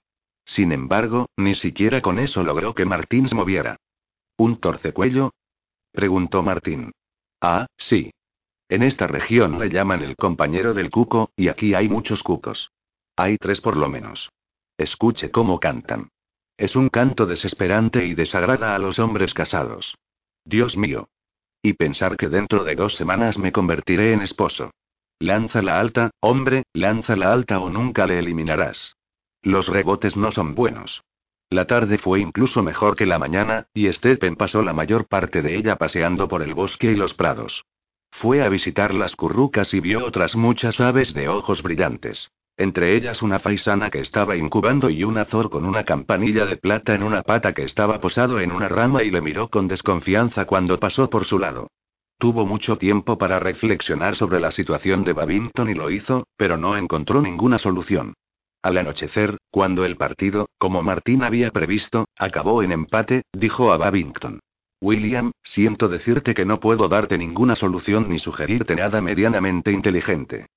Sin 0.46 0.72
embargo, 0.72 1.26
ni 1.36 1.56
siquiera 1.56 2.04
con 2.04 2.20
eso 2.20 2.44
logró 2.44 2.76
que 2.76 2.86
Martín 2.86 3.28
se 3.28 3.34
moviera. 3.34 3.78
¿Un 4.38 4.58
torcecuello? 4.58 5.32
preguntó 5.92 6.44
Martín. 6.44 6.92
Ah, 7.42 7.68
sí. 7.78 8.12
En 8.70 8.84
esta 8.84 9.08
región 9.08 9.60
le 9.60 9.70
llaman 9.70 10.02
el 10.02 10.16
compañero 10.16 10.74
del 10.74 10.90
cuco, 10.90 11.32
y 11.36 11.48
aquí 11.48 11.74
hay 11.74 11.88
muchos 11.88 12.24
cucos. 12.24 12.72
Hay 13.16 13.38
tres 13.38 13.62
por 13.62 13.78
lo 13.78 13.90
menos. 13.90 14.30
Escuche 14.78 15.32
cómo 15.32 15.60
cantan. 15.60 16.10
Es 16.58 16.76
un 16.76 16.90
canto 16.90 17.26
desesperante 17.26 18.06
y 18.06 18.16
desagrada 18.16 18.76
a 18.76 18.80
los 18.80 19.00
hombres 19.00 19.34
casados. 19.34 19.96
Dios 20.44 20.76
mío. 20.78 21.10
Y 21.62 21.74
pensar 21.74 22.18
que 22.18 22.30
dentro 22.30 22.64
de 22.64 22.76
dos 22.76 22.96
semanas 22.96 23.38
me 23.38 23.52
convertiré 23.52 24.14
en 24.14 24.22
esposo. 24.22 24.72
Lánzala 25.20 25.80
alta, 25.80 26.12
hombre, 26.20 26.64
lánzala 26.74 27.32
alta 27.32 27.60
o 27.60 27.70
nunca 27.70 28.06
le 28.06 28.20
eliminarás. 28.20 28.96
Los 29.42 29.68
rebotes 29.68 30.16
no 30.16 30.32
son 30.32 30.56
buenos. 30.56 31.04
La 31.50 31.66
tarde 31.66 31.98
fue 31.98 32.20
incluso 32.20 32.62
mejor 32.62 32.98
que 32.98 33.06
la 33.06 33.20
mañana, 33.20 33.68
y 33.74 33.92
Stephen 33.94 34.36
pasó 34.36 34.62
la 34.62 34.74
mayor 34.74 35.08
parte 35.08 35.42
de 35.42 35.56
ella 35.56 35.78
paseando 35.78 36.28
por 36.28 36.42
el 36.42 36.54
bosque 36.54 36.92
y 36.92 36.96
los 36.96 37.14
prados. 37.14 37.64
Fue 38.12 38.42
a 38.44 38.50
visitar 38.50 38.94
las 38.94 39.16
currucas 39.16 39.74
y 39.74 39.80
vio 39.80 40.06
otras 40.06 40.36
muchas 40.36 40.82
aves 40.82 41.14
de 41.14 41.30
ojos 41.30 41.64
brillantes. 41.64 42.32
Entre 42.58 42.96
ellas 42.96 43.22
una 43.22 43.40
faisana 43.40 43.90
que 43.90 44.00
estaba 44.00 44.36
incubando 44.36 44.90
y 44.90 45.04
un 45.04 45.18
azor 45.18 45.50
con 45.50 45.64
una 45.64 45.84
campanilla 45.84 46.46
de 46.46 46.58
plata 46.58 46.96
en 46.96 47.04
una 47.04 47.22
pata 47.22 47.54
que 47.54 47.64
estaba 47.64 48.02
posado 48.02 48.40
en 48.40 48.52
una 48.52 48.68
rama 48.68 49.04
y 49.04 49.12
le 49.12 49.22
miró 49.22 49.50
con 49.50 49.68
desconfianza 49.68 50.46
cuando 50.46 50.80
pasó 50.80 51.10
por 51.10 51.24
su 51.26 51.40
lado. 51.40 51.70
Tuvo 52.18 52.48
mucho 52.48 52.78
tiempo 52.78 53.18
para 53.20 53.38
reflexionar 53.38 54.16
sobre 54.16 54.40
la 54.40 54.50
situación 54.50 55.04
de 55.04 55.14
Babington 55.14 55.70
y 55.70 55.76
lo 55.76 55.92
hizo, 55.92 56.26
pero 56.36 56.58
no 56.58 56.76
encontró 56.76 57.22
ninguna 57.22 57.60
solución. 57.60 58.16
Al 58.68 58.78
anochecer, 58.78 59.38
cuando 59.50 59.86
el 59.86 59.96
partido, 59.96 60.50
como 60.58 60.84
Martín 60.84 61.24
había 61.24 61.52
previsto, 61.52 62.10
acabó 62.18 62.64
en 62.64 62.74
empate, 62.74 63.22
dijo 63.32 63.72
a 63.72 63.78
Babington. 63.78 64.42
William, 64.82 65.32
siento 65.42 65.88
decirte 65.88 66.34
que 66.34 66.44
no 66.44 66.60
puedo 66.60 66.90
darte 66.90 67.18
ninguna 67.18 67.56
solución 67.56 68.10
ni 68.10 68.20
sugerirte 68.20 68.76
nada 68.76 69.00
medianamente 69.00 69.72
inteligente. 69.72 70.48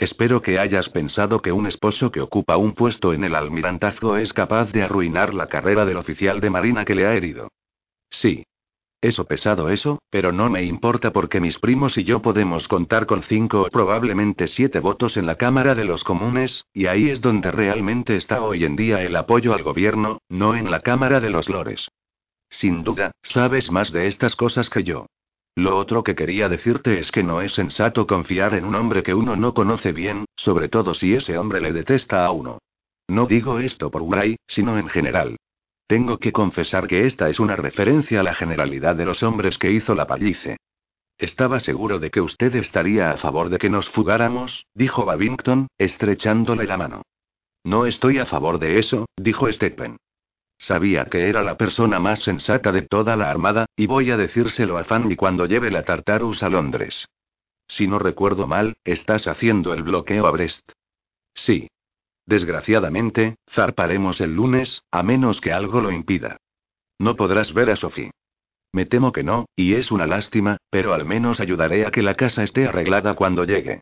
Espero 0.00 0.42
que 0.42 0.58
hayas 0.58 0.88
pensado 0.88 1.42
que 1.42 1.52
un 1.52 1.68
esposo 1.68 2.10
que 2.10 2.20
ocupa 2.20 2.56
un 2.56 2.72
puesto 2.72 3.12
en 3.12 3.22
el 3.22 3.36
almirantazgo 3.36 4.16
es 4.16 4.32
capaz 4.32 4.72
de 4.72 4.82
arruinar 4.82 5.32
la 5.32 5.46
carrera 5.46 5.84
del 5.84 5.98
oficial 5.98 6.40
de 6.40 6.50
marina 6.50 6.84
que 6.84 6.96
le 6.96 7.06
ha 7.06 7.14
herido. 7.14 7.52
Sí. 8.08 8.42
Eso 9.02 9.24
pesado 9.24 9.70
eso, 9.70 10.02
pero 10.10 10.30
no 10.30 10.50
me 10.50 10.62
importa 10.62 11.10
porque 11.10 11.40
mis 11.40 11.58
primos 11.58 11.96
y 11.96 12.04
yo 12.04 12.20
podemos 12.20 12.68
contar 12.68 13.06
con 13.06 13.22
cinco 13.22 13.62
o 13.62 13.70
probablemente 13.70 14.46
siete 14.46 14.78
votos 14.78 15.16
en 15.16 15.24
la 15.26 15.36
Cámara 15.36 15.74
de 15.74 15.86
los 15.86 16.04
Comunes, 16.04 16.66
y 16.74 16.86
ahí 16.86 17.08
es 17.08 17.22
donde 17.22 17.50
realmente 17.50 18.16
está 18.16 18.42
hoy 18.42 18.64
en 18.64 18.76
día 18.76 19.02
el 19.02 19.16
apoyo 19.16 19.54
al 19.54 19.62
gobierno, 19.62 20.18
no 20.28 20.54
en 20.54 20.70
la 20.70 20.80
Cámara 20.80 21.18
de 21.20 21.30
los 21.30 21.48
Lores. 21.48 21.88
Sin 22.50 22.84
duda, 22.84 23.12
sabes 23.22 23.70
más 23.70 23.90
de 23.90 24.06
estas 24.06 24.36
cosas 24.36 24.68
que 24.68 24.84
yo. 24.84 25.06
Lo 25.54 25.78
otro 25.78 26.02
que 26.02 26.14
quería 26.14 26.50
decirte 26.50 26.98
es 26.98 27.10
que 27.10 27.22
no 27.22 27.40
es 27.40 27.54
sensato 27.54 28.06
confiar 28.06 28.54
en 28.54 28.66
un 28.66 28.74
hombre 28.74 29.02
que 29.02 29.14
uno 29.14 29.34
no 29.34 29.54
conoce 29.54 29.92
bien, 29.92 30.26
sobre 30.36 30.68
todo 30.68 30.92
si 30.92 31.14
ese 31.14 31.38
hombre 31.38 31.60
le 31.60 31.72
detesta 31.72 32.26
a 32.26 32.32
uno. 32.32 32.58
No 33.08 33.26
digo 33.26 33.58
esto 33.60 33.90
por 33.90 34.06
Gray, 34.08 34.36
sino 34.46 34.78
en 34.78 34.88
general. 34.88 35.36
Tengo 35.90 36.18
que 36.18 36.30
confesar 36.30 36.86
que 36.86 37.04
esta 37.04 37.28
es 37.30 37.40
una 37.40 37.56
referencia 37.56 38.20
a 38.20 38.22
la 38.22 38.32
generalidad 38.32 38.94
de 38.94 39.04
los 39.04 39.24
hombres 39.24 39.58
que 39.58 39.72
hizo 39.72 39.96
la 39.96 40.06
pallice. 40.06 40.56
Estaba 41.18 41.58
seguro 41.58 41.98
de 41.98 42.12
que 42.12 42.20
usted 42.20 42.54
estaría 42.54 43.10
a 43.10 43.16
favor 43.16 43.48
de 43.48 43.58
que 43.58 43.70
nos 43.70 43.88
fugáramos, 43.88 44.66
dijo 44.72 45.04
Babington, 45.04 45.66
estrechándole 45.78 46.66
la 46.66 46.76
mano. 46.76 47.02
No 47.64 47.86
estoy 47.86 48.20
a 48.20 48.26
favor 48.26 48.60
de 48.60 48.78
eso, 48.78 49.06
dijo 49.16 49.50
Stephen. 49.50 49.96
Sabía 50.58 51.06
que 51.06 51.28
era 51.28 51.42
la 51.42 51.56
persona 51.56 51.98
más 51.98 52.20
sensata 52.20 52.70
de 52.70 52.82
toda 52.82 53.16
la 53.16 53.28
armada, 53.28 53.66
y 53.74 53.86
voy 53.86 54.12
a 54.12 54.16
decírselo 54.16 54.78
a 54.78 54.84
Fanny 54.84 55.16
cuando 55.16 55.46
lleve 55.46 55.72
la 55.72 55.82
Tartarus 55.82 56.44
a 56.44 56.50
Londres. 56.50 57.08
Si 57.66 57.88
no 57.88 57.98
recuerdo 57.98 58.46
mal, 58.46 58.76
estás 58.84 59.26
haciendo 59.26 59.74
el 59.74 59.82
bloqueo 59.82 60.28
a 60.28 60.30
Brest. 60.30 60.70
Sí. 61.34 61.68
Desgraciadamente, 62.26 63.36
zarparemos 63.50 64.20
el 64.20 64.34
lunes, 64.34 64.82
a 64.90 65.02
menos 65.02 65.40
que 65.40 65.52
algo 65.52 65.80
lo 65.80 65.90
impida. 65.90 66.36
No 66.98 67.16
podrás 67.16 67.52
ver 67.54 67.70
a 67.70 67.76
Sophie. 67.76 68.10
Me 68.72 68.86
temo 68.86 69.10
que 69.10 69.24
no, 69.24 69.46
y 69.56 69.74
es 69.74 69.90
una 69.90 70.06
lástima, 70.06 70.58
pero 70.70 70.94
al 70.94 71.04
menos 71.04 71.40
ayudaré 71.40 71.86
a 71.86 71.90
que 71.90 72.02
la 72.02 72.14
casa 72.14 72.42
esté 72.42 72.68
arreglada 72.68 73.14
cuando 73.14 73.44
llegue. 73.44 73.80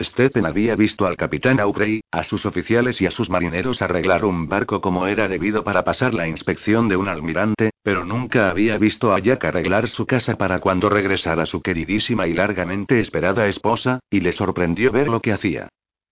Stephen 0.00 0.46
había 0.46 0.76
visto 0.76 1.06
al 1.06 1.16
capitán 1.16 1.58
Aubrey, 1.58 2.02
a 2.12 2.22
sus 2.22 2.46
oficiales 2.46 3.00
y 3.00 3.06
a 3.06 3.10
sus 3.10 3.30
marineros 3.30 3.82
arreglar 3.82 4.24
un 4.24 4.48
barco 4.48 4.80
como 4.80 5.08
era 5.08 5.26
debido 5.26 5.64
para 5.64 5.82
pasar 5.82 6.14
la 6.14 6.28
inspección 6.28 6.88
de 6.88 6.96
un 6.96 7.08
almirante, 7.08 7.70
pero 7.82 8.04
nunca 8.04 8.48
había 8.48 8.78
visto 8.78 9.12
a 9.12 9.18
Jack 9.18 9.44
arreglar 9.46 9.88
su 9.88 10.06
casa 10.06 10.36
para 10.38 10.60
cuando 10.60 10.88
regresara 10.88 11.46
su 11.46 11.62
queridísima 11.62 12.28
y 12.28 12.34
largamente 12.34 13.00
esperada 13.00 13.48
esposa, 13.48 13.98
y 14.08 14.20
le 14.20 14.30
sorprendió 14.30 14.92
ver 14.92 15.08
lo 15.08 15.20
que 15.20 15.32
hacía. 15.32 15.68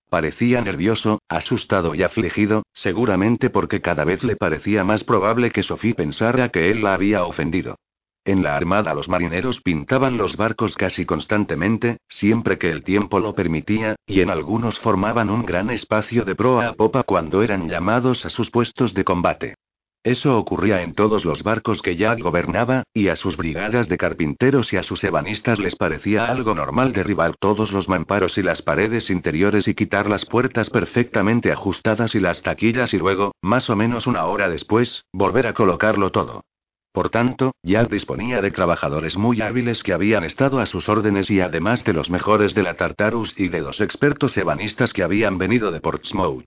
Parecía 0.09 0.61
nervioso, 0.61 1.21
asustado 1.29 1.95
y 1.95 2.03
afligido, 2.03 2.63
seguramente 2.73 3.51
porque 3.51 3.81
cada 3.81 4.05
vez 4.05 4.23
le 4.23 4.37
parecía 4.37 4.85
más 4.85 5.03
probable 5.03 5.51
que 5.51 5.63
Sophie 5.63 5.95
pensara 5.95 6.49
que 6.51 6.71
él 6.71 6.83
la 6.83 6.95
había 6.95 7.25
ofendido. 7.25 7.77
En 8.25 8.43
la 8.43 8.57
armada 8.57 8.93
los 8.95 9.09
marineros 9.09 9.61
pintaban 9.61 10.17
los 10.17 10.37
barcos 10.37 10.75
casi 10.75 11.05
constantemente, 11.05 11.99
siempre 12.09 12.59
que 12.59 12.71
el 12.71 12.83
tiempo 12.83 13.21
lo 13.21 13.35
permitía, 13.35 13.97
y 14.05 14.21
en 14.21 14.31
algunos 14.31 14.79
formaban 14.81 15.31
un 15.31 15.45
gran 15.45 15.71
espacio 15.71 16.25
de 16.25 16.35
proa 16.35 16.69
a 16.69 16.73
popa 16.75 17.05
cuando 17.05 17.43
eran 17.43 17.69
llamados 17.69 18.27
a 18.27 18.31
sus 18.31 18.51
puestos 18.51 18.95
de 18.95 19.05
combate. 19.05 19.55
Eso 20.07 20.39
ocurría 20.39 20.83
en 20.83 20.95
todos 20.95 21.25
los 21.25 21.43
barcos 21.43 21.83
que 21.83 21.97
Jack 21.97 22.21
gobernaba, 22.21 22.85
y 22.95 23.09
a 23.09 23.17
sus 23.17 23.37
brigadas 23.37 23.89
de 23.89 23.99
carpinteros 23.99 24.73
y 24.73 24.77
a 24.77 24.85
sus 24.85 25.03
ebanistas 25.03 25.59
les 25.59 25.75
parecía 25.75 26.27
algo 26.27 26.55
normal 26.55 26.93
derribar 26.93 27.35
todos 27.35 27.73
los 27.73 27.89
mamparos 27.89 28.39
y 28.39 28.43
las 28.45 28.63
paredes 28.63 29.11
interiores 29.11 29.67
y 29.67 29.75
quitar 29.75 30.09
las 30.09 30.25
puertas 30.25 30.71
perfectamente 30.71 31.51
ajustadas 31.51 32.15
y 32.15 32.21
las 32.21 32.41
taquillas 32.43 32.95
y 32.95 32.99
luego, 32.99 33.35
más 33.43 33.69
o 33.69 33.75
menos 33.75 34.07
una 34.07 34.27
hora 34.27 34.49
después, 34.49 35.03
volver 35.13 35.49
a 35.49 35.55
colocarlo 35.55 36.13
todo. 36.13 36.45
Por 36.93 37.11
tanto, 37.11 37.51
Jack 37.65 37.91
disponía 37.91 38.41
de 38.41 38.53
trabajadores 38.53 39.17
muy 39.17 39.41
hábiles 39.41 39.83
que 39.83 39.93
habían 39.93 40.23
estado 40.23 40.61
a 40.61 40.67
sus 40.67 40.89
órdenes 40.89 41.33
y 41.33 41.41
además 41.41 41.83
de 41.83 41.95
los 41.95 42.11
mejores 42.11 42.55
de 42.55 42.63
la 42.63 42.75
Tartarus 42.75 43.35
y 43.37 43.49
de 43.49 43.61
dos 43.61 43.81
expertos 43.81 44.37
ebanistas 44.37 44.93
que 44.93 45.03
habían 45.03 45.37
venido 45.37 45.73
de 45.73 45.81
Portsmouth. 45.81 46.47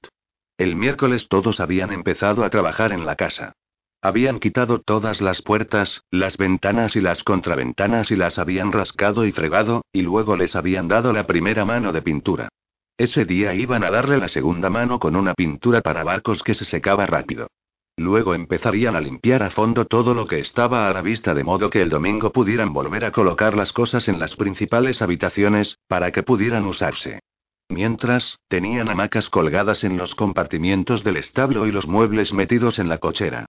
El 0.60 0.76
miércoles 0.76 1.30
todos 1.30 1.62
habían 1.62 1.94
empezado 1.94 2.44
a 2.44 2.50
trabajar 2.50 2.92
en 2.92 3.06
la 3.06 3.16
casa. 3.16 3.54
Habían 4.02 4.40
quitado 4.40 4.80
todas 4.80 5.22
las 5.22 5.42
puertas, 5.42 6.04
las 6.12 6.36
ventanas 6.36 6.98
y 6.98 7.00
las 7.00 7.24
contraventanas 7.24 8.12
y 8.12 8.18
las 8.18 8.38
habían 8.38 8.74
rascado 8.74 9.26
y 9.26 9.32
fregado, 9.32 9.86
y 9.94 10.02
luego 10.02 10.36
les 10.36 10.58
habían 10.58 10.90
dado 10.90 11.14
la 11.14 11.26
primera 11.26 11.64
mano 11.64 11.94
de 11.94 12.02
pintura. 12.02 12.50
Ese 12.98 13.24
día 13.24 13.54
iban 13.54 13.86
a 13.86 13.90
darle 13.90 14.18
la 14.18 14.28
segunda 14.28 14.70
mano 14.70 15.00
con 15.00 15.16
una 15.16 15.34
pintura 15.34 15.80
para 15.80 16.04
barcos 16.04 16.44
que 16.44 16.54
se 16.54 16.66
secaba 16.66 17.06
rápido. 17.06 17.48
Luego 17.96 18.34
empezarían 18.34 18.98
a 18.98 19.00
limpiar 19.00 19.44
a 19.44 19.52
fondo 19.52 19.86
todo 19.86 20.14
lo 20.14 20.28
que 20.28 20.40
estaba 20.40 20.90
a 20.90 20.94
la 20.94 21.02
vista 21.02 21.34
de 21.34 21.46
modo 21.46 21.70
que 21.70 21.82
el 21.82 21.88
domingo 21.88 22.34
pudieran 22.34 22.74
volver 22.74 23.06
a 23.06 23.14
colocar 23.14 23.56
las 23.56 23.72
cosas 23.72 24.10
en 24.10 24.20
las 24.20 24.36
principales 24.36 25.02
habitaciones, 25.02 25.80
para 25.88 26.12
que 26.12 26.24
pudieran 26.24 26.66
usarse. 26.66 27.22
Mientras, 27.70 28.40
tenían 28.48 28.90
hamacas 28.90 29.30
colgadas 29.30 29.84
en 29.84 29.96
los 29.96 30.16
compartimientos 30.16 31.04
del 31.04 31.18
establo 31.18 31.68
y 31.68 31.72
los 31.72 31.88
muebles 31.88 32.34
metidos 32.34 32.80
en 32.80 32.90
la 32.90 32.98
cochera. 32.98 33.46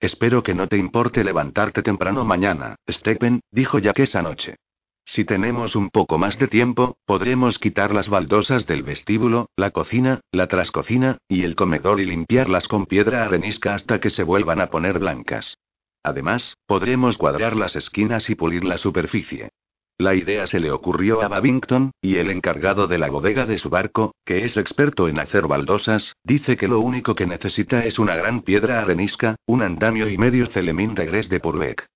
Espero 0.00 0.42
que 0.42 0.52
no 0.52 0.66
te 0.66 0.78
importe 0.78 1.22
levantarte 1.22 1.82
temprano 1.82 2.24
mañana, 2.24 2.74
Stephen, 2.90 3.40
dijo 3.52 3.78
Jack 3.78 4.00
esa 4.00 4.20
noche. 4.20 4.56
Si 5.04 5.24
tenemos 5.24 5.76
un 5.76 5.90
poco 5.90 6.18
más 6.18 6.38
de 6.38 6.48
tiempo, 6.48 6.96
podremos 7.04 7.60
quitar 7.60 7.94
las 7.94 8.08
baldosas 8.08 8.66
del 8.66 8.82
vestíbulo, 8.82 9.48
la 9.56 9.70
cocina, 9.70 10.20
la 10.32 10.48
trascocina, 10.48 11.18
y 11.28 11.44
el 11.44 11.54
comedor 11.54 12.00
y 12.00 12.06
limpiarlas 12.06 12.66
con 12.66 12.86
piedra 12.86 13.24
arenisca 13.24 13.74
hasta 13.74 14.00
que 14.00 14.10
se 14.10 14.24
vuelvan 14.24 14.60
a 14.60 14.70
poner 14.70 14.98
blancas. 14.98 15.56
Además, 16.02 16.56
podremos 16.66 17.16
cuadrar 17.16 17.56
las 17.56 17.76
esquinas 17.76 18.28
y 18.28 18.34
pulir 18.34 18.64
la 18.64 18.76
superficie. 18.76 19.50
La 19.98 20.14
idea 20.14 20.46
se 20.46 20.58
le 20.58 20.72
ocurrió 20.72 21.22
a 21.22 21.28
Babington, 21.28 21.92
y 22.00 22.16
el 22.16 22.30
encargado 22.30 22.88
de 22.88 22.98
la 22.98 23.08
bodega 23.08 23.46
de 23.46 23.58
su 23.58 23.70
barco, 23.70 24.14
que 24.24 24.44
es 24.44 24.56
experto 24.56 25.08
en 25.08 25.20
hacer 25.20 25.46
baldosas, 25.46 26.16
dice 26.24 26.56
que 26.56 26.66
lo 26.66 26.80
único 26.80 27.14
que 27.14 27.26
necesita 27.26 27.84
es 27.84 27.98
una 27.98 28.16
gran 28.16 28.42
piedra 28.42 28.80
arenisca, 28.80 29.36
un 29.46 29.62
andamio 29.62 30.08
y 30.08 30.18
medio 30.18 30.46
celemín 30.46 30.94
de 30.94 31.06
Gres 31.06 31.28
de 31.28 31.38
Purbeck. 31.38 31.86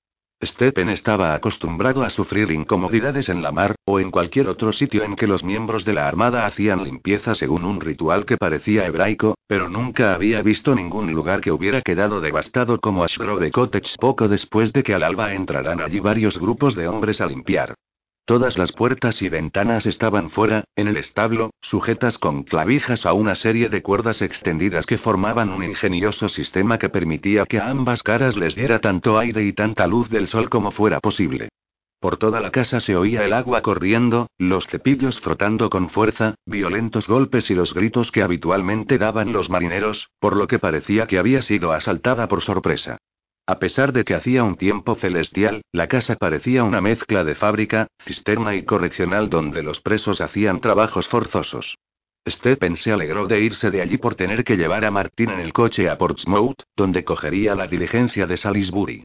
Stephen 0.45 0.91
estaba 0.91 1.35
acostumbrado 1.35 2.03
a 2.03 2.11
sufrir 2.11 2.51
incomodidades 2.51 3.31
en 3.31 3.43
la 3.43 3.53
mar, 3.53 3.75
o 3.87 3.99
en 3.99 4.11
cualquier 4.11 4.49
otro 4.49 4.71
sitio 4.71 5.03
en 5.03 5.17
que 5.17 5.27
los 5.27 5.43
miembros 5.43 5.87
de 5.87 5.95
la 5.95 6.07
armada 6.07 6.45
hacían 6.45 6.85
limpieza 6.85 7.35
según 7.35 7.65
un 7.65 7.81
ritual 7.81 8.27
que 8.27 8.37
parecía 8.37 8.85
hebraico, 8.85 9.35
pero 9.49 9.71
nunca 9.71 10.13
había 10.13 10.43
visto 10.43 10.75
ningún 10.75 11.11
lugar 11.13 11.41
que 11.41 11.53
hubiera 11.53 11.81
quedado 11.81 12.21
devastado 12.21 12.79
como 12.79 13.03
Ashgrove 13.03 13.51
Cottage 13.51 13.97
poco 13.99 14.29
después 14.29 14.75
de 14.75 14.83
que 14.83 14.93
al 14.93 15.05
alba 15.05 15.33
entraran 15.33 15.81
allí 15.81 16.01
varios 16.01 16.39
grupos 16.39 16.75
de 16.75 16.87
hombres 16.87 17.23
a 17.23 17.27
limpiar. 17.27 17.75
Todas 18.27 18.59
las 18.59 18.73
puertas 18.73 19.23
y 19.23 19.29
ventanas 19.29 19.87
estaban 19.87 20.31
fuera, 20.31 20.65
en 20.75 20.89
el 20.89 20.97
establo, 20.97 21.51
sujetas 21.61 22.19
con 22.19 22.43
clavijas 22.43 23.07
a 23.07 23.13
una 23.13 23.37
serie 23.37 23.69
de 23.69 23.83
cuerdas 23.83 24.21
extendidas 24.21 24.85
que 24.85 24.99
formaban 24.99 25.51
un 25.51 25.63
ingenioso 25.63 26.29
sistema 26.29 26.77
que 26.77 26.89
permitía 26.89 27.47
que 27.47 27.61
a 27.61 27.69
ambas 27.69 28.03
caras 28.03 28.37
les 28.37 28.57
diera 28.57 28.81
tanto 28.81 29.17
aire 29.17 29.45
y 29.45 29.53
tanta 29.53 29.87
luz 29.87 30.11
del 30.11 30.27
sol 30.27 30.51
como 30.51 30.73
fuera 30.73 30.99
posible. 30.99 31.51
Por 32.01 32.17
toda 32.17 32.41
la 32.41 32.51
casa 32.51 32.81
se 32.81 32.97
oía 32.97 33.25
el 33.25 33.33
agua 33.33 33.63
corriendo, 33.63 34.27
los 34.39 34.67
cepillos 34.67 35.21
frotando 35.21 35.71
con 35.71 35.89
fuerza, 35.89 36.35
violentos 36.47 37.07
golpes 37.07 37.49
y 37.53 37.55
los 37.55 37.75
gritos 37.75 38.11
que 38.11 38.23
habitualmente 38.23 38.99
daban 38.99 39.33
los 39.33 39.51
marineros, 39.51 40.11
por 40.19 40.37
lo 40.37 40.49
que 40.49 40.59
parecía 40.59 41.07
que 41.07 41.21
había 41.21 41.43
sido 41.43 41.71
asaltada 41.71 42.27
por 42.27 42.43
sorpresa. 42.43 42.99
A 43.49 43.61
pesar 43.61 43.93
de 43.93 44.05
que 44.05 44.15
hacía 44.15 44.43
un 44.43 44.57
tiempo 44.57 44.97
celestial, 44.97 45.63
la 45.71 45.87
casa 45.87 46.17
parecía 46.17 46.65
una 46.65 46.81
mezcla 46.81 47.23
de 47.23 47.37
fábrica, 47.37 47.87
cisterna 48.05 48.57
y 48.57 48.65
correccional 48.65 49.31
donde 49.31 49.63
los 49.63 49.81
presos 49.81 50.21
hacían 50.21 50.61
trabajos 50.61 51.07
forzosos. 51.07 51.77
Stephen 52.29 52.75
se 52.75 52.91
alegró 52.91 53.29
de 53.29 53.41
irse 53.41 53.71
de 53.71 53.83
allí 53.83 53.99
por 53.99 54.17
tener 54.17 54.43
que 54.43 54.57
llevar 54.57 54.85
a 54.85 54.91
Martín 54.91 55.31
en 55.31 55.39
el 55.39 55.53
coche 55.53 55.89
a 55.89 55.97
Portsmouth, 55.97 56.61
donde 56.75 57.05
cogería 57.05 57.55
la 57.55 57.69
diligencia 57.69 58.27
de 58.27 58.37
Salisbury. 58.37 59.05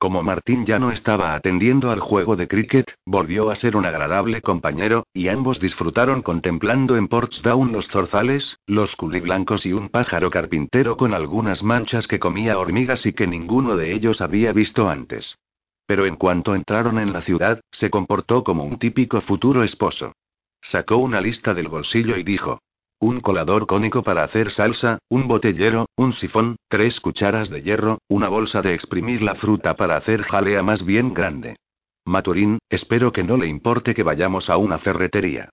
Como 0.00 0.22
Martín 0.22 0.64
ya 0.64 0.78
no 0.78 0.92
estaba 0.92 1.34
atendiendo 1.34 1.90
al 1.90 2.00
juego 2.00 2.34
de 2.34 2.48
cricket, 2.48 2.94
volvió 3.04 3.50
a 3.50 3.54
ser 3.54 3.76
un 3.76 3.84
agradable 3.84 4.40
compañero, 4.40 5.06
y 5.12 5.28
ambos 5.28 5.60
disfrutaron 5.60 6.22
contemplando 6.22 6.96
en 6.96 7.06
Portsdown 7.06 7.70
los 7.70 7.86
zorzales, 7.88 8.56
los 8.66 8.96
culiblancos 8.96 9.66
y 9.66 9.74
un 9.74 9.90
pájaro 9.90 10.30
carpintero 10.30 10.96
con 10.96 11.12
algunas 11.12 11.62
manchas 11.62 12.08
que 12.08 12.18
comía 12.18 12.58
hormigas 12.58 13.04
y 13.04 13.12
que 13.12 13.26
ninguno 13.26 13.76
de 13.76 13.92
ellos 13.92 14.22
había 14.22 14.54
visto 14.54 14.88
antes. 14.88 15.36
Pero 15.84 16.06
en 16.06 16.16
cuanto 16.16 16.54
entraron 16.54 16.98
en 16.98 17.12
la 17.12 17.20
ciudad, 17.20 17.60
se 17.70 17.90
comportó 17.90 18.42
como 18.42 18.64
un 18.64 18.78
típico 18.78 19.20
futuro 19.20 19.62
esposo. 19.64 20.14
Sacó 20.62 20.96
una 20.96 21.20
lista 21.20 21.52
del 21.52 21.68
bolsillo 21.68 22.16
y 22.16 22.22
dijo, 22.22 22.62
un 23.00 23.20
colador 23.20 23.66
cónico 23.66 24.02
para 24.02 24.22
hacer 24.22 24.50
salsa, 24.50 24.98
un 25.08 25.26
botellero, 25.26 25.86
un 25.96 26.12
sifón, 26.12 26.56
tres 26.68 27.00
cucharas 27.00 27.48
de 27.48 27.62
hierro, 27.62 27.98
una 28.08 28.28
bolsa 28.28 28.60
de 28.60 28.74
exprimir 28.74 29.22
la 29.22 29.34
fruta 29.34 29.74
para 29.74 29.96
hacer 29.96 30.22
jalea 30.22 30.62
más 30.62 30.84
bien 30.84 31.14
grande. 31.14 31.56
Maturín, 32.04 32.58
espero 32.68 33.10
que 33.12 33.24
no 33.24 33.36
le 33.36 33.46
importe 33.46 33.94
que 33.94 34.02
vayamos 34.02 34.50
a 34.50 34.58
una 34.58 34.78
ferretería. 34.78 35.48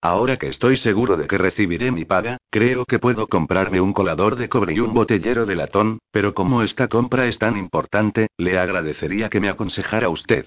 Ahora 0.00 0.36
que 0.36 0.48
estoy 0.48 0.76
seguro 0.76 1.16
de 1.16 1.26
que 1.26 1.38
recibiré 1.38 1.92
mi 1.92 2.04
paga, 2.04 2.38
creo 2.50 2.84
que 2.84 2.98
puedo 2.98 3.28
comprarme 3.28 3.80
un 3.80 3.92
colador 3.92 4.36
de 4.36 4.48
cobre 4.48 4.74
y 4.74 4.80
un 4.80 4.94
botellero 4.94 5.46
de 5.46 5.56
latón, 5.56 5.98
pero 6.10 6.34
como 6.34 6.62
esta 6.62 6.88
compra 6.88 7.26
es 7.26 7.38
tan 7.38 7.56
importante, 7.56 8.28
le 8.36 8.58
agradecería 8.58 9.28
que 9.28 9.40
me 9.40 9.48
aconsejara 9.48 10.08
usted. 10.08 10.46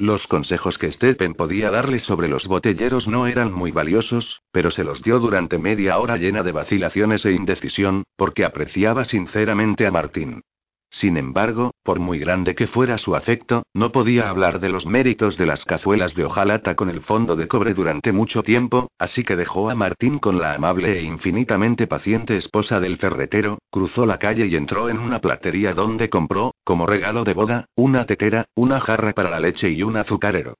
Los 0.00 0.28
consejos 0.28 0.78
que 0.78 0.92
Stephen 0.92 1.34
podía 1.34 1.72
darle 1.72 1.98
sobre 1.98 2.28
los 2.28 2.46
botelleros 2.46 3.08
no 3.08 3.26
eran 3.26 3.52
muy 3.52 3.72
valiosos, 3.72 4.42
pero 4.52 4.70
se 4.70 4.84
los 4.84 5.02
dio 5.02 5.18
durante 5.18 5.58
media 5.58 5.98
hora 5.98 6.16
llena 6.16 6.44
de 6.44 6.52
vacilaciones 6.52 7.24
e 7.24 7.32
indecisión, 7.32 8.04
porque 8.14 8.44
apreciaba 8.44 9.04
sinceramente 9.04 9.88
a 9.88 9.90
Martín. 9.90 10.42
Sin 10.90 11.16
embargo, 11.16 11.72
por 11.84 12.00
muy 12.00 12.18
grande 12.18 12.54
que 12.54 12.66
fuera 12.66 12.98
su 12.98 13.14
afecto, 13.14 13.62
no 13.72 13.92
podía 13.92 14.28
hablar 14.28 14.58
de 14.58 14.68
los 14.68 14.84
méritos 14.84 15.36
de 15.36 15.46
las 15.46 15.64
cazuelas 15.64 16.14
de 16.14 16.24
hojalata 16.24 16.74
con 16.74 16.90
el 16.90 17.02
fondo 17.02 17.36
de 17.36 17.46
cobre 17.46 17.74
durante 17.74 18.10
mucho 18.10 18.42
tiempo, 18.42 18.90
así 18.98 19.22
que 19.22 19.36
dejó 19.36 19.70
a 19.70 19.74
Martín 19.74 20.18
con 20.18 20.38
la 20.38 20.54
amable 20.54 20.98
e 20.98 21.02
infinitamente 21.02 21.86
paciente 21.86 22.36
esposa 22.36 22.80
del 22.80 22.96
ferretero, 22.96 23.58
cruzó 23.70 24.06
la 24.06 24.18
calle 24.18 24.46
y 24.46 24.56
entró 24.56 24.88
en 24.88 24.98
una 24.98 25.20
platería 25.20 25.72
donde 25.72 26.08
compró, 26.08 26.54
como 26.64 26.86
regalo 26.86 27.22
de 27.22 27.34
boda, 27.34 27.66
una 27.76 28.04
tetera, 28.06 28.46
una 28.56 28.80
jarra 28.80 29.12
para 29.12 29.30
la 29.30 29.40
leche 29.40 29.70
y 29.70 29.82
un 29.82 29.96
azucarero. 29.98 30.54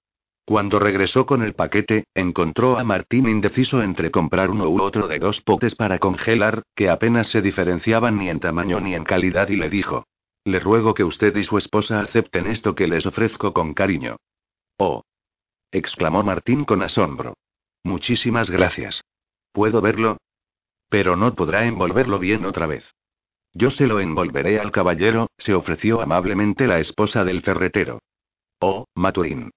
Cuando 0.45 0.79
regresó 0.79 1.27
con 1.27 1.43
el 1.43 1.55
paquete, 1.55 2.05
encontró 2.15 2.79
a 2.79 2.85
Martín 2.85 3.29
indeciso 3.29 3.83
entre 3.83 4.11
comprar 4.11 4.51
uno 4.51 4.69
u 4.69 4.81
otro 4.81 5.09
de 5.09 5.19
dos 5.19 5.41
potes 5.41 5.75
para 5.75 5.99
congelar, 5.99 6.63
que 6.75 6.89
apenas 6.89 7.27
se 7.27 7.43
diferenciaban 7.43 8.19
ni 8.19 8.31
en 8.31 8.41
tamaño 8.41 8.79
ni 8.81 8.95
en 8.95 9.05
calidad, 9.05 9.49
y 9.49 9.57
le 9.57 9.69
dijo: 9.69 10.05
le 10.49 10.61
ruego 10.61 10.95
que 10.95 11.05
usted 11.05 11.35
y 11.37 11.45
su 11.45 11.59
esposa 11.59 12.01
acepten 12.01 12.47
esto 12.47 12.75
que 12.75 12.89
les 12.89 13.07
ofrezco 13.07 13.53
con 13.53 13.75
cariño. 13.75 14.17
Oh. 14.79 15.03
exclamó 15.71 16.23
Martín 16.23 16.65
con 16.65 16.83
asombro. 16.83 17.35
Muchísimas 17.85 18.51
gracias. 18.51 19.03
¿Puedo 19.53 19.81
verlo? 19.81 20.19
Pero 20.89 21.17
no 21.17 21.35
podrá 21.35 21.65
envolverlo 21.65 22.19
bien 22.19 22.45
otra 22.45 22.67
vez. 22.67 22.85
Yo 23.53 23.71
se 23.71 23.87
lo 23.87 24.01
envolveré 24.01 24.61
al 24.61 24.73
caballero, 24.73 25.29
se 25.37 25.55
ofreció 25.55 26.01
amablemente 26.01 26.67
la 26.67 26.79
esposa 26.79 27.25
del 27.25 27.43
ferretero. 27.43 28.01
Oh, 28.61 28.87
Maturín. 28.95 29.51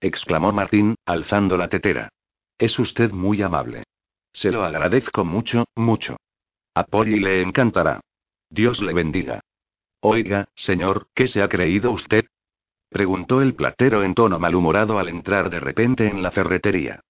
exclamó 0.00 0.52
Martín, 0.52 0.94
alzando 1.04 1.56
la 1.56 1.68
tetera. 1.68 2.10
Es 2.58 2.78
usted 2.78 3.12
muy 3.12 3.42
amable. 3.42 3.84
Se 4.32 4.50
lo 4.50 4.64
agradezco 4.64 5.24
mucho, 5.24 5.64
mucho. 5.74 6.16
A 6.74 6.84
Polly 6.84 7.18
le 7.18 7.42
encantará. 7.42 8.00
Dios 8.50 8.80
le 8.82 8.92
bendiga. 8.92 9.40
Oiga, 10.00 10.48
señor, 10.54 11.08
¿qué 11.14 11.26
se 11.26 11.42
ha 11.42 11.48
creído 11.48 11.90
usted? 11.90 12.26
preguntó 12.88 13.42
el 13.42 13.54
platero 13.54 14.04
en 14.04 14.14
tono 14.14 14.38
malhumorado 14.38 14.98
al 14.98 15.08
entrar 15.08 15.50
de 15.50 15.60
repente 15.60 16.06
en 16.06 16.22
la 16.22 16.30
ferretería. 16.30 17.00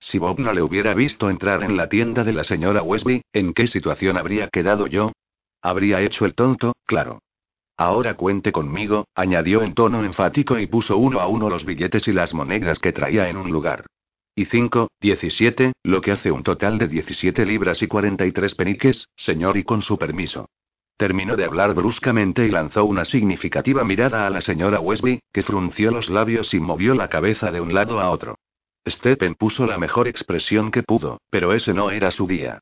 Si 0.00 0.18
Bob 0.18 0.38
no 0.40 0.52
le 0.52 0.62
hubiera 0.62 0.94
visto 0.94 1.28
entrar 1.28 1.62
en 1.62 1.76
la 1.76 1.88
tienda 1.88 2.24
de 2.24 2.32
la 2.32 2.44
señora 2.44 2.82
Westby, 2.82 3.22
¿en 3.32 3.52
qué 3.52 3.66
situación 3.66 4.16
habría 4.16 4.48
quedado 4.48 4.86
yo? 4.86 5.12
Habría 5.60 6.00
hecho 6.00 6.24
el 6.24 6.34
tonto, 6.34 6.72
claro. 6.86 7.20
Ahora 7.76 8.14
cuente 8.14 8.50
conmigo, 8.50 9.06
añadió 9.14 9.62
en 9.62 9.74
tono 9.74 10.04
enfático 10.04 10.58
y 10.58 10.66
puso 10.66 10.96
uno 10.96 11.20
a 11.20 11.26
uno 11.26 11.50
los 11.50 11.64
billetes 11.64 12.08
y 12.08 12.12
las 12.12 12.32
monedas 12.32 12.78
que 12.78 12.92
traía 12.92 13.28
en 13.28 13.36
un 13.36 13.50
lugar. 13.50 13.86
Y 14.34 14.46
cinco, 14.46 14.88
diecisiete, 15.00 15.72
lo 15.82 16.00
que 16.00 16.12
hace 16.12 16.30
un 16.30 16.42
total 16.42 16.78
de 16.78 16.88
diecisiete 16.88 17.44
libras 17.44 17.82
y 17.82 17.88
cuarenta 17.88 18.24
y 18.24 18.32
tres 18.32 18.54
peniques, 18.54 19.08
señor, 19.16 19.56
y 19.56 19.64
con 19.64 19.82
su 19.82 19.98
permiso. 19.98 20.48
Terminó 20.98 21.36
de 21.36 21.44
hablar 21.44 21.74
bruscamente 21.74 22.44
y 22.44 22.50
lanzó 22.50 22.84
una 22.84 23.04
significativa 23.04 23.84
mirada 23.84 24.26
a 24.26 24.30
la 24.30 24.40
señora 24.40 24.80
Westby, 24.80 25.20
que 25.32 25.44
frunció 25.44 25.92
los 25.92 26.10
labios 26.10 26.52
y 26.54 26.58
movió 26.58 26.96
la 26.96 27.08
cabeza 27.08 27.52
de 27.52 27.60
un 27.60 27.72
lado 27.72 28.00
a 28.00 28.10
otro. 28.10 28.34
Stephen 28.84 29.36
puso 29.36 29.64
la 29.64 29.78
mejor 29.78 30.08
expresión 30.08 30.72
que 30.72 30.82
pudo, 30.82 31.20
pero 31.30 31.52
ese 31.52 31.72
no 31.72 31.92
era 31.92 32.10
su 32.10 32.26
día. 32.26 32.58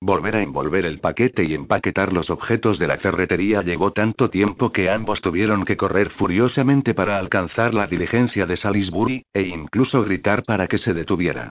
Volver 0.00 0.36
a 0.36 0.42
envolver 0.42 0.86
el 0.86 1.00
paquete 1.00 1.42
y 1.42 1.52
empaquetar 1.52 2.12
los 2.12 2.30
objetos 2.30 2.78
de 2.78 2.86
la 2.86 2.96
ferretería 2.98 3.60
llevó 3.62 3.90
tanto 3.90 4.30
tiempo 4.30 4.70
que 4.70 4.88
ambos 4.88 5.20
tuvieron 5.20 5.64
que 5.64 5.76
correr 5.76 6.10
furiosamente 6.10 6.94
para 6.94 7.18
alcanzar 7.18 7.74
la 7.74 7.88
diligencia 7.88 8.46
de 8.46 8.56
Salisbury, 8.56 9.24
e 9.34 9.42
incluso 9.42 10.04
gritar 10.04 10.44
para 10.44 10.68
que 10.68 10.78
se 10.78 10.94
detuviera. 10.94 11.50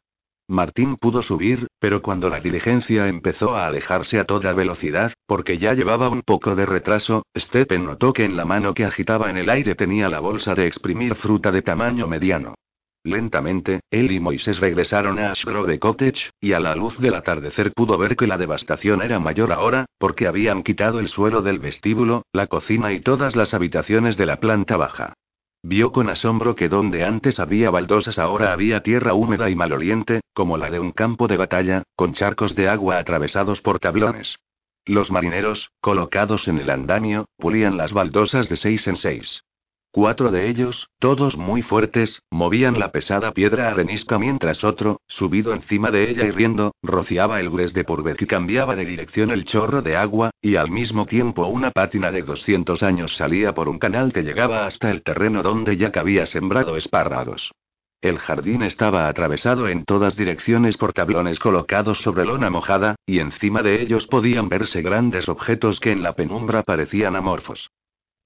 Martín 0.49 0.95
pudo 0.95 1.21
subir, 1.21 1.67
pero 1.77 2.01
cuando 2.01 2.27
la 2.27 2.39
diligencia 2.39 3.07
empezó 3.07 3.55
a 3.55 3.67
alejarse 3.67 4.17
a 4.17 4.25
toda 4.25 4.51
velocidad, 4.51 5.13
porque 5.27 5.59
ya 5.59 5.75
llevaba 5.75 6.09
un 6.09 6.23
poco 6.23 6.55
de 6.55 6.65
retraso, 6.65 7.21
Stephen 7.37 7.85
notó 7.85 8.13
que 8.13 8.25
en 8.25 8.35
la 8.35 8.45
mano 8.45 8.73
que 8.73 8.83
agitaba 8.83 9.29
en 9.29 9.37
el 9.37 9.47
aire 9.51 9.75
tenía 9.75 10.09
la 10.09 10.19
bolsa 10.19 10.55
de 10.55 10.65
exprimir 10.65 11.13
fruta 11.13 11.51
de 11.51 11.61
tamaño 11.61 12.07
mediano. 12.07 12.55
Lentamente, 13.03 13.81
él 13.91 14.11
y 14.11 14.19
Moisés 14.19 14.59
regresaron 14.59 15.19
a 15.19 15.29
Ashgrove 15.29 15.77
Cottage, 15.77 16.31
y 16.41 16.53
a 16.53 16.59
la 16.59 16.73
luz 16.73 16.97
del 16.97 17.13
atardecer 17.13 17.71
pudo 17.71 17.99
ver 17.99 18.15
que 18.15 18.25
la 18.25 18.39
devastación 18.39 19.03
era 19.03 19.19
mayor 19.19 19.51
ahora, 19.51 19.85
porque 19.99 20.25
habían 20.25 20.63
quitado 20.63 20.99
el 20.99 21.09
suelo 21.09 21.43
del 21.43 21.59
vestíbulo, 21.59 22.23
la 22.33 22.47
cocina 22.47 22.91
y 22.91 23.01
todas 23.01 23.35
las 23.35 23.53
habitaciones 23.53 24.17
de 24.17 24.25
la 24.25 24.39
planta 24.39 24.77
baja. 24.77 25.13
Vio 25.61 25.91
con 25.91 26.09
asombro 26.09 26.55
que 26.55 26.69
donde 26.69 27.03
antes 27.03 27.39
había 27.39 27.69
baldosas 27.69 28.17
ahora 28.17 28.53
había 28.53 28.81
tierra 28.81 29.13
húmeda 29.13 29.49
y 29.49 29.55
maloliente, 29.55 30.21
como 30.33 30.57
la 30.57 30.69
de 30.69 30.79
un 30.79 30.91
campo 30.91 31.27
de 31.27 31.37
batalla, 31.37 31.83
con 31.95 32.13
charcos 32.13 32.55
de 32.55 32.69
agua 32.69 32.97
atravesados 32.97 33.61
por 33.61 33.79
tablones. 33.79 34.39
Los 34.85 35.11
marineros, 35.11 35.71
colocados 35.81 36.47
en 36.47 36.59
el 36.59 36.69
andamio, 36.69 37.25
pulían 37.37 37.77
las 37.77 37.91
baldosas 37.91 38.47
de 38.47 38.55
seis 38.55 38.87
en 38.87 38.95
seis. 38.95 39.43
Cuatro 39.91 40.29
de 40.29 40.47
ellos, 40.47 40.87
todos 40.99 41.35
muy 41.35 41.63
fuertes, 41.63 42.21
movían 42.29 42.77
la 42.77 42.91
pesada 42.91 43.31
piedra 43.31 43.69
arenisca 43.69 44.19
mientras 44.19 44.63
otro, 44.63 45.01
subido 45.07 45.51
encima 45.51 45.89
de 45.89 46.11
ella 46.11 46.25
y 46.25 46.31
riendo, 46.31 46.75
rociaba 46.83 47.39
el 47.39 47.49
gres 47.49 47.73
de 47.73 47.83
purver 47.83 48.15
y 48.19 48.27
cambiaba 48.27 48.75
de 48.75 48.85
dirección 48.85 49.31
el 49.31 49.45
chorro 49.45 49.81
de 49.81 49.95
agua, 49.95 50.29
y 50.43 50.57
al 50.57 50.69
mismo 50.69 51.07
tiempo 51.07 51.47
una 51.47 51.71
pátina 51.71 52.11
de 52.11 52.21
200 52.21 52.83
años 52.83 53.15
salía 53.15 53.55
por 53.55 53.67
un 53.67 53.79
canal 53.79 54.13
que 54.13 54.21
llegaba 54.21 54.67
hasta 54.67 54.91
el 54.91 55.01
terreno 55.01 55.41
donde 55.41 55.75
ya 55.75 55.91
había 55.95 56.27
sembrado 56.27 56.77
espárragos. 56.77 57.51
El 57.99 58.19
jardín 58.19 58.61
estaba 58.61 59.07
atravesado 59.07 59.67
en 59.67 59.85
todas 59.85 60.15
direcciones 60.15 60.77
por 60.77 60.93
tablones 60.93 61.39
colocados 61.39 61.99
sobre 62.01 62.25
lona 62.25 62.51
mojada, 62.51 62.95
y 63.07 63.19
encima 63.19 63.63
de 63.63 63.81
ellos 63.81 64.05
podían 64.05 64.49
verse 64.49 64.83
grandes 64.83 65.27
objetos 65.27 65.79
que 65.79 65.91
en 65.91 66.03
la 66.03 66.13
penumbra 66.13 66.61
parecían 66.61 67.15
amorfos. 67.15 67.71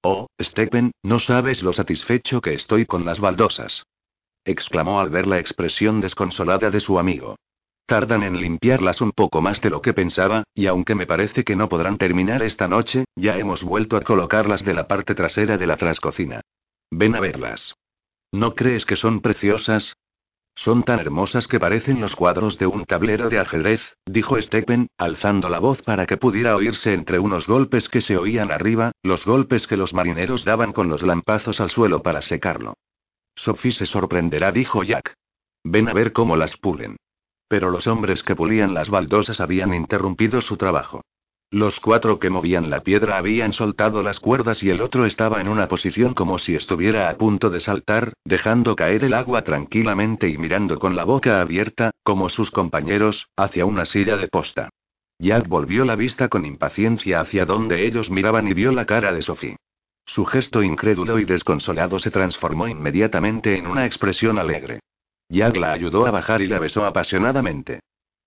Oh, 0.06 0.28
Stephen, 0.40 0.92
no 1.02 1.18
sabes 1.18 1.64
lo 1.64 1.72
satisfecho 1.72 2.42
que 2.42 2.54
estoy 2.54 2.86
con 2.86 3.06
las 3.06 3.22
baldosas. 3.22 3.86
exclamó 4.44 5.00
al 5.00 5.10
ver 5.10 5.26
la 5.26 5.40
expresión 5.40 6.02
desconsolada 6.02 6.70
de 6.70 6.82
su 6.82 7.00
amigo. 7.00 7.38
Tardan 7.86 8.24
en 8.24 8.40
limpiarlas 8.42 9.00
un 9.00 9.14
poco 9.14 9.42
más 9.42 9.62
de 9.62 9.70
lo 9.70 9.82
que 9.82 9.94
pensaba, 9.94 10.44
y 10.54 10.68
aunque 10.68 10.94
me 10.96 11.06
parece 11.06 11.46
que 11.46 11.56
no 11.56 11.70
podrán 11.70 11.98
terminar 11.98 12.44
esta 12.44 12.68
noche, 12.68 13.06
ya 13.16 13.38
hemos 13.38 13.64
vuelto 13.64 13.96
a 13.96 14.02
colocarlas 14.02 14.66
de 14.66 14.74
la 14.74 14.88
parte 14.88 15.16
trasera 15.16 15.58
de 15.58 15.68
la 15.68 15.78
trascocina. 15.78 16.42
Ven 16.92 17.16
a 17.16 17.22
verlas. 17.22 17.74
¿No 18.34 18.56
crees 18.56 18.86
que 18.86 18.98
son 18.98 19.22
preciosas? 19.22 19.96
Son 20.56 20.84
tan 20.84 21.00
hermosas 21.00 21.48
que 21.48 21.60
parecen 21.60 22.00
los 22.00 22.16
cuadros 22.16 22.58
de 22.58 22.68
un 22.68 22.86
tablero 22.86 23.30
de 23.30 23.40
ajedrez, 23.40 23.98
dijo 24.06 24.40
Stephen, 24.42 24.88
alzando 24.98 25.50
la 25.50 25.60
voz 25.60 25.82
para 25.82 26.06
que 26.06 26.18
pudiera 26.18 26.56
oírse 26.56 26.94
entre 26.94 27.20
unos 27.20 27.48
golpes 27.48 27.90
que 27.90 28.02
se 28.02 28.18
oían 28.18 28.52
arriba, 28.52 28.92
los 29.02 29.26
golpes 29.26 29.68
que 29.68 29.78
los 29.78 29.94
marineros 29.94 30.46
daban 30.46 30.72
con 30.72 30.90
los 30.90 31.02
lampazos 31.02 31.60
al 31.60 31.72
suelo 31.72 32.04
para 32.04 32.22
secarlo. 32.22 32.76
Sophie 33.36 33.72
se 33.72 33.86
sorprenderá, 33.86 34.52
dijo 34.52 34.84
Jack. 34.84 35.16
Ven 35.64 35.90
a 35.90 35.94
ver 35.94 36.14
cómo 36.14 36.36
las 36.36 36.56
pulen. 36.58 36.98
Pero 37.48 37.70
los 37.72 37.88
hombres 37.88 38.24
que 38.24 38.36
pulían 38.36 38.74
las 38.74 38.90
baldosas 38.90 39.40
habían 39.40 39.74
interrumpido 39.74 40.42
su 40.42 40.58
trabajo. 40.58 41.02
Los 41.54 41.80
cuatro 41.80 42.18
que 42.18 42.32
movían 42.32 42.72
la 42.72 42.80
piedra 42.80 43.16
habían 43.16 43.54
soltado 43.54 44.02
las 44.02 44.20
cuerdas 44.20 44.64
y 44.64 44.72
el 44.72 44.82
otro 44.82 45.06
estaba 45.06 45.40
en 45.40 45.48
una 45.48 45.68
posición 45.68 46.16
como 46.16 46.40
si 46.40 46.56
estuviera 46.56 47.12
a 47.12 47.16
punto 47.16 47.52
de 47.52 47.60
saltar, 47.60 48.14
dejando 48.26 48.76
caer 48.76 49.04
el 49.04 49.14
agua 49.14 49.44
tranquilamente 49.44 50.28
y 50.30 50.40
mirando 50.40 50.80
con 50.80 50.96
la 50.96 51.04
boca 51.04 51.42
abierta, 51.42 51.92
como 52.02 52.30
sus 52.30 52.50
compañeros, 52.50 53.28
hacia 53.38 53.68
una 53.68 53.86
silla 53.86 54.18
de 54.18 54.30
posta. 54.30 54.72
Jack 55.20 55.48
volvió 55.48 55.86
la 55.86 55.96
vista 55.96 56.28
con 56.28 56.44
impaciencia 56.44 57.22
hacia 57.22 57.46
donde 57.46 57.86
ellos 57.86 58.10
miraban 58.10 58.48
y 58.48 58.56
vio 58.56 58.72
la 58.72 58.88
cara 58.88 59.14
de 59.14 59.22
Sophie. 59.22 59.58
Su 60.08 60.26
gesto 60.26 60.64
incrédulo 60.64 61.20
y 61.20 61.26
desconsolado 61.26 62.00
se 62.00 62.10
transformó 62.10 62.68
inmediatamente 62.68 63.60
en 63.60 63.68
una 63.68 63.86
expresión 63.86 64.40
alegre. 64.40 64.80
Jack 65.30 65.56
la 65.58 65.72
ayudó 65.72 66.08
a 66.08 66.12
bajar 66.12 66.42
y 66.42 66.48
la 66.48 66.58
besó 66.58 66.84
apasionadamente. 66.84 67.82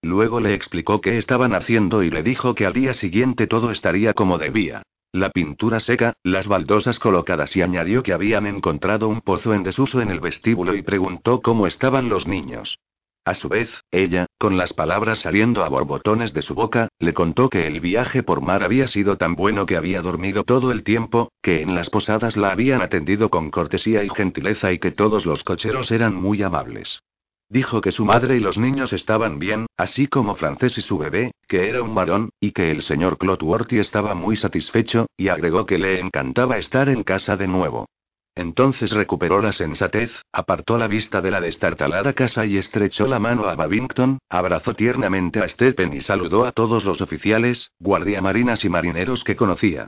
Luego 0.07 0.39
le 0.39 0.55
explicó 0.55 1.01
qué 1.01 1.19
estaban 1.19 1.53
haciendo 1.53 2.05
y 2.05 2.11
le 2.11 2.23
dijo 2.23 2.55
que 2.55 2.65
al 2.65 2.73
día 2.73 2.95
siguiente 2.95 3.49
todo 3.49 3.73
estaría 3.73 4.15
como 4.15 4.39
debía. 4.39 4.83
La 5.11 5.31
pintura 5.31 5.81
seca, 5.81 6.15
las 6.23 6.47
baldosas 6.47 7.01
colocadas 7.01 7.57
y 7.57 7.63
añadió 7.63 8.05
que 8.05 8.13
habían 8.13 8.47
encontrado 8.47 9.09
un 9.09 9.21
pozo 9.21 9.53
en 9.53 9.65
desuso 9.65 10.01
en 10.01 10.11
el 10.11 10.21
vestíbulo 10.21 10.77
y 10.77 10.83
preguntó 10.83 11.43
cómo 11.43 11.67
estaban 11.67 12.09
los 12.09 12.29
niños. 12.29 12.79
A 13.25 13.35
su 13.35 13.49
vez, 13.49 13.69
ella, 13.91 14.27
con 14.39 14.57
las 14.57 14.73
palabras 14.73 15.19
saliendo 15.19 15.65
a 15.65 15.69
borbotones 15.69 16.33
de 16.33 16.43
su 16.43 16.55
boca, 16.55 16.87
le 17.01 17.13
contó 17.13 17.51
que 17.51 17.67
el 17.67 17.81
viaje 17.81 18.23
por 18.23 18.43
mar 18.43 18.63
había 18.63 18.87
sido 18.87 19.17
tan 19.17 19.35
bueno 19.35 19.67
que 19.67 19.77
había 19.77 20.03
dormido 20.03 20.45
todo 20.45 20.71
el 20.71 20.85
tiempo, 20.85 21.33
que 21.43 21.63
en 21.63 21.75
las 21.75 21.91
posadas 21.91 22.37
la 22.37 22.53
habían 22.53 22.81
atendido 22.81 23.29
con 23.29 23.51
cortesía 23.51 24.05
y 24.05 24.11
gentileza 24.11 24.73
y 24.73 24.79
que 24.79 24.93
todos 24.93 25.27
los 25.27 25.43
cocheros 25.43 25.91
eran 25.91 26.15
muy 26.15 26.45
amables. 26.45 27.01
Dijo 27.49 27.81
que 27.81 27.93
su 27.93 28.05
madre 28.05 28.37
y 28.37 28.41
los 28.41 28.59
niños 28.59 28.93
estaban 28.93 29.39
bien, 29.39 29.67
así 29.77 30.09
como 30.09 30.35
Francés 30.35 30.79
y 30.79 30.81
su 30.81 30.99
bebé, 30.99 31.31
que 31.47 31.69
era 31.69 31.83
un 31.83 31.95
varón, 31.95 32.31
y 32.41 32.51
que 32.51 32.73
el 32.73 32.83
señor 32.83 33.19
Clotworthy 33.19 33.79
estaba 33.79 34.15
muy 34.15 34.37
satisfecho, 34.37 35.07
y 35.17 35.29
agregó 35.29 35.65
que 35.65 35.79
le 35.79 36.01
encantaba 36.01 36.59
estar 36.59 36.89
en 36.89 37.05
casa 37.05 37.37
de 37.37 37.47
nuevo. 37.47 37.87
Entonces 38.35 38.91
recuperó 38.91 39.41
la 39.41 39.53
sensatez, 39.53 40.13
apartó 40.31 40.77
la 40.77 40.89
vista 40.89 41.23
de 41.23 41.31
la 41.31 41.41
destartalada 41.41 42.13
casa 42.13 42.45
y 42.45 42.59
estrechó 42.59 43.07
la 43.07 43.19
mano 43.19 43.47
a 43.47 43.55
Babington, 43.55 44.19
abrazó 44.29 44.75
tiernamente 44.75 45.41
a 45.41 45.49
Stephen 45.49 45.95
y 45.95 46.03
saludó 46.03 46.45
a 46.45 46.53
todos 46.53 46.85
los 46.85 47.01
oficiales, 47.01 47.71
guardiamarinas 47.79 48.65
y 48.65 48.69
marineros 48.69 49.25
que 49.25 49.37
conocía. 49.37 49.87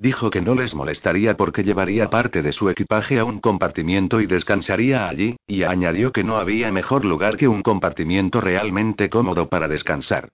Dijo 0.00 0.30
que 0.30 0.40
no 0.40 0.54
les 0.54 0.76
molestaría 0.76 1.36
porque 1.36 1.64
llevaría 1.64 2.08
parte 2.08 2.40
de 2.40 2.52
su 2.52 2.70
equipaje 2.70 3.18
a 3.18 3.24
un 3.24 3.40
compartimiento 3.40 4.20
y 4.20 4.26
descansaría 4.26 5.08
allí, 5.08 5.36
y 5.44 5.64
añadió 5.64 6.12
que 6.12 6.22
no 6.22 6.36
había 6.36 6.70
mejor 6.70 7.04
lugar 7.04 7.36
que 7.36 7.48
un 7.48 7.62
compartimiento 7.62 8.40
realmente 8.40 9.10
cómodo 9.10 9.48
para 9.48 9.66
descansar. 9.66 10.28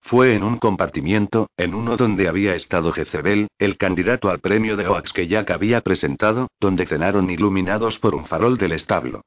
Fue 0.00 0.34
en 0.34 0.42
un 0.42 0.56
compartimiento, 0.56 1.50
en 1.58 1.74
uno 1.74 1.98
donde 1.98 2.28
había 2.28 2.54
estado 2.54 2.92
Jezebel, 2.92 3.48
el 3.58 3.76
candidato 3.76 4.30
al 4.30 4.40
premio 4.40 4.78
de 4.78 4.88
Oax 4.88 5.12
que 5.12 5.28
Jack 5.28 5.50
había 5.50 5.82
presentado, 5.82 6.48
donde 6.58 6.86
cenaron 6.86 7.30
iluminados 7.30 7.98
por 7.98 8.14
un 8.14 8.24
farol 8.24 8.56
del 8.56 8.72
establo. 8.72 9.20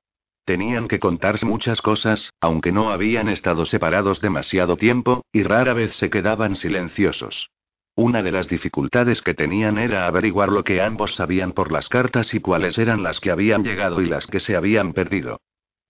Tenían 0.44 0.88
que 0.88 0.98
contarse 0.98 1.46
muchas 1.46 1.84
cosas, 1.84 2.32
aunque 2.42 2.72
no 2.72 2.90
habían 2.90 3.30
estado 3.30 3.66
separados 3.66 4.20
demasiado 4.20 4.76
tiempo, 4.76 5.24
y 5.32 5.44
rara 5.44 5.74
vez 5.74 5.96
se 5.96 6.10
quedaban 6.10 6.56
silenciosos. 6.56 7.52
Una 7.96 8.24
de 8.24 8.32
las 8.32 8.48
dificultades 8.48 9.22
que 9.22 9.36
tenían 9.36 9.78
era 9.78 10.08
averiguar 10.08 10.52
lo 10.52 10.64
que 10.64 10.82
ambos 10.82 11.14
sabían 11.14 11.52
por 11.52 11.72
las 11.72 11.90
cartas 11.90 12.34
y 12.34 12.40
cuáles 12.40 12.80
eran 12.80 13.04
las 13.04 13.20
que 13.20 13.30
habían 13.30 13.64
llegado 13.64 14.02
y 14.02 14.08
las 14.08 14.26
que 14.26 14.40
se 14.40 14.56
habían 14.56 14.94
perdido. 14.94 15.40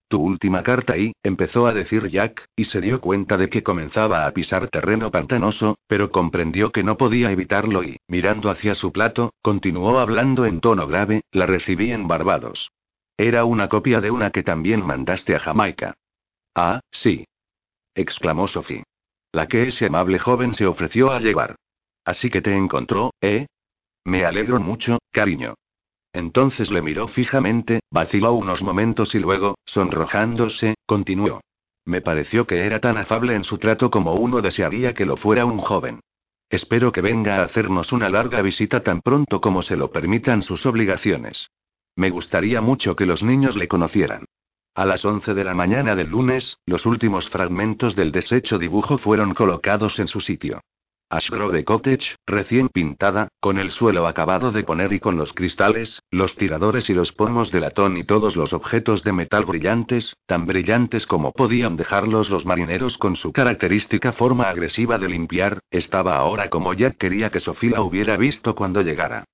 Tu 0.09 0.21
última 0.21 0.63
carta 0.63 0.97
y, 0.97 1.13
empezó 1.23 1.65
a 1.65 1.73
decir 1.73 2.09
Jack, 2.09 2.45
y 2.57 2.65
se 2.65 2.81
dio 2.81 2.99
cuenta 2.99 3.37
de 3.37 3.49
que 3.49 3.63
comenzaba 3.63 4.27
a 4.27 4.31
pisar 4.31 4.67
terreno 4.67 5.11
pantanoso, 5.11 5.77
pero 5.87 6.11
comprendió 6.11 6.71
que 6.71 6.83
no 6.83 6.97
podía 6.97 7.31
evitarlo 7.31 7.83
y, 7.83 7.97
mirando 8.07 8.49
hacia 8.51 8.75
su 8.75 8.91
plato, 8.91 9.33
continuó 9.41 9.97
hablando 9.99 10.45
en 10.45 10.59
tono 10.59 10.87
grave, 10.87 11.21
la 11.31 11.45
recibí 11.45 11.91
en 11.91 12.07
Barbados. 12.07 12.69
Era 13.17 13.45
una 13.45 13.69
copia 13.69 14.01
de 14.01 14.11
una 14.11 14.29
que 14.31 14.43
también 14.43 14.85
mandaste 14.85 15.35
a 15.35 15.39
Jamaica. 15.39 15.95
Ah, 16.53 16.81
sí. 16.91 17.25
exclamó 17.95 18.47
Sophie. 18.47 18.83
La 19.31 19.47
que 19.47 19.69
ese 19.69 19.85
amable 19.85 20.19
joven 20.19 20.53
se 20.53 20.67
ofreció 20.67 21.11
a 21.11 21.19
llevar. 21.19 21.55
Así 22.05 22.29
que 22.29 22.41
te 22.41 22.55
encontró, 22.55 23.11
¿eh? 23.21 23.47
Me 24.05 24.25
alegro 24.25 24.59
mucho, 24.59 24.99
cariño. 25.11 25.55
Entonces 26.11 26.71
le 26.71 26.81
miró 26.81 27.07
fijamente, 27.07 27.79
vaciló 27.89 28.33
unos 28.33 28.61
momentos 28.61 29.15
y 29.15 29.19
luego, 29.19 29.55
sonrojándose, 29.65 30.75
continuó. 30.85 31.41
Me 31.85 32.01
pareció 32.01 32.45
que 32.45 32.65
era 32.65 32.79
tan 32.79 32.97
afable 32.97 33.35
en 33.35 33.43
su 33.43 33.57
trato 33.57 33.89
como 33.89 34.13
uno 34.13 34.41
desearía 34.41 34.93
que 34.93 35.05
lo 35.05 35.17
fuera 35.17 35.45
un 35.45 35.57
joven. 35.57 36.01
Espero 36.49 36.91
que 36.91 37.01
venga 37.01 37.37
a 37.37 37.43
hacernos 37.43 37.91
una 37.91 38.09
larga 38.09 38.41
visita 38.41 38.83
tan 38.83 39.01
pronto 39.01 39.41
como 39.41 39.63
se 39.63 39.75
lo 39.75 39.91
permitan 39.91 40.43
sus 40.43 40.65
obligaciones. 40.65 41.49
Me 41.95 42.09
gustaría 42.09 42.61
mucho 42.61 42.95
que 42.95 43.05
los 43.05 43.23
niños 43.23 43.55
le 43.55 43.67
conocieran. 43.67 44.25
A 44.75 44.85
las 44.85 45.03
11 45.03 45.33
de 45.33 45.43
la 45.43 45.53
mañana 45.53 45.95
del 45.95 46.09
lunes, 46.09 46.57
los 46.65 46.85
últimos 46.85 47.29
fragmentos 47.29 47.95
del 47.95 48.11
deshecho 48.11 48.57
dibujo 48.57 48.97
fueron 48.97 49.33
colocados 49.33 49.99
en 49.99 50.07
su 50.07 50.19
sitio. 50.19 50.61
Ashgrove 51.13 51.63
Cottage, 51.63 52.15
recién 52.25 52.69
pintada, 52.69 53.27
con 53.39 53.59
el 53.59 53.69
suelo 53.69 54.07
acabado 54.07 54.51
de 54.51 54.63
poner 54.63 54.93
y 54.93 54.99
con 54.99 55.15
los 55.15 55.31
cristales, 55.31 56.01
los 56.09 56.35
tiradores 56.35 56.89
y 56.89 56.95
los 56.95 57.13
pomos 57.13 57.51
de 57.51 57.59
latón 57.59 57.97
y 57.97 58.03
todos 58.03 58.35
los 58.35 58.51
objetos 58.51 59.03
de 59.03 59.13
metal 59.13 59.45
brillantes, 59.45 60.15
tan 60.25 60.47
brillantes 60.47 61.05
como 61.05 61.31
podían 61.31 61.77
dejarlos 61.77 62.31
los 62.31 62.47
marineros 62.47 62.97
con 62.97 63.15
su 63.15 63.31
característica 63.31 64.11
forma 64.11 64.49
agresiva 64.49 64.97
de 64.97 65.09
limpiar, 65.09 65.59
estaba 65.69 66.15
ahora 66.15 66.49
como 66.49 66.73
Jack 66.73 66.97
quería 66.97 67.29
que 67.29 67.39
Sofía 67.39 67.81
hubiera 67.81 68.17
visto 68.17 68.55
cuando 68.55 68.81
llegara. 68.81 69.25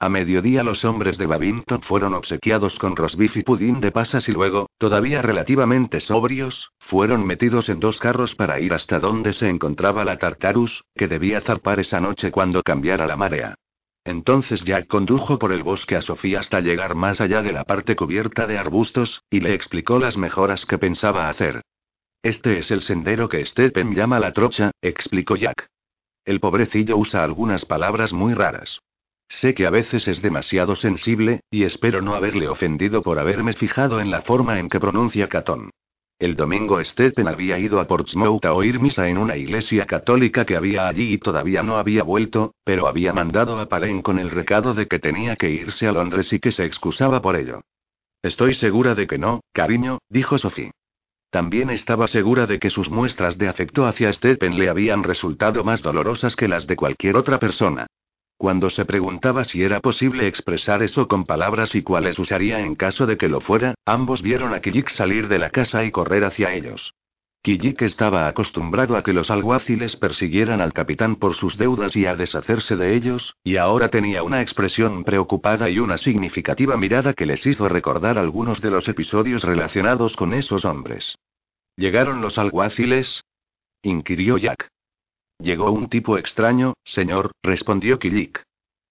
A 0.00 0.08
mediodía 0.08 0.62
los 0.62 0.84
hombres 0.84 1.18
de 1.18 1.26
Babington 1.26 1.82
fueron 1.82 2.14
obsequiados 2.14 2.78
con 2.78 2.94
rosbif 2.94 3.36
y 3.36 3.42
pudín 3.42 3.80
de 3.80 3.90
pasas 3.90 4.28
y 4.28 4.32
luego, 4.32 4.70
todavía 4.78 5.22
relativamente 5.22 5.98
sobrios, 5.98 6.70
fueron 6.78 7.26
metidos 7.26 7.68
en 7.68 7.80
dos 7.80 7.98
carros 7.98 8.36
para 8.36 8.60
ir 8.60 8.74
hasta 8.74 9.00
donde 9.00 9.32
se 9.32 9.48
encontraba 9.48 10.04
la 10.04 10.16
Tartarus, 10.16 10.84
que 10.94 11.08
debía 11.08 11.40
zarpar 11.40 11.80
esa 11.80 11.98
noche 11.98 12.30
cuando 12.30 12.62
cambiara 12.62 13.08
la 13.08 13.16
marea. 13.16 13.56
Entonces 14.04 14.64
Jack 14.64 14.86
condujo 14.86 15.36
por 15.36 15.52
el 15.52 15.64
bosque 15.64 15.96
a 15.96 16.00
Sofía 16.00 16.40
hasta 16.40 16.60
llegar 16.60 16.94
más 16.94 17.20
allá 17.20 17.42
de 17.42 17.52
la 17.52 17.64
parte 17.64 17.96
cubierta 17.96 18.46
de 18.46 18.56
arbustos, 18.56 19.24
y 19.30 19.40
le 19.40 19.52
explicó 19.52 19.98
las 19.98 20.16
mejoras 20.16 20.64
que 20.64 20.78
pensaba 20.78 21.28
hacer. 21.28 21.62
Este 22.22 22.58
es 22.58 22.70
el 22.70 22.82
sendero 22.82 23.28
que 23.28 23.44
Stephen 23.44 23.96
llama 23.96 24.20
la 24.20 24.32
trocha, 24.32 24.70
explicó 24.80 25.34
Jack. 25.34 25.66
El 26.24 26.38
pobrecillo 26.38 26.96
usa 26.96 27.24
algunas 27.24 27.64
palabras 27.64 28.12
muy 28.12 28.34
raras. 28.34 28.80
Sé 29.28 29.54
que 29.54 29.66
a 29.66 29.70
veces 29.70 30.08
es 30.08 30.22
demasiado 30.22 30.74
sensible, 30.74 31.40
y 31.50 31.64
espero 31.64 32.00
no 32.00 32.14
haberle 32.14 32.48
ofendido 32.48 33.02
por 33.02 33.18
haberme 33.18 33.52
fijado 33.52 34.00
en 34.00 34.10
la 34.10 34.22
forma 34.22 34.58
en 34.58 34.68
que 34.68 34.80
pronuncia 34.80 35.28
Catón. 35.28 35.70
El 36.18 36.34
domingo 36.34 36.82
Stephen 36.82 37.28
había 37.28 37.60
ido 37.60 37.78
a 37.78 37.86
Portsmouth 37.86 38.44
a 38.44 38.52
oír 38.52 38.80
misa 38.80 39.08
en 39.08 39.18
una 39.18 39.36
iglesia 39.36 39.86
católica 39.86 40.44
que 40.44 40.56
había 40.56 40.88
allí 40.88 41.12
y 41.12 41.18
todavía 41.18 41.62
no 41.62 41.76
había 41.76 42.02
vuelto, 42.02 42.54
pero 42.64 42.88
había 42.88 43.12
mandado 43.12 43.60
a 43.60 43.68
Palen 43.68 44.02
con 44.02 44.18
el 44.18 44.30
recado 44.30 44.74
de 44.74 44.88
que 44.88 44.98
tenía 44.98 45.36
que 45.36 45.50
irse 45.50 45.86
a 45.86 45.92
Londres 45.92 46.32
y 46.32 46.40
que 46.40 46.50
se 46.50 46.64
excusaba 46.64 47.22
por 47.22 47.36
ello. 47.36 47.60
Estoy 48.20 48.54
segura 48.54 48.96
de 48.96 49.06
que 49.06 49.18
no, 49.18 49.42
cariño, 49.52 49.98
dijo 50.08 50.38
Sophie. 50.38 50.72
También 51.30 51.70
estaba 51.70 52.08
segura 52.08 52.46
de 52.46 52.58
que 52.58 52.70
sus 52.70 52.90
muestras 52.90 53.38
de 53.38 53.46
afecto 53.46 53.86
hacia 53.86 54.12
Stephen 54.12 54.58
le 54.58 54.70
habían 54.70 55.04
resultado 55.04 55.62
más 55.62 55.82
dolorosas 55.82 56.34
que 56.34 56.48
las 56.48 56.66
de 56.66 56.74
cualquier 56.74 57.16
otra 57.16 57.38
persona. 57.38 57.86
Cuando 58.38 58.70
se 58.70 58.84
preguntaba 58.84 59.42
si 59.42 59.64
era 59.64 59.80
posible 59.80 60.28
expresar 60.28 60.84
eso 60.84 61.08
con 61.08 61.24
palabras 61.24 61.74
y 61.74 61.82
cuáles 61.82 62.20
usaría 62.20 62.60
en 62.60 62.76
caso 62.76 63.04
de 63.04 63.16
que 63.16 63.28
lo 63.28 63.40
fuera, 63.40 63.74
ambos 63.84 64.22
vieron 64.22 64.54
a 64.54 64.60
Kijik 64.60 64.90
salir 64.90 65.26
de 65.26 65.40
la 65.40 65.50
casa 65.50 65.84
y 65.84 65.90
correr 65.90 66.22
hacia 66.22 66.54
ellos. 66.54 66.94
Kijik 67.42 67.82
estaba 67.82 68.28
acostumbrado 68.28 68.96
a 68.96 69.02
que 69.02 69.12
los 69.12 69.32
alguaciles 69.32 69.96
persiguieran 69.96 70.60
al 70.60 70.72
capitán 70.72 71.16
por 71.16 71.34
sus 71.34 71.58
deudas 71.58 71.96
y 71.96 72.06
a 72.06 72.14
deshacerse 72.14 72.76
de 72.76 72.94
ellos, 72.94 73.34
y 73.42 73.56
ahora 73.56 73.88
tenía 73.88 74.22
una 74.22 74.40
expresión 74.40 75.02
preocupada 75.02 75.68
y 75.68 75.80
una 75.80 75.98
significativa 75.98 76.76
mirada 76.76 77.14
que 77.14 77.26
les 77.26 77.44
hizo 77.44 77.68
recordar 77.68 78.18
algunos 78.18 78.60
de 78.60 78.70
los 78.70 78.86
episodios 78.86 79.42
relacionados 79.42 80.14
con 80.14 80.32
esos 80.32 80.64
hombres. 80.64 81.18
¿Llegaron 81.76 82.20
los 82.20 82.38
alguaciles? 82.38 83.24
inquirió 83.82 84.38
Jack. 84.38 84.68
Llegó 85.40 85.70
un 85.70 85.88
tipo 85.88 86.18
extraño, 86.18 86.74
señor, 86.84 87.32
respondió 87.42 87.98
Kilik. 87.98 88.42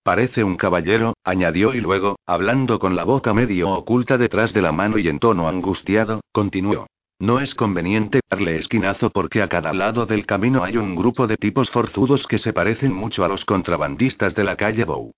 Parece 0.01 0.45
un 0.45 0.55
caballero, 0.55 1.15
añadió 1.25 1.73
y 1.73 1.81
luego, 1.81 2.15
hablando 2.25 2.79
con 2.79 2.95
la 2.95 3.03
boca 3.03 3.33
medio 3.33 3.71
oculta 3.71 4.17
detrás 4.17 4.53
de 4.53 4.61
la 4.61 4.71
mano 4.71 4.97
y 4.97 5.09
en 5.09 5.19
tono 5.19 5.49
angustiado, 5.49 6.21
continuó. 6.31 6.87
No 7.19 7.41
es 7.41 7.55
conveniente 7.55 8.21
darle 8.29 8.55
esquinazo 8.55 9.09
porque 9.09 9.41
a 9.41 9.49
cada 9.49 9.73
lado 9.73 10.05
del 10.05 10.25
camino 10.25 10.63
hay 10.63 10.77
un 10.77 10.95
grupo 10.95 11.27
de 11.27 11.35
tipos 11.35 11.69
forzudos 11.69 12.25
que 12.27 12.37
se 12.37 12.53
parecen 12.53 12.93
mucho 12.93 13.25
a 13.25 13.27
los 13.27 13.43
contrabandistas 13.43 14.33
de 14.33 14.45
la 14.45 14.55
calle 14.55 14.85
Bow. 14.85 15.11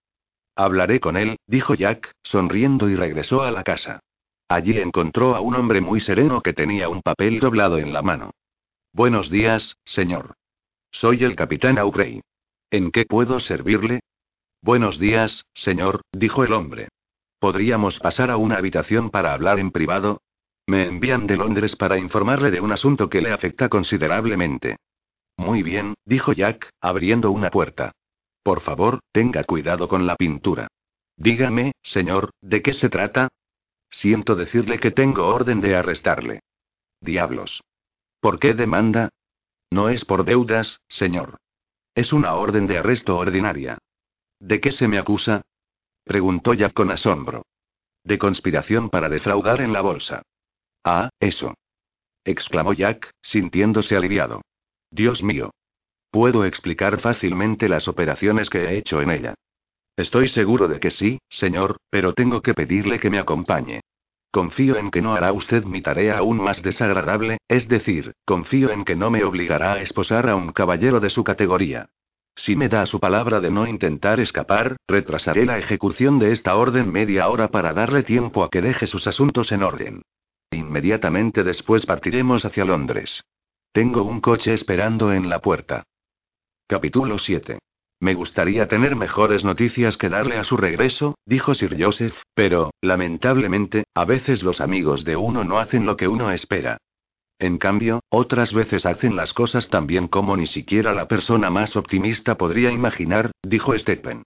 Hablaré 0.56 1.00
con 1.00 1.16
él, 1.16 1.38
dijo 1.46 1.76
Jack, 1.76 2.12
sonriendo 2.24 2.90
y 2.90 2.96
regresó 2.96 3.44
a 3.44 3.52
la 3.52 3.64
casa. 3.64 4.00
Allí 4.48 4.76
encontró 4.80 5.36
a 5.36 5.42
un 5.42 5.54
hombre 5.54 5.82
muy 5.82 6.00
sereno 6.00 6.42
que 6.42 6.54
tenía 6.54 6.90
un 6.90 7.04
papel 7.04 7.40
doblado 7.40 7.78
en 7.78 7.94
la 7.94 8.02
mano. 8.02 8.32
Buenos 8.94 9.30
días, 9.30 9.78
señor. 9.86 10.39
Soy 10.92 11.24
el 11.24 11.36
capitán 11.36 11.78
Aubrey. 11.78 12.22
¿En 12.72 12.92
qué 12.92 13.06
puedo 13.06 13.40
servirle? 13.40 14.02
Buenos 14.62 15.00
días, 15.00 15.46
señor, 15.54 16.02
dijo 16.12 16.44
el 16.44 16.54
hombre. 16.54 16.90
¿Podríamos 17.40 18.00
pasar 18.00 18.30
a 18.32 18.38
una 18.38 18.58
habitación 18.58 19.10
para 19.10 19.34
hablar 19.34 19.60
en 19.60 19.72
privado? 19.72 20.22
Me 20.68 20.86
envían 20.86 21.26
de 21.26 21.38
Londres 21.38 21.76
para 21.76 21.98
informarle 21.98 22.52
de 22.52 22.60
un 22.60 22.72
asunto 22.72 23.10
que 23.10 23.22
le 23.22 23.32
afecta 23.32 23.70
considerablemente. 23.70 24.78
Muy 25.38 25.64
bien, 25.64 25.94
dijo 26.06 26.34
Jack, 26.34 26.70
abriendo 26.82 27.32
una 27.32 27.50
puerta. 27.50 27.94
Por 28.44 28.60
favor, 28.62 29.00
tenga 29.12 29.44
cuidado 29.46 29.88
con 29.88 30.06
la 30.06 30.16
pintura. 30.16 30.68
Dígame, 31.16 31.74
señor, 31.82 32.32
¿de 32.42 32.62
qué 32.62 32.74
se 32.74 32.90
trata? 32.90 33.30
Siento 33.90 34.36
decirle 34.36 34.80
que 34.80 34.92
tengo 34.92 35.28
orden 35.28 35.62
de 35.62 35.76
arrestarle. 35.76 36.42
Diablos. 37.00 37.62
¿Por 38.20 38.40
qué 38.40 38.54
demanda? 38.54 39.10
No 39.72 39.90
es 39.90 40.06
por 40.06 40.26
deudas, 40.26 40.82
señor. 40.88 41.38
Es 41.96 42.14
una 42.14 42.36
orden 42.36 42.68
de 42.68 42.78
arresto 42.78 43.18
ordinaria. 43.18 43.78
¿De 44.40 44.60
qué 44.60 44.72
se 44.72 44.88
me 44.88 44.98
acusa? 44.98 45.42
preguntó 46.04 46.54
Jack 46.54 46.74
con 46.74 46.92
asombro. 46.92 47.44
De 48.04 48.18
conspiración 48.18 48.90
para 48.90 49.10
defraudar 49.10 49.62
en 49.62 49.74
la 49.74 49.82
bolsa. 49.82 50.24
Ah, 50.84 51.10
eso. 51.20 51.54
exclamó 52.24 52.74
Jack, 52.74 53.12
sintiéndose 53.22 53.96
aliviado. 53.96 54.42
Dios 54.90 55.22
mío. 55.22 55.52
Puedo 56.10 56.46
explicar 56.46 57.00
fácilmente 57.00 57.70
las 57.70 57.88
operaciones 57.88 58.50
que 58.50 58.64
he 58.64 58.78
hecho 58.78 59.02
en 59.02 59.12
ella. 59.12 59.36
Estoy 59.96 60.30
seguro 60.30 60.68
de 60.68 60.80
que 60.80 60.92
sí, 60.92 61.20
señor, 61.30 61.78
pero 61.90 62.14
tengo 62.14 62.42
que 62.42 62.54
pedirle 62.54 63.00
que 63.00 63.10
me 63.10 63.20
acompañe. 63.20 63.82
Confío 64.32 64.78
en 64.78 64.92
que 64.92 65.02
no 65.02 65.14
hará 65.14 65.32
usted 65.34 65.64
mi 65.66 65.82
tarea 65.82 66.20
aún 66.20 66.38
más 66.38 66.62
desagradable, 66.62 67.40
es 67.48 67.68
decir, 67.68 68.14
confío 68.26 68.70
en 68.70 68.86
que 68.86 68.96
no 68.96 69.10
me 69.10 69.24
obligará 69.24 69.74
a 69.74 69.82
esposar 69.82 70.30
a 70.30 70.36
un 70.36 70.52
caballero 70.52 71.00
de 71.00 71.10
su 71.10 71.24
categoría. 71.24 71.90
Si 72.36 72.56
me 72.56 72.70
da 72.70 72.86
su 72.86 73.00
palabra 73.00 73.42
de 73.42 73.50
no 73.50 73.68
intentar 73.68 74.20
escapar, 74.20 74.78
retrasaré 74.88 75.46
la 75.46 75.58
ejecución 75.58 76.20
de 76.20 76.32
esta 76.32 76.56
orden 76.56 76.92
media 76.92 77.28
hora 77.28 77.50
para 77.50 77.74
darle 77.74 78.04
tiempo 78.04 78.44
a 78.44 78.50
que 78.50 78.62
deje 78.62 78.86
sus 78.86 79.08
asuntos 79.08 79.52
en 79.52 79.64
orden. 79.64 80.04
Inmediatamente 80.52 81.44
después 81.44 81.86
partiremos 81.86 82.46
hacia 82.46 82.66
Londres. 82.66 83.24
Tengo 83.72 84.04
un 84.04 84.22
coche 84.22 84.54
esperando 84.54 85.12
en 85.12 85.28
la 85.28 85.40
puerta. 85.40 85.84
Capítulo 86.68 87.18
7. 87.18 87.60
Me 88.02 88.14
gustaría 88.14 88.68
tener 88.68 88.96
mejores 88.96 89.44
noticias 89.44 89.98
que 89.98 90.08
darle 90.08 90.38
a 90.38 90.46
su 90.46 90.56
regreso, 90.56 91.16
dijo 91.26 91.54
Sir 91.54 91.76
Joseph, 91.78 92.16
pero, 92.34 92.72
lamentablemente, 92.82 93.84
a 93.94 94.06
veces 94.06 94.42
los 94.42 94.62
amigos 94.62 95.04
de 95.04 95.18
uno 95.18 95.44
no 95.44 95.60
hacen 95.60 95.86
lo 95.86 95.98
que 95.98 96.08
uno 96.08 96.32
espera. 96.32 96.78
En 97.40 97.58
cambio, 97.58 98.02
otras 98.10 98.54
veces 98.54 98.86
hacen 98.86 99.16
las 99.16 99.34
cosas 99.34 99.70
tan 99.70 99.86
bien 99.86 100.08
como 100.08 100.38
ni 100.38 100.48
siquiera 100.48 100.94
la 100.94 101.08
persona 101.08 101.50
más 101.50 101.76
optimista 101.76 102.36
podría 102.36 102.72
imaginar, 102.72 103.32
dijo 103.44 103.78
Stephen. 103.78 104.24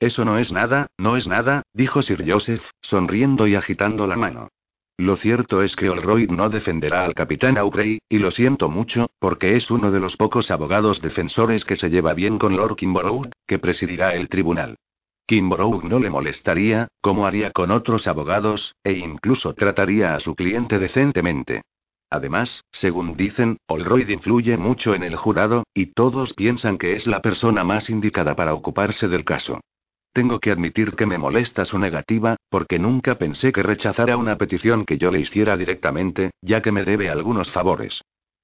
Eso 0.00 0.24
no 0.24 0.38
es 0.38 0.50
nada, 0.50 0.88
no 0.98 1.16
es 1.16 1.26
nada, 1.28 1.62
dijo 1.72 2.02
Sir 2.02 2.24
Joseph, 2.26 2.68
sonriendo 2.80 3.46
y 3.46 3.54
agitando 3.54 4.06
la 4.06 4.16
mano. 4.16 4.48
Lo 4.96 5.16
cierto 5.16 5.62
es 5.62 5.74
que 5.74 5.90
Olroyd 5.90 6.30
no 6.30 6.48
defenderá 6.48 7.04
al 7.04 7.14
capitán 7.14 7.58
Aubrey, 7.58 7.98
y 8.08 8.18
lo 8.18 8.30
siento 8.30 8.68
mucho, 8.68 9.10
porque 9.18 9.56
es 9.56 9.68
uno 9.72 9.90
de 9.90 9.98
los 9.98 10.16
pocos 10.16 10.52
abogados 10.52 11.02
defensores 11.02 11.64
que 11.64 11.74
se 11.74 11.90
lleva 11.90 12.14
bien 12.14 12.38
con 12.38 12.56
Lord 12.56 12.76
Kimborough, 12.76 13.28
que 13.44 13.58
presidirá 13.58 14.14
el 14.14 14.28
tribunal. 14.28 14.76
Kimborough 15.26 15.82
no 15.82 15.98
le 15.98 16.10
molestaría, 16.10 16.86
como 17.00 17.26
haría 17.26 17.50
con 17.50 17.72
otros 17.72 18.06
abogados, 18.06 18.76
e 18.84 18.92
incluso 18.92 19.54
trataría 19.54 20.14
a 20.14 20.20
su 20.20 20.36
cliente 20.36 20.78
decentemente. 20.78 21.62
Además, 22.08 22.62
según 22.70 23.16
dicen, 23.16 23.56
Olroyd 23.66 24.08
influye 24.08 24.56
mucho 24.56 24.94
en 24.94 25.02
el 25.02 25.16
jurado, 25.16 25.64
y 25.74 25.86
todos 25.86 26.34
piensan 26.34 26.78
que 26.78 26.92
es 26.92 27.08
la 27.08 27.20
persona 27.20 27.64
más 27.64 27.90
indicada 27.90 28.36
para 28.36 28.54
ocuparse 28.54 29.08
del 29.08 29.24
caso. 29.24 29.60
Tengo 30.14 30.38
que 30.38 30.52
admitir 30.52 30.94
que 30.94 31.06
me 31.06 31.18
molesta 31.18 31.64
su 31.64 31.76
negativa, 31.76 32.36
porque 32.48 32.78
nunca 32.78 33.16
pensé 33.16 33.52
que 33.52 33.64
rechazara 33.64 34.16
una 34.16 34.38
petición 34.38 34.84
que 34.84 34.96
yo 34.96 35.10
le 35.10 35.18
hiciera 35.18 35.56
directamente, 35.56 36.30
ya 36.40 36.62
que 36.62 36.70
me 36.70 36.84
debe 36.84 37.10
algunos 37.10 37.50
favores. 37.50 38.00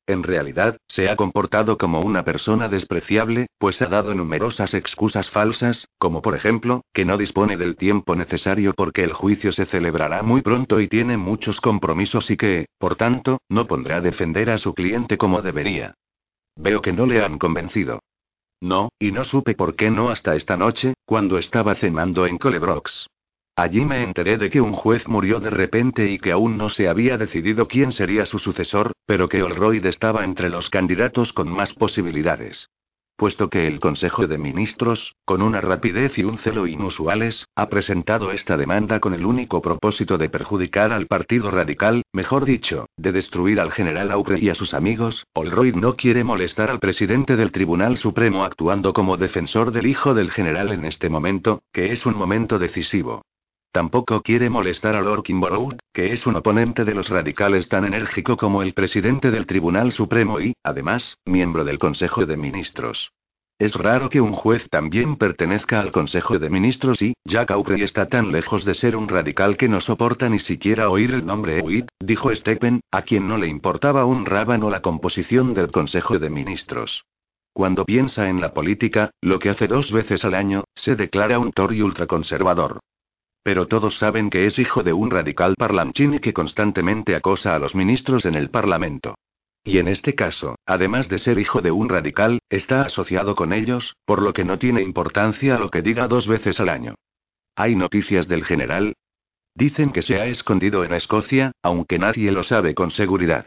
En 0.08 0.24
realidad, 0.24 0.78
se 0.88 1.08
ha 1.08 1.14
comportado 1.14 1.78
como 1.78 2.00
una 2.00 2.24
persona 2.24 2.68
despreciable, 2.68 3.46
pues 3.56 3.80
ha 3.82 3.86
dado 3.86 4.16
numerosas 4.16 4.74
excusas 4.74 5.30
falsas, 5.30 5.86
como 5.96 6.22
por 6.22 6.34
ejemplo, 6.34 6.82
que 6.92 7.04
no 7.04 7.16
dispone 7.16 7.56
del 7.56 7.76
tiempo 7.76 8.16
necesario 8.16 8.74
porque 8.74 9.04
el 9.04 9.12
juicio 9.12 9.52
se 9.52 9.66
celebrará 9.66 10.24
muy 10.24 10.42
pronto 10.42 10.80
y 10.80 10.88
tiene 10.88 11.18
muchos 11.18 11.60
compromisos 11.60 12.32
y 12.32 12.36
que, 12.36 12.66
por 12.78 12.96
tanto, 12.96 13.42
no 13.48 13.68
pondrá 13.68 13.98
a 13.98 14.00
defender 14.00 14.50
a 14.50 14.58
su 14.58 14.74
cliente 14.74 15.16
como 15.16 15.40
debería. 15.40 15.94
Veo 16.56 16.82
que 16.82 16.92
no 16.92 17.06
le 17.06 17.22
han 17.22 17.38
convencido. 17.38 18.00
No, 18.60 18.90
y 18.98 19.12
no 19.12 19.24
supe 19.24 19.54
por 19.54 19.74
qué 19.74 19.90
no 19.90 20.10
hasta 20.10 20.36
esta 20.36 20.56
noche, 20.56 20.94
cuando 21.06 21.38
estaba 21.38 21.74
cenando 21.74 22.26
en 22.26 22.36
Colebrox. 22.36 23.06
Allí 23.56 23.84
me 23.84 24.02
enteré 24.02 24.38
de 24.38 24.50
que 24.50 24.60
un 24.60 24.72
juez 24.72 25.08
murió 25.08 25.40
de 25.40 25.50
repente 25.50 26.10
y 26.10 26.18
que 26.18 26.32
aún 26.32 26.56
no 26.56 26.68
se 26.68 26.88
había 26.88 27.18
decidido 27.18 27.68
quién 27.68 27.92
sería 27.92 28.26
su 28.26 28.38
sucesor, 28.38 28.92
pero 29.06 29.28
que 29.28 29.42
Olroyd 29.42 29.84
estaba 29.86 30.24
entre 30.24 30.50
los 30.50 30.70
candidatos 30.70 31.32
con 31.32 31.48
más 31.48 31.74
posibilidades. 31.74 32.68
Puesto 33.20 33.50
que 33.50 33.66
el 33.66 33.80
Consejo 33.80 34.26
de 34.26 34.38
Ministros, 34.38 35.14
con 35.26 35.42
una 35.42 35.60
rapidez 35.60 36.16
y 36.16 36.24
un 36.24 36.38
celo 36.38 36.66
inusuales, 36.66 37.44
ha 37.54 37.68
presentado 37.68 38.32
esta 38.32 38.56
demanda 38.56 38.98
con 38.98 39.12
el 39.12 39.26
único 39.26 39.60
propósito 39.60 40.16
de 40.16 40.30
perjudicar 40.30 40.90
al 40.90 41.06
Partido 41.06 41.50
Radical, 41.50 42.02
mejor 42.14 42.46
dicho, 42.46 42.86
de 42.96 43.12
destruir 43.12 43.60
al 43.60 43.72
general 43.72 44.10
Aupre 44.10 44.38
y 44.40 44.48
a 44.48 44.54
sus 44.54 44.72
amigos, 44.72 45.26
Olroyd 45.34 45.74
no 45.74 45.96
quiere 45.96 46.24
molestar 46.24 46.70
al 46.70 46.80
presidente 46.80 47.36
del 47.36 47.52
Tribunal 47.52 47.98
Supremo 47.98 48.42
actuando 48.42 48.94
como 48.94 49.18
defensor 49.18 49.70
del 49.70 49.86
hijo 49.86 50.14
del 50.14 50.30
general 50.30 50.72
en 50.72 50.86
este 50.86 51.10
momento, 51.10 51.62
que 51.74 51.92
es 51.92 52.06
un 52.06 52.16
momento 52.16 52.58
decisivo. 52.58 53.20
Tampoco 53.72 54.22
quiere 54.22 54.50
molestar 54.50 54.96
a 54.96 55.00
Lord 55.00 55.22
Kimborough, 55.22 55.76
que 55.92 56.12
es 56.12 56.26
un 56.26 56.34
oponente 56.34 56.84
de 56.84 56.92
los 56.92 57.08
radicales 57.08 57.68
tan 57.68 57.84
enérgico 57.84 58.36
como 58.36 58.62
el 58.62 58.74
presidente 58.74 59.30
del 59.30 59.46
Tribunal 59.46 59.92
Supremo 59.92 60.40
y, 60.40 60.54
además, 60.64 61.18
miembro 61.24 61.64
del 61.64 61.78
Consejo 61.78 62.26
de 62.26 62.36
Ministros. 62.36 63.12
Es 63.60 63.74
raro 63.74 64.08
que 64.08 64.20
un 64.20 64.32
juez 64.32 64.68
también 64.70 65.14
pertenezca 65.14 65.80
al 65.80 65.92
Consejo 65.92 66.40
de 66.40 66.50
Ministros 66.50 67.00
y, 67.00 67.12
Jack 67.24 67.52
Aubrey 67.52 67.82
está 67.82 68.06
tan 68.06 68.32
lejos 68.32 68.64
de 68.64 68.74
ser 68.74 68.96
un 68.96 69.06
radical 69.06 69.56
que 69.56 69.68
no 69.68 69.80
soporta 69.80 70.28
ni 70.28 70.40
siquiera 70.40 70.90
oír 70.90 71.12
el 71.12 71.24
nombre 71.24 71.58
Ewitt, 71.58 71.86
dijo 72.00 72.34
Stephen, 72.34 72.80
a 72.90 73.02
quien 73.02 73.28
no 73.28 73.36
le 73.36 73.46
importaba 73.46 74.04
un 74.04 74.26
rábano 74.26 74.68
la 74.68 74.82
composición 74.82 75.54
del 75.54 75.70
Consejo 75.70 76.18
de 76.18 76.30
Ministros. 76.30 77.04
Cuando 77.52 77.84
piensa 77.84 78.28
en 78.28 78.40
la 78.40 78.52
política, 78.52 79.10
lo 79.20 79.38
que 79.38 79.50
hace 79.50 79.68
dos 79.68 79.92
veces 79.92 80.24
al 80.24 80.34
año, 80.34 80.64
se 80.74 80.96
declara 80.96 81.38
un 81.38 81.52
Tory 81.52 81.82
ultraconservador. 81.82 82.80
Pero 83.42 83.66
todos 83.66 83.96
saben 83.96 84.30
que 84.30 84.46
es 84.46 84.58
hijo 84.58 84.82
de 84.82 84.92
un 84.92 85.10
radical 85.10 85.54
parlanchini 85.56 86.18
que 86.18 86.32
constantemente 86.32 87.16
acosa 87.16 87.54
a 87.54 87.58
los 87.58 87.74
ministros 87.74 88.26
en 88.26 88.34
el 88.34 88.50
Parlamento. 88.50 89.14
Y 89.64 89.78
en 89.78 89.88
este 89.88 90.14
caso, 90.14 90.56
además 90.66 91.08
de 91.08 91.18
ser 91.18 91.38
hijo 91.38 91.60
de 91.60 91.70
un 91.70 91.88
radical, 91.88 92.38
está 92.48 92.82
asociado 92.82 93.34
con 93.34 93.52
ellos, 93.52 93.96
por 94.04 94.22
lo 94.22 94.32
que 94.32 94.44
no 94.44 94.58
tiene 94.58 94.82
importancia 94.82 95.58
lo 95.58 95.68
que 95.70 95.82
diga 95.82 96.08
dos 96.08 96.26
veces 96.26 96.60
al 96.60 96.70
año. 96.70 96.94
¿Hay 97.56 97.76
noticias 97.76 98.26
del 98.28 98.44
general? 98.44 98.94
Dicen 99.54 99.90
que 99.90 100.02
se 100.02 100.20
ha 100.20 100.26
escondido 100.26 100.84
en 100.84 100.94
Escocia, 100.94 101.52
aunque 101.62 101.98
nadie 101.98 102.32
lo 102.32 102.42
sabe 102.42 102.74
con 102.74 102.90
seguridad. 102.90 103.46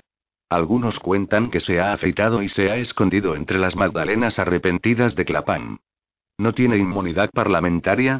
Algunos 0.49 0.99
cuentan 0.99 1.49
que 1.49 1.59
se 1.59 1.79
ha 1.79 1.93
afeitado 1.93 2.43
y 2.43 2.49
se 2.49 2.69
ha 2.69 2.75
escondido 2.75 3.35
entre 3.35 3.57
las 3.57 3.75
magdalenas 3.75 4.37
arrepentidas 4.37 5.15
de 5.15 5.25
Clapham. 5.25 5.79
¿No 6.37 6.53
tiene 6.53 6.77
inmunidad 6.77 7.31
parlamentaria? 7.33 8.19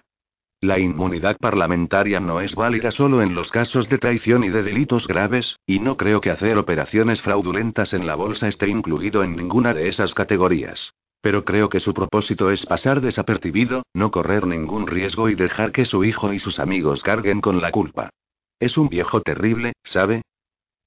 La 0.64 0.80
inmunidad 0.80 1.36
parlamentaria 1.42 2.22
no 2.22 2.40
es 2.40 2.56
válida 2.56 2.92
solo 2.92 3.22
en 3.22 3.36
los 3.36 3.50
casos 3.50 3.90
de 3.90 3.98
traición 3.98 4.46
y 4.46 4.50
de 4.50 4.64
delitos 4.64 5.10
graves, 5.10 5.60
y 5.68 5.80
no 5.80 5.98
creo 5.98 6.22
que 6.22 6.30
hacer 6.30 6.58
operaciones 6.58 7.22
fraudulentas 7.22 7.94
en 7.94 8.08
la 8.08 8.16
bolsa 8.16 8.48
esté 8.48 8.70
incluido 8.70 9.26
en 9.26 9.36
ninguna 9.36 9.74
de 9.74 9.90
esas 9.90 10.14
categorías. 10.14 10.94
Pero 11.20 11.44
creo 11.44 11.68
que 11.68 11.82
su 11.82 11.94
propósito 11.94 12.50
es 12.50 12.66
pasar 12.66 13.02
desapercibido, 13.02 13.84
no 13.94 14.10
correr 14.10 14.48
ningún 14.48 14.88
riesgo 14.88 15.28
y 15.28 15.36
dejar 15.36 15.74
que 15.74 15.84
su 15.84 16.06
hijo 16.06 16.32
y 16.32 16.40
sus 16.40 16.60
amigos 16.60 17.04
carguen 17.04 17.42
con 17.42 17.60
la 17.60 17.70
culpa. 17.72 18.12
Es 18.58 18.78
un 18.78 18.88
viejo 18.88 19.20
terrible, 19.20 19.74
¿sabe? 19.84 20.22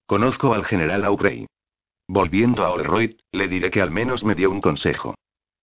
Conozco 0.06 0.54
al 0.54 0.64
general 0.64 1.04
Aubrey. 1.04 1.48
Volviendo 2.08 2.64
a 2.64 2.70
Olroyd, 2.70 3.16
le 3.30 3.46
diré 3.46 3.68
que 3.68 3.82
al 3.82 3.90
menos 3.90 4.24
me 4.24 4.34
dio 4.34 4.50
un 4.50 4.62
consejo. 4.62 5.16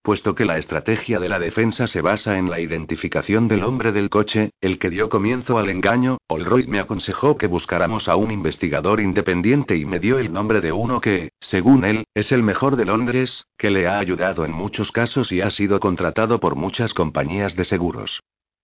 Puesto 0.04 0.36
que 0.36 0.44
la 0.44 0.58
estrategia 0.58 1.18
de 1.18 1.30
la 1.30 1.40
defensa 1.40 1.88
se 1.88 2.02
basa 2.02 2.38
en 2.38 2.50
la 2.50 2.60
identificación 2.60 3.48
del 3.48 3.64
hombre 3.64 3.94
del 3.94 4.10
coche, 4.10 4.50
el 4.60 4.78
que 4.78 4.90
dio 4.90 5.08
comienzo 5.08 5.58
al 5.58 5.70
engaño, 5.70 6.18
Olroyd 6.28 6.68
me 6.68 6.82
aconsejó 6.82 7.38
que 7.38 7.48
buscáramos 7.48 8.10
a 8.10 8.18
un 8.18 8.30
investigador 8.30 9.00
independiente 9.00 9.78
y 9.78 9.86
me 9.86 10.02
dio 10.02 10.20
el 10.20 10.34
nombre 10.34 10.60
de 10.60 10.74
uno 10.74 11.00
que, 11.00 11.32
según 11.40 11.86
él, 11.86 12.04
es 12.14 12.34
el 12.34 12.44
mejor 12.44 12.76
de 12.76 12.84
Londres, 12.84 13.46
que 13.58 13.72
le 13.72 13.88
ha 13.88 13.98
ayudado 13.98 14.44
en 14.44 14.52
muchos 14.52 14.92
casos 14.92 15.32
y 15.32 15.40
ha 15.40 15.50
sido 15.50 15.80
contratado 15.80 16.42
por 16.42 16.58
muchas 16.58 16.94
compañías 16.94 17.56
de 17.56 17.64
seguros. 17.64 18.20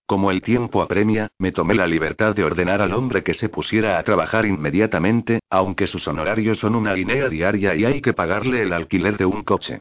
Como 0.06 0.32
el 0.32 0.42
tiempo 0.42 0.82
apremia, 0.82 1.30
me 1.38 1.54
tomé 1.54 1.74
la 1.74 1.88
libertad 1.88 2.36
de 2.36 2.44
ordenar 2.44 2.82
al 2.82 2.94
hombre 2.94 3.24
que 3.24 3.34
se 3.34 3.48
pusiera 3.48 3.98
a 3.98 4.04
trabajar 4.04 4.46
inmediatamente, 4.46 5.40
aunque 5.50 5.88
sus 5.88 6.06
honorarios 6.06 6.60
son 6.60 6.76
una 6.76 6.94
guinea 6.96 7.30
diaria 7.30 7.76
y 7.76 7.86
hay 7.86 8.02
que 8.02 8.12
pagarle 8.12 8.64
el 8.64 8.74
alquiler 8.74 9.16
de 9.16 9.26
un 9.26 9.44
coche. 9.44 9.80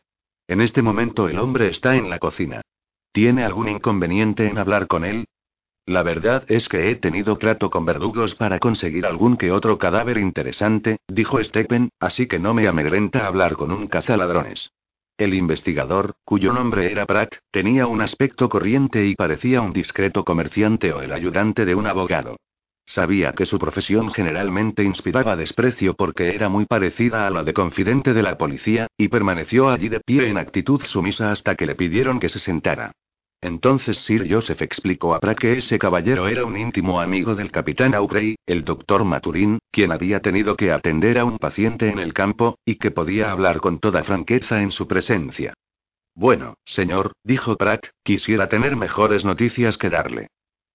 En 0.49 0.63
este 0.63 0.81
momento 0.81 1.29
el 1.29 1.39
hombre 1.39 1.69
está 1.69 1.95
en 1.95 2.09
la 2.09 2.19
cocina. 2.19 2.63
¿Tiene 3.13 3.45
algún 3.45 3.69
inconveniente 3.69 4.49
en 4.49 4.57
hablar 4.57 4.87
con 4.87 5.05
él? 5.05 5.27
La 5.85 6.03
verdad 6.03 6.45
es 6.49 6.69
que 6.69 6.91
he 6.91 6.97
tenido 6.97 7.37
trato 7.37 7.69
con 7.69 7.85
verdugos 7.85 8.35
para 8.35 8.59
conseguir 8.59 9.05
algún 9.05 9.37
que 9.37 9.53
otro 9.53 9.77
cadáver 9.77 10.17
interesante, 10.17 10.99
dijo 11.07 11.43
Stephen, 11.45 11.91
así 12.01 12.27
que 12.27 12.39
no 12.39 12.55
me 12.55 12.67
amedrenta 12.67 13.27
hablar 13.27 13.57
con 13.57 13.73
un 13.73 13.89
cazaladrones. 13.89 14.71
El 15.19 15.35
investigador, 15.35 16.15
cuyo 16.25 16.53
nombre 16.53 16.91
era 16.93 17.05
Pratt, 17.05 17.35
tenía 17.51 17.87
un 17.87 18.01
aspecto 18.01 18.49
corriente 18.49 19.07
y 19.07 19.15
parecía 19.17 19.61
un 19.61 19.75
discreto 19.75 20.25
comerciante 20.25 20.93
o 20.93 21.03
el 21.03 21.13
ayudante 21.13 21.67
de 21.67 21.75
un 21.75 21.87
abogado. 21.87 22.37
Sabía 22.89 23.35
que 23.35 23.45
su 23.45 23.59
profesión 23.59 24.11
generalmente 24.15 24.83
inspiraba 24.83 25.37
desprecio 25.37 25.93
porque 25.93 26.35
era 26.35 26.49
muy 26.49 26.65
parecida 26.65 27.27
a 27.27 27.31
la 27.31 27.45
de 27.45 27.53
confidente 27.53 28.15
de 28.15 28.23
la 28.23 28.39
policía, 28.39 28.87
y 28.97 29.09
permaneció 29.09 29.69
allí 29.69 29.91
de 29.91 30.01
pie 30.01 30.27
en 30.27 30.39
actitud 30.39 30.81
sumisa 30.87 31.31
hasta 31.31 31.55
que 31.55 31.67
le 31.67 31.75
pidieron 31.75 32.19
que 32.19 32.31
se 32.31 32.39
sentara. 32.39 32.93
Entonces 33.43 33.99
Sir 33.99 34.27
Joseph 34.33 34.63
explicó 34.63 35.15
a 35.15 35.21
Pratt 35.21 35.39
que 35.39 35.59
ese 35.59 35.79
caballero 35.79 36.29
era 36.29 36.47
un 36.47 36.57
íntimo 36.57 36.99
amigo 36.99 37.35
del 37.35 37.51
capitán 37.51 37.95
Aubrey, 37.95 38.37
el 38.47 38.65
doctor 38.65 39.05
Maturín, 39.05 39.59
quien 39.71 39.93
había 39.93 40.21
tenido 40.21 40.57
que 40.57 40.73
atender 40.73 41.19
a 41.19 41.27
un 41.27 41.37
paciente 41.37 41.91
en 41.91 41.99
el 41.99 42.15
campo, 42.15 42.57
y 42.65 42.77
que 42.77 42.91
podía 42.91 43.31
hablar 43.31 43.61
con 43.61 43.81
toda 43.81 44.03
franqueza 44.03 44.63
en 44.63 44.71
su 44.71 44.89
presencia. 44.89 45.53
Bueno, 46.15 46.55
señor, 46.65 47.13
dijo 47.23 47.59
Pratt, 47.59 47.89
quisiera 48.03 48.49
tener 48.49 48.77
mejores 48.77 49.27
noticias 49.27 49.77
que 49.77 49.91
darle. 49.91 50.29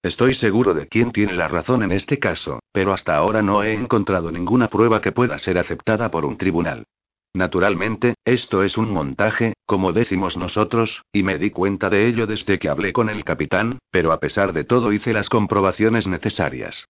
Estoy 0.04 0.34
seguro 0.34 0.74
de 0.74 0.86
quién 0.86 1.12
tiene 1.12 1.32
la 1.32 1.48
razón 1.48 1.82
en 1.82 1.90
este 1.90 2.18
caso, 2.18 2.60
pero 2.72 2.92
hasta 2.92 3.16
ahora 3.16 3.40
no 3.40 3.62
he 3.62 3.72
encontrado 3.72 4.30
ninguna 4.30 4.68
prueba 4.68 5.00
que 5.00 5.12
pueda 5.12 5.38
ser 5.38 5.56
aceptada 5.56 6.10
por 6.10 6.26
un 6.26 6.36
tribunal. 6.36 6.84
Naturalmente, 7.32 8.12
esto 8.22 8.62
es 8.62 8.76
un 8.76 8.92
montaje, 8.92 9.54
como 9.64 9.94
decimos 9.94 10.36
nosotros, 10.36 11.04
y 11.10 11.22
me 11.22 11.38
di 11.38 11.48
cuenta 11.48 11.88
de 11.88 12.06
ello 12.06 12.26
desde 12.26 12.58
que 12.58 12.68
hablé 12.68 12.92
con 12.92 13.08
el 13.08 13.24
capitán, 13.24 13.78
pero 13.90 14.12
a 14.12 14.20
pesar 14.20 14.52
de 14.52 14.64
todo 14.64 14.92
hice 14.92 15.14
las 15.14 15.30
comprobaciones 15.30 16.06
necesarias. 16.06 16.84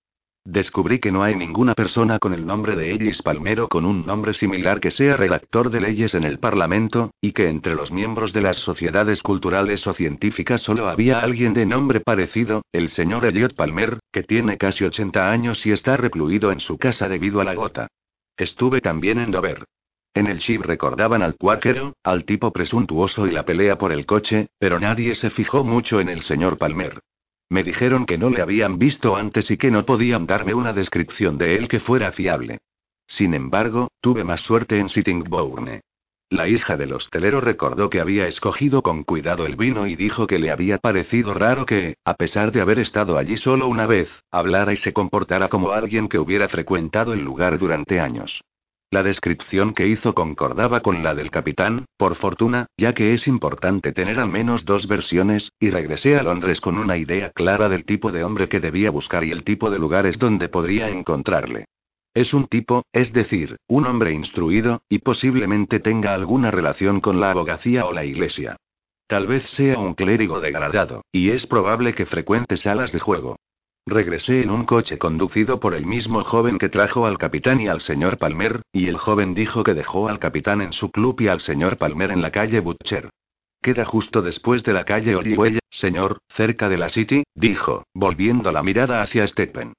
Descubrí 0.47 0.99
que 0.99 1.11
no 1.11 1.23
hay 1.23 1.35
ninguna 1.35 1.75
persona 1.75 2.19
con 2.19 2.35
el 2.35 2.45
nombre 2.45 2.77
de 2.77 2.93
Ellis 2.93 3.23
Palmero 3.23 3.67
con 3.67 3.87
un 3.87 4.05
nombre 4.05 4.35
similar 4.35 4.79
que 4.79 4.91
sea 4.91 5.17
redactor 5.17 5.71
de 5.71 5.81
leyes 5.81 6.15
en 6.15 6.25
el 6.25 6.39
Parlamento, 6.39 7.13
y 7.19 7.33
que 7.33 7.49
entre 7.49 7.75
los 7.75 7.91
miembros 7.91 8.35
de 8.35 8.43
las 8.43 8.59
sociedades 8.59 9.23
culturales 9.23 9.87
o 9.87 9.95
científicas 9.95 10.61
solo 10.61 10.87
había 10.91 11.21
alguien 11.21 11.55
de 11.55 11.65
nombre 11.65 12.01
parecido, 12.01 12.61
el 12.73 12.91
señor 12.91 13.25
Elliot 13.25 13.55
Palmer, 13.55 14.01
que 14.13 14.23
tiene 14.23 14.59
casi 14.59 14.85
80 14.85 15.31
años 15.31 15.65
y 15.65 15.73
está 15.73 15.97
recluido 15.97 16.53
en 16.53 16.61
su 16.61 16.77
casa 16.77 17.09
debido 17.09 17.41
a 17.41 17.45
la 17.45 17.55
gota. 17.55 17.89
Estuve 18.37 18.83
también 18.83 19.21
en 19.21 19.31
Dover. 19.31 19.65
En 20.13 20.27
el 20.27 20.41
ship 20.41 20.61
recordaban 20.61 21.23
al 21.23 21.37
cuáquero, 21.37 21.95
al 22.05 22.25
tipo 22.27 22.53
presuntuoso 22.53 23.27
y 23.27 23.31
la 23.31 23.47
pelea 23.47 23.79
por 23.79 23.93
el 23.93 24.05
coche, 24.05 24.49
pero 24.59 24.79
nadie 24.79 25.15
se 25.15 25.31
fijó 25.31 25.65
mucho 25.65 26.01
en 26.01 26.11
el 26.11 26.21
señor 26.21 26.59
Palmer. 26.59 27.01
Me 27.55 27.63
dijeron 27.63 28.05
que 28.05 28.19
no 28.19 28.31
le 28.31 28.43
habían 28.43 28.81
visto 28.81 29.15
antes 29.15 29.49
y 29.49 29.57
que 29.57 29.71
no 29.71 29.87
podían 29.87 30.27
darme 30.27 30.55
una 30.55 30.73
descripción 30.73 31.39
de 31.39 31.55
él 31.55 31.69
que 31.69 31.79
fuera 31.79 32.11
fiable. 32.11 32.59
Sin 33.07 33.33
embargo, 33.33 33.93
tuve 34.01 34.25
más 34.25 34.41
suerte 34.41 34.81
en 34.81 34.89
Sittingbourne. 34.89 35.83
La 36.31 36.49
hija 36.49 36.77
del 36.77 36.93
hostelero 36.93 37.41
recordó 37.41 37.91
que 37.91 38.01
había 38.01 38.27
escogido 38.27 38.83
con 38.83 39.05
cuidado 39.05 39.47
el 39.47 39.55
vino 39.55 39.87
y 39.87 39.95
dijo 39.95 40.27
que 40.27 40.41
le 40.41 40.51
había 40.51 40.79
parecido 40.79 41.33
raro 41.33 41.65
que, 41.65 41.95
a 42.05 42.15
pesar 42.15 42.51
de 42.51 42.61
haber 42.61 42.81
estado 42.81 43.17
allí 43.19 43.37
solo 43.37 43.69
una 43.69 43.87
vez, 43.87 44.11
hablara 44.33 44.73
y 44.73 44.77
se 44.77 44.93
comportara 44.93 45.49
como 45.49 45.71
alguien 45.71 46.09
que 46.09 46.19
hubiera 46.19 46.49
frecuentado 46.49 47.13
el 47.13 47.21
lugar 47.21 47.61
durante 47.61 48.01
años. 48.01 48.43
La 48.95 49.03
descripción 49.03 49.75
que 49.75 49.89
hizo 49.89 50.15
concordaba 50.15 50.79
con 50.79 51.03
la 51.03 51.17
del 51.17 51.33
capitán, 51.33 51.87
por 51.97 52.15
fortuna, 52.15 52.69
ya 52.77 52.95
que 52.95 53.13
es 53.13 53.27
importante 53.27 53.91
tener 53.91 54.21
al 54.21 54.29
menos 54.29 54.65
dos 54.67 54.87
versiones, 54.87 55.51
y 55.59 55.71
regresé 55.71 56.17
a 56.17 56.23
Londres 56.23 56.61
con 56.61 56.79
una 56.79 56.97
idea 56.97 57.31
clara 57.31 57.69
del 57.69 57.85
tipo 57.85 58.13
de 58.13 58.23
hombre 58.23 58.49
que 58.49 58.61
debía 58.61 58.93
buscar 58.93 59.25
y 59.25 59.33
el 59.33 59.43
tipo 59.43 59.69
de 59.69 59.81
lugares 59.81 60.21
donde 60.21 60.49
podría 60.49 60.91
encontrarle. 60.91 61.65
Es 62.15 62.33
un 62.35 62.47
tipo, 62.47 62.85
es 62.93 63.13
decir, 63.13 63.57
un 63.67 63.85
hombre 63.87 64.13
instruido, 64.13 64.83
y 64.89 65.01
posiblemente 65.01 65.81
tenga 65.81 66.15
alguna 66.15 66.53
relación 66.53 67.01
con 67.01 67.19
la 67.19 67.33
abogacía 67.33 67.87
o 67.87 67.93
la 67.93 68.05
iglesia. 68.05 68.59
Tal 69.09 69.27
vez 69.27 69.43
sea 69.51 69.77
un 69.77 69.95
clérigo 69.95 70.39
degradado, 70.39 71.03
y 71.11 71.31
es 71.31 71.49
probable 71.49 71.95
que 71.95 72.07
frecuente 72.07 72.57
salas 72.57 72.93
de 72.93 73.01
juego. 73.01 73.35
Regresé 73.87 74.41
en 74.41 74.51
un 74.51 74.65
coche 74.65 74.97
conducido 74.97 75.61
por 75.61 75.75
el 75.75 75.85
mismo 75.85 76.25
joven 76.25 76.57
que 76.57 76.71
trajo 76.71 77.05
al 77.05 77.19
capitán 77.19 77.61
y 77.61 77.69
al 77.69 77.83
señor 77.83 78.17
Palmer, 78.17 78.63
y 78.73 78.87
el 78.87 78.97
joven 78.97 79.35
dijo 79.35 79.63
que 79.63 79.75
dejó 79.75 80.09
al 80.09 80.19
capitán 80.19 80.63
en 80.63 80.73
su 80.73 80.91
club 80.91 81.21
y 81.21 81.29
al 81.29 81.41
señor 81.41 81.77
Palmer 81.77 82.11
en 82.11 82.23
la 82.23 82.31
calle 82.31 82.61
Butcher. 82.61 83.11
Queda 83.61 83.85
justo 83.85 84.23
después 84.23 84.65
de 84.65 84.73
la 84.73 84.85
calle 84.85 85.17
Orihuela, 85.17 85.61
señor, 85.69 86.19
cerca 86.29 86.71
de 86.71 86.79
la 86.79 86.89
City, 86.89 87.25
dijo, 87.35 87.85
volviendo 87.93 88.53
la 88.53 88.63
mirada 88.63 89.03
hacia 89.03 89.27
Stephen. 89.27 89.75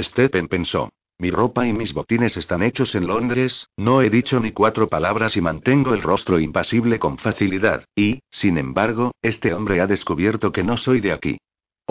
Stephen 0.00 0.46
pensó. 0.46 0.90
Mi 1.18 1.32
ropa 1.32 1.66
y 1.66 1.72
mis 1.72 1.92
botines 1.92 2.36
están 2.36 2.62
hechos 2.62 2.94
en 2.94 3.08
Londres, 3.08 3.66
no 3.76 4.02
he 4.02 4.10
dicho 4.10 4.38
ni 4.38 4.52
cuatro 4.52 4.86
palabras 4.86 5.36
y 5.36 5.40
mantengo 5.40 5.94
el 5.94 6.02
rostro 6.02 6.38
impasible 6.38 7.00
con 7.00 7.18
facilidad, 7.18 7.84
y, 7.96 8.20
sin 8.30 8.56
embargo, 8.56 9.10
este 9.20 9.52
hombre 9.52 9.80
ha 9.80 9.88
descubierto 9.88 10.52
que 10.52 10.62
no 10.62 10.76
soy 10.76 11.00
de 11.00 11.10
aquí. 11.10 11.38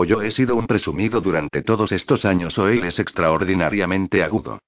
O 0.00 0.04
yo 0.04 0.22
he 0.22 0.30
sido 0.30 0.54
un 0.54 0.68
presumido 0.68 1.20
durante 1.20 1.62
todos 1.62 1.90
estos 1.90 2.24
años 2.24 2.56
o 2.56 2.68
él 2.68 2.84
es 2.84 3.00
extraordinariamente 3.00 4.22
agudo. 4.22 4.60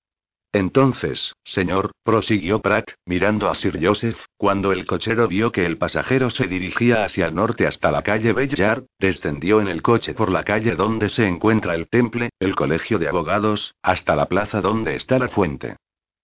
Entonces, 0.52 1.36
señor, 1.44 1.92
prosiguió 2.02 2.58
Pratt, 2.60 2.90
mirando 3.06 3.48
a 3.48 3.54
Sir 3.54 3.78
Joseph, 3.80 4.18
cuando 4.36 4.72
el 4.72 4.84
cochero 4.86 5.28
vio 5.28 5.52
que 5.52 5.64
el 5.64 5.78
pasajero 5.78 6.30
se 6.30 6.48
dirigía 6.48 7.04
hacia 7.04 7.26
el 7.26 7.36
norte 7.36 7.68
hasta 7.68 7.92
la 7.92 8.02
calle 8.02 8.32
Bellar, 8.32 8.82
descendió 8.98 9.60
en 9.60 9.68
el 9.68 9.82
coche 9.82 10.14
por 10.14 10.32
la 10.32 10.42
calle 10.42 10.74
donde 10.74 11.08
se 11.08 11.28
encuentra 11.28 11.76
el 11.76 11.88
temple, 11.88 12.30
el 12.40 12.56
colegio 12.56 12.98
de 12.98 13.08
abogados, 13.08 13.76
hasta 13.82 14.16
la 14.16 14.26
plaza 14.26 14.60
donde 14.60 14.96
está 14.96 15.20
la 15.20 15.28
fuente. 15.28 15.76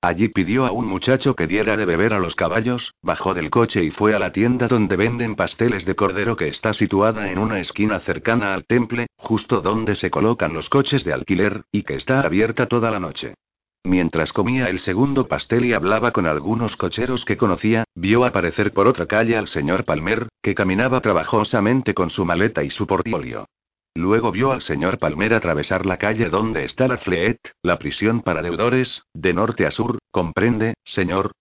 Allí 0.07 0.29
pidió 0.29 0.67
a 0.67 0.71
un 0.71 0.87
muchacho 0.87 1.35
que 1.35 1.49
diera 1.49 1.77
de 1.77 1.85
beber 1.85 2.15
a 2.15 2.21
los 2.21 2.37
caballos, 2.37 2.95
bajó 3.03 3.35
del 3.35 3.51
coche 3.51 3.83
y 3.83 3.91
fue 3.91 4.15
a 4.15 4.21
la 4.21 4.31
tienda 4.31 4.69
donde 4.69 4.95
venden 4.95 5.35
pasteles 5.35 5.85
de 5.85 5.97
cordero 5.97 6.37
que 6.37 6.47
está 6.47 6.75
situada 6.75 7.29
en 7.33 7.39
una 7.39 7.59
esquina 7.59 7.99
cercana 7.99 8.55
al 8.55 8.67
temple, 8.67 9.09
justo 9.17 9.63
donde 9.63 9.97
se 9.97 10.09
colocan 10.09 10.53
los 10.53 10.69
coches 10.69 11.03
de 11.03 11.13
alquiler, 11.13 11.65
y 11.73 11.83
que 11.83 11.97
está 11.97 12.21
abierta 12.21 12.67
toda 12.67 12.93
la 12.93 13.01
noche. 13.01 13.35
Mientras 13.83 14.33
comía 14.33 14.67
el 14.67 14.79
segundo 14.79 15.27
pastel 15.27 15.65
y 15.65 15.73
hablaba 15.73 16.13
con 16.13 16.27
algunos 16.27 16.77
cocheros 16.77 17.25
que 17.25 17.37
conocía, 17.37 17.83
vio 17.97 18.25
aparecer 18.25 18.73
por 18.73 18.87
otra 18.87 19.07
calle 19.07 19.37
al 19.37 19.49
señor 19.49 19.85
Palmer, 19.85 20.29
que 20.41 20.55
caminaba 20.55 21.01
trabajosamente 21.01 21.95
con 21.95 22.11
su 22.11 22.25
maleta 22.25 22.63
y 22.63 22.71
su 22.71 22.87
portfolio. 22.87 23.47
Luego 23.97 24.31
vio 24.31 24.53
al 24.53 24.61
señor 24.61 24.99
Palmer 24.99 25.33
atravesar 25.33 25.87
la 25.87 25.97
calle 25.97 26.29
donde 26.29 26.65
está 26.65 26.87
la 26.87 26.99
Fleet, 26.99 27.39
la 27.63 27.79
prisión 27.79 28.21
para 28.21 28.43
deudores, 28.43 29.03
de 29.15 29.33
norte 29.33 29.65
a 29.65 29.71
sur, 29.71 29.99
comprende, 30.11 30.75
señor. 30.85 31.33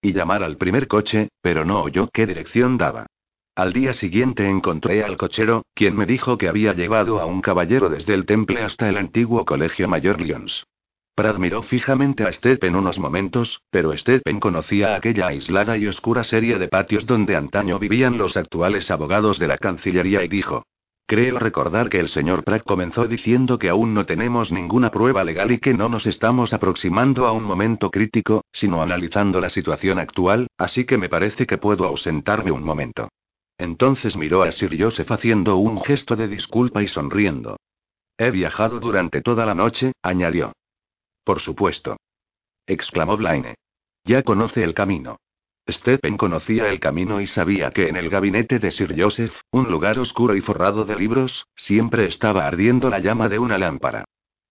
Y 0.00 0.14
llamar 0.14 0.42
al 0.42 0.56
primer 0.56 0.88
coche, 0.88 1.28
pero 1.42 1.66
no 1.66 1.82
oyó 1.82 2.08
qué 2.08 2.26
dirección 2.26 2.78
daba. 2.78 3.04
Al 3.54 3.74
día 3.74 3.92
siguiente 3.92 4.48
encontré 4.48 5.04
al 5.04 5.18
cochero, 5.18 5.66
quien 5.74 5.96
me 5.96 6.06
dijo 6.06 6.38
que 6.38 6.48
había 6.48 6.72
llevado 6.72 7.20
a 7.20 7.26
un 7.26 7.42
caballero 7.42 7.90
desde 7.90 8.14
el 8.14 8.24
temple 8.24 8.62
hasta 8.62 8.88
el 8.88 8.96
antiguo 8.96 9.44
colegio 9.44 9.86
Mayor 9.86 10.18
Lyons. 10.22 10.64
Brad 11.14 11.36
miró 11.36 11.62
fijamente 11.62 12.24
a 12.24 12.32
Stephen 12.32 12.74
unos 12.74 12.98
momentos, 12.98 13.60
pero 13.70 13.94
Stephen 13.94 14.40
conocía 14.40 14.94
aquella 14.94 15.26
aislada 15.26 15.76
y 15.76 15.86
oscura 15.86 16.24
serie 16.24 16.58
de 16.58 16.68
patios 16.68 17.06
donde 17.06 17.36
antaño 17.36 17.78
vivían 17.78 18.16
los 18.16 18.38
actuales 18.38 18.90
abogados 18.90 19.38
de 19.38 19.48
la 19.48 19.58
Cancillería 19.58 20.24
y 20.24 20.28
dijo. 20.28 20.64
Creo 21.08 21.38
recordar 21.38 21.88
que 21.88 22.00
el 22.00 22.10
señor 22.10 22.44
Pratt 22.44 22.64
comenzó 22.64 23.08
diciendo 23.08 23.58
que 23.58 23.70
aún 23.70 23.94
no 23.94 24.04
tenemos 24.04 24.52
ninguna 24.52 24.90
prueba 24.90 25.24
legal 25.24 25.50
y 25.50 25.58
que 25.58 25.72
no 25.72 25.88
nos 25.88 26.04
estamos 26.04 26.52
aproximando 26.52 27.26
a 27.26 27.32
un 27.32 27.44
momento 27.44 27.90
crítico, 27.90 28.44
sino 28.52 28.82
analizando 28.82 29.40
la 29.40 29.48
situación 29.48 29.98
actual, 29.98 30.48
así 30.58 30.84
que 30.84 30.98
me 30.98 31.08
parece 31.08 31.46
que 31.46 31.56
puedo 31.56 31.86
ausentarme 31.86 32.50
un 32.50 32.62
momento. 32.62 33.08
Entonces 33.56 34.18
miró 34.18 34.42
a 34.42 34.52
Sir 34.52 34.76
Joseph 34.78 35.10
haciendo 35.10 35.56
un 35.56 35.80
gesto 35.80 36.14
de 36.14 36.28
disculpa 36.28 36.82
y 36.82 36.88
sonriendo. 36.88 37.56
He 38.18 38.30
viajado 38.30 38.78
durante 38.78 39.22
toda 39.22 39.46
la 39.46 39.54
noche, 39.54 39.92
añadió. 40.02 40.52
Por 41.24 41.40
supuesto. 41.40 41.96
exclamó 42.66 43.16
Blaine. 43.16 43.54
Ya 44.04 44.22
conoce 44.22 44.62
el 44.62 44.74
camino. 44.74 45.16
Stephen 45.70 46.16
conocía 46.16 46.68
el 46.68 46.80
camino 46.80 47.20
y 47.20 47.26
sabía 47.26 47.70
que 47.70 47.88
en 47.88 47.96
el 47.96 48.08
gabinete 48.08 48.58
de 48.58 48.70
Sir 48.70 48.94
Joseph, 48.98 49.34
un 49.50 49.70
lugar 49.70 49.98
oscuro 49.98 50.34
y 50.34 50.40
forrado 50.40 50.84
de 50.84 50.96
libros, 50.96 51.46
siempre 51.54 52.06
estaba 52.06 52.46
ardiendo 52.46 52.88
la 52.88 53.00
llama 53.00 53.28
de 53.28 53.38
una 53.38 53.58
lámpara. 53.58 54.04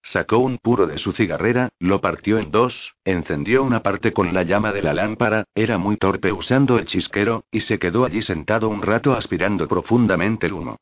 Sacó 0.03 0.37
un 0.37 0.57
puro 0.57 0.87
de 0.87 0.97
su 0.97 1.11
cigarrera, 1.11 1.69
lo 1.79 1.99
partió 1.99 2.37
en 2.37 2.51
dos, 2.51 2.93
encendió 3.03 3.63
una 3.63 3.83
parte 3.83 4.13
con 4.13 4.33
la 4.33 4.43
llama 4.43 4.71
de 4.71 4.81
la 4.81 4.93
lámpara, 4.93 5.43
era 5.53 5.77
muy 5.77 5.97
torpe 5.97 6.31
usando 6.31 6.77
el 6.77 6.85
chisquero, 6.85 7.43
y 7.51 7.61
se 7.61 7.77
quedó 7.79 8.05
allí 8.05 8.21
sentado 8.21 8.69
un 8.69 8.81
rato 8.81 9.13
aspirando 9.13 9.67
profundamente 9.67 10.47
el 10.47 10.53
humo. 10.53 10.77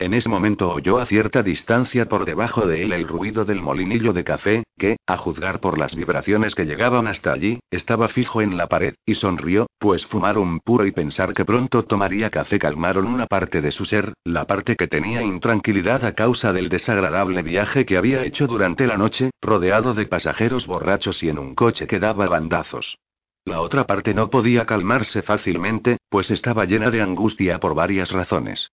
En 0.00 0.14
ese 0.14 0.30
momento 0.30 0.70
oyó 0.72 0.98
a 0.98 1.04
cierta 1.04 1.42
distancia 1.42 2.06
por 2.06 2.24
debajo 2.24 2.66
de 2.66 2.82
él 2.82 2.94
el 2.94 3.06
ruido 3.06 3.44
del 3.44 3.60
molinillo 3.60 4.14
de 4.14 4.24
café, 4.24 4.62
que, 4.78 4.96
a 5.06 5.18
juzgar 5.18 5.60
por 5.60 5.78
las 5.78 5.94
vibraciones 5.94 6.54
que 6.54 6.64
llegaban 6.64 7.06
hasta 7.06 7.34
allí, 7.34 7.60
estaba 7.70 8.08
fijo 8.08 8.40
en 8.40 8.56
la 8.56 8.66
pared, 8.66 8.94
y 9.04 9.16
sonrió, 9.16 9.66
pues 9.78 10.06
fumar 10.06 10.38
un 10.38 10.60
puro 10.60 10.86
y 10.86 10.92
pensar 10.92 11.34
que 11.34 11.44
pronto 11.44 11.84
tomaría 11.84 12.30
café 12.30 12.58
calmaron 12.58 13.08
una 13.08 13.26
parte 13.26 13.60
de 13.60 13.72
su 13.72 13.84
ser, 13.84 14.14
la 14.24 14.46
parte 14.46 14.74
que 14.74 14.88
tenía 14.88 15.20
intranquilidad 15.22 16.02
a 16.06 16.14
causa 16.14 16.54
del 16.54 16.70
desagradable 16.70 17.42
viaje 17.42 17.84
que 17.84 17.98
había 17.98 18.24
hecho 18.24 18.46
durante 18.46 18.86
la 18.86 18.96
noche, 18.96 19.32
rodeado 19.42 19.92
de 19.92 20.06
pasajeros 20.06 20.66
borrachos 20.66 21.22
y 21.22 21.28
en 21.28 21.38
un 21.38 21.54
coche 21.54 21.86
que 21.86 21.98
daba 21.98 22.26
bandazos. 22.26 22.96
La 23.44 23.60
otra 23.60 23.84
parte 23.86 24.14
no 24.14 24.30
podía 24.30 24.64
calmarse 24.64 25.20
fácilmente, 25.20 25.98
pues 26.08 26.30
estaba 26.30 26.64
llena 26.64 26.90
de 26.90 27.02
angustia 27.02 27.60
por 27.60 27.74
varias 27.74 28.10
razones. 28.12 28.70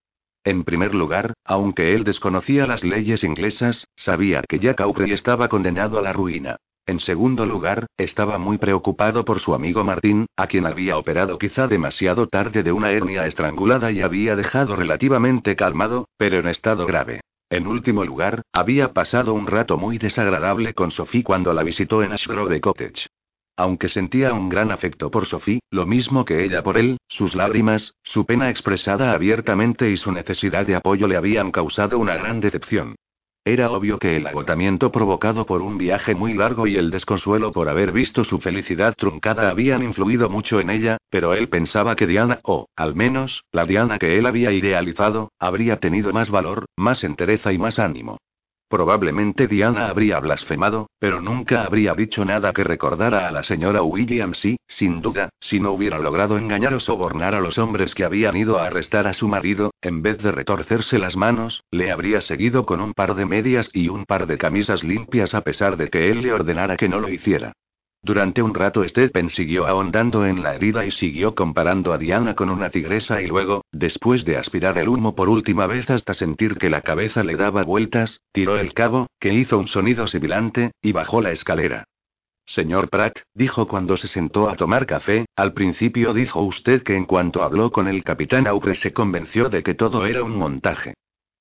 En 0.48 0.64
primer 0.64 0.96
lugar, 0.96 1.34
aunque 1.44 1.94
él 1.94 2.06
desconocía 2.06 2.66
las 2.66 2.86
leyes 2.86 3.26
inglesas, 3.26 3.90
sabía 3.98 4.44
que 4.48 4.60
Jack 4.60 4.80
Aubrey 4.80 5.12
estaba 5.12 5.50
condenado 5.50 6.00
a 6.00 6.02
la 6.02 6.14
ruina. 6.14 6.56
En 6.86 7.02
segundo 7.02 7.46
lugar, 7.46 7.88
estaba 7.98 8.38
muy 8.38 8.58
preocupado 8.58 9.26
por 9.26 9.42
su 9.42 9.54
amigo 9.54 9.84
Martín, 9.84 10.26
a 10.38 10.48
quien 10.48 10.66
había 10.66 10.98
operado 10.98 11.38
quizá 11.38 11.68
demasiado 11.68 12.28
tarde 12.28 12.64
de 12.64 12.72
una 12.72 12.92
hernia 12.92 13.28
estrangulada 13.28 13.92
y 13.92 14.00
había 14.00 14.38
dejado 14.38 14.78
relativamente 14.78 15.58
calmado, 15.58 16.08
pero 16.16 16.40
en 16.40 16.48
estado 16.48 16.86
grave. 16.86 17.20
En 17.50 17.68
último 17.68 18.06
lugar, 18.06 18.44
había 18.54 18.94
pasado 18.94 19.34
un 19.34 19.48
rato 19.48 19.78
muy 19.78 19.98
desagradable 19.98 20.74
con 20.74 20.92
Sophie 20.92 21.26
cuando 21.26 21.54
la 21.54 21.64
visitó 21.64 22.04
en 22.04 22.14
Ashgrove 22.14 22.62
Cottage. 22.62 23.08
Aunque 23.58 23.90
sentía 23.90 24.34
un 24.34 24.50
gran 24.50 24.72
afecto 24.72 25.10
por 25.10 25.26
Sophie, 25.26 25.62
lo 25.72 25.88
mismo 25.88 26.26
que 26.26 26.46
ella 26.46 26.62
por 26.62 26.78
él, 26.78 26.98
sus 27.08 27.34
lágrimas, 27.34 27.96
su 28.04 28.26
pena 28.28 28.52
expresada 28.52 29.14
abiertamente 29.14 29.90
y 29.90 29.98
su 29.98 30.12
necesidad 30.12 30.68
de 30.68 30.76
apoyo 30.76 31.08
le 31.08 31.18
habían 31.18 31.52
causado 31.52 31.98
una 31.98 32.16
gran 32.16 32.40
decepción. 32.40 32.96
Era 33.44 33.72
obvio 33.72 33.98
que 33.98 34.18
el 34.18 34.28
agotamiento 34.28 34.92
provocado 34.92 35.46
por 35.46 35.62
un 35.62 35.78
viaje 35.78 36.14
muy 36.14 36.34
largo 36.34 36.68
y 36.68 36.76
el 36.76 36.92
desconsuelo 36.92 37.52
por 37.52 37.68
haber 37.68 37.94
visto 37.94 38.24
su 38.24 38.40
felicidad 38.40 38.94
truncada 38.96 39.50
habían 39.50 39.84
influido 39.84 40.30
mucho 40.30 40.60
en 40.60 40.70
ella, 40.70 40.98
pero 41.10 41.34
él 41.34 41.50
pensaba 41.50 41.96
que 41.96 42.06
Diana, 42.06 42.40
o, 42.44 42.68
al 42.76 42.94
menos, 42.94 43.44
la 43.52 43.66
Diana 43.66 43.98
que 43.98 44.20
él 44.20 44.26
había 44.26 44.52
idealizado, 44.52 45.32
habría 45.40 45.78
tenido 45.78 46.14
más 46.14 46.30
valor, 46.30 46.66
más 46.76 47.04
entereza 47.04 47.54
y 47.54 47.58
más 47.58 47.80
ánimo. 47.80 48.18
Probablemente 48.70 49.48
Diana 49.48 49.88
habría 49.88 50.20
blasfemado, 50.20 50.90
pero 51.00 51.22
nunca 51.22 51.64
habría 51.64 51.94
dicho 51.94 52.26
nada 52.26 52.52
que 52.52 52.66
recordara 52.66 53.28
a 53.28 53.32
la 53.32 53.44
señora 53.44 53.82
Williams 53.82 54.44
y, 54.44 54.58
sin 54.68 55.02
duda, 55.02 55.30
si 55.40 55.62
no 55.62 55.72
hubiera 55.72 56.00
logrado 56.00 56.38
engañar 56.38 56.74
o 56.74 56.82
sobornar 56.82 57.34
a 57.34 57.40
los 57.40 57.58
hombres 57.58 57.96
que 57.96 58.04
habían 58.04 58.36
ido 58.36 58.60
a 58.60 58.68
arrestar 58.68 59.08
a 59.08 59.14
su 59.14 59.30
marido, 59.30 59.72
en 59.82 60.02
vez 60.02 60.18
de 60.18 60.34
retorcerse 60.34 61.00
las 61.00 61.16
manos, 61.16 61.64
le 61.72 61.92
habría 61.92 62.20
seguido 62.20 62.66
con 62.66 62.82
un 62.82 62.94
par 62.94 63.16
de 63.16 63.26
medias 63.26 63.70
y 63.74 63.88
un 63.88 64.04
par 64.04 64.28
de 64.28 64.38
camisas 64.38 64.84
limpias 64.84 65.34
a 65.34 65.42
pesar 65.42 65.78
de 65.78 65.90
que 65.90 66.10
él 66.10 66.22
le 66.22 66.34
ordenara 66.34 66.76
que 66.76 66.90
no 66.90 67.00
lo 67.00 67.08
hiciera. 67.08 67.54
Durante 68.08 68.42
un 68.42 68.54
rato 68.54 68.88
Stephen 68.88 69.30
siguió 69.30 69.68
ahondando 69.68 70.26
en 70.26 70.42
la 70.42 70.56
herida 70.56 70.86
y 70.86 70.92
siguió 70.92 71.36
comparando 71.36 71.92
a 71.92 71.98
Diana 71.98 72.36
con 72.36 72.50
una 72.50 72.70
tigresa 72.70 73.22
y 73.22 73.28
luego, 73.28 73.66
después 73.74 74.24
de 74.24 74.38
aspirar 74.38 74.78
el 74.78 74.88
humo 74.88 75.14
por 75.14 75.28
última 75.28 75.68
vez 75.68 75.90
hasta 75.90 76.14
sentir 76.14 76.56
que 76.56 76.70
la 76.70 76.84
cabeza 76.84 77.22
le 77.26 77.36
daba 77.36 77.66
vueltas, 77.66 78.22
tiró 78.32 78.58
el 78.58 78.74
cabo, 78.74 79.08
que 79.20 79.34
hizo 79.34 79.60
un 79.60 79.68
sonido 79.68 80.08
sibilante, 80.08 80.72
y 80.82 80.94
bajó 80.94 81.22
la 81.22 81.32
escalera. 81.32 81.84
Señor 82.46 82.90
Pratt, 82.90 83.20
dijo 83.34 83.68
cuando 83.68 83.98
se 83.98 84.08
sentó 84.08 84.50
a 84.50 84.56
tomar 84.56 84.86
café, 84.86 85.26
al 85.36 85.52
principio 85.52 86.14
dijo 86.14 86.42
usted 86.42 86.84
que 86.84 86.96
en 86.96 87.04
cuanto 87.04 87.44
habló 87.44 87.74
con 87.74 87.90
el 87.90 88.06
capitán 88.06 88.48
Aure 88.48 88.76
se 88.76 88.94
convenció 88.94 89.50
de 89.50 89.64
que 89.64 89.74
todo 89.74 90.06
era 90.06 90.24
un 90.24 90.38
montaje. 90.38 90.94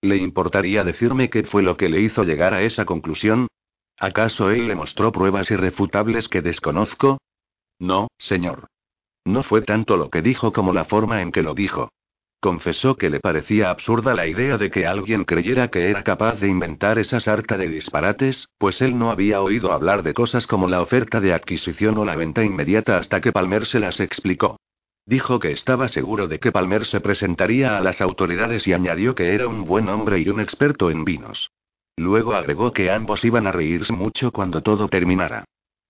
¿Le 0.02 0.16
importaría 0.16 0.82
decirme 0.82 1.30
qué 1.30 1.44
fue 1.44 1.62
lo 1.62 1.76
que 1.76 1.88
le 1.88 2.00
hizo 2.00 2.24
llegar 2.24 2.54
a 2.54 2.62
esa 2.62 2.84
conclusión? 2.84 3.46
¿Acaso 3.98 4.50
él 4.50 4.68
le 4.68 4.74
mostró 4.74 5.10
pruebas 5.10 5.50
irrefutables 5.50 6.28
que 6.28 6.42
desconozco? 6.42 7.18
No, 7.78 8.08
señor. 8.18 8.68
No 9.24 9.42
fue 9.42 9.62
tanto 9.62 9.96
lo 9.96 10.10
que 10.10 10.22
dijo 10.22 10.52
como 10.52 10.72
la 10.72 10.84
forma 10.84 11.22
en 11.22 11.32
que 11.32 11.42
lo 11.42 11.54
dijo. 11.54 11.90
Confesó 12.40 12.96
que 12.96 13.10
le 13.10 13.20
parecía 13.20 13.70
absurda 13.70 14.14
la 14.14 14.26
idea 14.26 14.58
de 14.58 14.70
que 14.70 14.86
alguien 14.86 15.24
creyera 15.24 15.68
que 15.68 15.90
era 15.90 16.04
capaz 16.04 16.38
de 16.38 16.48
inventar 16.48 16.98
esa 16.98 17.18
sarta 17.18 17.56
de 17.56 17.68
disparates, 17.68 18.48
pues 18.58 18.82
él 18.82 18.98
no 18.98 19.10
había 19.10 19.40
oído 19.40 19.72
hablar 19.72 20.02
de 20.02 20.12
cosas 20.12 20.46
como 20.46 20.68
la 20.68 20.82
oferta 20.82 21.20
de 21.20 21.32
adquisición 21.32 21.96
o 21.96 22.04
la 22.04 22.14
venta 22.14 22.44
inmediata 22.44 22.98
hasta 22.98 23.20
que 23.20 23.32
Palmer 23.32 23.66
se 23.66 23.80
las 23.80 23.98
explicó. 24.00 24.58
Dijo 25.06 25.38
que 25.38 25.52
estaba 25.52 25.88
seguro 25.88 26.28
de 26.28 26.38
que 26.38 26.52
Palmer 26.52 26.84
se 26.84 27.00
presentaría 27.00 27.78
a 27.78 27.80
las 27.80 28.00
autoridades 28.00 28.66
y 28.68 28.74
añadió 28.74 29.14
que 29.14 29.34
era 29.34 29.48
un 29.48 29.64
buen 29.64 29.88
hombre 29.88 30.18
y 30.20 30.28
un 30.28 30.40
experto 30.40 30.90
en 30.90 31.04
vinos. 31.04 31.50
Luego 31.96 32.34
agregó 32.34 32.72
que 32.72 32.90
ambos 32.90 33.24
iban 33.24 33.46
a 33.46 33.52
reírse 33.52 33.92
mucho 33.92 34.30
cuando 34.30 34.62
todo 34.62 34.88
terminara. 34.88 35.44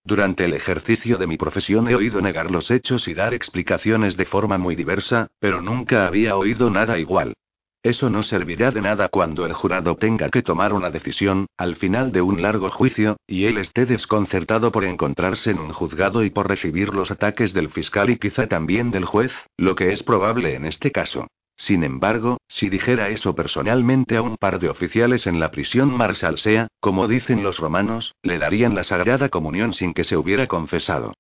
Durante 0.05 0.45
el 0.45 0.55
ejercicio 0.55 1.19
de 1.19 1.27
mi 1.27 1.37
profesión 1.37 1.89
he 1.89 1.97
oído 1.97 2.23
negar 2.23 2.51
los 2.53 2.71
hechos 2.71 3.09
y 3.09 3.15
dar 3.15 3.35
explicaciones 3.35 4.17
de 4.17 4.25
forma 4.25 4.57
muy 4.57 4.77
diversa, 4.77 5.27
pero 5.41 5.61
nunca 5.61 6.07
había 6.07 6.37
oído 6.37 6.71
nada 6.71 6.99
igual. 6.99 7.35
Eso 7.83 8.09
no 8.09 8.23
servirá 8.23 8.71
de 8.71 8.83
nada 8.83 9.09
cuando 9.09 9.47
el 9.47 9.53
jurado 9.53 9.97
tenga 9.97 10.29
que 10.29 10.43
tomar 10.43 10.73
una 10.73 10.91
decisión, 10.91 11.47
al 11.57 11.77
final 11.77 12.13
de 12.13 12.23
un 12.23 12.41
largo 12.41 12.71
juicio, 12.71 13.17
y 13.27 13.45
él 13.45 13.59
esté 13.59 13.85
desconcertado 13.85 14.71
por 14.73 14.85
encontrarse 14.85 15.51
en 15.51 15.59
un 15.59 15.73
juzgado 15.73 16.25
y 16.25 16.31
por 16.31 16.49
recibir 16.49 16.95
los 16.95 17.11
ataques 17.11 17.53
del 17.53 17.71
fiscal 17.71 18.11
y 18.11 18.19
quizá 18.19 18.47
también 18.47 18.93
del 18.93 19.05
juez, 19.05 19.33
lo 19.57 19.75
que 19.75 19.93
es 19.93 20.03
probable 20.03 20.55
en 20.55 20.67
este 20.67 20.93
caso. 20.93 21.27
Sin 21.57 21.85
embargo, 21.85 22.39
si 22.49 22.69
dijera 22.69 23.09
eso 23.09 23.35
personalmente 23.35 24.17
a 24.17 24.23
un 24.23 24.37
par 24.37 24.61
de 24.61 24.69
oficiales 24.69 25.27
en 25.27 25.41
la 25.41 25.51
prisión 25.51 25.97
Marsalsea, 25.97 26.69
como 26.81 27.09
dicen 27.09 27.43
los 27.43 27.59
romanos, 27.59 28.15
le 28.23 28.39
darían 28.39 28.75
la 28.75 28.85
sagrada 28.85 29.31
comunión 29.31 29.73
sin 29.73 29.95
que 29.95 30.05
se 30.05 30.17
hubiera 30.17 30.47
confesado. 30.47 31.15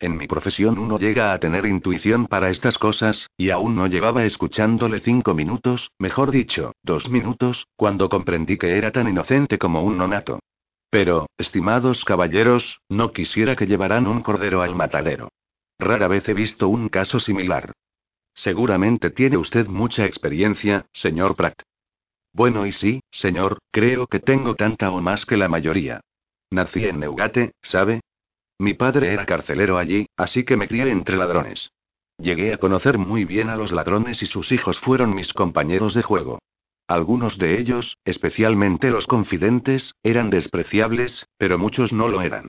En 0.00 0.16
mi 0.16 0.26
profesión 0.26 0.78
uno 0.78 0.98
llega 0.98 1.32
a 1.32 1.38
tener 1.38 1.64
intuición 1.64 2.26
para 2.26 2.50
estas 2.50 2.76
cosas, 2.76 3.28
y 3.36 3.50
aún 3.50 3.76
no 3.76 3.86
llevaba 3.86 4.24
escuchándole 4.24 4.98
cinco 4.98 5.34
minutos, 5.34 5.92
mejor 5.98 6.32
dicho, 6.32 6.72
dos 6.82 7.08
minutos, 7.08 7.68
cuando 7.76 8.08
comprendí 8.08 8.56
que 8.56 8.76
era 8.76 8.90
tan 8.90 9.08
inocente 9.08 9.58
como 9.58 9.84
un 9.84 9.98
nonato. 9.98 10.40
Pero, 10.90 11.26
estimados 11.38 12.04
caballeros, 12.04 12.80
no 12.88 13.12
quisiera 13.12 13.54
que 13.54 13.66
llevaran 13.66 14.08
un 14.08 14.22
cordero 14.22 14.62
al 14.62 14.74
matadero. 14.74 15.28
Rara 15.78 16.08
vez 16.08 16.28
he 16.28 16.34
visto 16.34 16.68
un 16.68 16.88
caso 16.88 17.20
similar. 17.20 17.72
Seguramente 18.34 19.10
tiene 19.10 19.36
usted 19.36 19.66
mucha 19.66 20.04
experiencia, 20.04 20.86
señor 20.92 21.36
Pratt. 21.36 21.62
Bueno, 22.32 22.66
y 22.66 22.72
sí, 22.72 23.02
señor, 23.10 23.58
creo 23.70 24.06
que 24.06 24.20
tengo 24.20 24.54
tanta 24.54 24.90
o 24.90 25.00
más 25.00 25.26
que 25.26 25.36
la 25.36 25.48
mayoría. 25.48 26.00
Nací 26.50 26.84
en 26.86 27.00
Neugate, 27.00 27.52
¿sabe? 27.62 28.00
Mi 28.58 28.74
padre 28.74 29.12
era 29.12 29.26
carcelero 29.26 29.76
allí, 29.76 30.06
así 30.16 30.44
que 30.44 30.56
me 30.56 30.68
crié 30.68 30.90
entre 30.90 31.16
ladrones. 31.16 31.70
Llegué 32.18 32.52
a 32.54 32.58
conocer 32.58 32.98
muy 32.98 33.24
bien 33.24 33.48
a 33.48 33.56
los 33.56 33.72
ladrones 33.72 34.22
y 34.22 34.26
sus 34.26 34.52
hijos 34.52 34.78
fueron 34.78 35.14
mis 35.14 35.32
compañeros 35.32 35.94
de 35.94 36.02
juego. 36.02 36.38
Algunos 36.86 37.38
de 37.38 37.58
ellos, 37.58 37.96
especialmente 38.04 38.90
los 38.90 39.06
confidentes, 39.06 39.94
eran 40.02 40.30
despreciables, 40.30 41.26
pero 41.38 41.58
muchos 41.58 41.92
no 41.92 42.08
lo 42.08 42.22
eran. 42.22 42.48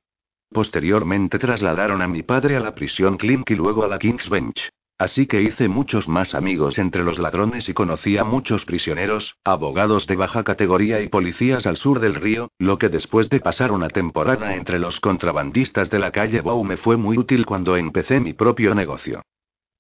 Posteriormente 0.49 1.39
trasladaron 1.39 2.01
a 2.01 2.07
mi 2.07 2.23
padre 2.23 2.55
a 2.55 2.59
la 2.59 2.75
prisión 2.75 3.17
Clink 3.17 3.49
y 3.51 3.55
luego 3.55 3.83
a 3.83 3.87
la 3.87 3.97
King's 3.99 4.29
Bench. 4.29 4.69
Así 5.03 5.27
que 5.27 5.41
hice 5.41 5.67
muchos 5.67 6.07
más 6.07 6.33
amigos 6.33 6.79
entre 6.79 7.03
los 7.03 7.19
ladrones 7.19 7.67
y 7.67 7.73
conocí 7.73 8.17
a 8.17 8.23
muchos 8.23 8.63
prisioneros, 8.63 9.35
abogados 9.43 10.07
de 10.07 10.15
baja 10.15 10.45
categoría 10.45 11.01
y 11.01 11.09
policías 11.09 11.67
al 11.67 11.75
sur 11.75 11.99
del 11.99 12.15
río, 12.15 12.51
lo 12.57 12.77
que 12.77 12.87
después 12.87 13.29
de 13.29 13.41
pasar 13.41 13.73
una 13.73 13.89
temporada 13.89 14.55
entre 14.55 14.79
los 14.79 15.01
contrabandistas 15.01 15.89
de 15.89 15.99
la 15.99 16.11
calle 16.11 16.39
Bow 16.39 16.63
me 16.63 16.77
fue 16.77 16.95
muy 16.95 17.17
útil 17.17 17.45
cuando 17.45 17.75
empecé 17.75 18.21
mi 18.21 18.31
propio 18.31 18.73
negocio. 18.75 19.21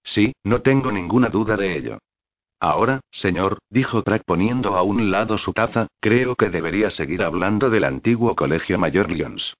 Sí, 0.03 0.33
no 0.43 0.61
tengo 0.61 0.91
ninguna 0.91 1.29
duda 1.29 1.55
de 1.55 1.77
ello. 1.77 1.99
Ahora, 2.59 2.99
señor, 3.09 3.59
dijo 3.69 4.03
Pratt 4.03 4.23
poniendo 4.25 4.75
a 4.75 4.83
un 4.83 5.09
lado 5.09 5.37
su 5.37 5.53
taza, 5.53 5.87
creo 6.01 6.35
que 6.35 6.49
debería 6.49 6.89
seguir 6.89 7.23
hablando 7.23 7.69
del 7.69 7.85
antiguo 7.85 8.35
colegio 8.35 8.77
Mayor 8.77 9.09
Lyons. 9.09 9.55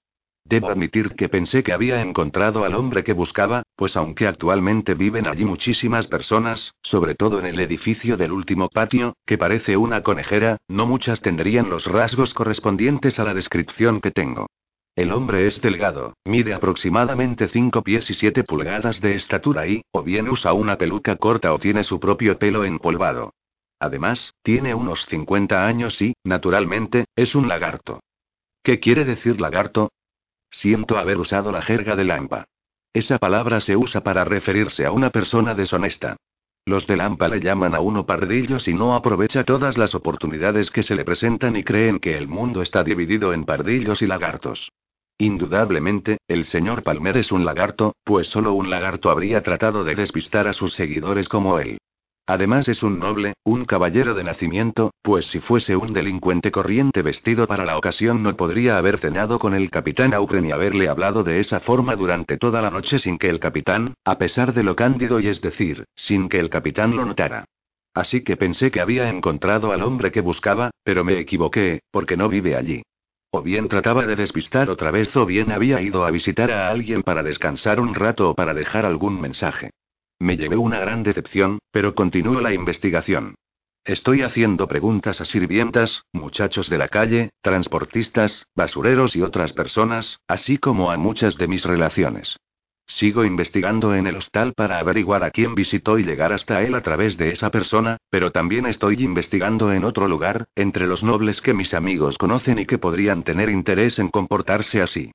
Debo 0.46 0.68
admitir 0.68 1.14
que 1.14 1.30
pensé 1.30 1.62
que 1.62 1.72
había 1.72 2.02
encontrado 2.02 2.64
al 2.64 2.74
hombre 2.74 3.02
que 3.02 3.14
buscaba, 3.14 3.62
pues 3.76 3.96
aunque 3.96 4.26
actualmente 4.26 4.94
viven 4.94 5.26
allí 5.26 5.46
muchísimas 5.46 6.06
personas, 6.06 6.74
sobre 6.82 7.14
todo 7.14 7.38
en 7.38 7.46
el 7.46 7.58
edificio 7.60 8.18
del 8.18 8.30
último 8.30 8.68
patio, 8.68 9.16
que 9.24 9.38
parece 9.38 9.78
una 9.78 10.02
conejera, 10.02 10.58
no 10.68 10.86
muchas 10.86 11.22
tendrían 11.22 11.70
los 11.70 11.86
rasgos 11.86 12.34
correspondientes 12.34 13.18
a 13.18 13.24
la 13.24 13.32
descripción 13.32 14.02
que 14.02 14.10
tengo. 14.10 14.46
El 14.96 15.12
hombre 15.12 15.46
es 15.46 15.62
delgado, 15.62 16.12
mide 16.26 16.52
aproximadamente 16.52 17.48
5 17.48 17.82
pies 17.82 18.10
y 18.10 18.14
7 18.14 18.44
pulgadas 18.44 19.00
de 19.00 19.14
estatura 19.14 19.66
y, 19.66 19.82
o 19.92 20.02
bien 20.02 20.28
usa 20.28 20.52
una 20.52 20.76
peluca 20.76 21.16
corta 21.16 21.54
o 21.54 21.58
tiene 21.58 21.84
su 21.84 21.98
propio 21.98 22.38
pelo 22.38 22.64
empolvado. 22.64 23.32
Además, 23.80 24.34
tiene 24.42 24.74
unos 24.74 25.06
50 25.06 25.66
años 25.66 26.00
y, 26.02 26.14
naturalmente, 26.22 27.06
es 27.16 27.34
un 27.34 27.48
lagarto. 27.48 28.00
¿Qué 28.62 28.78
quiere 28.78 29.04
decir 29.04 29.40
lagarto? 29.40 29.90
Siento 30.56 30.96
haber 30.96 31.18
usado 31.18 31.52
la 31.52 31.62
jerga 31.62 31.96
de 31.96 32.04
Lampa. 32.04 32.46
Esa 32.92 33.18
palabra 33.18 33.60
se 33.60 33.76
usa 33.76 34.02
para 34.02 34.24
referirse 34.24 34.86
a 34.86 34.92
una 34.92 35.10
persona 35.10 35.52
deshonesta. 35.54 36.16
Los 36.64 36.86
de 36.86 36.96
Lampa 36.96 37.28
le 37.28 37.40
llaman 37.40 37.74
a 37.74 37.80
uno 37.80 38.06
pardillo 38.06 38.58
si 38.60 38.72
no 38.72 38.94
aprovecha 38.94 39.44
todas 39.44 39.76
las 39.76 39.94
oportunidades 39.94 40.70
que 40.70 40.82
se 40.82 40.94
le 40.94 41.04
presentan 41.04 41.56
y 41.56 41.64
creen 41.64 41.98
que 41.98 42.16
el 42.16 42.28
mundo 42.28 42.62
está 42.62 42.84
dividido 42.84 43.34
en 43.34 43.44
pardillos 43.44 44.00
y 44.00 44.06
lagartos. 44.06 44.70
Indudablemente, 45.18 46.18
el 46.28 46.44
señor 46.44 46.82
Palmer 46.82 47.16
es 47.16 47.32
un 47.32 47.44
lagarto, 47.44 47.94
pues 48.04 48.28
solo 48.28 48.54
un 48.54 48.70
lagarto 48.70 49.10
habría 49.10 49.42
tratado 49.42 49.84
de 49.84 49.96
despistar 49.96 50.46
a 50.46 50.52
sus 50.52 50.72
seguidores 50.74 51.28
como 51.28 51.58
él. 51.58 51.78
Además 52.26 52.68
es 52.68 52.82
un 52.82 52.98
noble, 52.98 53.34
un 53.44 53.66
caballero 53.66 54.14
de 54.14 54.24
nacimiento, 54.24 54.94
pues 55.02 55.26
si 55.26 55.40
fuese 55.40 55.76
un 55.76 55.92
delincuente 55.92 56.50
corriente 56.50 57.02
vestido 57.02 57.46
para 57.46 57.66
la 57.66 57.76
ocasión 57.76 58.22
no 58.22 58.34
podría 58.34 58.78
haber 58.78 58.98
cenado 58.98 59.38
con 59.38 59.52
el 59.52 59.70
capitán 59.70 60.14
Aupre 60.14 60.40
ni 60.40 60.50
haberle 60.50 60.88
hablado 60.88 61.22
de 61.22 61.40
esa 61.40 61.60
forma 61.60 61.96
durante 61.96 62.38
toda 62.38 62.62
la 62.62 62.70
noche 62.70 62.98
sin 62.98 63.18
que 63.18 63.28
el 63.28 63.40
capitán, 63.40 63.92
a 64.06 64.16
pesar 64.16 64.54
de 64.54 64.62
lo 64.62 64.74
cándido 64.74 65.20
y 65.20 65.28
es 65.28 65.42
decir, 65.42 65.84
sin 65.94 66.30
que 66.30 66.40
el 66.40 66.48
capitán 66.48 66.96
lo 66.96 67.04
notara. 67.04 67.44
Así 67.92 68.24
que 68.24 68.38
pensé 68.38 68.70
que 68.70 68.80
había 68.80 69.10
encontrado 69.10 69.72
al 69.72 69.82
hombre 69.82 70.10
que 70.10 70.22
buscaba, 70.22 70.70
pero 70.82 71.04
me 71.04 71.18
equivoqué, 71.18 71.82
porque 71.90 72.16
no 72.16 72.30
vive 72.30 72.56
allí. 72.56 72.82
O 73.32 73.42
bien 73.42 73.68
trataba 73.68 74.06
de 74.06 74.16
despistar 74.16 74.70
otra 74.70 74.90
vez 74.90 75.14
o 75.14 75.26
bien 75.26 75.52
había 75.52 75.82
ido 75.82 76.06
a 76.06 76.10
visitar 76.10 76.50
a 76.50 76.70
alguien 76.70 77.02
para 77.02 77.22
descansar 77.22 77.80
un 77.80 77.94
rato 77.94 78.30
o 78.30 78.34
para 78.34 78.54
dejar 78.54 78.86
algún 78.86 79.20
mensaje. 79.20 79.70
Me 80.18 80.36
llevé 80.36 80.56
una 80.56 80.78
gran 80.78 81.02
decepción, 81.02 81.58
pero 81.70 81.94
continúo 81.94 82.40
la 82.40 82.52
investigación. 82.52 83.34
Estoy 83.84 84.22
haciendo 84.22 84.66
preguntas 84.66 85.20
a 85.20 85.26
sirvientas, 85.26 86.04
muchachos 86.12 86.70
de 86.70 86.78
la 86.78 86.88
calle, 86.88 87.30
transportistas, 87.42 88.46
basureros 88.54 89.14
y 89.14 89.20
otras 89.22 89.52
personas, 89.52 90.20
así 90.26 90.56
como 90.56 90.90
a 90.90 90.96
muchas 90.96 91.36
de 91.36 91.48
mis 91.48 91.64
relaciones. 91.64 92.38
Sigo 92.86 93.24
investigando 93.24 93.94
en 93.94 94.06
el 94.06 94.16
hostal 94.16 94.52
para 94.54 94.78
averiguar 94.78 95.24
a 95.24 95.30
quién 95.30 95.54
visitó 95.54 95.98
y 95.98 96.04
llegar 96.04 96.32
hasta 96.32 96.62
él 96.62 96.74
a 96.74 96.82
través 96.82 97.16
de 97.16 97.30
esa 97.30 97.50
persona, 97.50 97.98
pero 98.10 98.30
también 98.30 98.66
estoy 98.66 99.02
investigando 99.02 99.72
en 99.72 99.84
otro 99.84 100.06
lugar, 100.06 100.46
entre 100.54 100.86
los 100.86 101.02
nobles 101.02 101.40
que 101.40 101.54
mis 101.54 101.74
amigos 101.74 102.18
conocen 102.18 102.58
y 102.58 102.66
que 102.66 102.78
podrían 102.78 103.22
tener 103.22 103.48
interés 103.48 103.98
en 103.98 104.08
comportarse 104.08 104.80
así. 104.80 105.12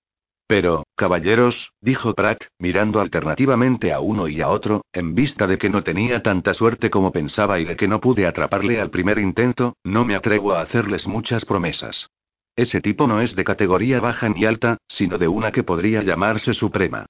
Pero, 0.49 0.87
caballeros, 0.95 1.73
dijo 1.79 2.15
Pratt, 2.15 2.45
mirando 2.57 3.01
alternativamente 3.01 3.93
a 3.93 3.99
uno 3.99 4.27
y 4.27 4.41
a 4.41 4.49
otro, 4.49 4.81
en 4.91 5.13
vista 5.13 5.45
de 5.45 5.59
que 5.59 5.69
no 5.69 5.83
tenía 5.83 6.23
tanta 6.23 6.55
suerte 6.55 6.89
como 6.89 7.11
pensaba 7.11 7.59
y 7.59 7.65
de 7.65 7.75
que 7.75 7.87
no 7.87 8.01
pude 8.01 8.25
atraparle 8.25 8.81
al 8.81 8.89
primer 8.89 9.19
intento, 9.19 9.75
no 9.83 10.05
me 10.05 10.15
atrevo 10.15 10.53
a 10.53 10.61
hacerles 10.61 11.05
muchas 11.05 11.45
promesas. 11.45 12.09
Ese 12.55 12.81
tipo 12.81 13.05
no 13.05 13.21
es 13.21 13.35
de 13.35 13.43
categoría 13.43 13.99
baja 13.99 14.27
ni 14.27 14.43
alta, 14.43 14.79
sino 14.87 15.19
de 15.19 15.27
una 15.27 15.51
que 15.51 15.61
podría 15.61 16.01
llamarse 16.01 16.55
suprema. 16.55 17.05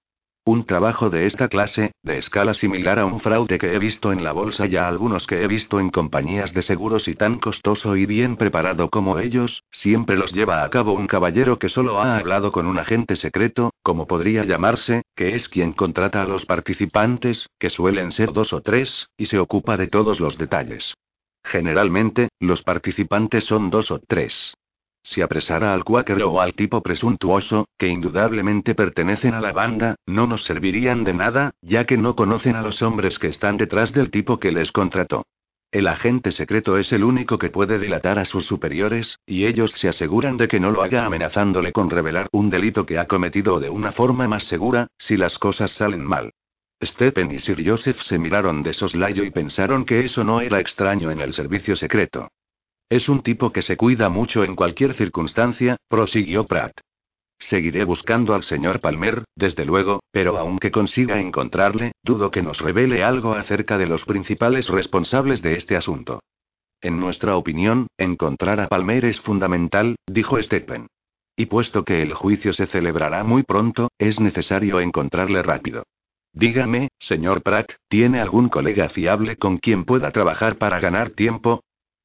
Un 0.49 0.63
trabajo 0.63 1.11
de 1.11 1.27
esta 1.27 1.47
clase, 1.47 1.91
de 2.01 2.17
escala 2.17 2.55
similar 2.55 2.97
a 2.97 3.05
un 3.05 3.19
fraude 3.19 3.59
que 3.59 3.75
he 3.75 3.77
visto 3.77 4.11
en 4.11 4.23
la 4.23 4.31
bolsa 4.31 4.65
y 4.65 4.77
a 4.77 4.87
algunos 4.87 5.27
que 5.27 5.43
he 5.43 5.47
visto 5.47 5.79
en 5.79 5.91
compañías 5.91 6.55
de 6.55 6.63
seguros 6.63 7.07
y 7.07 7.13
tan 7.13 7.37
costoso 7.37 7.95
y 7.95 8.07
bien 8.07 8.35
preparado 8.35 8.89
como 8.89 9.19
ellos, 9.19 9.61
siempre 9.69 10.17
los 10.17 10.33
lleva 10.33 10.63
a 10.63 10.69
cabo 10.71 10.93
un 10.93 11.05
caballero 11.05 11.59
que 11.59 11.69
solo 11.69 12.01
ha 12.01 12.17
hablado 12.17 12.51
con 12.51 12.65
un 12.65 12.79
agente 12.79 13.15
secreto, 13.15 13.75
como 13.83 14.07
podría 14.07 14.43
llamarse, 14.43 15.03
que 15.15 15.35
es 15.35 15.49
quien 15.49 15.71
contrata 15.71 16.23
a 16.23 16.25
los 16.25 16.47
participantes, 16.47 17.47
que 17.59 17.69
suelen 17.69 18.11
ser 18.11 18.33
dos 18.33 18.51
o 18.51 18.61
tres, 18.61 19.07
y 19.17 19.27
se 19.27 19.37
ocupa 19.37 19.77
de 19.77 19.85
todos 19.85 20.19
los 20.19 20.39
detalles. 20.39 20.95
Generalmente, 21.43 22.29
los 22.39 22.63
participantes 22.63 23.43
son 23.43 23.69
dos 23.69 23.91
o 23.91 23.99
tres. 23.99 24.55
Si 25.03 25.21
apresara 25.21 25.73
al 25.73 25.83
cuáquero 25.83 26.31
o 26.31 26.41
al 26.41 26.53
tipo 26.53 26.81
presuntuoso, 26.81 27.67
que 27.77 27.87
indudablemente 27.87 28.75
pertenecen 28.75 29.33
a 29.33 29.41
la 29.41 29.51
banda, 29.51 29.95
no 30.05 30.27
nos 30.27 30.43
servirían 30.43 31.03
de 31.03 31.13
nada, 31.13 31.51
ya 31.61 31.85
que 31.85 31.97
no 31.97 32.15
conocen 32.15 32.55
a 32.55 32.61
los 32.61 32.81
hombres 32.81 33.17
que 33.17 33.27
están 33.27 33.57
detrás 33.57 33.93
del 33.93 34.11
tipo 34.11 34.39
que 34.39 34.51
les 34.51 34.71
contrató. 34.71 35.25
El 35.71 35.87
agente 35.87 36.31
secreto 36.31 36.79
es 36.79 36.91
el 36.93 37.03
único 37.03 37.37
que 37.37 37.49
puede 37.49 37.77
dilatar 37.77 38.17
a 38.17 38.25
sus 38.25 38.45
superiores, 38.45 39.19
y 39.27 39.45
ellos 39.45 39.71
se 39.71 39.87
aseguran 39.87 40.35
de 40.35 40.47
que 40.47 40.59
no 40.59 40.71
lo 40.71 40.81
haga 40.81 41.05
amenazándole 41.05 41.71
con 41.71 41.91
revelar 41.91 42.27
un 42.31 42.49
delito 42.49 42.87
que 42.87 42.97
ha 42.97 43.05
cometido 43.05 43.59
de 43.59 43.69
una 43.69 43.91
forma 43.91 44.27
más 44.27 44.45
segura, 44.45 44.87
si 44.97 45.15
las 45.15 45.37
cosas 45.37 45.71
salen 45.71 46.03
mal. 46.03 46.31
Stephen 46.83 47.31
y 47.31 47.39
Sir 47.39 47.61
Joseph 47.63 47.99
se 48.01 48.17
miraron 48.17 48.63
de 48.63 48.73
soslayo 48.73 49.23
y 49.23 49.31
pensaron 49.31 49.85
que 49.85 50.05
eso 50.05 50.23
no 50.23 50.41
era 50.41 50.59
extraño 50.59 51.11
en 51.11 51.19
el 51.19 51.33
servicio 51.33 51.75
secreto. 51.75 52.29
Es 52.89 53.07
un 53.07 53.21
tipo 53.21 53.51
que 53.51 53.61
se 53.61 53.77
cuida 53.77 54.09
mucho 54.09 54.43
en 54.43 54.55
cualquier 54.55 54.95
circunstancia, 54.95 55.77
prosiguió 55.87 56.45
Pratt. 56.45 56.79
Seguiré 57.37 57.83
buscando 57.83 58.33
al 58.33 58.41
señor 58.41 58.81
Palmer, 58.81 59.25
desde 59.35 59.63
luego, 59.63 60.01
pero 60.11 60.37
aunque 60.37 60.71
consiga 60.71 61.19
encontrarle, 61.19 61.91
dudo 62.03 62.31
que 62.31 62.41
nos 62.41 62.59
revele 62.59 63.03
algo 63.03 63.33
acerca 63.33 63.77
de 63.77 63.85
los 63.85 64.05
principales 64.05 64.69
responsables 64.69 65.43
de 65.43 65.55
este 65.55 65.77
asunto. 65.77 66.19
En 66.81 66.99
nuestra 66.99 67.37
opinión, 67.37 67.87
encontrar 67.97 68.59
a 68.59 68.67
Palmer 68.67 69.05
es 69.05 69.21
fundamental, 69.21 69.95
dijo 70.07 70.41
Stephen. 70.41 70.87
Y 71.35 71.45
puesto 71.45 71.85
que 71.85 72.01
el 72.01 72.13
juicio 72.13 72.53
se 72.53 72.65
celebrará 72.65 73.23
muy 73.23 73.43
pronto, 73.43 73.89
es 73.99 74.19
necesario 74.19 74.79
encontrarle 74.79 75.43
rápido. 75.43 75.83
Dígame, 76.33 76.89
señor 76.97 77.43
Pratt, 77.43 77.73
¿tiene 77.87 78.19
algún 78.19 78.49
colega 78.49 78.89
fiable 78.89 79.37
con 79.37 79.57
quien 79.57 79.85
pueda 79.85 80.11
trabajar 80.11 80.57
para 80.57 80.79
ganar 80.79 81.11
tiempo? 81.11 81.61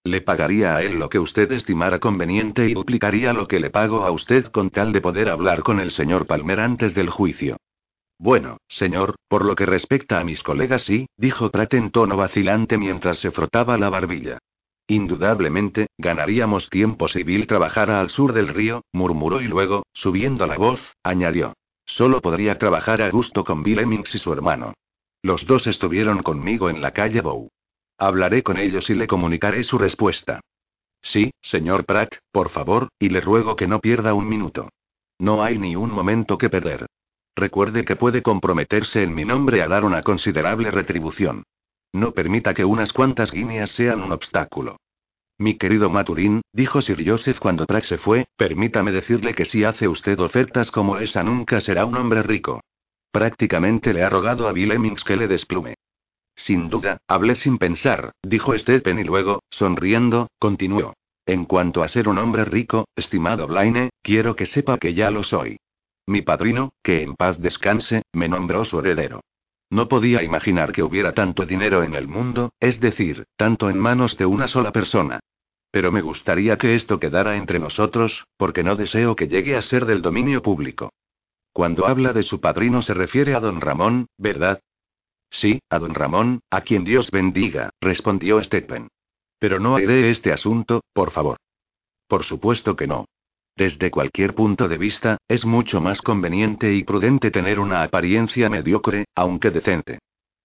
Le 0.06 0.20
pagaría 0.20 0.76
a 0.76 0.82
él 0.82 0.98
lo 0.98 1.08
que 1.08 1.18
usted 1.18 1.50
estimara 1.52 1.98
conveniente 1.98 2.68
y 2.68 2.74
duplicaría 2.74 3.32
lo 3.32 3.46
que 3.46 3.58
le 3.58 3.70
pago 3.70 4.04
a 4.04 4.10
usted 4.10 4.46
con 4.46 4.68
tal 4.68 4.92
de 4.92 5.00
poder 5.00 5.30
hablar 5.30 5.62
con 5.62 5.80
el 5.80 5.92
señor 5.92 6.26
Palmer 6.26 6.60
antes 6.60 6.94
del 6.94 7.08
juicio. 7.08 7.56
Bueno, 8.18 8.58
señor, 8.68 9.16
por 9.28 9.46
lo 9.46 9.56
que 9.56 9.64
respecta 9.64 10.20
a 10.20 10.24
mis 10.24 10.42
colegas 10.42 10.82
sí, 10.82 11.06
dijo 11.16 11.50
Pratt 11.50 11.72
en 11.72 11.90
tono 11.90 12.18
vacilante 12.18 12.76
mientras 12.76 13.18
se 13.18 13.30
frotaba 13.30 13.78
la 13.78 13.88
barbilla. 13.88 14.38
Indudablemente, 14.86 15.86
ganaríamos 15.96 16.68
tiempo 16.68 17.08
si 17.08 17.22
Bill 17.22 17.46
trabajara 17.46 18.00
al 18.00 18.10
sur 18.10 18.34
del 18.34 18.48
río, 18.48 18.82
murmuró 18.92 19.40
y 19.40 19.48
luego, 19.48 19.84
subiendo 19.94 20.46
la 20.46 20.58
voz, 20.58 20.94
añadió. 21.02 21.54
Solo 21.86 22.20
podría 22.20 22.58
trabajar 22.58 23.00
a 23.00 23.08
gusto 23.08 23.44
con 23.44 23.62
Bill 23.62 23.78
Emmings 23.78 24.14
y 24.14 24.18
su 24.18 24.32
hermano. 24.34 24.74
Los 25.22 25.46
dos 25.46 25.66
estuvieron 25.66 26.22
conmigo 26.22 26.68
en 26.68 26.82
la 26.82 26.90
calle 26.90 27.22
Bow. 27.22 27.48
Hablaré 27.98 28.42
con 28.42 28.56
ellos 28.56 28.90
y 28.90 28.94
le 28.94 29.06
comunicaré 29.06 29.62
su 29.62 29.78
respuesta. 29.78 30.40
Sí, 31.00 31.32
señor 31.40 31.84
Pratt, 31.84 32.16
por 32.32 32.48
favor, 32.48 32.88
y 32.98 33.10
le 33.10 33.20
ruego 33.20 33.56
que 33.56 33.68
no 33.68 33.80
pierda 33.80 34.14
un 34.14 34.28
minuto. 34.28 34.70
No 35.18 35.42
hay 35.42 35.58
ni 35.58 35.76
un 35.76 35.90
momento 35.90 36.38
que 36.38 36.50
perder. 36.50 36.86
Recuerde 37.36 37.84
que 37.84 37.96
puede 37.96 38.22
comprometerse 38.22 39.02
en 39.02 39.14
mi 39.14 39.24
nombre 39.24 39.62
a 39.62 39.68
dar 39.68 39.84
una 39.84 40.02
considerable 40.02 40.70
retribución. 40.70 41.44
No 41.92 42.12
permita 42.12 42.54
que 42.54 42.64
unas 42.64 42.92
cuantas 42.92 43.30
guineas 43.30 43.70
sean 43.70 44.02
un 44.02 44.12
obstáculo. 44.12 44.76
Mi 45.38 45.56
querido 45.58 45.90
Maturín, 45.90 46.42
dijo 46.52 46.80
Sir 46.80 47.02
Joseph 47.04 47.38
cuando 47.38 47.66
Pratt 47.66 47.84
se 47.84 47.98
fue, 47.98 48.26
permítame 48.36 48.92
decirle 48.92 49.34
que 49.34 49.44
si 49.44 49.64
hace 49.64 49.88
usted 49.88 50.18
ofertas 50.20 50.70
como 50.70 50.98
esa 50.98 51.22
nunca 51.22 51.60
será 51.60 51.84
un 51.84 51.96
hombre 51.96 52.22
rico. 52.22 52.60
Prácticamente 53.10 53.92
le 53.92 54.02
ha 54.02 54.10
rogado 54.10 54.48
a 54.48 54.52
Bill 54.52 54.72
Hemmings 54.72 55.04
que 55.04 55.16
le 55.16 55.28
desplume. 55.28 55.73
Sin 56.36 56.68
duda, 56.68 56.98
hablé 57.06 57.34
sin 57.36 57.58
pensar, 57.58 58.12
dijo 58.22 58.56
Stephen 58.58 58.98
y 58.98 59.04
luego, 59.04 59.42
sonriendo, 59.50 60.28
continuó. 60.38 60.94
En 61.26 61.46
cuanto 61.46 61.82
a 61.82 61.88
ser 61.88 62.08
un 62.08 62.18
hombre 62.18 62.44
rico, 62.44 62.86
estimado 62.96 63.46
Blaine, 63.46 63.90
quiero 64.02 64.36
que 64.36 64.46
sepa 64.46 64.78
que 64.78 64.94
ya 64.94 65.10
lo 65.10 65.22
soy. 65.22 65.56
Mi 66.06 66.20
padrino, 66.20 66.72
que 66.82 67.02
en 67.02 67.14
paz 67.14 67.40
descanse, 67.40 68.02
me 68.12 68.28
nombró 68.28 68.64
su 68.64 68.78
heredero. 68.78 69.20
No 69.70 69.88
podía 69.88 70.22
imaginar 70.22 70.72
que 70.72 70.82
hubiera 70.82 71.12
tanto 71.12 71.46
dinero 71.46 71.82
en 71.82 71.94
el 71.94 72.08
mundo, 72.08 72.52
es 72.60 72.78
decir, 72.80 73.24
tanto 73.36 73.70
en 73.70 73.78
manos 73.78 74.18
de 74.18 74.26
una 74.26 74.46
sola 74.46 74.70
persona. 74.70 75.20
Pero 75.70 75.90
me 75.90 76.02
gustaría 76.02 76.58
que 76.58 76.74
esto 76.74 77.00
quedara 77.00 77.36
entre 77.36 77.58
nosotros, 77.58 78.26
porque 78.36 78.62
no 78.62 78.76
deseo 78.76 79.16
que 79.16 79.28
llegue 79.28 79.56
a 79.56 79.62
ser 79.62 79.86
del 79.86 80.02
dominio 80.02 80.42
público. 80.42 80.92
Cuando 81.52 81.86
habla 81.86 82.12
de 82.12 82.22
su 82.22 82.40
padrino 82.40 82.82
se 82.82 82.94
refiere 82.94 83.34
a 83.34 83.40
don 83.40 83.60
Ramón, 83.60 84.06
¿verdad? 84.18 84.60
Sí, 85.34 85.60
a 85.68 85.80
don 85.80 85.94
Ramón, 85.94 86.42
a 86.48 86.60
quien 86.60 86.84
Dios 86.84 87.10
bendiga, 87.10 87.70
respondió 87.80 88.40
Stephen. 88.44 88.86
Pero 89.40 89.58
no 89.58 89.74
aire 89.74 90.08
este 90.10 90.32
asunto, 90.32 90.84
por 90.92 91.10
favor. 91.10 91.38
Por 92.06 92.22
supuesto 92.22 92.76
que 92.76 92.86
no. 92.86 93.06
Desde 93.56 93.90
cualquier 93.90 94.36
punto 94.36 94.68
de 94.68 94.78
vista, 94.78 95.18
es 95.26 95.44
mucho 95.44 95.80
más 95.80 96.02
conveniente 96.02 96.72
y 96.72 96.84
prudente 96.84 97.32
tener 97.32 97.58
una 97.58 97.82
apariencia 97.82 98.48
mediocre, 98.48 99.06
aunque 99.16 99.50
decente. 99.50 99.98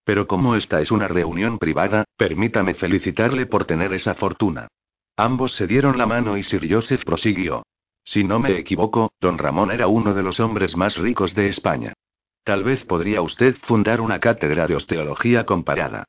Pero 0.03 0.25
como 0.25 0.55
esta 0.55 0.81
es 0.81 0.89
una 0.89 1.07
reunión 1.07 1.59
privada, 1.59 2.05
permítame 2.17 2.73
felicitarle 2.73 3.45
por 3.45 3.65
tener 3.65 3.93
esa 3.93 4.15
fortuna. 4.15 4.69
Ambos 5.15 5.53
se 5.53 5.67
dieron 5.67 5.99
la 5.99 6.07
mano 6.07 6.35
y 6.35 6.41
Sir 6.41 6.67
Joseph 6.67 7.03
prosiguió. 7.05 7.61
Si 8.03 8.23
no 8.23 8.39
me 8.39 8.57
equivoco, 8.57 9.11
don 9.21 9.37
Ramón 9.37 9.69
era 9.69 9.87
uno 9.87 10.15
de 10.15 10.23
los 10.23 10.39
hombres 10.39 10.75
más 10.75 10.97
ricos 10.97 11.35
de 11.35 11.49
España. 11.49 11.93
Tal 12.49 12.63
vez 12.63 12.83
podría 12.83 13.21
usted 13.21 13.55
fundar 13.61 14.01
una 14.01 14.19
cátedra 14.19 14.65
de 14.65 14.75
osteología 14.75 15.45
comparada. 15.45 16.05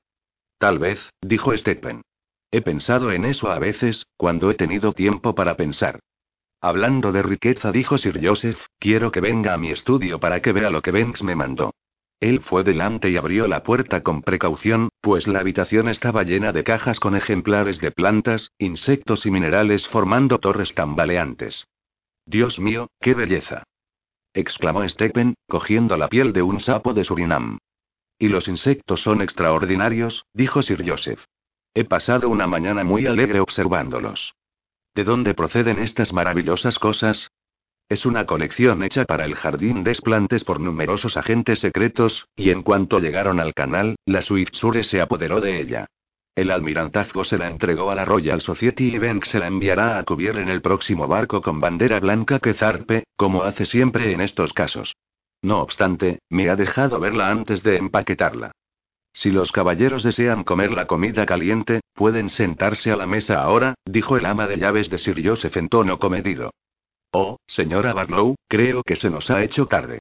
Tal 0.56 0.78
vez, 0.78 0.98
dijo 1.20 1.54
Stephen. 1.54 2.00
He 2.50 2.62
pensado 2.62 3.12
en 3.12 3.26
eso 3.26 3.50
a 3.50 3.58
veces, 3.58 4.06
cuando 4.16 4.50
he 4.50 4.54
tenido 4.54 4.94
tiempo 4.94 5.34
para 5.34 5.58
pensar. 5.58 6.00
Hablando 6.62 7.12
de 7.12 7.22
riqueza, 7.22 7.72
dijo 7.72 7.98
Sir 7.98 8.26
Joseph, 8.26 8.58
quiero 8.78 9.12
que 9.12 9.20
venga 9.20 9.52
a 9.52 9.58
mi 9.58 9.70
estudio 9.70 10.18
para 10.18 10.40
que 10.40 10.52
vea 10.52 10.70
lo 10.70 10.80
que 10.80 10.92
Banks 10.92 11.22
me 11.22 11.34
mandó. 11.34 11.74
Él 12.20 12.40
fue 12.40 12.64
delante 12.64 13.10
y 13.10 13.18
abrió 13.18 13.46
la 13.46 13.62
puerta 13.62 14.02
con 14.02 14.22
precaución, 14.22 14.88
pues 15.02 15.28
la 15.28 15.40
habitación 15.40 15.90
estaba 15.90 16.22
llena 16.22 16.52
de 16.52 16.64
cajas 16.64 17.00
con 17.00 17.16
ejemplares 17.16 17.82
de 17.82 17.90
plantas, 17.90 18.50
insectos 18.56 19.26
y 19.26 19.30
minerales 19.30 19.86
formando 19.86 20.38
torres 20.38 20.74
tambaleantes. 20.74 21.66
Dios 22.24 22.58
mío, 22.58 22.88
qué 22.98 23.12
belleza 23.12 23.64
exclamó 24.34 24.88
Stephen, 24.88 25.34
cogiendo 25.48 25.96
la 25.96 26.08
piel 26.08 26.32
de 26.32 26.42
un 26.42 26.60
sapo 26.60 26.94
de 26.94 27.04
Surinam. 27.04 27.58
Y 28.18 28.28
los 28.28 28.48
insectos 28.48 29.02
son 29.02 29.22
extraordinarios, 29.22 30.24
dijo 30.32 30.62
Sir 30.62 30.88
Joseph. 30.88 31.24
He 31.74 31.84
pasado 31.84 32.28
una 32.28 32.46
mañana 32.46 32.84
muy 32.84 33.06
alegre 33.06 33.40
observándolos. 33.40 34.34
¿De 34.94 35.04
dónde 35.04 35.34
proceden 35.34 35.78
estas 35.78 36.12
maravillosas 36.12 36.78
cosas? 36.78 37.30
Es 37.88 38.06
una 38.06 38.26
colección 38.26 38.82
hecha 38.82 39.04
para 39.04 39.24
el 39.24 39.34
jardín 39.34 39.82
de 39.84 39.92
Esplantes 39.92 40.44
por 40.44 40.60
numerosos 40.60 41.16
agentes 41.16 41.60
secretos, 41.60 42.28
y 42.36 42.50
en 42.50 42.62
cuanto 42.62 42.98
llegaron 42.98 43.40
al 43.40 43.54
canal, 43.54 43.96
la 44.04 44.22
Sure 44.22 44.84
se 44.84 45.00
apoderó 45.00 45.40
de 45.40 45.60
ella. 45.60 45.86
El 46.34 46.50
almirantazgo 46.50 47.24
se 47.24 47.38
la 47.38 47.48
entregó 47.48 47.90
a 47.90 47.94
la 47.94 48.04
Royal 48.04 48.40
Society 48.40 48.94
y 48.94 48.98
Banks 48.98 49.28
se 49.28 49.38
la 49.38 49.48
enviará 49.48 49.98
a 49.98 50.04
Cuvier 50.04 50.38
en 50.38 50.48
el 50.48 50.62
próximo 50.62 51.08
barco 51.08 51.42
con 51.42 51.60
bandera 51.60 51.98
blanca 51.98 52.38
que 52.38 52.54
zarpe, 52.54 53.04
como 53.16 53.42
hace 53.42 53.66
siempre 53.66 54.12
en 54.12 54.20
estos 54.20 54.52
casos. 54.52 54.94
No 55.42 55.60
obstante, 55.60 56.20
me 56.28 56.48
ha 56.48 56.56
dejado 56.56 57.00
verla 57.00 57.30
antes 57.30 57.62
de 57.62 57.76
empaquetarla. 57.76 58.52
Si 59.12 59.30
los 59.30 59.50
caballeros 59.50 60.04
desean 60.04 60.44
comer 60.44 60.70
la 60.70 60.86
comida 60.86 61.26
caliente, 61.26 61.80
pueden 61.94 62.28
sentarse 62.28 62.92
a 62.92 62.96
la 62.96 63.06
mesa 63.06 63.42
ahora, 63.42 63.74
dijo 63.84 64.16
el 64.16 64.24
ama 64.24 64.46
de 64.46 64.58
llaves 64.58 64.88
de 64.88 64.98
Sir 64.98 65.20
Joseph 65.26 65.56
en 65.56 65.68
tono 65.68 65.98
comedido. 65.98 66.52
Oh, 67.12 67.38
señora 67.46 67.92
Barlow, 67.92 68.36
creo 68.46 68.82
que 68.84 68.94
se 68.94 69.10
nos 69.10 69.30
ha 69.30 69.42
hecho 69.42 69.66
tarde 69.66 69.98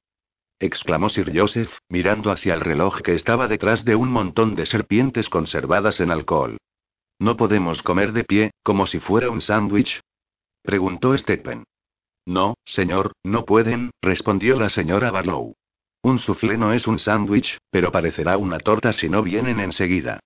exclamó 0.60 1.10
Sir 1.10 1.32
Joseph, 1.34 1.72
mirando 1.90 2.32
hacia 2.32 2.54
el 2.54 2.62
reloj 2.62 3.02
que 3.02 3.16
estaba 3.16 3.48
detrás 3.48 3.86
de 3.86 3.96
un 3.96 4.12
montón 4.12 4.56
de 4.56 4.66
serpientes 4.66 5.30
conservadas 5.30 6.00
en 6.00 6.12
alcohol. 6.12 6.58
¿No 7.20 7.38
podemos 7.38 7.82
comer 7.84 8.14
de 8.14 8.24
pie, 8.24 8.52
como 8.64 8.86
si 8.86 9.00
fuera 9.00 9.30
un 9.30 9.42
sándwich? 9.42 10.02
preguntó 10.62 11.18
Stephen. 11.18 11.64
No, 12.26 12.56
señor, 12.64 13.14
no 13.24 13.46
pueden, 13.46 13.92
respondió 14.02 14.60
la 14.60 14.70
señora 14.70 15.12
Barlow. 15.12 15.56
Un 16.02 16.20
soufflé 16.20 16.58
no 16.58 16.74
es 16.74 16.88
un 16.88 17.00
sándwich, 17.00 17.58
pero 17.72 17.92
parecerá 17.92 18.38
una 18.38 18.60
torta 18.60 18.94
si 18.94 19.10
no 19.10 19.24
vienen 19.24 19.60
enseguida. 19.60 20.20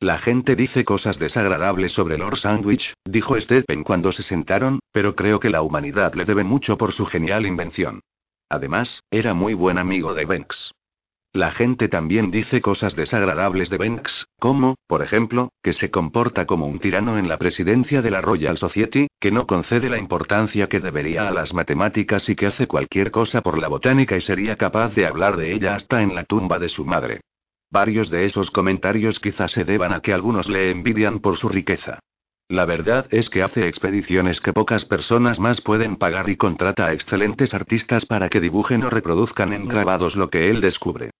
La 0.00 0.18
gente 0.18 0.54
dice 0.54 0.84
cosas 0.84 1.18
desagradables 1.18 1.90
sobre 1.90 2.18
Lord 2.18 2.38
Sandwich, 2.38 2.94
dijo 3.04 3.40
Stephen 3.40 3.82
cuando 3.82 4.12
se 4.12 4.22
sentaron, 4.22 4.78
pero 4.92 5.16
creo 5.16 5.40
que 5.40 5.50
la 5.50 5.62
humanidad 5.62 6.14
le 6.14 6.24
debe 6.24 6.44
mucho 6.44 6.78
por 6.78 6.92
su 6.92 7.04
genial 7.04 7.46
invención. 7.46 8.00
Además, 8.48 9.02
era 9.10 9.34
muy 9.34 9.54
buen 9.54 9.78
amigo 9.78 10.14
de 10.14 10.24
Banks. 10.24 10.72
La 11.34 11.50
gente 11.50 11.88
también 11.88 12.30
dice 12.30 12.62
cosas 12.62 12.96
desagradables 12.96 13.68
de 13.68 13.76
Banks, 13.76 14.26
como, 14.38 14.76
por 14.86 15.02
ejemplo, 15.02 15.52
que 15.62 15.74
se 15.74 15.90
comporta 15.90 16.46
como 16.46 16.66
un 16.66 16.78
tirano 16.78 17.18
en 17.18 17.28
la 17.28 17.36
presidencia 17.36 18.00
de 18.00 18.10
la 18.10 18.22
Royal 18.22 18.56
Society, 18.56 19.08
que 19.20 19.30
no 19.30 19.46
concede 19.46 19.90
la 19.90 19.98
importancia 19.98 20.68
que 20.68 20.80
debería 20.80 21.28
a 21.28 21.30
las 21.30 21.52
matemáticas 21.52 22.28
y 22.30 22.34
que 22.34 22.46
hace 22.46 22.66
cualquier 22.66 23.10
cosa 23.10 23.42
por 23.42 23.58
la 23.58 23.68
botánica 23.68 24.16
y 24.16 24.22
sería 24.22 24.56
capaz 24.56 24.94
de 24.94 25.06
hablar 25.06 25.36
de 25.36 25.52
ella 25.52 25.74
hasta 25.74 26.02
en 26.02 26.14
la 26.14 26.24
tumba 26.24 26.58
de 26.58 26.70
su 26.70 26.86
madre. 26.86 27.20
Varios 27.70 28.08
de 28.08 28.24
esos 28.24 28.50
comentarios 28.50 29.20
quizás 29.20 29.52
se 29.52 29.64
deban 29.64 29.92
a 29.92 30.00
que 30.00 30.14
algunos 30.14 30.48
le 30.48 30.70
envidian 30.70 31.18
por 31.18 31.36
su 31.36 31.50
riqueza. 31.50 31.98
La 32.48 32.64
verdad 32.64 33.06
es 33.10 33.28
que 33.28 33.42
hace 33.42 33.68
expediciones 33.68 34.40
que 34.40 34.54
pocas 34.54 34.86
personas 34.86 35.38
más 35.38 35.60
pueden 35.60 35.96
pagar 35.96 36.30
y 36.30 36.36
contrata 36.36 36.86
a 36.86 36.94
excelentes 36.94 37.52
artistas 37.52 38.06
para 38.06 38.30
que 38.30 38.40
dibujen 38.40 38.84
o 38.84 38.90
reproduzcan 38.90 39.52
en 39.52 39.68
grabados 39.68 40.16
lo 40.16 40.30
que 40.30 40.48
él 40.48 40.62
descubre. 40.62 41.10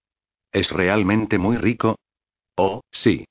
¿Es 0.53 0.73
realmente 0.73 1.37
muy 1.37 1.59
rico? 1.59 1.99
Oh, 2.57 2.81
sí. 2.91 3.27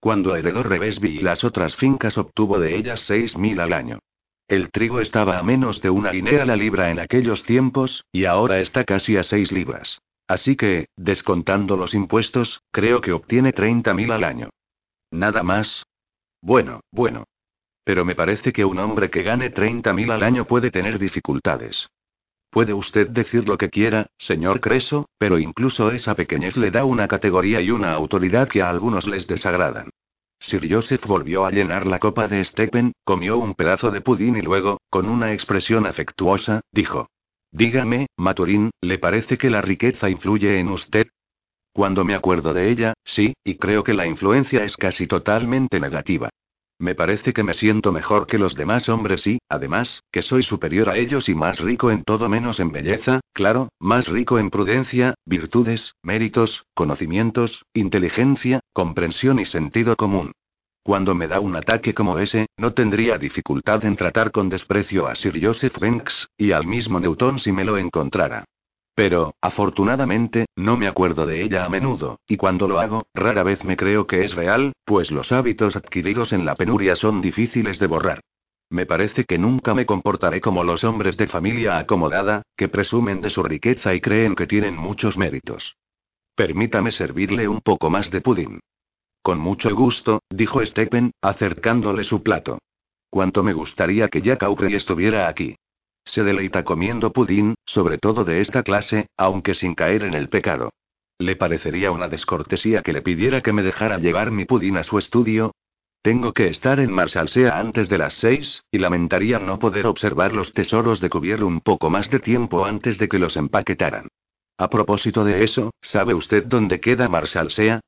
Cuando 0.00 0.36
heredó 0.36 0.62
Revesby 0.62 1.18
y 1.18 1.20
las 1.20 1.44
otras 1.44 1.76
fincas 1.76 2.16
obtuvo 2.16 2.58
de 2.58 2.76
ellas 2.76 3.00
seis 3.00 3.36
mil 3.36 3.60
al 3.60 3.74
año. 3.74 3.98
El 4.48 4.70
trigo 4.70 5.00
estaba 5.00 5.38
a 5.38 5.42
menos 5.42 5.82
de 5.82 5.90
una 5.90 6.12
guinea 6.12 6.46
la 6.46 6.56
libra 6.56 6.90
en 6.90 6.98
aquellos 6.98 7.44
tiempos, 7.44 8.04
y 8.10 8.24
ahora 8.24 8.58
está 8.60 8.84
casi 8.84 9.18
a 9.18 9.22
seis 9.22 9.52
libras. 9.52 10.00
Así 10.26 10.56
que, 10.56 10.88
descontando 10.96 11.76
los 11.76 11.92
impuestos, 11.92 12.62
creo 12.70 13.02
que 13.02 13.12
obtiene 13.12 13.52
treinta 13.52 13.92
mil 13.92 14.12
al 14.12 14.24
año. 14.24 14.48
Nada 15.10 15.42
más. 15.42 15.84
Bueno, 16.40 16.80
bueno. 16.90 17.24
Pero 17.84 18.04
me 18.04 18.14
parece 18.14 18.52
que 18.52 18.64
un 18.64 18.78
hombre 18.78 19.10
que 19.10 19.22
gane 19.22 19.50
30.000 19.52 20.10
al 20.10 20.22
año 20.22 20.46
puede 20.46 20.70
tener 20.70 20.98
dificultades. 20.98 21.88
Puede 22.50 22.72
usted 22.72 23.08
decir 23.08 23.48
lo 23.48 23.58
que 23.58 23.68
quiera, 23.68 24.06
señor 24.16 24.60
Creso, 24.60 25.08
pero 25.18 25.38
incluso 25.38 25.90
esa 25.90 26.14
pequeñez 26.14 26.56
le 26.56 26.70
da 26.70 26.84
una 26.84 27.08
categoría 27.08 27.60
y 27.60 27.70
una 27.70 27.92
autoridad 27.92 28.48
que 28.48 28.62
a 28.62 28.70
algunos 28.70 29.06
les 29.06 29.26
desagradan. 29.26 29.90
Sir 30.38 30.66
Joseph 30.70 31.04
volvió 31.06 31.46
a 31.46 31.50
llenar 31.50 31.86
la 31.86 31.98
copa 31.98 32.28
de 32.28 32.44
Stephen, 32.44 32.92
comió 33.04 33.38
un 33.38 33.54
pedazo 33.54 33.90
de 33.90 34.00
pudín 34.00 34.36
y 34.36 34.42
luego, 34.42 34.80
con 34.90 35.08
una 35.08 35.32
expresión 35.32 35.86
afectuosa, 35.86 36.60
dijo: 36.70 37.08
Dígame, 37.50 38.06
Maturín, 38.16 38.70
¿le 38.80 38.98
parece 38.98 39.38
que 39.38 39.50
la 39.50 39.62
riqueza 39.62 40.10
influye 40.10 40.58
en 40.58 40.68
usted? 40.68 41.06
Cuando 41.72 42.04
me 42.04 42.14
acuerdo 42.14 42.54
de 42.54 42.70
ella, 42.70 42.94
sí, 43.04 43.34
y 43.42 43.56
creo 43.56 43.82
que 43.82 43.94
la 43.94 44.06
influencia 44.06 44.64
es 44.64 44.76
casi 44.76 45.06
totalmente 45.06 45.80
negativa. 45.80 46.30
Me 46.78 46.94
parece 46.94 47.32
que 47.32 47.44
me 47.44 47.54
siento 47.54 47.92
mejor 47.92 48.26
que 48.26 48.38
los 48.38 48.54
demás 48.56 48.88
hombres 48.88 49.26
y, 49.26 49.38
además, 49.48 50.02
que 50.10 50.22
soy 50.22 50.42
superior 50.42 50.88
a 50.90 50.96
ellos 50.96 51.28
y 51.28 51.34
más 51.34 51.60
rico 51.60 51.90
en 51.90 52.02
todo 52.02 52.28
menos 52.28 52.58
en 52.58 52.72
belleza, 52.72 53.20
claro, 53.32 53.68
más 53.78 54.08
rico 54.08 54.38
en 54.38 54.50
prudencia, 54.50 55.14
virtudes, 55.24 55.94
méritos, 56.02 56.64
conocimientos, 56.74 57.64
inteligencia, 57.74 58.60
comprensión 58.72 59.38
y 59.38 59.44
sentido 59.44 59.94
común. 59.94 60.32
Cuando 60.82 61.14
me 61.14 61.28
da 61.28 61.40
un 61.40 61.56
ataque 61.56 61.94
como 61.94 62.18
ese, 62.18 62.46
no 62.58 62.74
tendría 62.74 63.16
dificultad 63.16 63.84
en 63.84 63.96
tratar 63.96 64.32
con 64.32 64.48
desprecio 64.48 65.06
a 65.06 65.14
Sir 65.14 65.38
Joseph 65.42 65.78
Banks, 65.78 66.28
y 66.36 66.52
al 66.52 66.66
mismo 66.66 67.00
Newton 67.00 67.38
si 67.38 67.52
me 67.52 67.64
lo 67.64 67.78
encontrara. 67.78 68.44
Pero, 68.94 69.34
afortunadamente, 69.40 70.46
no 70.54 70.76
me 70.76 70.86
acuerdo 70.86 71.26
de 71.26 71.42
ella 71.42 71.64
a 71.64 71.68
menudo, 71.68 72.20
y 72.28 72.36
cuando 72.36 72.68
lo 72.68 72.78
hago, 72.78 73.06
rara 73.12 73.42
vez 73.42 73.64
me 73.64 73.76
creo 73.76 74.06
que 74.06 74.24
es 74.24 74.34
real, 74.34 74.72
pues 74.84 75.10
los 75.10 75.32
hábitos 75.32 75.74
adquiridos 75.74 76.32
en 76.32 76.44
la 76.44 76.54
penuria 76.54 76.94
son 76.94 77.20
difíciles 77.20 77.78
de 77.80 77.88
borrar. 77.88 78.20
Me 78.70 78.86
parece 78.86 79.24
que 79.24 79.36
nunca 79.36 79.74
me 79.74 79.84
comportaré 79.84 80.40
como 80.40 80.64
los 80.64 80.84
hombres 80.84 81.16
de 81.16 81.26
familia 81.26 81.78
acomodada, 81.78 82.42
que 82.56 82.68
presumen 82.68 83.20
de 83.20 83.30
su 83.30 83.42
riqueza 83.42 83.94
y 83.94 84.00
creen 84.00 84.34
que 84.34 84.46
tienen 84.46 84.76
muchos 84.76 85.18
méritos. 85.18 85.76
Permítame 86.36 86.90
servirle 86.92 87.48
un 87.48 87.60
poco 87.60 87.90
más 87.90 88.10
de 88.10 88.20
pudín. 88.20 88.60
Con 89.22 89.38
mucho 89.38 89.74
gusto, 89.74 90.22
dijo 90.30 90.64
Stephen, 90.64 91.12
acercándole 91.20 92.04
su 92.04 92.22
plato. 92.22 92.58
Cuánto 93.10 93.42
me 93.42 93.52
gustaría 93.52 94.08
que 94.08 94.22
Jack 94.22 94.42
Aubrey 94.42 94.74
estuviera 94.74 95.28
aquí. 95.28 95.56
Se 96.04 96.22
deleita 96.22 96.64
comiendo 96.64 97.12
pudín, 97.12 97.54
sobre 97.64 97.98
todo 97.98 98.24
de 98.24 98.40
esta 98.40 98.62
clase, 98.62 99.08
aunque 99.16 99.54
sin 99.54 99.74
caer 99.74 100.02
en 100.02 100.14
el 100.14 100.28
pecado. 100.28 100.70
¿Le 101.18 101.36
parecería 101.36 101.92
una 101.92 102.08
descortesía 102.08 102.82
que 102.82 102.92
le 102.92 103.02
pidiera 103.02 103.40
que 103.40 103.52
me 103.52 103.62
dejara 103.62 103.98
llevar 103.98 104.30
mi 104.30 104.44
pudín 104.44 104.76
a 104.76 104.84
su 104.84 104.98
estudio? 104.98 105.52
Tengo 106.02 106.34
que 106.34 106.48
estar 106.48 106.80
en 106.80 106.92
Marsalsea 106.92 107.58
antes 107.58 107.88
de 107.88 107.96
las 107.96 108.14
seis, 108.14 108.62
y 108.70 108.78
lamentaría 108.78 109.38
no 109.38 109.58
poder 109.58 109.86
observar 109.86 110.34
los 110.34 110.52
tesoros 110.52 111.00
de 111.00 111.08
Cuvier 111.08 111.42
un 111.42 111.60
poco 111.60 111.88
más 111.88 112.10
de 112.10 112.20
tiempo 112.20 112.66
antes 112.66 112.98
de 112.98 113.08
que 113.08 113.18
los 113.18 113.36
empaquetaran. 113.36 114.08
A 114.58 114.68
propósito 114.68 115.24
de 115.24 115.44
eso, 115.44 115.72
¿sabe 115.80 116.12
usted 116.12 116.44
dónde 116.44 116.80
queda 116.80 117.08
Marsalsea? 117.08 117.80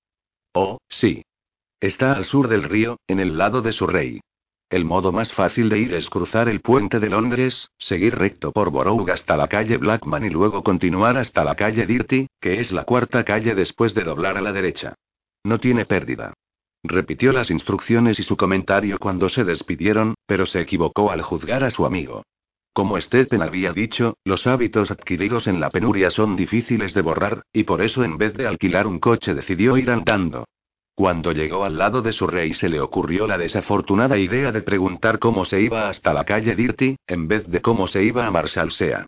Oh, 0.54 0.78
sí. 0.88 1.24
Está 1.78 2.12
al 2.12 2.24
sur 2.24 2.48
del 2.48 2.62
río, 2.62 2.96
en 3.06 3.20
el 3.20 3.36
lado 3.36 3.60
de 3.60 3.72
su 3.72 3.86
rey. 3.86 4.20
El 4.68 4.84
modo 4.84 5.12
más 5.12 5.32
fácil 5.32 5.68
de 5.68 5.78
ir 5.78 5.94
es 5.94 6.10
cruzar 6.10 6.48
el 6.48 6.60
puente 6.60 6.98
de 6.98 7.08
Londres, 7.08 7.70
seguir 7.78 8.16
recto 8.16 8.50
por 8.50 8.70
Borough 8.70 9.08
hasta 9.10 9.36
la 9.36 9.46
calle 9.46 9.76
Blackman 9.76 10.24
y 10.24 10.30
luego 10.30 10.64
continuar 10.64 11.16
hasta 11.16 11.44
la 11.44 11.54
calle 11.54 11.86
Dirty, 11.86 12.26
que 12.40 12.60
es 12.60 12.72
la 12.72 12.82
cuarta 12.82 13.24
calle 13.24 13.54
después 13.54 13.94
de 13.94 14.02
doblar 14.02 14.36
a 14.36 14.40
la 14.40 14.52
derecha. 14.52 14.94
No 15.44 15.60
tiene 15.60 15.84
pérdida. 15.84 16.34
Repitió 16.82 17.32
las 17.32 17.50
instrucciones 17.52 18.18
y 18.18 18.24
su 18.24 18.36
comentario 18.36 18.98
cuando 18.98 19.28
se 19.28 19.44
despidieron, 19.44 20.14
pero 20.26 20.46
se 20.46 20.60
equivocó 20.60 21.12
al 21.12 21.22
juzgar 21.22 21.62
a 21.62 21.70
su 21.70 21.86
amigo. 21.86 22.24
Como 22.72 23.00
Stephen 23.00 23.42
había 23.42 23.72
dicho, 23.72 24.18
los 24.24 24.48
hábitos 24.48 24.90
adquiridos 24.90 25.46
en 25.46 25.60
la 25.60 25.70
penuria 25.70 26.10
son 26.10 26.34
difíciles 26.34 26.92
de 26.92 27.02
borrar, 27.02 27.42
y 27.52 27.62
por 27.62 27.82
eso 27.82 28.02
en 28.02 28.18
vez 28.18 28.34
de 28.34 28.48
alquilar 28.48 28.88
un 28.88 28.98
coche 28.98 29.32
decidió 29.32 29.76
ir 29.78 29.90
andando. 29.90 30.44
Cuando 30.96 31.32
llegó 31.32 31.64
al 31.64 31.76
lado 31.76 32.00
de 32.00 32.14
su 32.14 32.26
rey 32.26 32.54
se 32.54 32.70
le 32.70 32.80
ocurrió 32.80 33.26
la 33.26 33.36
desafortunada 33.36 34.16
idea 34.16 34.50
de 34.50 34.62
preguntar 34.62 35.18
cómo 35.18 35.44
se 35.44 35.60
iba 35.60 35.90
hasta 35.90 36.14
la 36.14 36.24
calle 36.24 36.56
Dirty, 36.56 36.96
en 37.06 37.28
vez 37.28 37.46
de 37.46 37.60
cómo 37.60 37.86
se 37.86 38.02
iba 38.02 38.26
a 38.26 38.30
Marsalsea. 38.30 39.04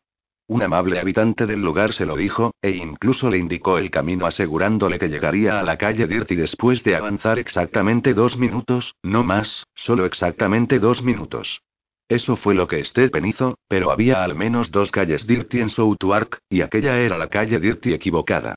Un 0.48 0.62
amable 0.62 1.00
habitante 1.00 1.46
del 1.46 1.62
lugar 1.62 1.94
se 1.94 2.04
lo 2.04 2.14
dijo, 2.14 2.52
e 2.60 2.72
incluso 2.72 3.30
le 3.30 3.38
indicó 3.38 3.78
el 3.78 3.90
camino 3.90 4.26
asegurándole 4.26 4.98
que 4.98 5.08
llegaría 5.08 5.60
a 5.60 5.62
la 5.62 5.78
calle 5.78 6.06
Dirty 6.06 6.36
después 6.36 6.84
de 6.84 6.94
avanzar 6.94 7.38
exactamente 7.38 8.12
dos 8.12 8.36
minutos, 8.36 8.94
no 9.02 9.24
más, 9.24 9.64
solo 9.74 10.04
exactamente 10.04 10.78
dos 10.78 11.02
minutos. 11.02 11.62
Eso 12.06 12.36
fue 12.36 12.54
lo 12.54 12.66
que 12.66 12.84
Stephen 12.84 13.24
hizo, 13.24 13.56
pero 13.66 13.90
había 13.90 14.22
al 14.22 14.34
menos 14.34 14.70
dos 14.70 14.90
calles 14.90 15.26
Dirty 15.26 15.60
en 15.60 15.70
Southwark, 15.70 16.40
y 16.50 16.60
aquella 16.60 16.98
era 16.98 17.16
la 17.16 17.28
calle 17.28 17.58
Dirty 17.58 17.94
equivocada. 17.94 18.56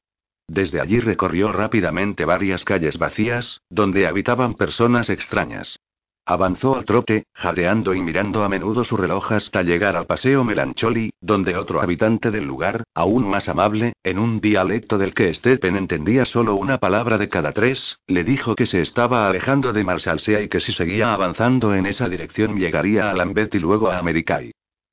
Desde 0.51 0.81
allí 0.81 0.99
recorrió 0.99 1.53
rápidamente 1.53 2.25
varias 2.25 2.65
calles 2.65 2.97
vacías, 2.97 3.61
donde 3.69 4.05
habitaban 4.05 4.55
personas 4.55 5.09
extrañas. 5.09 5.79
Avanzó 6.25 6.75
al 6.75 6.83
trote, 6.83 7.23
jadeando 7.33 7.93
y 7.93 8.01
mirando 8.01 8.43
a 8.43 8.49
menudo 8.49 8.83
su 8.83 8.97
reloj 8.97 9.31
hasta 9.31 9.63
llegar 9.63 9.95
al 9.95 10.07
paseo 10.07 10.43
Melancholi, 10.43 11.11
donde 11.21 11.55
otro 11.55 11.81
habitante 11.81 12.31
del 12.31 12.43
lugar, 12.43 12.83
aún 12.93 13.29
más 13.29 13.47
amable, 13.47 13.93
en 14.03 14.19
un 14.19 14.41
dialecto 14.41 14.97
del 14.97 15.13
que 15.13 15.33
Stephen 15.33 15.77
entendía 15.77 16.25
solo 16.25 16.55
una 16.55 16.79
palabra 16.79 17.17
de 17.17 17.29
cada 17.29 17.53
tres, 17.53 17.97
le 18.07 18.25
dijo 18.25 18.53
que 18.53 18.65
se 18.65 18.81
estaba 18.81 19.29
alejando 19.29 19.71
de 19.71 19.85
Marsalsea 19.85 20.41
y 20.41 20.49
que 20.49 20.59
si 20.59 20.73
seguía 20.73 21.13
avanzando 21.13 21.73
en 21.73 21.85
esa 21.85 22.09
dirección 22.09 22.57
llegaría 22.57 23.09
a 23.09 23.13
Lambeth 23.13 23.55
y 23.55 23.59
luego 23.59 23.89
a 23.89 23.99
Americay. 23.99 24.51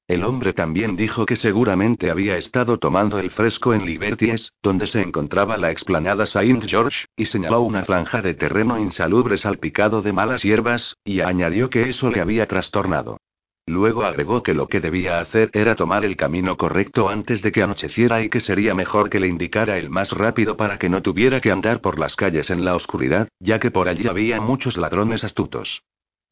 El 0.09 0.25
hombre 0.25 0.55
también 0.55 0.97
dijo 0.97 1.27
que 1.27 1.37
seguramente 1.37 2.11
había 2.11 2.39
estado 2.39 2.79
tomando 2.79 3.19
el 3.19 3.31
fresco 3.31 3.75
en 3.75 3.85
Liberties, 3.85 4.55
donde 4.63 4.87
se 4.87 5.03
encontraba 5.03 5.59
la 5.59 5.71
explanada 5.71 6.25
Saint 6.25 6.65
George, 6.65 7.05
y 7.15 7.27
señaló 7.27 7.61
una 7.61 7.85
franja 7.85 8.23
de 8.23 8.33
terreno 8.33 8.79
insalubre 8.79 9.37
salpicado 9.37 10.01
de 10.01 10.15
malas 10.15 10.43
hierbas, 10.43 10.97
y 11.05 11.21
añadió 11.21 11.69
que 11.69 11.91
eso 11.91 12.11
le 12.11 12.23
había 12.23 12.47
trastornado. 12.47 13.19
Luego 13.67 14.05
agregó 14.05 14.43
que 14.43 14.55
lo 14.55 14.67
que 14.67 14.81
debía 14.81 15.21
hacer 15.21 15.51
era 15.53 15.75
tomar 15.75 16.07
el 16.07 16.17
camino 16.17 16.57
correcto 16.57 17.11
antes 17.11 17.43
de 17.43 17.53
que 17.53 17.63
anocheciera 17.63 18.23
y 18.23 18.31
que 18.31 18.41
sería 18.41 18.75
mejor 18.75 19.11
que 19.11 19.21
le 19.21 19.29
indicara 19.29 19.77
el 19.77 19.91
más 19.91 20.13
rápido 20.13 20.57
para 20.57 20.79
que 20.79 20.89
no 20.89 21.03
tuviera 21.03 21.43
que 21.43 21.51
andar 21.51 21.83
por 21.83 21.99
las 21.99 22.17
calles 22.17 22.49
en 22.49 22.65
la 22.65 22.75
oscuridad, 22.75 23.29
ya 23.41 23.59
que 23.59 23.71
por 23.71 23.91
allí 23.91 24.09
había 24.09 24.41
muchos 24.41 24.79
ladrones 24.79 25.23
astutos. 25.23 25.83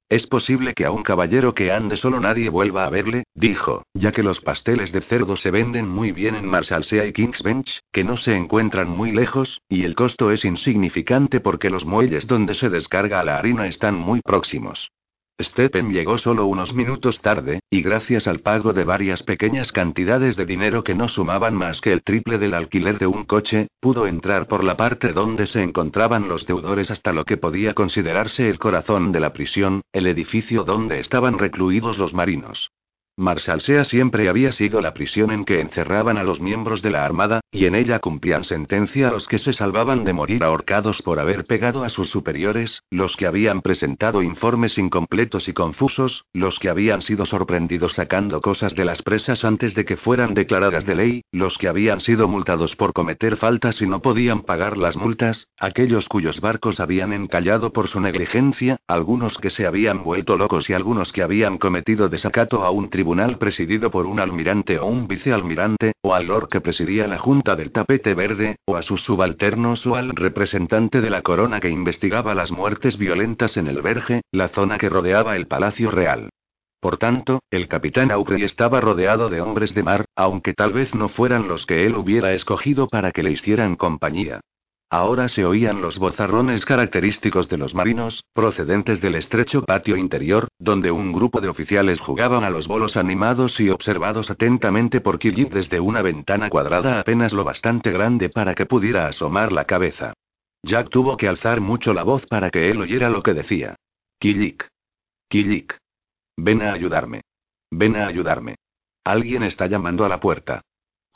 Es 0.08 0.28
posible 0.28 0.72
que 0.74 0.84
a 0.84 0.92
un 0.92 1.02
caballero 1.02 1.52
que 1.52 1.72
ande 1.72 1.96
solo 1.96 2.20
nadie 2.20 2.48
vuelva 2.48 2.84
a 2.84 2.90
verle, 2.90 3.24
dijo, 3.34 3.82
ya 3.92 4.12
que 4.12 4.22
los 4.22 4.40
pasteles 4.40 4.92
de 4.92 5.00
cerdo 5.00 5.36
se 5.36 5.50
venden 5.50 5.88
muy 5.88 6.12
bien 6.12 6.36
en 6.36 6.46
Marsalsea 6.46 7.06
y 7.06 7.12
King's 7.12 7.42
Bench, 7.42 7.80
que 7.90 8.04
no 8.04 8.16
se 8.16 8.36
encuentran 8.36 8.88
muy 8.88 9.10
lejos, 9.10 9.60
y 9.68 9.82
el 9.82 9.96
costo 9.96 10.30
es 10.30 10.44
insignificante 10.44 11.40
porque 11.40 11.70
los 11.70 11.84
muelles 11.84 12.28
donde 12.28 12.54
se 12.54 12.70
descarga 12.70 13.24
la 13.24 13.38
harina 13.38 13.66
están 13.66 13.96
muy 13.96 14.20
próximos. 14.20 14.92
Stephen 15.40 15.90
llegó 15.90 16.16
solo 16.16 16.46
unos 16.46 16.72
minutos 16.72 17.20
tarde, 17.20 17.60
y 17.68 17.82
gracias 17.82 18.26
al 18.26 18.40
pago 18.40 18.72
de 18.72 18.84
varias 18.84 19.22
pequeñas 19.22 19.70
cantidades 19.70 20.34
de 20.36 20.46
dinero 20.46 20.82
que 20.82 20.94
no 20.94 21.08
sumaban 21.08 21.54
más 21.54 21.82
que 21.82 21.92
el 21.92 22.02
triple 22.02 22.38
del 22.38 22.54
alquiler 22.54 22.98
de 22.98 23.06
un 23.06 23.24
coche, 23.24 23.68
pudo 23.80 24.06
entrar 24.06 24.48
por 24.48 24.64
la 24.64 24.78
parte 24.78 25.12
donde 25.12 25.44
se 25.44 25.62
encontraban 25.62 26.26
los 26.26 26.46
deudores 26.46 26.90
hasta 26.90 27.12
lo 27.12 27.26
que 27.26 27.36
podía 27.36 27.74
considerarse 27.74 28.48
el 28.48 28.58
corazón 28.58 29.12
de 29.12 29.20
la 29.20 29.34
prisión, 29.34 29.82
el 29.92 30.06
edificio 30.06 30.64
donde 30.64 31.00
estaban 31.00 31.38
recluidos 31.38 31.98
los 31.98 32.14
marinos. 32.14 32.70
Marsalsea 33.18 33.84
siempre 33.84 34.28
había 34.28 34.52
sido 34.52 34.82
la 34.82 34.92
prisión 34.92 35.30
en 35.30 35.46
que 35.46 35.62
encerraban 35.62 36.18
a 36.18 36.22
los 36.22 36.42
miembros 36.42 36.82
de 36.82 36.90
la 36.90 37.06
Armada, 37.06 37.40
y 37.50 37.64
en 37.64 37.74
ella 37.74 37.98
cumplían 37.98 38.44
sentencia 38.44 39.08
a 39.08 39.10
los 39.10 39.26
que 39.26 39.38
se 39.38 39.54
salvaban 39.54 40.04
de 40.04 40.12
morir 40.12 40.44
ahorcados 40.44 41.00
por 41.00 41.18
haber 41.18 41.46
pegado 41.46 41.82
a 41.82 41.88
sus 41.88 42.10
superiores, 42.10 42.82
los 42.90 43.16
que 43.16 43.26
habían 43.26 43.62
presentado 43.62 44.20
informes 44.20 44.76
incompletos 44.76 45.48
y 45.48 45.54
confusos, 45.54 46.26
los 46.34 46.58
que 46.58 46.68
habían 46.68 47.00
sido 47.00 47.24
sorprendidos 47.24 47.94
sacando 47.94 48.42
cosas 48.42 48.74
de 48.74 48.84
las 48.84 49.00
presas 49.00 49.46
antes 49.46 49.74
de 49.74 49.86
que 49.86 49.96
fueran 49.96 50.34
declaradas 50.34 50.84
de 50.84 50.94
ley, 50.94 51.24
los 51.32 51.56
que 51.56 51.68
habían 51.68 52.00
sido 52.00 52.28
multados 52.28 52.76
por 52.76 52.92
cometer 52.92 53.38
faltas 53.38 53.80
y 53.80 53.86
no 53.86 54.02
podían 54.02 54.42
pagar 54.42 54.76
las 54.76 54.94
multas, 54.94 55.48
aquellos 55.58 56.10
cuyos 56.10 56.42
barcos 56.42 56.80
habían 56.80 57.14
encallado 57.14 57.72
por 57.72 57.88
su 57.88 57.98
negligencia, 57.98 58.76
algunos 58.86 59.38
que 59.38 59.48
se 59.48 59.66
habían 59.66 60.04
vuelto 60.04 60.36
locos 60.36 60.68
y 60.68 60.74
algunos 60.74 61.14
que 61.14 61.22
habían 61.22 61.56
cometido 61.56 62.10
desacato 62.10 62.62
a 62.62 62.70
un 62.70 62.90
tribunal 62.90 63.05
presidido 63.38 63.90
por 63.90 64.06
un 64.06 64.18
almirante 64.18 64.78
o 64.78 64.86
un 64.86 65.06
vicealmirante, 65.06 65.92
o 66.02 66.12
al 66.12 66.26
lord 66.26 66.48
que 66.48 66.60
presidía 66.60 67.06
la 67.06 67.18
Junta 67.18 67.54
del 67.54 67.70
Tapete 67.70 68.14
Verde, 68.14 68.56
o 68.66 68.76
a 68.76 68.82
sus 68.82 69.04
subalternos 69.04 69.86
o 69.86 69.94
al 69.94 70.10
representante 70.10 71.00
de 71.00 71.10
la 71.10 71.22
corona 71.22 71.60
que 71.60 71.70
investigaba 71.70 72.34
las 72.34 72.50
muertes 72.50 72.98
violentas 72.98 73.56
en 73.56 73.68
el 73.68 73.80
Verge, 73.80 74.22
la 74.32 74.48
zona 74.48 74.76
que 74.76 74.88
rodeaba 74.88 75.36
el 75.36 75.46
Palacio 75.46 75.90
Real. 75.90 76.30
Por 76.80 76.98
tanto, 76.98 77.40
el 77.50 77.68
capitán 77.68 78.10
Aubrey 78.10 78.42
estaba 78.42 78.80
rodeado 78.80 79.28
de 79.28 79.40
hombres 79.40 79.74
de 79.74 79.84
mar, 79.84 80.04
aunque 80.16 80.52
tal 80.52 80.72
vez 80.72 80.94
no 80.94 81.08
fueran 81.08 81.46
los 81.46 81.64
que 81.64 81.86
él 81.86 81.96
hubiera 81.96 82.32
escogido 82.32 82.88
para 82.88 83.12
que 83.12 83.22
le 83.22 83.30
hicieran 83.30 83.76
compañía. 83.76 84.40
Ahora 84.88 85.28
se 85.28 85.44
oían 85.44 85.82
los 85.82 85.98
bozarrones 85.98 86.64
característicos 86.64 87.48
de 87.48 87.58
los 87.58 87.74
marinos, 87.74 88.24
procedentes 88.32 89.00
del 89.00 89.16
estrecho 89.16 89.62
patio 89.62 89.96
interior, 89.96 90.46
donde 90.60 90.92
un 90.92 91.12
grupo 91.12 91.40
de 91.40 91.48
oficiales 91.48 92.00
jugaban 92.00 92.44
a 92.44 92.50
los 92.50 92.68
bolos 92.68 92.96
animados 92.96 93.58
y 93.58 93.68
observados 93.68 94.30
atentamente 94.30 95.00
por 95.00 95.18
Killick 95.18 95.52
desde 95.52 95.80
una 95.80 96.02
ventana 96.02 96.48
cuadrada 96.48 97.00
apenas 97.00 97.32
lo 97.32 97.42
bastante 97.42 97.90
grande 97.90 98.28
para 98.28 98.54
que 98.54 98.66
pudiera 98.66 99.08
asomar 99.08 99.50
la 99.50 99.64
cabeza. 99.64 100.12
Jack 100.62 100.88
tuvo 100.88 101.16
que 101.16 101.26
alzar 101.26 101.60
mucho 101.60 101.92
la 101.92 102.04
voz 102.04 102.24
para 102.26 102.50
que 102.50 102.70
él 102.70 102.80
oyera 102.80 103.10
lo 103.10 103.22
que 103.22 103.34
decía. 103.34 103.74
Killick. 104.20 104.68
Killick. 105.28 105.78
Ven 106.36 106.62
a 106.62 106.72
ayudarme. 106.72 107.22
Ven 107.72 107.96
a 107.96 108.06
ayudarme. 108.06 108.54
Alguien 109.04 109.42
está 109.42 109.66
llamando 109.66 110.04
a 110.04 110.08
la 110.08 110.20
puerta. 110.20 110.62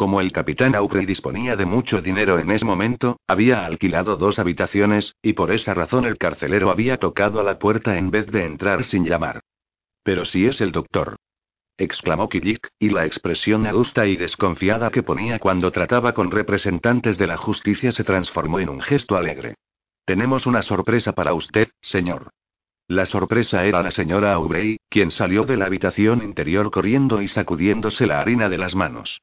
Como 0.01 0.23
el 0.23 0.33
capitán 0.33 0.75
Aubrey 0.75 1.05
disponía 1.05 1.57
de 1.57 1.67
mucho 1.67 2.01
dinero 2.01 2.39
en 2.39 2.51
ese 2.51 2.65
momento, 2.65 3.21
había 3.29 3.67
alquilado 3.67 4.17
dos 4.17 4.39
habitaciones, 4.39 5.15
y 5.21 5.35
por 5.35 5.53
esa 5.53 5.75
razón 5.75 6.07
el 6.07 6.17
carcelero 6.17 6.71
había 6.71 6.97
tocado 6.97 7.39
a 7.39 7.43
la 7.43 7.59
puerta 7.59 7.99
en 7.99 8.11
vez 8.11 8.27
de 8.29 8.47
entrar 8.47 8.83
sin 8.83 9.05
llamar. 9.05 9.43
Pero 10.03 10.25
si 10.25 10.47
es 10.47 10.63
el 10.63 10.73
doctor. 10.73 11.17
exclamó 11.77 12.31
Kijik, 12.31 12.69
y 12.79 12.89
la 12.89 13.05
expresión 13.05 13.67
adusta 13.67 14.07
y 14.07 14.17
desconfiada 14.17 14.91
que 14.91 15.03
ponía 15.03 15.39
cuando 15.39 15.71
trataba 15.71 16.15
con 16.15 16.31
representantes 16.31 17.19
de 17.19 17.27
la 17.27 17.37
justicia 17.37 17.93
se 17.93 18.03
transformó 18.03 18.59
en 18.59 18.71
un 18.71 18.81
gesto 18.81 19.19
alegre. 19.19 19.57
Tenemos 20.07 20.47
una 20.47 20.63
sorpresa 20.63 21.13
para 21.13 21.35
usted, 21.35 21.69
señor. 21.83 22.31
La 22.89 23.05
sorpresa 23.05 23.67
era 23.67 23.83
la 23.83 23.91
señora 23.91 24.33
Aubrey, 24.33 24.79
quien 24.89 25.11
salió 25.11 25.45
de 25.45 25.59
la 25.59 25.67
habitación 25.67 26.23
interior 26.23 26.71
corriendo 26.71 27.21
y 27.21 27.29
sacudiéndose 27.29 28.07
la 28.07 28.23
harina 28.23 28.49
de 28.49 28.57
las 28.57 28.75
manos. 28.75 29.21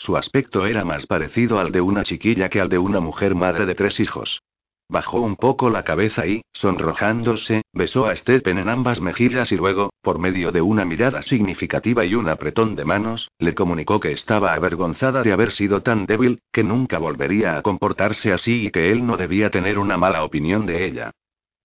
Su 0.00 0.16
aspecto 0.16 0.64
era 0.64 0.82
más 0.82 1.04
parecido 1.04 1.60
al 1.60 1.72
de 1.72 1.82
una 1.82 2.04
chiquilla 2.04 2.48
que 2.48 2.58
al 2.58 2.70
de 2.70 2.78
una 2.78 3.00
mujer 3.00 3.34
madre 3.34 3.66
de 3.66 3.74
tres 3.74 4.00
hijos. 4.00 4.40
Bajó 4.88 5.20
un 5.20 5.36
poco 5.36 5.68
la 5.68 5.84
cabeza 5.84 6.26
y, 6.26 6.40
sonrojándose, 6.54 7.64
besó 7.74 8.06
a 8.06 8.16
Stephen 8.16 8.56
en 8.56 8.70
ambas 8.70 9.02
mejillas 9.02 9.52
y 9.52 9.56
luego, 9.56 9.90
por 10.00 10.18
medio 10.18 10.52
de 10.52 10.62
una 10.62 10.86
mirada 10.86 11.20
significativa 11.20 12.06
y 12.06 12.14
un 12.14 12.30
apretón 12.30 12.76
de 12.76 12.86
manos, 12.86 13.30
le 13.38 13.54
comunicó 13.54 14.00
que 14.00 14.12
estaba 14.12 14.54
avergonzada 14.54 15.22
de 15.22 15.32
haber 15.32 15.52
sido 15.52 15.82
tan 15.82 16.06
débil, 16.06 16.40
que 16.50 16.64
nunca 16.64 16.96
volvería 16.96 17.58
a 17.58 17.62
comportarse 17.62 18.32
así 18.32 18.68
y 18.68 18.70
que 18.70 18.90
él 18.90 19.06
no 19.06 19.18
debía 19.18 19.50
tener 19.50 19.78
una 19.78 19.98
mala 19.98 20.24
opinión 20.24 20.64
de 20.64 20.86
ella. 20.86 21.10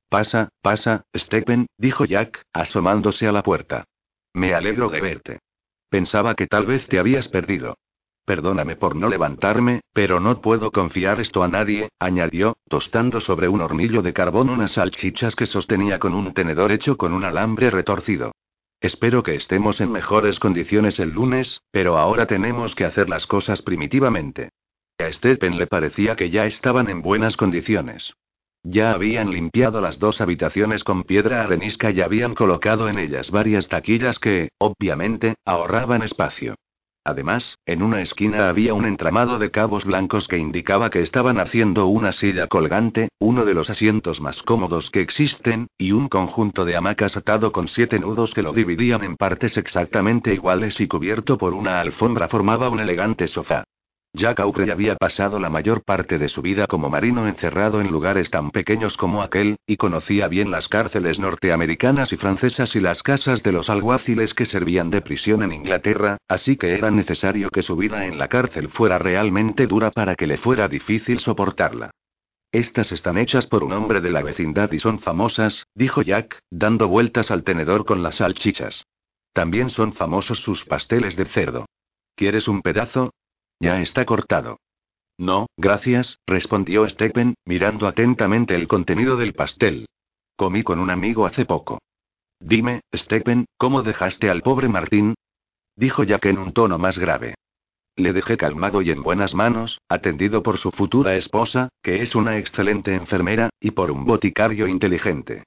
Pasa, 0.10 0.50
pasa, 0.62 1.06
Stephen, 1.16 1.68
dijo 1.78 2.04
Jack, 2.04 2.44
asomándose 2.52 3.28
a 3.28 3.32
la 3.32 3.44
puerta. 3.44 3.86
Me 4.34 4.54
alegro 4.54 4.90
de 4.90 5.00
verte. 5.00 5.40
Pensaba 5.90 6.36
que 6.36 6.48
tal 6.48 6.66
vez 6.66 6.86
te 6.88 7.00
habías 7.00 7.30
perdido. 7.30 7.78
Perdóname 8.26 8.76
por 8.76 8.96
no 8.96 9.08
levantarme, 9.08 9.82
pero 9.94 10.20
no 10.20 10.42
puedo 10.42 10.72
confiar 10.72 11.20
esto 11.20 11.44
a 11.44 11.48
nadie, 11.48 11.90
añadió, 12.00 12.58
tostando 12.68 13.22
sobre 13.22 13.48
un 13.48 13.62
hornillo 13.62 14.02
de 14.02 14.14
carbón 14.14 14.50
unas 14.50 14.72
salchichas 14.72 15.36
que 15.36 15.46
sostenía 15.46 16.00
con 16.00 16.16
un 16.16 16.34
tenedor 16.34 16.72
hecho 16.72 16.98
con 16.98 17.14
un 17.14 17.24
alambre 17.24 17.70
retorcido. 17.70 18.32
Espero 18.82 19.22
que 19.22 19.36
estemos 19.36 19.80
en 19.80 19.92
mejores 19.92 20.40
condiciones 20.40 21.00
el 21.00 21.12
lunes, 21.12 21.62
pero 21.72 21.98
ahora 21.98 22.26
tenemos 22.26 22.74
que 22.74 22.86
hacer 22.86 23.10
las 23.10 23.28
cosas 23.28 23.62
primitivamente. 23.62 24.50
A 24.98 25.12
Stephen 25.12 25.58
le 25.58 25.68
parecía 25.68 26.16
que 26.16 26.32
ya 26.32 26.46
estaban 26.46 26.90
en 26.90 27.04
buenas 27.04 27.38
condiciones. 27.38 28.14
Ya 28.64 28.92
habían 28.92 29.30
limpiado 29.30 29.82
las 29.82 30.00
dos 30.00 30.20
habitaciones 30.20 30.84
con 30.84 31.04
piedra 31.04 31.44
arenisca 31.44 31.92
y 31.92 32.02
habían 32.02 32.34
colocado 32.34 32.90
en 32.90 32.98
ellas 32.98 33.30
varias 33.30 33.68
taquillas 33.68 34.18
que, 34.18 34.50
obviamente, 34.58 35.36
ahorraban 35.46 36.02
espacio. 36.02 36.56
Además, 37.08 37.60
en 37.68 37.84
una 37.84 38.02
esquina 38.02 38.50
había 38.50 38.74
un 38.74 38.84
entramado 38.84 39.38
de 39.38 39.52
cabos 39.52 39.86
blancos 39.86 40.28
que 40.28 40.40
indicaba 40.40 40.90
que 40.90 41.02
estaban 41.02 41.40
haciendo 41.40 41.86
una 41.86 42.12
silla 42.12 42.48
colgante, 42.48 43.10
uno 43.20 43.46
de 43.46 43.54
los 43.54 43.70
asientos 43.70 44.22
más 44.22 44.42
cómodos 44.42 44.90
que 44.90 45.02
existen, 45.02 45.68
y 45.78 45.92
un 45.92 46.10
conjunto 46.10 46.66
de 46.66 46.76
hamacas 46.76 47.16
atado 47.16 47.52
con 47.52 47.68
siete 47.68 48.00
nudos 48.00 48.34
que 48.34 48.42
lo 48.42 48.54
dividían 48.54 49.04
en 49.04 49.18
partes 49.18 49.56
exactamente 49.56 50.34
iguales 50.34 50.82
y 50.82 50.88
cubierto 50.88 51.38
por 51.38 51.54
una 51.54 51.80
alfombra 51.80 52.28
formaba 52.28 52.70
un 52.70 52.80
elegante 52.80 53.28
sofá. 53.28 53.66
Jack 54.16 54.40
Aubrey 54.40 54.70
había 54.70 54.96
pasado 54.96 55.40
la 55.40 55.50
mayor 55.50 55.84
parte 55.84 56.18
de 56.18 56.30
su 56.30 56.42
vida 56.42 56.68
como 56.68 56.90
marino 56.90 57.28
encerrado 57.28 57.82
en 57.82 57.92
lugares 57.92 58.32
tan 58.32 58.50
pequeños 58.50 58.96
como 58.96 59.22
aquel, 59.22 59.58
y 59.68 59.76
conocía 59.76 60.30
bien 60.30 60.52
las 60.52 60.70
cárceles 60.70 61.20
norteamericanas 61.20 62.14
y 62.14 62.18
francesas 62.18 62.78
y 62.78 62.80
las 62.80 63.04
casas 63.04 63.44
de 63.44 63.52
los 63.52 63.70
alguaciles 63.70 64.34
que 64.34 64.46
servían 64.46 64.90
de 64.90 65.02
prisión 65.02 65.44
en 65.44 65.52
Inglaterra, 65.52 66.18
así 66.30 66.56
que 66.56 66.74
era 66.74 66.92
necesario 66.92 67.50
que 67.50 67.62
su 67.62 67.76
vida 67.76 68.06
en 68.06 68.18
la 68.18 68.30
cárcel 68.30 68.70
fuera 68.70 68.98
realmente 68.98 69.68
dura 69.68 69.92
para 69.92 70.16
que 70.16 70.28
le 70.28 70.38
fuera 70.38 70.70
difícil 70.70 71.20
soportarla. 71.20 71.92
Estas 72.54 72.94
están 72.94 73.18
hechas 73.18 73.48
por 73.48 73.66
un 73.66 73.74
hombre 73.74 74.00
de 74.00 74.12
la 74.12 74.24
vecindad 74.24 74.72
y 74.72 74.80
son 74.80 75.00
famosas, 75.00 75.68
dijo 75.76 76.02
Jack, 76.02 76.40
dando 76.50 76.88
vueltas 76.88 77.32
al 77.32 77.44
tenedor 77.44 77.84
con 77.84 78.02
las 78.02 78.16
salchichas. 78.16 78.86
También 79.34 79.68
son 79.68 79.92
famosos 79.92 80.40
sus 80.40 80.64
pasteles 80.64 81.18
de 81.18 81.26
cerdo. 81.26 81.66
¿Quieres 82.16 82.48
un 82.48 82.62
pedazo? 82.62 83.12
Ya 83.66 83.82
está 83.82 84.06
cortado. 84.06 84.60
No, 85.18 85.48
gracias, 85.58 86.20
respondió 86.28 86.88
Stephen, 86.88 87.34
mirando 87.46 87.88
atentamente 87.88 88.54
el 88.54 88.68
contenido 88.68 89.18
del 89.18 89.34
pastel. 89.34 89.88
Comí 90.36 90.62
con 90.62 90.78
un 90.78 90.92
amigo 90.92 91.26
hace 91.26 91.46
poco. 91.46 91.80
Dime, 92.40 92.82
Stephen, 92.94 93.46
¿cómo 93.58 93.82
dejaste 93.82 94.30
al 94.30 94.44
pobre 94.44 94.70
Martín? 94.70 95.16
Dijo 95.76 96.04
Jack 96.04 96.28
en 96.28 96.38
un 96.38 96.54
tono 96.54 96.78
más 96.78 97.00
grave. 97.00 97.34
Le 97.96 98.14
dejé 98.14 98.38
calmado 98.38 98.84
y 98.84 98.92
en 98.92 99.02
buenas 99.02 99.34
manos, 99.34 99.82
atendido 99.90 100.44
por 100.44 100.60
su 100.60 100.70
futura 100.70 101.16
esposa, 101.16 101.70
que 101.82 102.04
es 102.04 102.14
una 102.14 102.38
excelente 102.38 102.94
enfermera, 102.94 103.50
y 103.60 103.72
por 103.72 103.90
un 103.90 104.06
boticario 104.06 104.68
inteligente. 104.68 105.44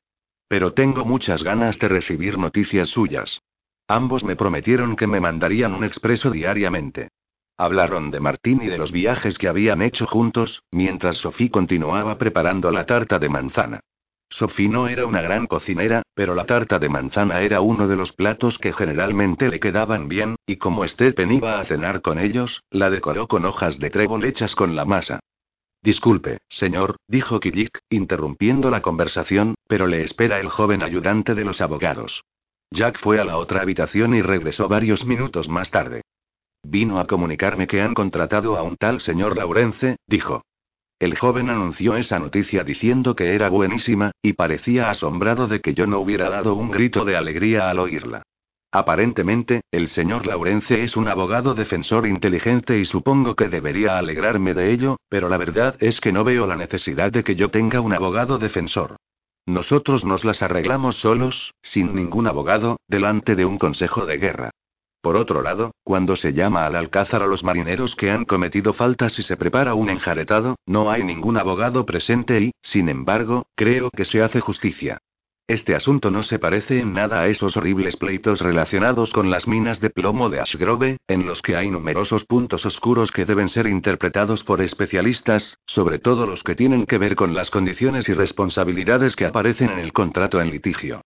Pero 0.49 0.73
tengo 0.73 1.05
muchas 1.05 1.45
ganas 1.45 1.79
de 1.79 1.87
recibir 1.87 2.37
noticias 2.37 2.89
suyas. 2.89 3.43
Ambos 3.87 4.25
me 4.25 4.35
prometieron 4.35 4.97
que 4.97 5.07
me 5.07 5.21
mandarían 5.21 5.73
un 5.73 5.85
expreso 5.85 6.33
diariamente. 6.33 7.11
Hablaron 7.61 8.13
de 8.13 8.21
Martín 8.21 8.61
y 8.63 8.69
de 8.69 8.79
los 8.79 8.93
viajes 8.93 9.37
que 9.37 9.49
habían 9.49 9.83
hecho 9.83 10.07
juntos, 10.07 10.63
mientras 10.71 11.17
Sophie 11.17 11.51
continuaba 11.51 12.17
preparando 12.17 12.71
la 12.71 12.87
tarta 12.87 13.19
de 13.19 13.29
manzana. 13.29 13.81
Sophie 14.31 14.69
no 14.69 14.87
era 14.87 15.07
una 15.07 15.23
gran 15.23 15.49
cocinera, 15.49 16.03
pero 16.15 16.37
la 16.37 16.47
tarta 16.47 16.79
de 16.79 16.89
manzana 16.89 17.41
era 17.41 17.61
uno 17.61 17.89
de 17.89 17.97
los 17.97 18.13
platos 18.13 18.59
que 18.59 18.73
generalmente 18.73 19.49
le 19.49 19.59
quedaban 19.59 20.07
bien, 20.07 20.37
y 20.47 20.57
como 20.57 20.87
Stephen 20.87 21.33
iba 21.33 21.59
a 21.59 21.65
cenar 21.65 22.01
con 22.01 22.21
ellos, 22.21 22.63
la 22.71 22.91
decoró 22.91 23.27
con 23.27 23.45
hojas 23.45 23.81
de 23.81 23.91
trébol 23.91 24.25
hechas 24.25 24.55
con 24.55 24.77
la 24.77 24.85
masa. 24.85 25.19
Disculpe, 25.83 26.39
señor, 26.49 26.95
dijo 27.09 27.41
Kijik, 27.41 27.81
interrumpiendo 27.91 28.71
la 28.71 28.83
conversación, 28.83 29.57
pero 29.67 29.89
le 29.89 30.03
espera 30.03 30.39
el 30.39 30.49
joven 30.49 30.85
ayudante 30.85 31.35
de 31.35 31.45
los 31.45 31.61
abogados. 31.61 32.23
Jack 32.71 33.01
fue 33.01 33.19
a 33.19 33.25
la 33.25 33.37
otra 33.37 33.63
habitación 33.63 34.15
y 34.15 34.23
regresó 34.23 34.69
varios 34.69 35.05
minutos 35.05 35.49
más 35.49 35.73
tarde. 35.73 36.03
Vino 36.63 36.99
a 36.99 37.07
comunicarme 37.07 37.67
que 37.67 37.81
han 37.81 37.95
contratado 37.95 38.57
a 38.57 38.63
un 38.63 38.77
tal 38.77 39.01
señor 39.01 39.37
Laurence, 39.37 39.97
dijo. 40.07 40.43
El 40.99 41.17
joven 41.17 41.49
anunció 41.49 41.97
esa 41.97 42.19
noticia 42.19 42.65
diciendo 42.65 43.15
que 43.15 43.35
era 43.35 43.49
buenísima, 43.49 44.11
y 44.21 44.33
parecía 44.33 44.91
asombrado 44.91 45.47
de 45.47 45.61
que 45.61 45.73
yo 45.73 45.87
no 45.87 46.01
hubiera 46.01 46.29
dado 46.29 46.55
un 46.55 46.71
grito 46.71 47.05
de 47.05 47.17
alegría 47.17 47.71
al 47.71 47.79
oírla. 47.79 48.23
Aparentemente, 48.71 49.63
el 49.71 49.89
señor 49.89 50.27
Laurence 50.27 50.83
es 50.83 50.97
un 50.97 51.09
abogado 51.09 51.55
defensor 51.55 52.07
inteligente 52.07 52.79
y 52.79 52.85
supongo 52.85 53.35
que 53.35 53.49
debería 53.49 53.97
alegrarme 53.97 54.53
de 54.53 54.73
ello, 54.73 54.99
pero 55.09 55.29
la 55.29 55.39
verdad 55.39 55.77
es 55.81 56.01
que 56.01 56.13
no 56.13 56.23
veo 56.23 56.47
la 56.47 56.57
necesidad 56.57 57.11
de 57.11 57.25
que 57.25 57.35
yo 57.35 57.51
tenga 57.51 57.81
un 57.81 57.95
abogado 57.95 58.39
defensor. 58.39 58.97
Nosotros 59.47 60.05
nos 60.05 60.25
las 60.25 60.43
arreglamos 60.43 60.97
solos, 60.97 61.55
sin 61.63 61.95
ningún 61.95 62.27
abogado, 62.27 62.77
delante 62.89 63.37
de 63.37 63.47
un 63.47 63.57
consejo 63.57 64.05
de 64.05 64.19
guerra. 64.19 64.51
Por 65.01 65.17
otro 65.17 65.43
lado, 65.43 65.73
cuando 65.85 66.17
se 66.17 66.33
llama 66.33 66.67
al 66.67 66.75
alcázar 66.75 67.23
a 67.23 67.27
los 67.27 67.45
marineros 67.45 67.95
que 67.95 68.11
han 68.11 68.25
cometido 68.25 68.73
faltas 68.73 69.19
y 69.19 69.23
se 69.23 69.37
prepara 69.37 69.75
un 69.75 69.91
enjaretado, 69.91 70.57
no 70.67 70.91
hay 70.91 71.05
ningún 71.05 71.37
abogado 71.37 71.87
presente 71.87 72.41
y, 72.41 72.53
sin 72.63 72.89
embargo, 72.89 73.47
creo 73.55 73.91
que 73.91 74.05
se 74.05 74.23
hace 74.23 74.41
justicia. 74.41 74.99
Este 75.47 75.75
asunto 75.75 76.11
no 76.11 76.23
se 76.25 76.39
parece 76.39 76.81
en 76.81 76.93
nada 76.93 77.21
a 77.21 77.29
esos 77.29 77.57
horribles 77.57 77.97
pleitos 77.97 78.43
relacionados 78.43 79.15
con 79.15 79.31
las 79.31 79.49
minas 79.49 79.81
de 79.81 79.89
plomo 79.89 80.29
de 80.29 80.41
Ashgrove, 80.41 80.99
en 81.09 81.25
los 81.25 81.41
que 81.41 81.57
hay 81.57 81.71
numerosos 81.71 82.27
puntos 82.27 82.67
oscuros 82.67 83.11
que 83.13 83.25
deben 83.25 83.49
ser 83.49 83.67
interpretados 83.67 84.45
por 84.45 84.61
especialistas, 84.61 85.57
sobre 85.65 86.01
todo 86.01 86.27
los 86.27 86.43
que 86.43 86.55
tienen 86.55 86.85
que 86.85 86.99
ver 86.99 87.17
con 87.17 87.35
las 87.35 87.51
condiciones 87.51 88.11
y 88.11 88.13
responsabilidades 88.13 89.17
que 89.17 89.25
aparecen 89.25 89.71
en 89.71 89.79
el 89.79 89.95
contrato 89.95 90.39
en 90.43 90.51
litigio. 90.51 91.01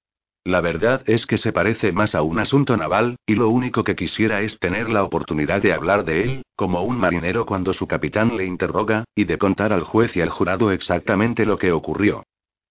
La 0.45 0.61
verdad 0.61 1.03
es 1.07 1.25
que 1.27 1.39
se 1.39 1.53
parece 1.53 1.93
más 1.93 2.17
a 2.17 2.23
un 2.23 2.41
asunto 2.41 2.77
naval, 2.77 3.17
y 3.27 3.37
lo 3.37 3.49
único 3.49 3.85
que 3.85 3.95
quisiera 3.95 4.41
es 4.41 4.59
tener 4.59 4.91
la 4.91 5.05
oportunidad 5.05 5.63
de 5.63 5.73
hablar 5.73 6.05
de 6.05 6.23
él, 6.23 6.43
como 6.57 6.83
un 6.83 6.99
marinero 6.99 7.47
cuando 7.47 7.73
su 7.73 7.87
capitán 7.87 8.37
le 8.37 8.45
interroga, 8.45 9.05
y 9.15 9.25
de 9.25 9.39
contar 9.39 9.73
al 9.73 9.85
juez 9.85 10.17
y 10.17 10.21
al 10.21 10.31
jurado 10.31 10.73
exactamente 10.73 11.47
lo 11.47 11.59
que 11.59 11.71
ocurrió. 11.71 12.25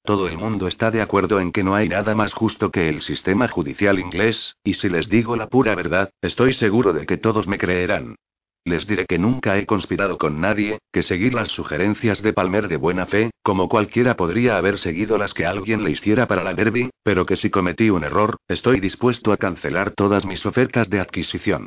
Todo 0.04 0.28
el 0.28 0.38
mundo 0.38 0.68
está 0.68 0.92
de 0.92 1.02
acuerdo 1.02 1.40
en 1.40 1.52
que 1.52 1.64
no 1.64 1.74
hay 1.74 1.88
nada 1.88 2.14
más 2.14 2.34
justo 2.34 2.72
que 2.72 2.90
el 2.90 3.02
sistema 3.02 3.48
judicial 3.48 4.00
inglés, 4.00 4.58
y 4.64 4.74
si 4.74 4.90
les 4.90 5.08
digo 5.08 5.38
la 5.38 5.48
pura 5.48 5.74
verdad, 5.74 6.10
estoy 6.22 6.54
seguro 6.54 6.92
de 6.92 7.06
que 7.06 7.18
todos 7.18 7.48
me 7.48 7.58
creerán. 7.58 8.16
Les 8.64 8.86
diré 8.86 9.08
que 9.08 9.18
nunca 9.18 9.58
he 9.58 9.66
conspirado 9.66 10.20
con 10.20 10.40
nadie, 10.40 10.80
que 10.94 11.02
seguir 11.02 11.34
las 11.34 11.48
sugerencias 11.48 12.22
de 12.22 12.32
Palmer 12.32 12.68
de 12.68 12.78
buena 12.78 13.08
fe, 13.08 13.32
como 13.42 13.68
cualquiera 13.68 14.16
podría 14.16 14.58
haber 14.58 14.78
seguido 14.78 15.18
las 15.18 15.34
que 15.34 15.48
alguien 15.48 15.84
le 15.84 15.92
hiciera 15.92 16.28
para 16.28 16.44
la 16.44 16.54
Derby, 16.54 16.92
pero 17.04 17.26
que 17.26 17.38
si 17.38 17.50
cometí 17.50 17.90
un 17.90 18.04
error, 18.04 18.38
estoy 18.48 18.80
dispuesto 18.80 19.32
a 19.32 19.38
cancelar 19.38 19.92
todas 19.92 20.26
mis 20.26 20.46
ofertas 20.46 20.90
de 20.92 21.00
adquisición. 21.00 21.66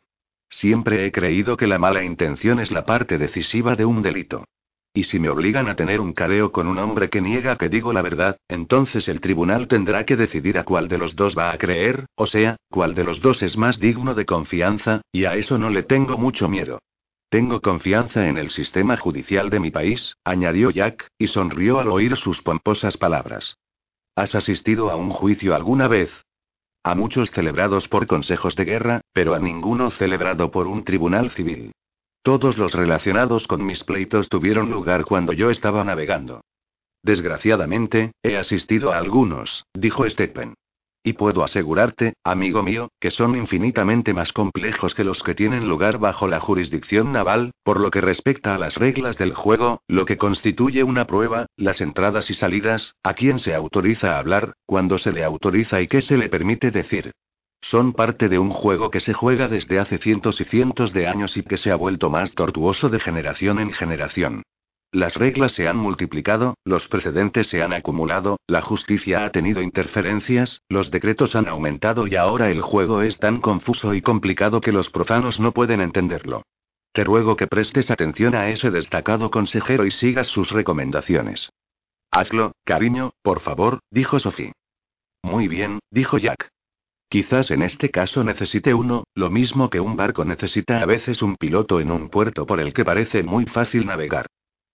Siempre 0.49 1.05
he 1.05 1.11
creído 1.11 1.57
que 1.57 1.67
la 1.67 1.81
mala 1.81 2.05
intención 2.05 2.61
es 2.61 2.71
la 2.71 2.87
parte 2.87 3.19
decisiva 3.19 3.75
de 3.75 3.85
un 3.85 4.03
delito. 4.03 4.45
Y 4.97 5.03
si 5.05 5.19
me 5.19 5.29
obligan 5.29 5.69
a 5.69 5.75
tener 5.75 6.01
un 6.01 6.13
careo 6.13 6.53
con 6.53 6.69
un 6.69 6.79
hombre 6.79 7.11
que 7.11 7.21
niega 7.21 7.57
que 7.57 7.69
digo 7.69 7.93
la 7.93 8.01
verdad, 8.01 8.39
entonces 8.47 9.09
el 9.09 9.21
tribunal 9.21 9.67
tendrá 9.67 10.05
que 10.05 10.15
decidir 10.15 10.57
a 10.57 10.63
cuál 10.63 10.87
de 10.87 10.99
los 10.99 11.17
dos 11.17 11.37
va 11.37 11.51
a 11.51 11.59
creer, 11.59 12.07
o 12.15 12.27
sea, 12.27 12.57
cuál 12.71 12.95
de 12.95 13.03
los 13.03 13.21
dos 13.21 13.43
es 13.43 13.57
más 13.57 13.81
digno 13.81 14.15
de 14.15 14.25
confianza, 14.25 15.03
y 15.11 15.25
a 15.25 15.35
eso 15.35 15.59
no 15.59 15.69
le 15.69 15.83
tengo 15.83 16.17
mucho 16.17 16.49
miedo. 16.49 16.79
Tengo 17.29 17.61
confianza 17.61 18.29
en 18.29 18.39
el 18.39 18.51
sistema 18.51 18.97
judicial 18.97 19.51
de 19.51 19.59
mi 19.59 19.73
país, 19.73 20.15
añadió 20.23 20.71
Jack, 20.71 21.09
y 21.19 21.27
sonrió 21.27 21.81
al 21.81 21.89
oír 21.89 22.17
sus 22.17 22.41
pomposas 22.43 22.97
palabras. 22.97 23.57
¿Has 24.15 24.37
asistido 24.37 24.91
a 24.91 24.95
un 24.95 25.11
juicio 25.11 25.57
alguna 25.57 25.89
vez? 25.89 26.13
A 26.85 26.95
muchos 26.95 27.33
celebrados 27.33 27.89
por 27.89 28.07
consejos 28.07 28.55
de 28.55 28.65
guerra, 28.65 29.01
pero 29.13 29.35
a 29.35 29.41
ninguno 29.41 29.91
celebrado 29.91 30.53
por 30.53 30.69
un 30.69 30.85
tribunal 30.85 31.33
civil. 31.33 31.73
Todos 32.25 32.57
los 32.57 32.73
relacionados 32.73 33.47
con 33.47 33.67
mis 33.67 33.85
pleitos 33.85 34.31
tuvieron 34.31 34.71
lugar 34.71 35.05
cuando 35.05 35.35
yo 35.35 35.51
estaba 35.51 35.85
navegando. 35.85 36.41
Desgraciadamente, 37.03 38.13
he 38.23 38.39
asistido 38.39 38.95
a 38.95 38.97
algunos, 38.97 39.67
dijo 39.75 40.09
Stephen. 40.09 40.55
Y 41.03 41.13
puedo 41.13 41.45
asegurarte, 41.45 42.15
amigo 42.25 42.63
mío, 42.63 42.89
que 42.99 43.11
son 43.11 43.37
infinitamente 43.37 44.15
más 44.15 44.33
complejos 44.33 44.95
que 44.95 45.05
los 45.05 45.23
que 45.23 45.35
tienen 45.35 45.69
lugar 45.69 45.99
bajo 45.99 46.27
la 46.27 46.41
jurisdicción 46.41 47.13
naval, 47.13 47.51
por 47.63 47.79
lo 47.79 47.91
que 47.91 48.01
respecta 48.01 48.55
a 48.55 48.59
las 48.59 48.77
reglas 48.77 49.19
del 49.19 49.35
juego, 49.35 49.83
lo 49.87 50.07
que 50.07 50.17
constituye 50.17 50.83
una 50.83 51.07
prueba, 51.07 51.45
las 51.59 51.83
entradas 51.83 52.31
y 52.31 52.35
salidas, 52.35 52.95
a 53.03 53.13
quién 53.13 53.39
se 53.39 53.55
autoriza 53.55 54.17
a 54.17 54.19
hablar, 54.19 54.55
cuándo 54.65 54.97
se 54.97 55.13
le 55.13 55.25
autoriza 55.25 55.83
y 55.83 55.89
qué 55.89 56.01
se 56.01 56.17
le 56.17 56.31
permite 56.31 56.71
decir. 56.71 57.13
Son 57.65 57.95
parte 57.95 58.29
de 58.29 58.39
un 58.39 58.51
juego 58.51 58.91
que 58.91 59.01
se 59.01 59.15
juega 59.15 59.49
desde 59.49 59.79
hace 59.79 59.97
cientos 59.97 60.39
y 60.39 60.45
cientos 60.45 60.93
de 60.93 61.07
años 61.07 61.39
y 61.39 61.43
que 61.43 61.57
se 61.57 61.71
ha 61.71 61.77
vuelto 61.77 62.11
más 62.11 62.35
tortuoso 62.35 62.91
de 62.91 63.01
generación 63.01 63.59
en 63.59 63.73
generación. 63.73 64.43
Las 64.93 65.17
reglas 65.17 65.53
se 65.53 65.67
han 65.67 65.79
multiplicado, 65.79 66.59
los 66.63 66.89
precedentes 66.89 67.47
se 67.47 67.63
han 67.63 67.73
acumulado, 67.73 68.37
la 68.47 68.61
justicia 68.61 69.25
ha 69.25 69.31
tenido 69.31 69.63
interferencias, 69.63 70.61
los 70.69 70.91
decretos 70.91 71.37
han 71.37 71.49
aumentado 71.49 72.07
y 72.07 72.17
ahora 72.17 72.51
el 72.51 72.61
juego 72.61 73.01
es 73.01 73.19
tan 73.19 73.41
confuso 73.41 73.95
y 73.95 74.03
complicado 74.03 74.61
que 74.61 74.71
los 74.71 74.91
profanos 74.91 75.41
no 75.41 75.53
pueden 75.53 75.81
entenderlo. 75.81 76.43
Te 76.93 77.03
ruego 77.03 77.35
que 77.35 77.47
prestes 77.47 77.91
atención 77.91 78.35
a 78.35 78.51
ese 78.51 78.71
destacado 78.71 79.31
consejero 79.31 79.87
y 79.87 79.91
sigas 79.91 80.27
sus 80.27 80.51
recomendaciones. 80.51 81.49
Hazlo, 82.11 82.53
cariño, 82.65 83.15
por 83.23 83.41
favor, 83.41 83.81
dijo 83.91 84.21
Sophie. 84.21 84.53
Muy 85.23 85.49
bien, 85.49 85.79
dijo 85.91 86.19
Jack. 86.19 86.54
Quizás 87.09 87.51
en 87.51 87.63
este 87.63 87.91
caso 87.91 88.25
necesite 88.25 88.75
uno, 88.75 89.05
lo 89.15 89.31
mismo 89.31 89.71
que 89.71 89.81
un 89.81 89.97
barco 89.97 90.25
necesita 90.25 90.81
a 90.81 90.87
veces 90.87 91.23
un 91.23 91.37
piloto 91.37 91.81
en 91.81 91.91
un 91.91 92.09
puerto 92.09 92.47
por 92.47 92.61
el 92.61 92.73
que 92.73 92.85
parece 92.85 93.23
muy 93.23 93.47
fácil 93.47 93.87
navegar. 93.87 94.27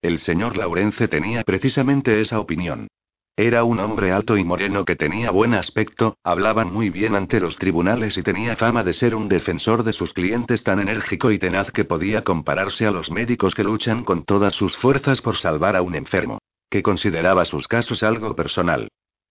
El 0.02 0.18
señor 0.18 0.56
Laurence 0.56 1.08
tenía 1.08 1.42
precisamente 1.42 2.20
esa 2.20 2.40
opinión. 2.40 2.88
Era 3.36 3.64
un 3.64 3.78
hombre 3.80 4.12
alto 4.12 4.36
y 4.36 4.44
moreno 4.44 4.84
que 4.84 4.96
tenía 4.96 5.30
buen 5.30 5.54
aspecto, 5.54 6.16
hablaba 6.24 6.64
muy 6.64 6.90
bien 6.90 7.14
ante 7.14 7.40
los 7.40 7.56
tribunales 7.56 8.18
y 8.18 8.22
tenía 8.22 8.56
fama 8.56 8.84
de 8.84 8.92
ser 8.92 9.14
un 9.14 9.28
defensor 9.28 9.82
de 9.82 9.92
sus 9.92 10.12
clientes 10.12 10.62
tan 10.62 10.80
enérgico 10.80 11.30
y 11.30 11.38
tenaz 11.38 11.70
que 11.72 11.84
podía 11.84 12.22
compararse 12.22 12.86
a 12.86 12.90
los 12.90 13.10
médicos 13.10 13.54
que 13.54 13.64
luchan 13.64 14.04
con 14.04 14.24
todas 14.24 14.54
sus 14.54 14.76
fuerzas 14.76 15.22
por 15.22 15.36
salvar 15.36 15.76
a 15.76 15.82
un 15.82 15.94
enfermo. 15.94 16.38
Que 16.68 16.82
consideraba 16.82 17.44
sus 17.44 17.66
casos 17.66 18.02
algo 18.02 18.36
personal. 18.36 18.88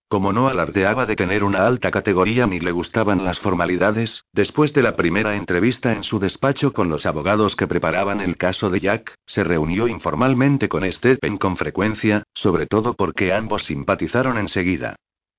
Como 0.09 0.33
no 0.33 0.47
alardeaba 0.47 1.05
de 1.05 1.15
tener 1.15 1.43
una 1.43 1.67
alta 1.67 1.91
categoría 1.91 2.47
ni 2.47 2.59
le 2.59 2.71
gustaban 2.71 3.23
las 3.23 3.37
formalidades, 3.37 4.23
después 4.33 4.73
de 4.73 4.81
la 4.81 4.95
primera 4.95 5.35
entrevista 5.35 5.93
en 5.93 6.03
su 6.03 6.17
despacho 6.17 6.73
con 6.73 6.89
los 6.89 7.05
abogados 7.05 7.55
que 7.55 7.67
preparaban 7.67 8.19
el 8.19 8.35
caso 8.35 8.71
de 8.71 8.79
Jack, 8.79 9.13
se 9.27 9.43
reunió 9.43 9.87
informalmente 9.87 10.67
con 10.67 10.91
Stephen 10.91 11.37
con 11.37 11.57
frecuencia, 11.57 12.23
sobre 12.33 12.65
todo 12.65 12.95
porque 12.95 13.33
ambos 13.33 13.65
simpatizaron 13.65 14.39
enseguida. 14.39 14.95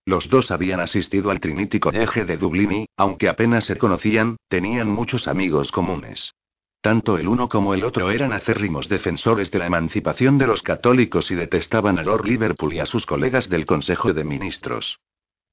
Los 0.07 0.29
dos 0.29 0.53
habían 0.53 0.79
asistido 0.79 1.33
al 1.33 1.41
Trinity 1.41 1.81
College 1.81 2.25
de 2.25 2.37
Dublín 2.37 2.73
y, 2.73 2.87
aunque 2.97 3.29
apenas 3.29 3.65
se 3.65 3.77
conocían, 3.77 4.37
tenían 4.49 4.89
muchos 4.89 5.27
amigos 5.27 5.73
comunes. 5.73 6.33
Tanto 6.81 7.19
el 7.19 7.29
uno 7.29 7.49
como 7.49 7.75
el 7.75 7.85
otro 7.85 8.11
eran 8.11 8.33
acérrimos 8.33 8.89
defensores 8.89 9.51
de 9.51 9.59
la 9.59 9.67
emancipación 9.67 10.39
de 10.39 10.47
los 10.47 10.63
católicos 10.63 11.31
y 11.31 11.35
detestaban 11.35 11.99
a 11.99 12.03
Lord 12.03 12.27
Liverpool 12.27 12.73
y 12.73 12.81
a 12.81 12.87
sus 12.87 13.05
colegas 13.05 13.51
del 13.51 13.67
Consejo 13.67 14.15
de 14.15 14.25
Ministros. 14.25 14.99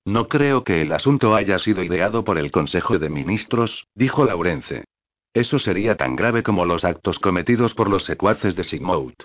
No 0.06 0.30
creo 0.30 0.64
que 0.64 0.82
el 0.82 0.94
asunto 0.94 1.36
haya 1.36 1.60
sido 1.60 1.84
ideado 1.84 2.24
por 2.24 2.38
el 2.38 2.50
Consejo 2.50 2.98
de 2.98 3.10
Ministros, 3.10 3.88
dijo 3.94 4.24
Laurence. 4.24 4.86
Eso 5.34 5.60
sería 5.60 5.98
tan 5.98 6.16
grave 6.16 6.44
como 6.44 6.66
los 6.66 6.86
actos 6.86 7.20
cometidos 7.20 7.74
por 7.74 7.90
los 7.90 8.06
secuaces 8.06 8.56
de 8.56 8.64
Sigmund. 8.64 9.16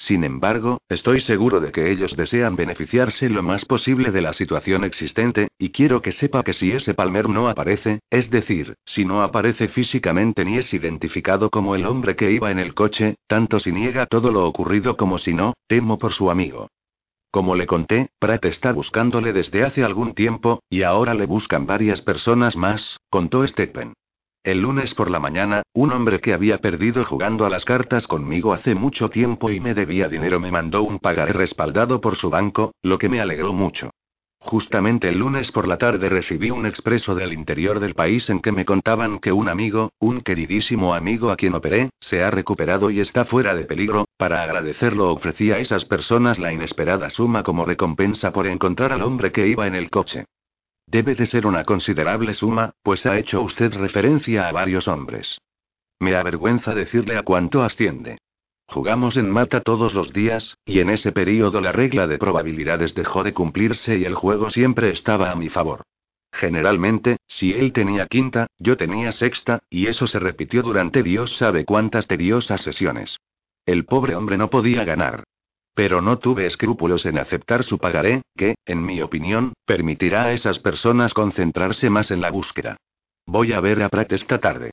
Sin 0.00 0.24
embargo, 0.24 0.80
estoy 0.88 1.20
seguro 1.20 1.60
de 1.60 1.72
que 1.72 1.90
ellos 1.90 2.16
desean 2.16 2.56
beneficiarse 2.56 3.28
lo 3.28 3.42
más 3.42 3.66
posible 3.66 4.10
de 4.12 4.22
la 4.22 4.32
situación 4.32 4.82
existente, 4.82 5.48
y 5.58 5.72
quiero 5.72 6.00
que 6.00 6.10
sepa 6.10 6.42
que 6.42 6.54
si 6.54 6.72
ese 6.72 6.94
Palmer 6.94 7.28
no 7.28 7.50
aparece, 7.50 8.00
es 8.08 8.30
decir, 8.30 8.76
si 8.86 9.04
no 9.04 9.22
aparece 9.22 9.68
físicamente 9.68 10.42
ni 10.46 10.56
es 10.56 10.72
identificado 10.72 11.50
como 11.50 11.74
el 11.74 11.84
hombre 11.84 12.16
que 12.16 12.32
iba 12.32 12.50
en 12.50 12.58
el 12.58 12.72
coche, 12.72 13.16
tanto 13.26 13.60
si 13.60 13.72
niega 13.72 14.06
todo 14.06 14.32
lo 14.32 14.46
ocurrido 14.46 14.96
como 14.96 15.18
si 15.18 15.34
no, 15.34 15.52
temo 15.66 15.98
por 15.98 16.14
su 16.14 16.30
amigo. 16.30 16.68
Como 17.30 17.54
le 17.54 17.66
conté, 17.66 18.08
Pratt 18.18 18.46
está 18.46 18.72
buscándole 18.72 19.34
desde 19.34 19.64
hace 19.64 19.84
algún 19.84 20.14
tiempo, 20.14 20.62
y 20.70 20.82
ahora 20.82 21.12
le 21.12 21.26
buscan 21.26 21.66
varias 21.66 22.00
personas 22.00 22.56
más, 22.56 22.96
contó 23.10 23.46
Stephen. 23.46 23.92
El 24.42 24.62
lunes 24.62 24.94
por 24.94 25.10
la 25.10 25.20
mañana, 25.20 25.62
un 25.74 25.92
hombre 25.92 26.18
que 26.18 26.32
había 26.32 26.56
perdido 26.56 27.04
jugando 27.04 27.44
a 27.44 27.50
las 27.50 27.66
cartas 27.66 28.06
conmigo 28.06 28.54
hace 28.54 28.74
mucho 28.74 29.10
tiempo 29.10 29.50
y 29.50 29.60
me 29.60 29.74
debía 29.74 30.08
dinero 30.08 30.40
me 30.40 30.50
mandó 30.50 30.82
un 30.82 30.98
pagaré 30.98 31.34
respaldado 31.34 32.00
por 32.00 32.16
su 32.16 32.30
banco, 32.30 32.72
lo 32.80 32.96
que 32.96 33.10
me 33.10 33.20
alegró 33.20 33.52
mucho. 33.52 33.90
Justamente 34.38 35.10
el 35.10 35.18
lunes 35.18 35.52
por 35.52 35.68
la 35.68 35.76
tarde 35.76 36.08
recibí 36.08 36.50
un 36.50 36.64
expreso 36.64 37.14
del 37.14 37.34
interior 37.34 37.80
del 37.80 37.94
país 37.94 38.30
en 38.30 38.40
que 38.40 38.50
me 38.50 38.64
contaban 38.64 39.18
que 39.18 39.30
un 39.30 39.50
amigo, 39.50 39.90
un 39.98 40.22
queridísimo 40.22 40.94
amigo 40.94 41.30
a 41.30 41.36
quien 41.36 41.54
operé, 41.54 41.90
se 42.00 42.22
ha 42.22 42.30
recuperado 42.30 42.90
y 42.90 43.00
está 43.00 43.26
fuera 43.26 43.54
de 43.54 43.66
peligro, 43.66 44.06
para 44.16 44.42
agradecerlo 44.42 45.12
ofrecí 45.12 45.52
a 45.52 45.58
esas 45.58 45.84
personas 45.84 46.38
la 46.38 46.50
inesperada 46.50 47.10
suma 47.10 47.42
como 47.42 47.66
recompensa 47.66 48.32
por 48.32 48.46
encontrar 48.46 48.90
al 48.94 49.02
hombre 49.02 49.32
que 49.32 49.46
iba 49.46 49.66
en 49.66 49.74
el 49.74 49.90
coche. 49.90 50.24
Debe 50.90 51.14
de 51.14 51.26
ser 51.26 51.46
una 51.46 51.62
considerable 51.62 52.34
suma, 52.34 52.72
pues 52.82 53.06
ha 53.06 53.16
hecho 53.16 53.42
usted 53.42 53.72
referencia 53.74 54.48
a 54.48 54.52
varios 54.52 54.88
hombres. 54.88 55.40
Me 56.00 56.16
avergüenza 56.16 56.74
decirle 56.74 57.16
a 57.16 57.22
cuánto 57.22 57.62
asciende. 57.62 58.18
Jugamos 58.66 59.16
en 59.16 59.30
mata 59.30 59.60
todos 59.60 59.94
los 59.94 60.12
días, 60.12 60.58
y 60.64 60.80
en 60.80 60.90
ese 60.90 61.12
periodo 61.12 61.60
la 61.60 61.70
regla 61.70 62.08
de 62.08 62.18
probabilidades 62.18 62.96
dejó 62.96 63.22
de 63.22 63.32
cumplirse 63.32 63.98
y 63.98 64.04
el 64.04 64.16
juego 64.16 64.50
siempre 64.50 64.90
estaba 64.90 65.30
a 65.30 65.36
mi 65.36 65.48
favor. 65.48 65.82
Generalmente, 66.32 67.18
si 67.28 67.52
él 67.52 67.72
tenía 67.72 68.06
quinta, 68.06 68.48
yo 68.58 68.76
tenía 68.76 69.12
sexta, 69.12 69.60
y 69.70 69.86
eso 69.86 70.08
se 70.08 70.18
repitió 70.18 70.62
durante 70.62 71.04
Dios 71.04 71.36
sabe 71.36 71.64
cuántas 71.64 72.08
tediosas 72.08 72.62
sesiones. 72.62 73.16
El 73.64 73.84
pobre 73.84 74.16
hombre 74.16 74.36
no 74.36 74.50
podía 74.50 74.84
ganar. 74.84 75.22
Pero 75.74 76.00
no 76.00 76.18
tuve 76.18 76.46
escrúpulos 76.46 77.06
en 77.06 77.18
aceptar 77.18 77.64
su 77.64 77.78
pagaré, 77.78 78.22
que, 78.36 78.56
en 78.66 78.84
mi 78.84 79.00
opinión, 79.02 79.54
permitirá 79.64 80.24
a 80.24 80.32
esas 80.32 80.58
personas 80.58 81.14
concentrarse 81.14 81.90
más 81.90 82.10
en 82.10 82.20
la 82.20 82.30
búsqueda. 82.30 82.76
Voy 83.26 83.52
a 83.52 83.60
ver 83.60 83.82
a 83.82 83.88
Pratt 83.88 84.12
esta 84.12 84.38
tarde. 84.38 84.72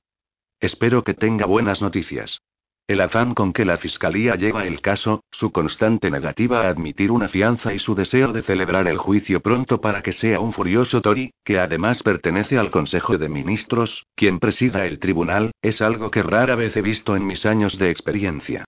Espero 0.60 1.04
que 1.04 1.14
tenga 1.14 1.46
buenas 1.46 1.80
noticias. 1.80 2.40
El 2.88 3.02
afán 3.02 3.34
con 3.34 3.52
que 3.52 3.66
la 3.66 3.76
Fiscalía 3.76 4.34
lleva 4.34 4.66
el 4.66 4.80
caso, 4.80 5.22
su 5.30 5.52
constante 5.52 6.10
negativa 6.10 6.62
a 6.62 6.68
admitir 6.70 7.12
una 7.12 7.28
fianza 7.28 7.74
y 7.74 7.78
su 7.78 7.94
deseo 7.94 8.32
de 8.32 8.40
celebrar 8.40 8.88
el 8.88 8.96
juicio 8.96 9.40
pronto 9.40 9.82
para 9.82 10.02
que 10.02 10.12
sea 10.12 10.40
un 10.40 10.54
furioso 10.54 11.02
Tory, 11.02 11.30
que 11.44 11.58
además 11.58 12.02
pertenece 12.02 12.56
al 12.56 12.70
Consejo 12.70 13.18
de 13.18 13.28
Ministros, 13.28 14.06
quien 14.14 14.38
presida 14.38 14.86
el 14.86 14.98
tribunal, 14.98 15.52
es 15.60 15.82
algo 15.82 16.10
que 16.10 16.22
rara 16.22 16.54
vez 16.54 16.78
he 16.78 16.82
visto 16.82 17.14
en 17.14 17.26
mis 17.26 17.44
años 17.44 17.76
de 17.76 17.90
experiencia. 17.90 18.64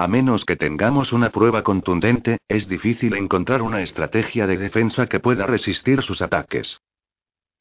A 0.00 0.08
menos 0.08 0.46
que 0.46 0.56
tengamos 0.56 1.12
una 1.12 1.28
prueba 1.28 1.62
contundente, 1.62 2.38
es 2.48 2.66
difícil 2.66 3.14
encontrar 3.16 3.60
una 3.60 3.82
estrategia 3.82 4.46
de 4.46 4.56
defensa 4.56 5.06
que 5.06 5.20
pueda 5.20 5.44
resistir 5.44 6.00
sus 6.00 6.22
ataques. 6.22 6.80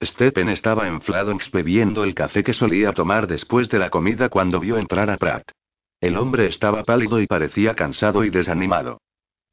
Stephen 0.01 0.47
estaba 0.47 0.87
enflado 0.87 1.37
bebiendo 1.51 2.05
el 2.05 2.15
café 2.15 2.41
que 2.41 2.53
solía 2.53 2.93
tomar 2.93 3.27
después 3.27 3.67
de 3.67 3.79
la 3.79 3.89
comida 3.89 4.29
cuando 4.29 4.61
vio 4.61 4.77
entrar 4.77 5.09
a 5.09 5.17
Pratt. 5.17 5.51
El 5.99 6.15
hombre 6.17 6.45
estaba 6.45 6.85
pálido 6.85 7.19
y 7.19 7.27
parecía 7.27 7.75
cansado 7.75 8.23
y 8.23 8.29
desanimado. 8.29 9.01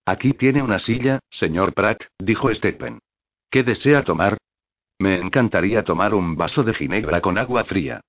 Aquí 0.04 0.32
tiene 0.34 0.62
una 0.62 0.78
silla, 0.78 1.18
señor 1.28 1.74
Pratt, 1.74 2.04
dijo 2.20 2.54
Stephen. 2.54 3.00
¿Qué 3.50 3.64
desea 3.64 4.04
tomar? 4.04 4.38
Me 5.00 5.16
encantaría 5.16 5.82
tomar 5.82 6.14
un 6.14 6.36
vaso 6.36 6.62
de 6.62 6.72
ginebra 6.72 7.20
con 7.20 7.36
agua 7.36 7.64
fría. 7.64 8.00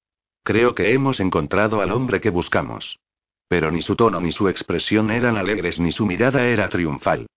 Creo 0.44 0.76
que 0.76 0.94
hemos 0.94 1.20
encontrado 1.20 1.82
al 1.82 1.92
hombre 1.92 2.22
que 2.22 2.30
buscamos. 2.30 3.00
Pero 3.48 3.72
ni 3.72 3.82
su 3.82 3.96
tono 3.96 4.20
ni 4.20 4.32
su 4.32 4.50
expresión 4.50 5.12
eran 5.12 5.38
alegres 5.38 5.80
ni 5.80 5.92
su 5.92 6.06
mirada 6.06 6.46
era 6.46 6.70
triunfal. 6.70 7.28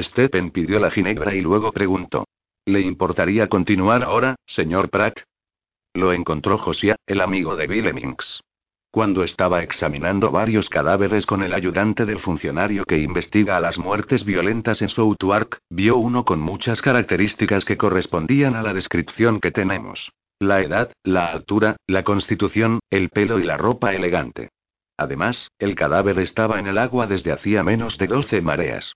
Stephen 0.00 0.50
pidió 0.50 0.78
la 0.78 0.90
ginebra 0.90 1.34
y 1.34 1.40
luego 1.40 1.72
preguntó. 1.72 2.24
¿Le 2.66 2.80
importaría 2.80 3.46
continuar 3.48 4.02
ahora, 4.02 4.36
señor 4.46 4.90
Pratt? 4.90 5.20
Lo 5.94 6.12
encontró 6.12 6.58
Josiah, 6.58 6.96
el 7.06 7.20
amigo 7.20 7.56
de 7.56 7.66
Minks. 7.92 8.40
Cuando 8.90 9.22
estaba 9.22 9.62
examinando 9.62 10.30
varios 10.30 10.70
cadáveres 10.70 11.26
con 11.26 11.42
el 11.42 11.52
ayudante 11.52 12.06
del 12.06 12.20
funcionario 12.20 12.84
que 12.84 12.98
investiga 12.98 13.60
las 13.60 13.78
muertes 13.78 14.24
violentas 14.24 14.80
en 14.80 14.88
Southwark, 14.88 15.60
vio 15.68 15.98
uno 15.98 16.24
con 16.24 16.40
muchas 16.40 16.80
características 16.80 17.64
que 17.64 17.76
correspondían 17.76 18.56
a 18.56 18.62
la 18.62 18.72
descripción 18.72 19.40
que 19.40 19.50
tenemos. 19.50 20.12
La 20.40 20.62
edad, 20.62 20.92
la 21.02 21.26
altura, 21.26 21.76
la 21.86 22.02
constitución, 22.02 22.80
el 22.90 23.10
pelo 23.10 23.38
y 23.38 23.44
la 23.44 23.56
ropa 23.56 23.92
elegante. 23.92 24.50
Además, 24.98 25.52
el 25.60 25.76
cadáver 25.76 26.18
estaba 26.18 26.58
en 26.58 26.66
el 26.66 26.76
agua 26.76 27.06
desde 27.06 27.30
hacía 27.30 27.62
menos 27.62 27.96
de 27.98 28.08
12 28.08 28.42
mareas. 28.42 28.94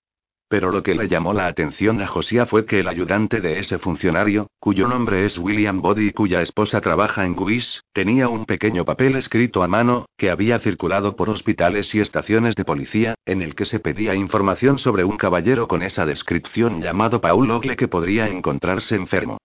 Pero 0.49 0.71
lo 0.71 0.83
que 0.83 0.95
le 0.95 1.09
llamó 1.09 1.33
la 1.33 1.47
atención 1.47 2.03
a 2.03 2.07
Josiah 2.07 2.45
fue 2.45 2.67
que 2.67 2.81
el 2.81 2.89
ayudante 2.89 3.41
de 3.41 3.59
ese 3.59 3.79
funcionario, 3.79 4.49
cuyo 4.59 4.87
nombre 4.87 5.25
es 5.25 5.39
William 5.39 5.81
Body 5.81 6.09
y 6.09 6.13
cuya 6.13 6.43
esposa 6.43 6.83
trabaja 6.83 7.25
en 7.25 7.33
Cubis, 7.33 7.81
tenía 7.95 8.29
un 8.29 8.45
pequeño 8.45 8.85
papel 8.85 9.17
escrito 9.17 9.63
a 9.63 9.69
mano, 9.69 10.05
que 10.19 10.29
había 10.29 10.59
circulado 10.59 11.17
por 11.17 11.31
hospitales 11.31 11.95
y 11.95 12.01
estaciones 12.01 12.55
de 12.57 12.67
policía, 12.67 13.15
en 13.25 13.41
el 13.41 13.55
que 13.55 13.65
se 13.65 13.81
pedía 13.81 14.15
información 14.15 14.79
sobre 14.79 15.05
un 15.05 15.17
caballero 15.17 15.69
con 15.69 15.83
esa 15.83 16.05
descripción 16.05 16.83
llamado 16.83 17.23
Paul 17.23 17.51
Ogle 17.51 17.77
que 17.77 17.89
podría 17.89 18.29
encontrarse 18.29 18.95
enfermo. 18.97 19.39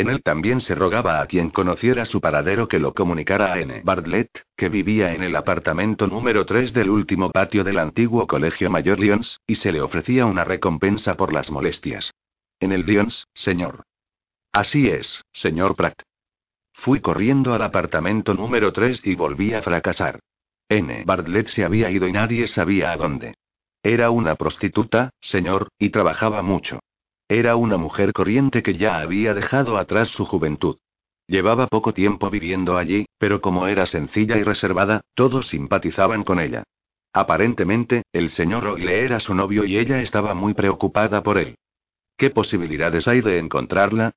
En 0.00 0.08
él 0.08 0.22
también 0.22 0.60
se 0.60 0.74
rogaba 0.74 1.20
a 1.20 1.26
quien 1.26 1.50
conociera 1.50 2.06
su 2.06 2.22
paradero 2.22 2.68
que 2.68 2.78
lo 2.78 2.94
comunicara 2.94 3.52
a 3.52 3.60
N. 3.60 3.82
Bartlett, 3.84 4.44
que 4.56 4.70
vivía 4.70 5.12
en 5.12 5.22
el 5.22 5.36
apartamento 5.36 6.06
número 6.06 6.46
3 6.46 6.72
del 6.72 6.88
último 6.88 7.30
patio 7.30 7.64
del 7.64 7.78
antiguo 7.78 8.26
Colegio 8.26 8.70
Mayor 8.70 8.98
Lyons, 8.98 9.40
y 9.46 9.56
se 9.56 9.72
le 9.72 9.82
ofrecía 9.82 10.24
una 10.24 10.42
recompensa 10.42 11.18
por 11.18 11.34
las 11.34 11.50
molestias. 11.50 12.14
En 12.60 12.72
el 12.72 12.86
Lyons, 12.86 13.26
señor. 13.34 13.82
Así 14.52 14.88
es, 14.88 15.22
señor 15.32 15.76
Pratt. 15.76 16.00
Fui 16.72 17.00
corriendo 17.00 17.52
al 17.52 17.60
apartamento 17.60 18.32
número 18.32 18.72
3 18.72 19.02
y 19.04 19.16
volví 19.16 19.52
a 19.52 19.60
fracasar. 19.60 20.18
N. 20.70 21.04
Bartlett 21.04 21.48
se 21.48 21.62
había 21.62 21.90
ido 21.90 22.08
y 22.08 22.12
nadie 22.12 22.46
sabía 22.46 22.92
a 22.92 22.96
dónde. 22.96 23.34
Era 23.82 24.08
una 24.08 24.36
prostituta, 24.36 25.10
señor, 25.20 25.68
y 25.78 25.90
trabajaba 25.90 26.40
mucho. 26.40 26.79
Era 27.30 27.54
una 27.54 27.76
mujer 27.76 28.12
corriente 28.12 28.60
que 28.60 28.74
ya 28.74 28.98
había 28.98 29.34
dejado 29.34 29.78
atrás 29.78 30.08
su 30.08 30.24
juventud. 30.24 30.78
Llevaba 31.28 31.68
poco 31.68 31.94
tiempo 31.94 32.28
viviendo 32.28 32.76
allí, 32.76 33.06
pero 33.18 33.40
como 33.40 33.68
era 33.68 33.86
sencilla 33.86 34.36
y 34.36 34.42
reservada, 34.42 35.02
todos 35.14 35.46
simpatizaban 35.46 36.24
con 36.24 36.40
ella. 36.40 36.64
Aparentemente, 37.12 38.02
el 38.12 38.30
señor 38.30 38.66
Ogle 38.66 39.04
era 39.04 39.20
su 39.20 39.36
novio 39.36 39.64
y 39.64 39.78
ella 39.78 40.00
estaba 40.00 40.34
muy 40.34 40.54
preocupada 40.54 41.22
por 41.22 41.38
él. 41.38 41.54
¿Qué 42.16 42.30
posibilidades 42.30 43.06
hay 43.06 43.20
de 43.20 43.38
encontrarla? 43.38 44.10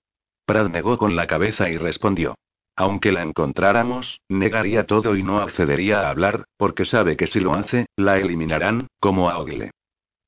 Pratt 0.48 0.72
negó 0.72 0.98
con 0.98 1.15
la 1.15 1.27
cabeza 1.27 1.69
y 1.69 1.77
respondió. 1.77 2.34
Aunque 2.76 3.11
la 3.11 3.22
encontráramos, 3.22 4.22
negaría 4.27 4.88
todo 4.88 5.15
y 5.15 5.22
no 5.22 5.38
accedería 5.38 5.99
a 5.99 6.10
hablar, 6.10 6.45
porque 6.57 6.84
sabe 6.84 7.15
que 7.15 7.27
si 7.27 7.40
lo 7.40 7.53
hace, 7.53 7.85
la 7.95 8.18
eliminarán, 8.18 8.88
como 8.99 9.30
a 9.30 9.38
Ogle. 9.38 9.69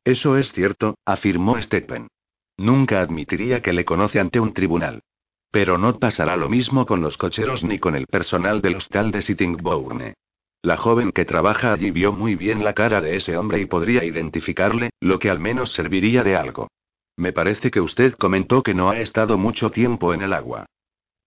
Eso 0.04 0.38
es 0.38 0.52
cierto, 0.54 0.94
afirmó 1.04 1.60
Stephen. 1.64 2.10
Nunca 2.58 3.02
admitiría 3.02 3.62
que 3.62 3.74
le 3.74 3.86
conoce 3.86 4.20
ante 4.20 4.40
un 4.40 4.54
tribunal. 4.54 5.04
Pero 5.52 5.78
no 5.78 6.00
pasará 6.00 6.36
lo 6.36 6.50
mismo 6.50 6.86
con 6.86 7.02
los 7.02 7.18
cocheros 7.18 7.64
ni 7.64 7.80
con 7.80 7.96
el 7.96 8.08
personal 8.08 8.62
del 8.62 8.76
hostal 8.76 9.12
de 9.12 9.22
Sittingbourne. 9.22 10.16
La 10.62 10.78
joven 10.78 11.12
que 11.12 11.26
trabaja 11.26 11.74
allí 11.74 11.92
vio 11.92 12.12
muy 12.12 12.36
bien 12.36 12.64
la 12.64 12.74
cara 12.74 13.00
de 13.00 13.16
ese 13.16 13.38
hombre 13.38 13.60
y 13.60 13.66
podría 13.66 14.04
identificarle, 14.04 14.90
lo 15.00 15.20
que 15.20 15.30
al 15.30 15.40
menos 15.40 15.72
serviría 15.74 16.24
de 16.24 16.36
algo. 16.36 16.70
Me 17.18 17.32
parece 17.32 17.72
que 17.72 17.80
usted 17.80 18.16
comentó 18.16 18.64
que 18.64 18.74
no 18.74 18.90
ha 18.90 19.00
estado 19.00 19.38
mucho 19.38 19.70
tiempo 19.70 20.14
en 20.14 20.22
el 20.22 20.34
agua. 20.34 20.66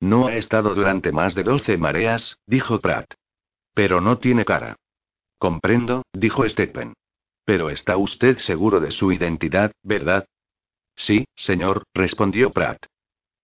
No 0.01 0.27
ha 0.27 0.35
estado 0.35 0.75
durante 0.75 1.13
más 1.13 1.35
de 1.35 1.45
doce 1.45 1.77
mareas, 1.77 2.39
dijo 2.47 2.81
Pratt. 2.81 3.15
Pero 3.75 4.01
no 4.01 4.19
tiene 4.19 4.45
cara. 4.45 4.77
Comprendo, 5.39 6.03
dijo 6.13 6.49
Stephen. 6.49 6.95
Pero 7.45 7.71
está 7.71 7.97
usted 7.97 8.39
seguro 8.39 8.81
de 8.81 8.91
su 8.91 9.13
identidad, 9.13 9.73
¿verdad? 9.83 10.27
Sí, 10.99 11.25
señor, 11.37 11.85
respondió 11.95 12.51
Pratt. 12.51 12.85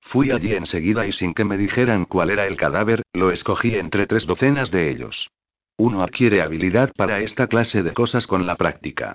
Fui 0.01 0.33
allí 0.33 0.53
enseguida 0.53 1.07
y 1.07 1.13
sin 1.13 1.33
que 1.33 1.45
me 1.45 1.57
dijeran 1.57 2.05
cuál 2.05 2.31
era 2.31 2.47
el 2.47 2.57
cadáver, 2.57 3.03
lo 3.15 3.31
escogí 3.31 3.77
entre 3.77 4.07
tres 4.07 4.27
docenas 4.27 4.71
de 4.71 4.91
ellos. 4.91 5.31
Uno 5.79 6.03
adquiere 6.03 6.43
habilidad 6.43 6.93
para 6.95 7.21
esta 7.21 7.47
clase 7.47 7.83
de 7.83 7.93
cosas 7.93 8.27
con 8.27 8.47
la 8.47 8.57
práctica. 8.57 9.15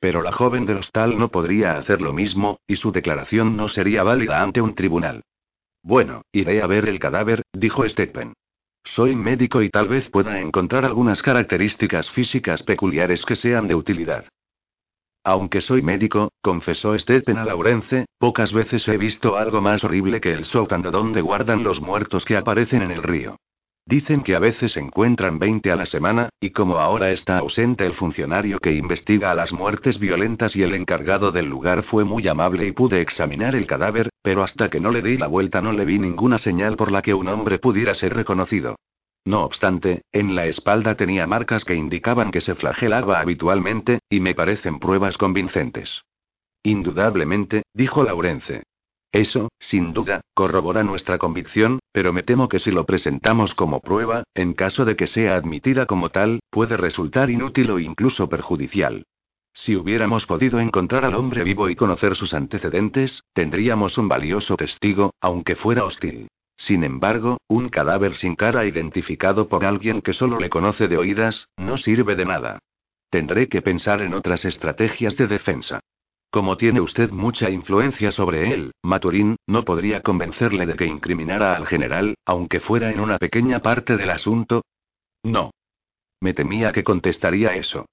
Pero 0.00 0.22
la 0.22 0.32
joven 0.32 0.64
del 0.66 0.76
hostal 0.76 1.18
no 1.18 1.30
podría 1.30 1.76
hacer 1.76 2.00
lo 2.02 2.12
mismo, 2.12 2.60
y 2.66 2.76
su 2.76 2.92
declaración 2.92 3.56
no 3.56 3.68
sería 3.68 4.02
válida 4.04 4.42
ante 4.42 4.60
un 4.60 4.74
tribunal. 4.74 5.22
Bueno, 5.82 6.22
iré 6.30 6.62
a 6.62 6.66
ver 6.66 6.88
el 6.88 6.98
cadáver, 6.98 7.42
dijo 7.52 7.88
Stephen. 7.88 8.34
Soy 8.84 9.16
médico 9.16 9.62
y 9.62 9.70
tal 9.70 9.88
vez 9.88 10.08
pueda 10.10 10.40
encontrar 10.40 10.84
algunas 10.84 11.22
características 11.22 12.10
físicas 12.10 12.62
peculiares 12.62 13.24
que 13.24 13.34
sean 13.34 13.66
de 13.66 13.74
utilidad. 13.74 14.26
Aunque 15.28 15.60
soy 15.60 15.82
médico, 15.82 16.32
confesó 16.40 16.98
Stephen 16.98 17.36
a 17.36 17.44
Laurence, 17.44 18.06
pocas 18.16 18.50
veces 18.50 18.88
he 18.88 18.96
visto 18.96 19.36
algo 19.36 19.60
más 19.60 19.84
horrible 19.84 20.22
que 20.22 20.32
el 20.32 20.46
sótano 20.46 20.90
donde 20.90 21.20
guardan 21.20 21.62
los 21.62 21.82
muertos 21.82 22.24
que 22.24 22.34
aparecen 22.34 22.80
en 22.80 22.92
el 22.92 23.02
río. 23.02 23.36
Dicen 23.84 24.22
que 24.22 24.34
a 24.34 24.38
veces 24.38 24.78
encuentran 24.78 25.38
20 25.38 25.70
a 25.70 25.76
la 25.76 25.84
semana, 25.84 26.30
y 26.40 26.48
como 26.48 26.78
ahora 26.78 27.10
está 27.10 27.36
ausente 27.36 27.84
el 27.84 27.92
funcionario 27.92 28.58
que 28.58 28.72
investiga 28.72 29.30
a 29.30 29.34
las 29.34 29.52
muertes 29.52 29.98
violentas 29.98 30.56
y 30.56 30.62
el 30.62 30.72
encargado 30.72 31.30
del 31.30 31.44
lugar 31.44 31.82
fue 31.82 32.04
muy 32.04 32.26
amable 32.26 32.66
y 32.66 32.72
pude 32.72 33.02
examinar 33.02 33.54
el 33.54 33.66
cadáver, 33.66 34.08
pero 34.22 34.42
hasta 34.42 34.70
que 34.70 34.80
no 34.80 34.90
le 34.90 35.02
di 35.02 35.18
la 35.18 35.26
vuelta 35.26 35.60
no 35.60 35.72
le 35.72 35.84
vi 35.84 35.98
ninguna 35.98 36.38
señal 36.38 36.74
por 36.78 36.90
la 36.90 37.02
que 37.02 37.12
un 37.12 37.28
hombre 37.28 37.58
pudiera 37.58 37.92
ser 37.92 38.14
reconocido. 38.14 38.76
No 39.24 39.44
obstante, 39.44 40.02
en 40.12 40.34
la 40.34 40.46
espalda 40.46 40.94
tenía 40.94 41.26
marcas 41.26 41.64
que 41.64 41.74
indicaban 41.74 42.30
que 42.30 42.40
se 42.40 42.54
flagelaba 42.54 43.20
habitualmente, 43.20 44.00
y 44.08 44.20
me 44.20 44.34
parecen 44.34 44.78
pruebas 44.78 45.18
convincentes. 45.18 46.02
Indudablemente, 46.62 47.62
dijo 47.74 48.02
Laurence. 48.02 48.62
Eso, 49.12 49.48
sin 49.58 49.94
duda, 49.94 50.20
corrobora 50.34 50.82
nuestra 50.82 51.18
convicción, 51.18 51.78
pero 51.92 52.12
me 52.12 52.22
temo 52.22 52.48
que 52.48 52.58
si 52.58 52.70
lo 52.70 52.84
presentamos 52.84 53.54
como 53.54 53.80
prueba, 53.80 54.24
en 54.34 54.52
caso 54.52 54.84
de 54.84 54.96
que 54.96 55.06
sea 55.06 55.36
admitida 55.36 55.86
como 55.86 56.10
tal, 56.10 56.40
puede 56.50 56.76
resultar 56.76 57.30
inútil 57.30 57.70
o 57.70 57.78
incluso 57.78 58.28
perjudicial. 58.28 59.04
Si 59.54 59.76
hubiéramos 59.76 60.26
podido 60.26 60.60
encontrar 60.60 61.04
al 61.04 61.14
hombre 61.14 61.42
vivo 61.42 61.68
y 61.68 61.74
conocer 61.74 62.14
sus 62.16 62.34
antecedentes, 62.34 63.24
tendríamos 63.32 63.98
un 63.98 64.08
valioso 64.08 64.56
testigo, 64.56 65.14
aunque 65.20 65.56
fuera 65.56 65.84
hostil. 65.84 66.28
Sin 66.58 66.82
embargo, 66.82 67.38
un 67.46 67.68
cadáver 67.68 68.16
sin 68.16 68.34
cara 68.34 68.66
identificado 68.66 69.48
por 69.48 69.64
alguien 69.64 70.02
que 70.02 70.12
solo 70.12 70.40
le 70.40 70.50
conoce 70.50 70.88
de 70.88 70.98
oídas, 70.98 71.48
no 71.56 71.76
sirve 71.76 72.16
de 72.16 72.26
nada. 72.26 72.58
Tendré 73.10 73.48
que 73.48 73.62
pensar 73.62 74.02
en 74.02 74.12
otras 74.12 74.44
estrategias 74.44 75.16
de 75.16 75.28
defensa. 75.28 75.80
Como 76.30 76.58
tiene 76.58 76.80
usted 76.80 77.10
mucha 77.10 77.48
influencia 77.48 78.10
sobre 78.10 78.52
él, 78.52 78.72
Maturín, 78.82 79.36
no 79.46 79.64
podría 79.64 80.02
convencerle 80.02 80.66
de 80.66 80.74
que 80.74 80.84
incriminara 80.84 81.54
al 81.54 81.66
general, 81.66 82.16
aunque 82.26 82.60
fuera 82.60 82.90
en 82.90 83.00
una 83.00 83.18
pequeña 83.18 83.60
parte 83.60 83.96
del 83.96 84.10
asunto. 84.10 84.62
No. 85.22 85.52
Me 86.20 86.34
temía 86.34 86.72
que 86.72 86.84
contestaría 86.84 87.54
eso. 87.54 87.86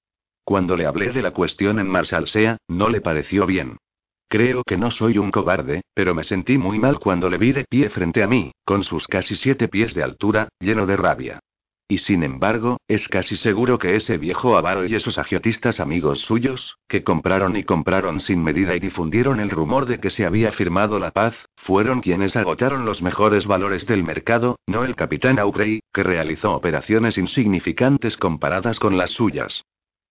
Cuando 0.44 0.76
le 0.76 0.86
hablé 0.86 1.12
de 1.12 1.22
la 1.22 1.30
cuestión 1.30 1.78
en 1.78 1.88
Marsalsea, 1.88 2.58
no 2.68 2.88
le 2.88 3.00
pareció 3.00 3.46
bien. 3.46 3.78
Creo 4.28 4.64
que 4.66 4.76
no 4.76 4.90
soy 4.90 5.18
un 5.18 5.30
cobarde, 5.30 5.82
pero 5.94 6.12
me 6.14 6.24
sentí 6.24 6.58
muy 6.58 6.80
mal 6.80 6.98
cuando 6.98 7.28
le 7.28 7.38
vi 7.38 7.52
de 7.52 7.64
pie 7.64 7.88
frente 7.90 8.24
a 8.24 8.26
mí, 8.26 8.50
con 8.64 8.82
sus 8.82 9.06
casi 9.06 9.36
siete 9.36 9.68
pies 9.68 9.94
de 9.94 10.02
altura, 10.02 10.48
lleno 10.58 10.84
de 10.84 10.96
rabia. 10.96 11.40
Y 11.88 11.98
sin 11.98 12.24
embargo, 12.24 12.78
es 12.88 13.06
casi 13.06 13.36
seguro 13.36 13.78
que 13.78 13.94
ese 13.94 14.18
viejo 14.18 14.56
avaro 14.56 14.84
y 14.84 14.96
esos 14.96 15.18
agiotistas 15.18 15.78
amigos 15.78 16.18
suyos, 16.22 16.78
que 16.88 17.04
compraron 17.04 17.56
y 17.56 17.62
compraron 17.62 18.18
sin 18.18 18.42
medida 18.42 18.74
y 18.74 18.80
difundieron 18.80 19.38
el 19.38 19.50
rumor 19.50 19.86
de 19.86 20.00
que 20.00 20.10
se 20.10 20.26
había 20.26 20.50
firmado 20.50 20.98
la 20.98 21.12
paz, 21.12 21.36
fueron 21.54 22.00
quienes 22.00 22.34
agotaron 22.34 22.84
los 22.84 23.02
mejores 23.02 23.46
valores 23.46 23.86
del 23.86 24.02
mercado, 24.02 24.58
no 24.66 24.84
el 24.84 24.96
capitán 24.96 25.38
Aubrey, 25.38 25.78
que 25.92 26.02
realizó 26.02 26.56
operaciones 26.56 27.18
insignificantes 27.18 28.16
comparadas 28.16 28.80
con 28.80 28.96
las 28.96 29.10
suyas. 29.10 29.62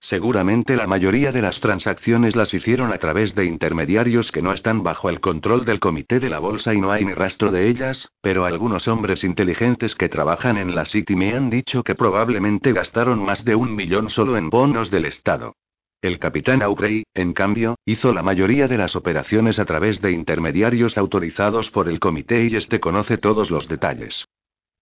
Seguramente 0.08 0.76
la 0.76 0.86
mayoría 0.86 1.32
de 1.32 1.42
las 1.42 1.60
transacciones 1.60 2.36
las 2.36 2.54
hicieron 2.54 2.94
a 2.94 3.00
través 3.00 3.34
de 3.34 3.46
intermediarios 3.46 4.32
que 4.32 4.44
no 4.44 4.54
están 4.54 4.84
bajo 4.84 5.10
el 5.10 5.20
control 5.20 5.66
del 5.66 5.80
comité 5.80 6.20
de 6.20 6.30
la 6.30 6.38
bolsa 6.38 6.76
y 6.76 6.80
no 6.80 6.92
hay 6.92 7.04
ni 7.04 7.16
rastro 7.16 7.50
de 7.50 7.68
ellas, 7.68 8.12
pero 8.22 8.46
algunos 8.46 8.88
hombres 8.88 9.24
inteligentes 9.24 9.96
que 9.96 10.08
trabajan 10.08 10.58
en 10.58 10.76
la 10.76 10.86
City 10.86 11.16
me 11.16 11.34
han 11.34 11.50
dicho 11.50 11.84
que 11.84 11.96
probablemente 11.96 12.72
gastaron 12.72 13.26
más 13.26 13.46
de 13.46 13.56
un 13.56 13.76
millón 13.76 14.12
solo 14.12 14.38
en 14.38 14.52
bonos 14.52 14.92
del 14.92 15.06
Estado. 15.06 15.56
El 16.04 16.20
capitán 16.20 16.62
Aubrey, 16.62 17.06
en 17.16 17.34
cambio, 17.34 17.80
hizo 17.84 18.14
la 18.14 18.22
mayoría 18.22 18.68
de 18.68 18.78
las 18.78 18.96
operaciones 18.96 19.58
a 19.58 19.66
través 19.66 20.02
de 20.02 20.12
intermediarios 20.12 21.00
autorizados 21.00 21.72
por 21.72 21.90
el 21.90 22.00
comité 22.00 22.46
y 22.46 22.56
este 22.56 22.80
conoce 22.80 23.18
todos 23.18 23.50
los 23.50 23.68
detalles. 23.68 24.28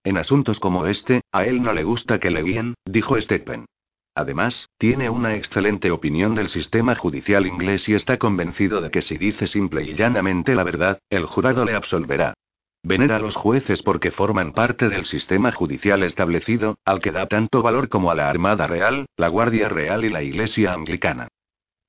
En 0.04 0.18
asuntos 0.18 0.60
como 0.60 0.86
este, 0.86 1.22
a 1.32 1.46
él 1.46 1.64
no 1.64 1.72
le 1.72 1.86
gusta 1.86 2.20
que 2.20 2.30
le 2.30 2.44
guíen, 2.44 2.74
dijo 2.84 3.16
Stephen. 3.22 3.68
Además, 4.16 4.70
tiene 4.78 5.10
una 5.10 5.36
excelente 5.36 5.90
opinión 5.90 6.36
del 6.36 6.50
sistema 6.50 6.96
judicial 6.96 7.48
inglés 7.48 7.90
y 7.90 7.96
está 7.96 8.18
convencido 8.18 8.80
de 8.80 8.92
que 8.92 9.02
si 9.02 9.18
dice 9.18 9.48
simple 9.48 9.84
y 9.84 9.96
llanamente 9.96 10.54
la 10.54 10.64
verdad, 10.64 11.00
el 11.10 11.26
jurado 11.26 11.66
le 11.66 11.74
absolverá. 11.74 12.36
Venera 12.84 13.16
a 13.16 13.20
los 13.20 13.36
jueces 13.36 13.82
porque 13.82 14.12
forman 14.12 14.52
parte 14.52 14.90
del 14.90 15.06
sistema 15.06 15.52
judicial 15.52 16.04
establecido, 16.04 16.76
al 16.86 17.00
que 17.00 17.12
da 17.12 17.28
tanto 17.28 17.62
valor 17.62 17.90
como 17.90 18.12
a 18.12 18.16
la 18.16 18.30
Armada 18.30 18.68
Real, 18.68 19.06
la 19.16 19.30
Guardia 19.30 19.70
Real 19.70 20.04
y 20.04 20.10
la 20.10 20.22
Iglesia 20.22 20.74
Anglicana. 20.74 21.30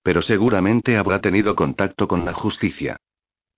Pero 0.03 0.23
seguramente 0.23 0.97
habrá 0.97 1.21
tenido 1.21 1.57
contacto 1.57 2.07
con 2.07 2.25
la 2.25 2.33
justicia. 2.33 2.97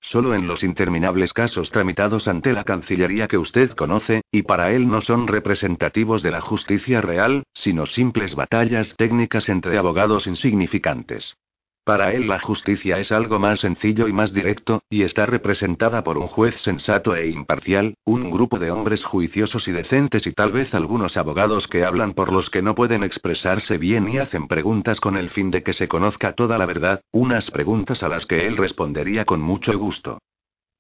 Solo 0.07 0.35
en 0.35 0.47
los 0.47 0.63
interminables 0.63 1.33
casos 1.33 1.71
tramitados 1.73 2.29
ante 2.29 2.53
la 2.53 2.63
Cancillería 2.63 3.27
que 3.27 3.39
usted 3.39 3.73
conoce, 3.73 4.23
y 4.31 4.43
para 4.43 4.71
él 4.71 4.87
no 4.87 5.01
son 5.01 5.27
representativos 5.27 6.23
de 6.23 6.31
la 6.31 6.41
justicia 6.41 7.01
real, 7.01 7.43
sino 7.53 7.87
simples 7.87 8.37
batallas 8.37 8.95
técnicas 8.97 9.49
entre 9.49 9.79
abogados 9.79 10.29
insignificantes. 10.29 11.37
Para 11.87 12.13
él 12.13 12.27
la 12.27 12.41
justicia 12.41 12.99
es 12.99 13.13
algo 13.13 13.39
más 13.39 13.61
sencillo 13.61 14.09
y 14.09 14.13
más 14.13 14.33
directo, 14.33 14.83
y 14.91 15.03
está 15.03 15.25
representada 15.25 16.03
por 16.03 16.19
un 16.19 16.27
juez 16.27 16.57
sensato 16.61 17.15
e 17.15 17.29
imparcial, 17.29 17.95
un 18.05 18.29
grupo 18.29 18.59
de 18.59 18.73
hombres 18.73 19.05
juiciosos 19.05 19.69
y 19.69 19.71
decentes 19.71 20.27
y 20.27 20.33
tal 20.33 20.51
vez 20.51 20.75
algunos 20.75 21.17
abogados 21.17 21.69
que 21.69 21.85
hablan 21.85 22.13
por 22.13 22.33
los 22.33 22.51
que 22.51 22.61
no 22.61 22.75
pueden 22.75 23.05
expresarse 23.05 23.79
bien 23.79 24.09
y 24.09 24.19
hacen 24.19 24.49
preguntas 24.49 24.99
con 24.99 25.17
el 25.17 25.31
fin 25.31 25.53
de 25.53 25.63
que 25.63 25.73
se 25.73 25.87
conozca 25.87 26.33
toda 26.33 26.59
la 26.59 26.67
verdad, 26.67 27.03
unas 27.13 27.53
preguntas 27.53 28.03
a 28.03 28.09
las 28.09 28.27
que 28.27 28.49
él 28.49 28.57
respondería 28.57 29.25
con 29.25 29.41
mucho 29.41 29.79
gusto. 29.79 30.19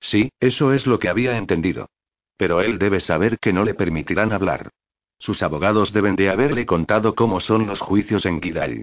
Sí, 0.00 0.30
eso 0.40 0.72
es 0.72 0.88
lo 0.88 0.98
que 0.98 1.08
había 1.08 1.36
entendido. 1.36 1.88
Pero 2.36 2.62
él 2.62 2.80
debe 2.80 2.98
saber 2.98 3.38
que 3.38 3.52
no 3.52 3.62
le 3.62 3.74
permitirán 3.74 4.32
hablar. 4.32 4.70
Sus 5.20 5.40
abogados 5.44 5.92
deben 5.92 6.16
de 6.16 6.30
haberle 6.30 6.66
contado 6.66 7.14
cómo 7.14 7.38
son 7.40 7.68
los 7.68 7.78
juicios 7.78 8.26
en 8.26 8.42
Gidal. 8.42 8.82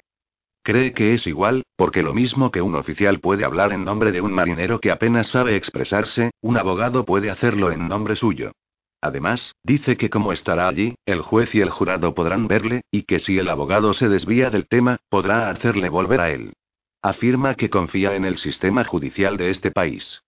Cree 0.66 0.94
que 0.94 1.14
es 1.14 1.28
igual, 1.28 1.64
porque 1.76 2.04
lo 2.04 2.14
mismo 2.14 2.50
que 2.50 2.62
un 2.62 2.76
oficial 2.76 3.20
puede 3.20 3.44
hablar 3.44 3.74
en 3.74 3.84
nombre 3.84 4.14
de 4.14 4.22
un 4.22 4.32
marinero 4.32 4.80
que 4.80 4.92
apenas 4.92 5.28
sabe 5.28 5.58
expresarse, 5.58 6.32
un 6.40 6.56
abogado 6.56 7.04
puede 7.04 7.30
hacerlo 7.30 7.74
en 7.74 7.90
nombre 7.90 8.16
suyo. 8.16 8.54
Además, 9.02 9.54
dice 9.64 9.98
que 9.98 10.10
como 10.10 10.32
estará 10.32 10.70
allí, 10.70 10.96
el 11.06 11.22
juez 11.22 11.54
y 11.54 11.60
el 11.60 11.70
jurado 11.70 12.16
podrán 12.16 12.48
verle, 12.48 12.84
y 12.90 13.04
que 13.04 13.20
si 13.20 13.38
el 13.38 13.50
abogado 13.50 13.94
se 13.94 14.08
desvía 14.08 14.50
del 14.50 14.66
tema, 14.66 15.00
podrá 15.10 15.50
hacerle 15.50 15.90
volver 15.90 16.22
a 16.22 16.32
él. 16.32 16.54
Afirma 17.02 17.56
que 17.56 17.70
confía 17.70 18.16
en 18.16 18.24
el 18.24 18.38
sistema 18.38 18.86
judicial 18.86 19.36
de 19.36 19.50
este 19.50 19.72
país. 19.72 20.22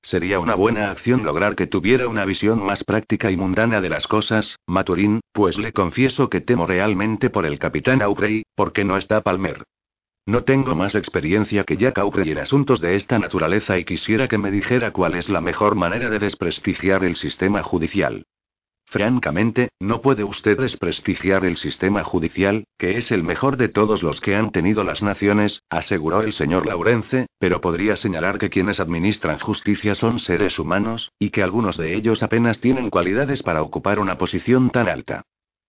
Sería 0.00 0.38
una 0.38 0.54
buena 0.54 0.90
acción 0.90 1.24
lograr 1.24 1.56
que 1.56 1.66
tuviera 1.66 2.08
una 2.08 2.24
visión 2.24 2.64
más 2.64 2.84
práctica 2.84 3.30
y 3.30 3.36
mundana 3.36 3.82
de 3.82 3.90
las 3.90 4.06
cosas, 4.06 4.56
Maturín, 4.66 5.20
pues 5.32 5.58
le 5.58 5.74
confieso 5.74 6.30
que 6.30 6.40
temo 6.40 6.66
realmente 6.66 7.28
por 7.28 7.44
el 7.44 7.58
capitán 7.58 8.00
Aubrey, 8.00 8.44
porque 8.54 8.84
no 8.84 8.96
está 8.96 9.20
Palmer. 9.20 9.64
No 10.26 10.44
tengo 10.44 10.74
más 10.74 10.94
experiencia 10.94 11.64
que 11.64 11.76
Jack 11.76 11.98
Aubrey 11.98 12.30
en 12.30 12.38
asuntos 12.38 12.80
de 12.80 12.96
esta 12.96 13.18
naturaleza 13.18 13.78
y 13.78 13.84
quisiera 13.84 14.26
que 14.26 14.38
me 14.38 14.50
dijera 14.50 14.90
cuál 14.90 15.16
es 15.16 15.28
la 15.28 15.42
mejor 15.42 15.74
manera 15.74 16.08
de 16.08 16.18
desprestigiar 16.18 17.04
el 17.04 17.16
sistema 17.16 17.62
judicial. 17.62 18.24
Francamente, 18.86 19.68
no 19.80 20.00
puede 20.00 20.24
usted 20.24 20.58
desprestigiar 20.58 21.44
el 21.44 21.58
sistema 21.58 22.04
judicial, 22.04 22.64
que 22.78 22.96
es 22.96 23.12
el 23.12 23.22
mejor 23.22 23.58
de 23.58 23.68
todos 23.68 24.02
los 24.02 24.22
que 24.22 24.34
han 24.34 24.50
tenido 24.50 24.82
las 24.82 25.02
naciones, 25.02 25.62
aseguró 25.68 26.22
el 26.22 26.32
señor 26.32 26.66
Laurence, 26.66 27.26
pero 27.38 27.60
podría 27.60 27.96
señalar 27.96 28.38
que 28.38 28.50
quienes 28.50 28.80
administran 28.80 29.38
justicia 29.38 29.94
son 29.94 30.20
seres 30.20 30.58
humanos, 30.58 31.10
y 31.18 31.30
que 31.30 31.42
algunos 31.42 31.76
de 31.76 31.94
ellos 31.94 32.22
apenas 32.22 32.60
tienen 32.60 32.88
cualidades 32.88 33.42
para 33.42 33.62
ocupar 33.62 33.98
una 33.98 34.16
posición 34.16 34.70
tan 34.70 34.88
alta. 34.88 35.24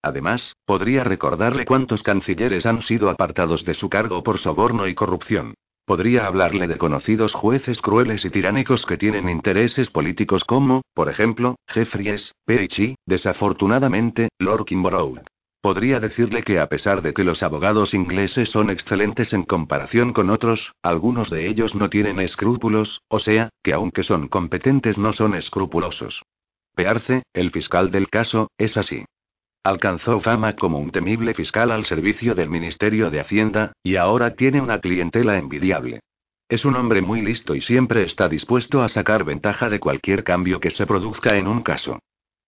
Además, 0.05 0.55
podría 0.65 1.03
recordarle 1.03 1.65
cuántos 1.65 2.03
cancilleres 2.03 2.67
han 2.67 2.83
sido 2.83 3.09
apartados 3.09 3.65
de 3.65 3.73
su 3.73 3.89
cargo 3.89 4.21
por 4.21 4.37
soborno 4.37 4.87
y 4.87 4.93
corrupción. 4.93 5.55
Podría 5.83 6.27
hablarle 6.27 6.67
de 6.67 6.77
conocidos 6.77 7.33
jueces 7.33 7.81
crueles 7.81 8.23
y 8.23 8.29
tiránicos 8.29 8.85
que 8.85 8.97
tienen 8.97 9.29
intereses 9.29 9.89
políticos 9.89 10.43
como, 10.43 10.83
por 10.93 11.09
ejemplo, 11.09 11.55
Jeffries, 11.67 12.35
Perichi, 12.45 12.93
desafortunadamente, 13.07 14.29
Lord 14.37 14.65
Kimborough. 14.65 15.23
Podría 15.59 15.99
decirle 15.99 16.43
que 16.43 16.59
a 16.59 16.69
pesar 16.69 17.01
de 17.01 17.11
que 17.11 17.23
los 17.23 17.41
abogados 17.41 17.95
ingleses 17.95 18.51
son 18.51 18.69
excelentes 18.69 19.33
en 19.33 19.41
comparación 19.41 20.13
con 20.13 20.29
otros, 20.29 20.73
algunos 20.83 21.31
de 21.31 21.47
ellos 21.47 21.73
no 21.73 21.89
tienen 21.89 22.19
escrúpulos, 22.19 23.01
o 23.07 23.17
sea, 23.17 23.49
que 23.63 23.73
aunque 23.73 24.03
son 24.03 24.27
competentes 24.27 24.99
no 24.99 25.13
son 25.13 25.33
escrupulosos. 25.33 26.21
Pearce, 26.75 27.23
el 27.33 27.49
fiscal 27.49 27.89
del 27.89 28.07
caso, 28.07 28.51
es 28.59 28.77
así. 28.77 29.03
Alcanzó 29.65 30.19
fama 30.19 30.53
como 30.53 30.77
un 30.77 30.91
temible 30.91 31.33
fiscal 31.33 31.71
al 31.71 31.85
servicio 31.85 32.35
del 32.35 32.51
Ministerio 32.51 33.09
de 33.09 33.19
Hacienda, 33.19 33.73
y 33.81 33.95
ahora 33.95 34.35
tiene 34.35 34.61
una 34.61 34.79
clientela 34.79 35.39
envidiable. 35.39 36.01
Es 36.47 36.65
un 36.65 36.75
hombre 36.75 37.01
muy 37.01 37.23
listo 37.23 37.55
y 37.55 37.61
siempre 37.61 38.03
está 38.03 38.29
dispuesto 38.29 38.83
a 38.83 38.89
sacar 38.89 39.23
ventaja 39.23 39.67
de 39.67 39.79
cualquier 39.79 40.23
cambio 40.23 40.59
que 40.59 40.69
se 40.69 40.85
produzca 40.85 41.35
en 41.35 41.47
un 41.47 41.63
caso. 41.63 41.97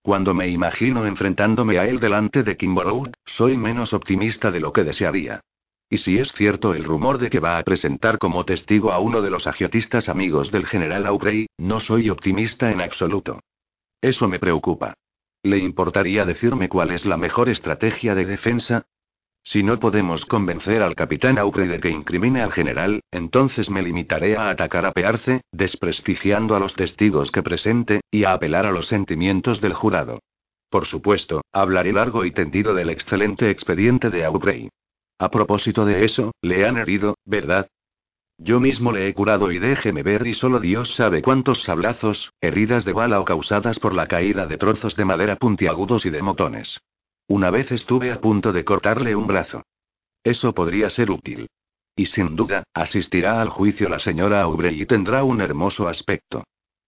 Cuando 0.04 0.36
me 0.36 0.48
imagino 0.50 1.08
enfrentándome 1.08 1.80
a 1.80 1.88
él 1.88 2.00
delante 2.00 2.44
de 2.44 2.56
Kimborough, 2.56 3.12
soy 3.26 3.58
menos 3.58 3.94
optimista 3.94 4.52
de 4.52 4.60
lo 4.60 4.72
que 4.72 4.84
desearía. 4.84 5.42
Y 5.90 5.98
si 5.98 6.20
es 6.20 6.32
cierto 6.34 6.76
el 6.76 6.84
rumor 6.84 7.18
de 7.18 7.32
que 7.32 7.40
va 7.40 7.58
a 7.58 7.64
presentar 7.64 8.20
como 8.20 8.46
testigo 8.46 8.92
a 8.92 9.00
uno 9.00 9.24
de 9.24 9.32
los 9.32 9.48
agiotistas 9.48 10.08
amigos 10.08 10.52
del 10.52 10.68
general 10.68 11.08
Aubrey, 11.08 11.48
no 11.58 11.80
soy 11.80 12.12
optimista 12.12 12.72
en 12.72 12.80
absoluto. 12.80 13.40
Eso 14.02 14.28
me 14.28 14.38
preocupa. 14.38 14.94
¿Le 15.44 15.58
importaría 15.58 16.26
decirme 16.26 16.70
cuál 16.70 16.92
es 16.92 17.06
la 17.06 17.18
mejor 17.18 17.50
estrategia 17.50 18.16
de 18.16 18.26
defensa? 18.26 18.86
Si 19.44 19.64
no 19.64 19.80
podemos 19.80 20.26
convencer 20.26 20.82
al 20.82 20.96
capitán 20.96 21.38
Aubrey 21.38 21.68
de 21.68 21.80
que 21.80 21.90
incrimine 21.90 22.42
al 22.42 22.52
general, 22.52 23.02
entonces 23.12 23.70
me 23.70 23.82
limitaré 23.82 24.36
a 24.36 24.50
atacar 24.50 24.86
a 24.86 24.92
Pearce, 24.92 25.42
desprestigiando 25.54 26.56
a 26.56 26.60
los 26.60 26.76
testigos 26.76 27.32
que 27.32 27.44
presente, 27.44 28.02
y 28.12 28.26
a 28.26 28.34
apelar 28.34 28.66
a 28.66 28.72
los 28.72 28.88
sentimientos 28.88 29.62
del 29.62 29.74
jurado. 29.74 30.20
Por 30.70 30.86
supuesto, 30.86 31.42
hablaré 31.54 31.94
largo 31.94 32.26
y 32.26 32.32
tendido 32.32 32.74
del 32.74 32.90
excelente 32.90 33.50
expediente 33.50 34.10
de 34.10 34.26
Aubrey. 34.26 34.70
A 35.18 35.32
propósito 35.32 35.86
de 35.86 36.04
eso, 36.04 36.34
le 36.42 36.68
han 36.68 36.78
herido, 36.78 37.16
¿verdad? 37.24 37.68
Yo 38.40 38.60
mismo 38.60 38.92
le 38.92 39.08
he 39.08 39.14
curado 39.16 39.52
y 39.52 39.58
déjeme 39.58 40.04
ver 40.04 40.28
y 40.28 40.36
solo 40.36 40.60
Dios 40.60 40.94
sabe 40.96 41.24
cuántos 41.24 41.64
sablazos, 41.64 42.32
heridas 42.40 42.86
de 42.86 42.94
bala 42.94 43.20
o 43.20 43.26
causadas 43.26 43.80
por 43.80 43.96
la 43.96 44.06
caída 44.06 44.46
de 44.46 44.58
trozos 44.58 44.96
de 44.96 45.06
madera 45.06 45.38
puntiagudos 45.38 46.06
y 46.06 46.12
de 46.12 46.22
motones. 46.22 46.80
Una 47.28 47.50
vez 47.50 47.72
estuve 47.72 48.12
a 48.12 48.22
punto 48.22 48.54
de 48.54 48.64
cortarle 48.64 49.16
un 49.16 49.26
brazo. 49.26 49.64
Eso 50.24 50.54
podría 50.54 50.90
ser 50.92 51.10
útil. 51.10 51.50
Y 51.96 52.06
sin 52.06 52.36
duda, 52.36 52.64
asistirá 52.76 53.42
al 53.42 53.50
juicio 53.50 53.90
la 53.90 53.98
señora 53.98 54.42
Aubrey 54.42 54.82
y 54.82 54.86
tendrá 54.86 55.24
un 55.24 55.42
hermoso 55.42 55.88
aspecto. 55.88 56.44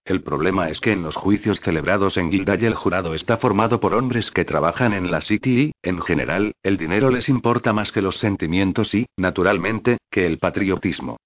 El 0.05 0.21
problema 0.21 0.69
es 0.69 0.79
que 0.79 0.91
en 0.91 1.01
los 1.01 1.15
juicios 1.15 1.59
celebrados 1.61 2.17
en 2.17 2.31
Gildaya 2.31 2.67
el 2.67 2.75
jurado 2.75 3.15
está 3.15 3.37
formado 3.37 3.79
por 3.79 3.95
hombres 3.95 4.29
que 4.29 4.45
trabajan 4.45 4.93
en 4.93 5.09
la 5.09 5.21
City 5.21 5.59
y, 5.59 5.71
en 5.81 5.99
general, 6.01 6.53
el 6.61 6.77
dinero 6.77 7.09
les 7.09 7.27
importa 7.27 7.73
más 7.73 7.91
que 7.91 8.03
los 8.03 8.17
sentimientos 8.17 8.93
y, 8.93 9.07
naturalmente, 9.17 9.97
que 10.11 10.27
el 10.27 10.37
patriotismo. 10.37 11.17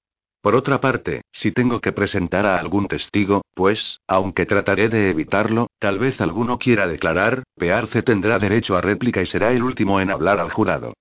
Por 0.44 0.56
otra 0.56 0.82
parte, 0.82 1.22
si 1.32 1.54
tengo 1.54 1.80
que 1.80 1.94
presentar 1.94 2.46
a 2.46 2.58
algún 2.58 2.90
testigo, 2.90 3.44
pues, 3.54 4.02
aunque 4.10 4.46
trataré 4.46 4.90
de 4.90 5.10
evitarlo, 5.10 5.68
tal 5.80 6.00
vez 6.00 6.20
alguno 6.20 6.60
quiera 6.60 6.86
declarar, 6.86 7.44
Pearce 7.56 8.04
tendrá 8.04 8.40
derecho 8.40 8.76
a 8.76 8.82
réplica 8.82 9.22
y 9.22 9.26
será 9.26 9.54
el 9.54 9.64
último 9.64 10.02
en 10.02 10.12
hablar 10.12 10.42
al 10.42 10.52
jurado. 10.52 10.96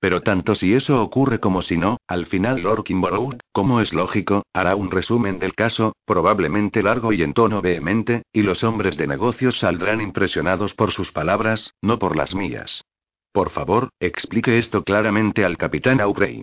Pero 0.00 0.22
tanto 0.22 0.56
si 0.56 0.74
eso 0.74 1.00
ocurre 1.00 1.38
como 1.38 1.62
si 1.62 1.76
no, 1.76 1.98
al 2.08 2.26
final 2.26 2.60
Lord 2.60 2.82
Kimborough, 2.82 3.38
como 3.52 3.80
es 3.80 3.92
lógico, 3.92 4.42
hará 4.52 4.74
un 4.74 4.90
resumen 4.90 5.38
del 5.38 5.54
caso, 5.54 5.92
probablemente 6.04 6.82
largo 6.82 7.12
y 7.12 7.22
en 7.22 7.34
tono 7.34 7.62
vehemente, 7.62 8.22
y 8.32 8.42
los 8.42 8.64
hombres 8.64 8.96
de 8.96 9.06
negocios 9.06 9.60
saldrán 9.60 10.00
impresionados 10.00 10.74
por 10.74 10.90
sus 10.90 11.12
palabras, 11.12 11.72
no 11.82 12.00
por 12.00 12.16
las 12.16 12.34
mías. 12.34 12.82
Por 13.30 13.50
favor, 13.50 13.90
explique 14.00 14.58
esto 14.58 14.82
claramente 14.82 15.44
al 15.44 15.56
capitán 15.56 16.00
Aubrey. 16.00 16.42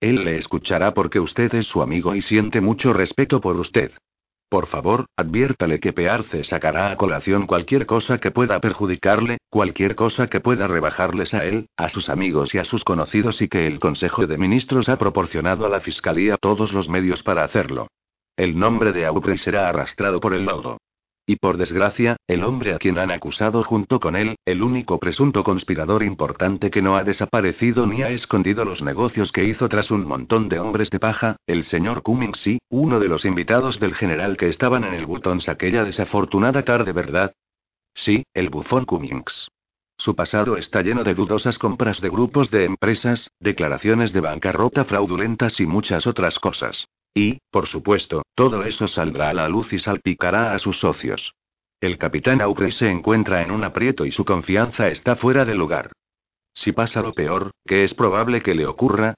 Él 0.00 0.24
le 0.24 0.36
escuchará 0.36 0.92
porque 0.92 1.20
usted 1.20 1.54
es 1.54 1.66
su 1.66 1.80
amigo 1.80 2.14
y 2.14 2.22
siente 2.22 2.60
mucho 2.60 2.92
respeto 2.92 3.40
por 3.40 3.56
usted. 3.56 3.92
Por 4.48 4.66
favor, 4.66 5.06
adviértale 5.16 5.80
que 5.80 5.92
Pearce 5.92 6.44
sacará 6.44 6.92
a 6.92 6.96
colación 6.96 7.46
cualquier 7.46 7.84
cosa 7.84 8.18
que 8.18 8.30
pueda 8.30 8.60
perjudicarle, 8.60 9.38
cualquier 9.50 9.96
cosa 9.96 10.28
que 10.28 10.40
pueda 10.40 10.68
rebajarles 10.68 11.34
a 11.34 11.44
él, 11.44 11.68
a 11.76 11.88
sus 11.88 12.08
amigos 12.08 12.54
y 12.54 12.58
a 12.58 12.64
sus 12.64 12.84
conocidos 12.84 13.42
y 13.42 13.48
que 13.48 13.66
el 13.66 13.80
Consejo 13.80 14.26
de 14.26 14.38
Ministros 14.38 14.88
ha 14.88 14.98
proporcionado 14.98 15.66
a 15.66 15.68
la 15.68 15.80
Fiscalía 15.80 16.36
todos 16.36 16.72
los 16.72 16.88
medios 16.88 17.24
para 17.24 17.42
hacerlo. 17.42 17.88
El 18.36 18.56
nombre 18.56 18.92
de 18.92 19.06
Aubrey 19.06 19.38
será 19.38 19.68
arrastrado 19.68 20.20
por 20.20 20.34
el 20.34 20.44
lodo. 20.44 20.78
Y 21.28 21.36
por 21.36 21.56
desgracia, 21.56 22.16
el 22.28 22.44
hombre 22.44 22.72
a 22.72 22.78
quien 22.78 22.98
han 22.98 23.10
acusado 23.10 23.64
junto 23.64 23.98
con 23.98 24.14
él, 24.14 24.36
el 24.44 24.62
único 24.62 25.00
presunto 25.00 25.42
conspirador 25.42 26.04
importante 26.04 26.70
que 26.70 26.82
no 26.82 26.96
ha 26.96 27.02
desaparecido 27.02 27.84
ni 27.84 28.04
ha 28.04 28.10
escondido 28.10 28.64
los 28.64 28.80
negocios 28.80 29.32
que 29.32 29.44
hizo 29.44 29.68
tras 29.68 29.90
un 29.90 30.06
montón 30.06 30.48
de 30.48 30.60
hombres 30.60 30.88
de 30.90 31.00
paja, 31.00 31.34
el 31.48 31.64
señor 31.64 32.02
Cummings 32.02 32.38
sí, 32.38 32.58
uno 32.70 33.00
de 33.00 33.08
los 33.08 33.24
invitados 33.24 33.80
del 33.80 33.94
general 33.94 34.36
que 34.36 34.48
estaban 34.48 34.84
en 34.84 34.94
el 34.94 35.04
Buttons 35.04 35.48
aquella 35.48 35.82
desafortunada 35.82 36.62
tarde, 36.62 36.92
¿verdad? 36.92 37.32
Sí, 37.92 38.22
el 38.32 38.48
bufón 38.48 38.84
Cummings. 38.84 39.48
Su 39.98 40.14
pasado 40.14 40.56
está 40.56 40.82
lleno 40.82 41.02
de 41.02 41.14
dudosas 41.14 41.58
compras 41.58 42.00
de 42.00 42.10
grupos 42.10 42.52
de 42.52 42.66
empresas, 42.66 43.32
declaraciones 43.40 44.12
de 44.12 44.20
bancarrota 44.20 44.84
fraudulentas 44.84 45.58
y 45.58 45.66
muchas 45.66 46.06
otras 46.06 46.38
cosas. 46.38 46.86
Y, 47.16 47.38
por 47.50 47.66
supuesto, 47.66 48.26
todo 48.34 48.62
eso 48.64 48.86
saldrá 48.86 49.30
a 49.30 49.32
la 49.32 49.48
luz 49.48 49.72
y 49.72 49.78
salpicará 49.78 50.52
a 50.52 50.58
sus 50.58 50.78
socios. 50.80 51.32
El 51.80 51.96
capitán 51.96 52.42
Aubrey 52.42 52.72
se 52.72 52.90
encuentra 52.90 53.40
en 53.40 53.52
un 53.52 53.64
aprieto 53.64 54.04
y 54.04 54.12
su 54.12 54.26
confianza 54.26 54.88
está 54.88 55.16
fuera 55.16 55.46
de 55.46 55.54
lugar. 55.54 55.92
Si 56.52 56.72
pasa 56.72 57.00
lo 57.00 57.14
peor, 57.14 57.52
¿qué 57.64 57.84
es 57.84 57.94
probable 57.94 58.42
que 58.42 58.54
le 58.54 58.66
ocurra? 58.66 59.14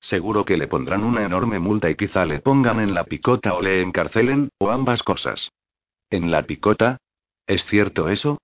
Seguro 0.00 0.44
que 0.44 0.58
le 0.58 0.68
pondrán 0.68 1.02
una 1.02 1.24
enorme 1.24 1.58
multa 1.58 1.88
y 1.88 1.94
quizá 1.94 2.26
le 2.26 2.40
pongan 2.40 2.78
en 2.78 2.92
la 2.92 3.04
picota 3.04 3.54
o 3.54 3.62
le 3.62 3.80
encarcelen, 3.80 4.50
o 4.58 4.68
ambas 4.68 5.02
cosas. 5.02 5.50
¿En 6.10 6.30
la 6.30 6.42
picota? 6.42 6.98
¿Es 7.46 7.64
cierto 7.64 8.10
eso? 8.10 8.36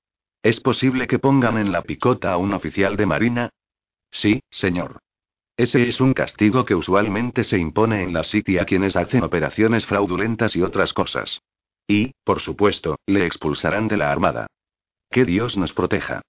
¿Es 0.42 0.60
posible 0.60 1.06
que 1.06 1.18
pongan 1.18 1.58
en 1.58 1.70
la 1.70 1.82
picota 1.82 2.32
a 2.32 2.38
un 2.38 2.54
oficial 2.54 2.96
de 2.96 3.04
marina? 3.04 3.50
Sí, 4.10 4.40
señor. 4.48 5.00
Ese 5.56 5.88
es 5.88 6.00
un 6.00 6.12
castigo 6.12 6.64
que 6.64 6.74
usualmente 6.74 7.44
se 7.44 7.58
impone 7.58 8.02
en 8.02 8.12
la 8.12 8.24
City 8.24 8.58
a 8.58 8.64
quienes 8.64 8.96
hacen 8.96 9.22
operaciones 9.22 9.86
fraudulentas 9.86 10.54
y 10.56 10.62
otras 10.62 10.92
cosas. 10.92 11.40
Y, 11.88 12.12
por 12.24 12.40
supuesto, 12.40 12.98
le 13.06 13.26
expulsarán 13.26 13.88
de 13.88 13.96
la 13.96 14.12
Armada. 14.12 14.46
Que 15.10 15.24
Dios 15.24 15.56
nos 15.56 15.72
proteja 15.72 16.22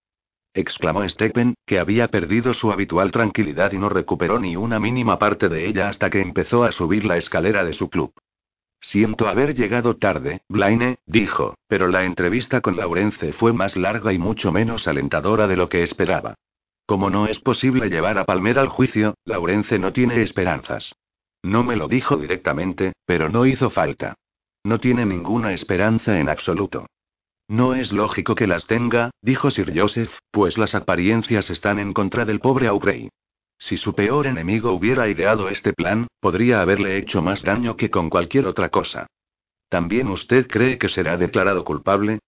exclamó 0.58 1.08
Stephen, 1.08 1.56
que 1.66 1.80
había 1.80 2.08
perdido 2.08 2.54
su 2.54 2.72
habitual 2.72 3.12
tranquilidad 3.12 3.72
y 3.74 3.78
no 3.78 3.90
recuperó 3.90 4.40
ni 4.40 4.56
una 4.56 4.80
mínima 4.80 5.20
parte 5.20 5.50
de 5.50 5.68
ella 5.68 5.88
hasta 5.88 6.10
que 6.10 6.20
empezó 6.20 6.64
a 6.64 6.72
subir 6.72 7.06
la 7.06 7.18
escalera 7.18 7.64
de 7.64 7.74
su 7.74 7.90
club. 7.90 8.12
Siento 8.80 9.28
haber 9.28 9.56
llegado 9.56 9.98
tarde, 9.98 10.42
Blaine, 10.50 10.98
dijo, 11.06 11.56
pero 11.68 11.88
la 11.88 12.06
entrevista 12.06 12.62
con 12.62 12.76
Laurence 12.76 13.34
fue 13.34 13.54
más 13.54 13.76
larga 13.76 14.14
y 14.14 14.20
mucho 14.20 14.52
menos 14.52 14.88
alentadora 14.88 15.48
de 15.48 15.58
lo 15.58 15.70
que 15.70 15.84
esperaba. 15.84 16.36
Como 16.88 17.10
no 17.10 17.28
es 17.28 17.40
posible 17.40 17.90
llevar 17.90 18.18
a 18.18 18.24
Palmer 18.24 18.58
al 18.58 18.70
juicio, 18.70 19.16
Laurence 19.26 19.78
no 19.78 19.92
tiene 19.92 20.22
esperanzas. 20.22 20.96
No 21.44 21.64
me 21.66 21.76
lo 21.76 21.90
dijo 21.90 22.16
directamente, 22.16 22.94
pero 23.06 23.28
no 23.28 23.46
hizo 23.46 23.70
falta. 23.70 24.16
No 24.64 24.80
tiene 24.80 25.06
ninguna 25.06 25.52
esperanza 25.52 26.18
en 26.18 26.30
absoluto. 26.30 26.88
No 27.50 27.76
es 27.76 27.92
lógico 27.92 28.36
que 28.36 28.48
las 28.48 28.68
tenga, 28.68 29.12
dijo 29.22 29.52
Sir 29.52 29.78
Joseph, 29.78 30.12
pues 30.32 30.58
las 30.58 30.76
apariencias 30.76 31.50
están 31.50 31.78
en 31.80 31.92
contra 31.92 32.24
del 32.24 32.40
pobre 32.40 32.68
Aubrey. 32.68 33.10
Si 33.60 33.78
su 33.78 33.94
peor 33.94 34.26
enemigo 34.26 34.72
hubiera 34.72 35.10
ideado 35.10 35.50
este 35.50 35.74
plan, 35.74 36.08
podría 36.22 36.62
haberle 36.62 36.98
hecho 36.98 37.22
más 37.22 37.44
daño 37.44 37.76
que 37.76 37.90
con 37.90 38.10
cualquier 38.10 38.48
otra 38.48 38.70
cosa. 38.70 39.08
¿También 39.68 40.08
usted 40.08 40.48
cree 40.48 40.78
que 40.78 40.88
será 40.88 41.18
declarado 41.18 41.66
culpable? 41.66 42.20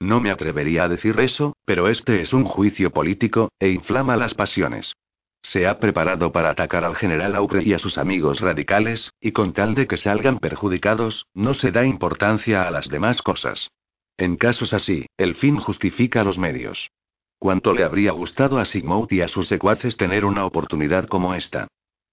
No 0.00 0.20
me 0.20 0.30
atrevería 0.30 0.84
a 0.84 0.88
decir 0.88 1.18
eso, 1.20 1.56
pero 1.64 1.88
este 1.88 2.20
es 2.20 2.32
un 2.32 2.44
juicio 2.44 2.90
político, 2.90 3.50
e 3.58 3.70
inflama 3.70 4.16
las 4.16 4.34
pasiones. 4.34 4.94
Se 5.42 5.66
ha 5.66 5.78
preparado 5.78 6.32
para 6.32 6.50
atacar 6.50 6.84
al 6.84 6.96
general 6.96 7.36
Aubrey 7.36 7.68
y 7.68 7.72
a 7.72 7.78
sus 7.78 7.98
amigos 7.98 8.40
radicales, 8.40 9.12
y 9.20 9.32
con 9.32 9.52
tal 9.52 9.74
de 9.74 9.86
que 9.86 9.96
salgan 9.96 10.38
perjudicados, 10.38 11.26
no 11.34 11.54
se 11.54 11.70
da 11.70 11.86
importancia 11.86 12.66
a 12.66 12.70
las 12.70 12.88
demás 12.88 13.22
cosas. 13.22 13.70
En 14.18 14.36
casos 14.36 14.72
así, 14.72 15.06
el 15.16 15.34
fin 15.34 15.56
justifica 15.56 16.24
los 16.24 16.36
medios. 16.36 16.90
¿Cuánto 17.38 17.74
le 17.74 17.84
habría 17.84 18.12
gustado 18.12 18.58
a 18.58 18.64
Sigmund 18.64 19.12
y 19.12 19.20
a 19.20 19.28
sus 19.28 19.46
secuaces 19.46 19.96
tener 19.96 20.24
una 20.24 20.46
oportunidad 20.46 21.06
como 21.06 21.34
esta? 21.34 21.68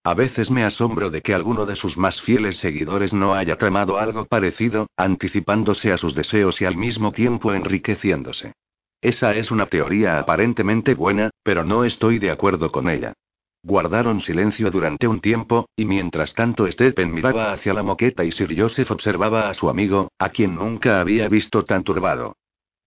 A 0.06 0.14
veces 0.16 0.52
me 0.52 0.66
asombro 0.66 1.10
de 1.10 1.22
que 1.22 1.34
alguno 1.34 1.66
de 1.66 1.78
sus 1.78 1.98
más 1.98 2.22
fieles 2.22 2.58
seguidores 2.58 3.14
no 3.14 3.36
haya 3.36 3.56
tramado 3.58 3.98
algo 3.98 4.26
parecido, 4.26 4.88
anticipándose 4.98 5.94
a 5.94 5.98
sus 5.98 6.14
deseos 6.14 6.60
y 6.62 6.66
al 6.66 6.76
mismo 6.76 7.14
tiempo 7.14 7.54
enriqueciéndose. 7.54 8.52
Esa 9.02 9.34
es 9.34 9.50
una 9.50 9.66
teoría 9.68 10.20
aparentemente 10.20 10.94
buena, 10.94 11.30
pero 11.42 11.64
no 11.64 11.86
estoy 11.86 12.20
de 12.20 12.32
acuerdo 12.32 12.70
con 12.70 12.90
ella. 12.90 13.14
Guardaron 13.64 14.20
silencio 14.20 14.70
durante 14.72 15.08
un 15.08 15.22
tiempo, 15.22 15.70
y 15.78 15.86
mientras 15.86 16.34
tanto 16.34 16.70
Stephen 16.70 17.14
miraba 17.14 17.54
hacia 17.54 17.74
la 17.74 17.84
moqueta 17.84 18.26
y 18.26 18.32
Sir 18.32 18.54
Joseph 18.60 18.92
observaba 18.92 19.50
a 19.50 19.54
su 19.54 19.70
amigo, 19.70 20.10
a 20.20 20.30
quien 20.30 20.56
nunca 20.56 21.00
había 21.00 21.30
visto 21.30 21.64
tan 21.64 21.86
turbado. 21.86 22.36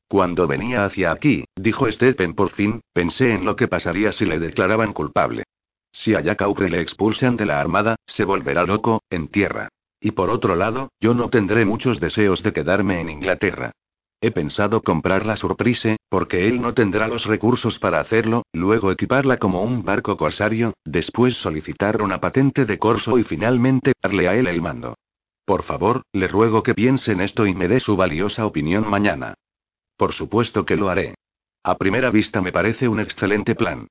Cuando 0.07 0.47
venía 0.47 0.85
hacia 0.85 1.13
aquí, 1.13 1.45
dijo 1.57 1.91
Stephen 1.91 2.35
por 2.35 2.51
fin, 2.51 2.83
pensé 2.93 3.33
en 3.33 3.47
lo 3.47 3.57
que 3.57 3.69
pasaría 3.69 4.13
si 4.13 4.27
le 4.27 4.39
declaraban 4.39 4.93
culpable. 4.93 5.45
Si 5.99 6.15
a 6.15 6.21
Jack 6.21 6.43
le 6.59 6.81
expulsan 6.83 7.39
de 7.39 7.47
la 7.47 7.59
armada, 7.59 7.97
se 8.07 8.25
volverá 8.25 8.65
loco, 8.65 9.03
en 9.09 9.29
tierra. 9.29 9.71
Y 9.99 10.11
por 10.11 10.29
otro 10.29 10.55
lado, 10.55 10.91
yo 11.01 11.15
no 11.15 11.31
tendré 11.31 11.65
muchos 11.65 12.01
deseos 12.01 12.43
de 12.43 12.53
quedarme 12.53 13.01
en 13.01 13.09
Inglaterra. 13.09 13.73
He 14.21 14.31
pensado 14.31 14.83
comprar 14.83 15.25
la 15.25 15.37
Surprise, 15.37 15.97
porque 16.11 16.49
él 16.49 16.61
no 16.61 16.75
tendrá 16.75 17.09
los 17.09 17.25
recursos 17.25 17.79
para 17.79 17.99
hacerlo, 17.99 18.43
luego 18.53 18.93
equiparla 18.93 19.39
como 19.39 19.63
un 19.63 19.85
barco 19.85 20.19
corsario, 20.19 20.75
después 20.85 21.35
solicitar 21.37 22.03
una 22.03 22.21
patente 22.21 22.67
de 22.67 22.79
corso 22.79 23.19
y 23.19 23.25
finalmente 23.25 23.95
darle 24.03 24.29
a 24.29 24.35
él 24.35 24.49
el 24.49 24.61
mando. 24.61 24.97
Por 25.47 25.63
favor, 25.63 26.03
le 26.13 26.29
ruego 26.29 26.63
que 26.63 26.75
piense 26.75 27.13
en 27.13 27.23
esto 27.23 27.47
y 27.47 27.55
me 27.55 27.69
dé 27.69 27.81
su 27.81 27.97
valiosa 27.97 28.45
opinión 28.45 28.89
mañana. 28.89 29.33
Por 29.97 30.13
supuesto 30.13 30.67
que 30.67 30.77
lo 30.77 30.91
haré. 30.91 31.15
A 31.65 31.79
primera 31.79 32.11
vista 32.11 32.43
me 32.43 32.53
parece 32.53 32.87
un 32.87 33.01
excelente 33.01 33.55
plan. 33.55 33.89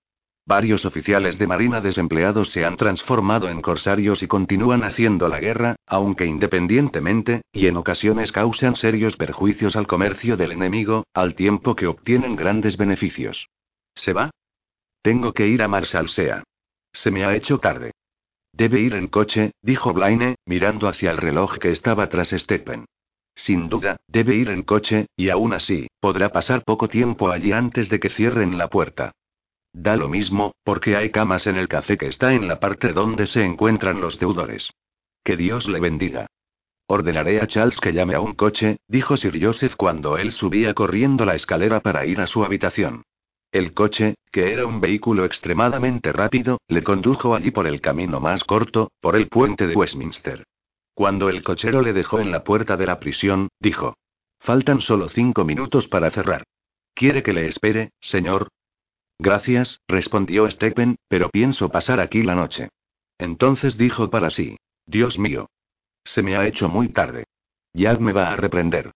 Varios 0.48 0.86
oficiales 0.86 1.40
de 1.40 1.48
Marina 1.48 1.82
desempleados 1.82 2.52
se 2.52 2.66
han 2.66 2.78
transformado 2.78 3.50
en 3.50 3.62
corsarios 3.62 4.22
y 4.22 4.28
continúan 4.28 4.84
haciendo 4.84 5.28
la 5.28 5.40
guerra, 5.40 5.76
aunque 5.88 6.28
independientemente, 6.28 7.42
y 7.52 7.66
en 7.66 7.78
ocasiones 7.78 8.32
causan 8.32 8.76
serios 8.76 9.18
perjuicios 9.18 9.76
al 9.76 9.88
comercio 9.88 10.38
del 10.38 10.52
enemigo, 10.52 11.06
al 11.16 11.34
tiempo 11.34 11.76
que 11.76 11.88
obtienen 11.88 12.36
grandes 12.36 12.78
beneficios. 12.78 13.48
¿Se 13.96 14.14
va? 14.14 14.30
Tengo 15.02 15.34
que 15.34 15.48
ir 15.48 15.64
a 15.64 15.68
Marsalsea. 15.68 16.44
Se 16.94 17.10
me 17.10 17.26
ha 17.26 17.36
hecho 17.36 17.58
tarde. 17.58 17.92
Debe 18.54 18.80
ir 18.82 18.94
en 18.94 19.08
coche, 19.08 19.52
dijo 19.64 19.94
Blaine, 19.94 20.36
mirando 20.46 20.88
hacia 20.88 21.10
el 21.10 21.18
reloj 21.18 21.58
que 21.58 21.72
estaba 21.72 22.08
tras 22.08 22.30
Stephen. 22.30 22.86
Sin 23.34 23.68
duda, 23.68 23.98
debe 24.08 24.36
ir 24.36 24.50
en 24.50 24.62
coche, 24.62 25.08
y 25.18 25.30
aún 25.30 25.54
así, 25.54 25.88
podrá 26.00 26.30
pasar 26.30 26.64
poco 26.64 26.88
tiempo 26.88 27.32
allí 27.32 27.52
antes 27.52 27.90
de 27.90 28.00
que 28.00 28.10
cierren 28.10 28.60
la 28.60 28.70
puerta. 28.70 29.12
Da 29.78 29.98
lo 29.98 30.08
mismo, 30.08 30.56
porque 30.64 30.96
hay 30.96 31.10
camas 31.10 31.48
en 31.48 31.58
el 31.58 31.68
café 31.68 31.98
que 31.98 32.08
está 32.08 32.34
en 32.34 32.48
la 32.48 32.62
parte 32.62 32.94
donde 32.94 33.28
se 33.28 33.44
encuentran 33.44 34.00
los 34.00 34.18
deudores. 34.18 34.72
Que 35.22 35.36
Dios 35.36 35.68
le 35.68 35.82
bendiga. 35.82 36.28
Ordenaré 36.88 37.42
a 37.42 37.48
Charles 37.48 37.82
que 37.82 37.92
llame 37.92 38.16
a 38.16 38.22
un 38.22 38.36
coche, 38.36 38.78
dijo 38.88 39.18
Sir 39.18 39.38
Joseph 39.44 39.76
cuando 39.76 40.18
él 40.18 40.32
subía 40.32 40.74
corriendo 40.74 41.26
la 41.26 41.36
escalera 41.36 41.82
para 41.82 42.06
ir 42.06 42.22
a 42.22 42.28
su 42.28 42.46
habitación. 42.46 43.04
El 43.52 43.74
coche, 43.74 44.16
que 44.32 44.54
era 44.54 44.66
un 44.66 44.80
vehículo 44.80 45.26
extremadamente 45.26 46.14
rápido, 46.14 46.60
le 46.70 46.82
condujo 46.82 47.36
allí 47.36 47.52
por 47.52 47.68
el 47.68 47.82
camino 47.82 48.22
más 48.22 48.46
corto, 48.46 48.92
por 49.02 49.18
el 49.18 49.28
puente 49.28 49.68
de 49.68 49.76
Westminster. 49.76 50.46
Cuando 50.94 51.28
el 51.28 51.44
cochero 51.44 51.82
le 51.82 51.92
dejó 51.92 52.22
en 52.22 52.32
la 52.32 52.46
puerta 52.46 52.78
de 52.78 52.86
la 52.86 53.02
prisión, 53.02 53.50
dijo. 53.60 53.98
Faltan 54.40 54.80
solo 54.80 55.10
cinco 55.10 55.44
minutos 55.44 55.90
para 55.90 56.12
cerrar. 56.12 56.44
¿Quiere 56.94 57.24
que 57.24 57.34
le 57.34 57.48
espere, 57.48 57.90
señor? 58.00 58.48
Gracias, 59.20 59.82
respondió 59.88 60.50
Stephen, 60.50 60.98
pero 61.08 61.30
pienso 61.30 61.70
pasar 61.70 62.00
aquí 62.00 62.24
la 62.24 62.36
noche. 62.36 62.70
Entonces 63.18 63.78
dijo 63.78 64.10
para 64.10 64.30
sí. 64.30 64.58
Dios 64.86 65.18
mío. 65.18 65.50
Se 66.04 66.22
me 66.22 66.36
ha 66.36 66.46
hecho 66.46 66.70
muy 66.70 66.90
tarde. 66.90 67.26
Jack 67.74 68.00
me 68.00 68.14
va 68.14 68.32
a 68.32 68.36
reprender. 68.36 68.92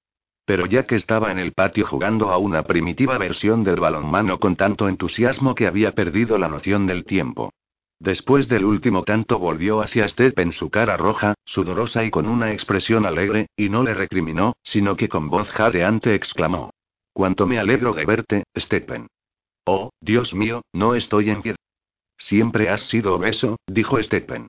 Pero 0.46 0.66
Jack 0.66 0.92
estaba 0.94 1.32
en 1.32 1.40
el 1.40 1.54
patio 1.54 1.86
jugando 1.86 2.32
a 2.32 2.38
una 2.38 2.64
primitiva 2.64 3.18
versión 3.18 3.64
del 3.64 3.80
balonmano 3.80 4.40
con 4.40 4.56
tanto 4.56 4.88
entusiasmo 4.90 5.56
que 5.56 5.68
había 5.68 5.94
perdido 5.94 6.38
la 6.38 6.48
noción 6.48 6.88
del 6.88 7.06
tiempo. 7.06 7.52
Después 8.00 8.48
del 8.48 8.66
último 8.66 9.04
tanto 9.04 9.40
volvió 9.40 9.82
hacia 9.82 10.08
Stephen 10.08 10.52
su 10.52 10.70
cara 10.70 10.96
roja, 10.96 11.34
sudorosa 11.46 12.04
y 12.06 12.12
con 12.12 12.28
una 12.28 12.54
expresión 12.54 13.06
alegre, 13.06 13.48
y 13.58 13.70
no 13.70 13.84
le 13.84 13.94
recriminó, 13.94 14.56
sino 14.64 14.96
que 14.96 15.10
con 15.10 15.30
voz 15.30 15.50
jadeante 15.50 16.16
exclamó. 16.16 16.72
Cuánto 17.14 17.46
me 17.46 17.60
alegro 17.60 17.94
de 17.94 18.06
verte, 18.06 18.44
Stephen. 18.58 19.08
Oh, 19.66 19.90
Dios 20.02 20.34
mío, 20.34 20.62
no 20.74 20.96
estoy 20.96 21.30
en 21.30 21.42
pie. 21.42 21.56
Siempre 22.18 22.70
has 22.70 22.82
sido 22.82 23.16
obeso, 23.16 23.58
dijo 23.68 24.02
Stephen. 24.02 24.48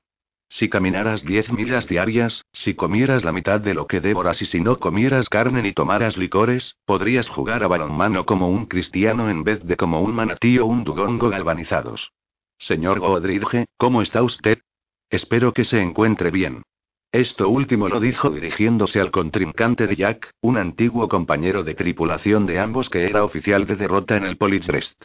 Si 0.49 0.67
caminaras 0.67 1.23
diez 1.23 1.49
millas 1.49 1.87
diarias, 1.87 2.43
si 2.51 2.73
comieras 2.73 3.23
la 3.23 3.31
mitad 3.31 3.61
de 3.61 3.73
lo 3.73 3.87
que 3.87 4.01
devoras 4.01 4.41
y 4.41 4.45
si 4.45 4.59
no 4.59 4.79
comieras 4.79 5.29
carne 5.29 5.61
ni 5.61 5.71
tomaras 5.71 6.17
licores, 6.17 6.75
podrías 6.85 7.29
jugar 7.29 7.63
a 7.63 7.67
balonmano 7.67 8.25
como 8.25 8.49
un 8.49 8.65
cristiano 8.65 9.29
en 9.29 9.45
vez 9.45 9.63
de 9.63 9.77
como 9.77 10.01
un 10.01 10.13
manatí 10.13 10.59
o 10.59 10.65
un 10.65 10.83
dugongo 10.83 11.29
galvanizados. 11.29 12.11
Señor 12.57 12.99
Godridge, 12.99 13.65
¿cómo 13.77 14.01
está 14.01 14.21
usted? 14.23 14.59
Espero 15.09 15.53
que 15.53 15.63
se 15.63 15.81
encuentre 15.81 16.31
bien. 16.31 16.63
Esto 17.13 17.49
último 17.49 17.89
lo 17.89 17.99
dijo 17.99 18.29
dirigiéndose 18.29 19.01
al 19.01 19.11
contrincante 19.11 19.85
de 19.85 19.97
Jack, 19.97 20.31
un 20.39 20.55
antiguo 20.55 21.09
compañero 21.09 21.61
de 21.65 21.73
tripulación 21.73 22.45
de 22.45 22.57
ambos 22.57 22.89
que 22.89 23.03
era 23.03 23.25
oficial 23.25 23.65
de 23.65 23.75
derrota 23.75 24.15
en 24.15 24.23
el 24.23 24.35
Brest. 24.35 25.03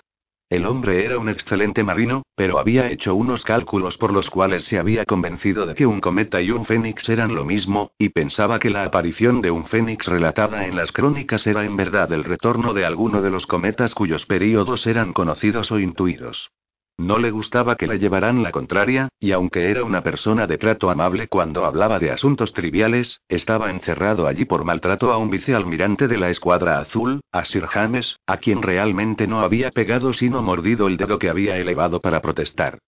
El 0.48 0.66
hombre 0.66 1.04
era 1.04 1.18
un 1.18 1.28
excelente 1.28 1.82
marino, 1.82 2.22
pero 2.36 2.60
había 2.60 2.88
hecho 2.92 3.16
unos 3.16 3.42
cálculos 3.42 3.98
por 3.98 4.12
los 4.12 4.30
cuales 4.30 4.62
se 4.62 4.78
había 4.78 5.04
convencido 5.04 5.66
de 5.66 5.74
que 5.74 5.84
un 5.84 6.00
cometa 6.00 6.40
y 6.40 6.52
un 6.52 6.64
fénix 6.64 7.08
eran 7.08 7.34
lo 7.34 7.44
mismo, 7.44 7.90
y 7.98 8.10
pensaba 8.10 8.60
que 8.60 8.70
la 8.70 8.84
aparición 8.84 9.42
de 9.42 9.50
un 9.50 9.64
fénix 9.64 10.06
relatada 10.06 10.68
en 10.68 10.76
las 10.76 10.92
crónicas 10.92 11.44
era 11.48 11.64
en 11.64 11.76
verdad 11.76 12.12
el 12.12 12.22
retorno 12.22 12.72
de 12.72 12.84
alguno 12.84 13.20
de 13.20 13.30
los 13.30 13.48
cometas 13.48 13.96
cuyos 13.96 14.26
períodos 14.26 14.86
eran 14.86 15.12
conocidos 15.12 15.72
o 15.72 15.80
intuidos. 15.80 16.52
No 16.98 17.18
le 17.18 17.30
gustaba 17.30 17.76
que 17.76 17.86
le 17.86 17.98
llevaran 17.98 18.42
la 18.42 18.52
contraria, 18.52 19.08
y 19.20 19.32
aunque 19.32 19.70
era 19.70 19.84
una 19.84 20.02
persona 20.02 20.46
de 20.46 20.56
trato 20.56 20.88
amable 20.88 21.28
cuando 21.28 21.66
hablaba 21.66 21.98
de 21.98 22.10
asuntos 22.10 22.54
triviales, 22.54 23.20
estaba 23.28 23.70
encerrado 23.70 24.26
allí 24.26 24.46
por 24.46 24.64
maltrato 24.64 25.12
a 25.12 25.18
un 25.18 25.28
vicealmirante 25.28 26.08
de 26.08 26.16
la 26.16 26.30
Escuadra 26.30 26.78
Azul, 26.78 27.20
a 27.32 27.44
Sir 27.44 27.66
James, 27.66 28.18
a 28.26 28.38
quien 28.38 28.62
realmente 28.62 29.26
no 29.26 29.40
había 29.40 29.70
pegado 29.70 30.14
sino 30.14 30.40
mordido 30.42 30.88
el 30.88 30.96
dedo 30.96 31.18
que 31.18 31.28
había 31.28 31.58
elevado 31.58 32.00
para 32.00 32.22
protestar. 32.22 32.78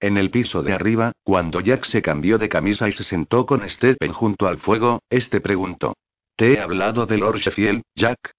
En 0.00 0.16
el 0.16 0.30
piso 0.30 0.62
de 0.62 0.72
arriba, 0.72 1.12
cuando 1.22 1.60
Jack 1.60 1.84
se 1.84 2.00
cambió 2.00 2.38
de 2.38 2.48
camisa 2.48 2.88
y 2.88 2.92
se 2.92 3.04
sentó 3.04 3.44
con 3.44 3.68
Stephen 3.68 4.12
junto 4.12 4.46
al 4.46 4.58
fuego, 4.58 5.02
este 5.10 5.42
preguntó. 5.42 5.94
¿Te 6.36 6.54
he 6.54 6.60
hablado 6.60 7.04
de 7.04 7.18
Lord 7.18 7.38
Sheffield, 7.38 7.82
Jack? 7.94 8.30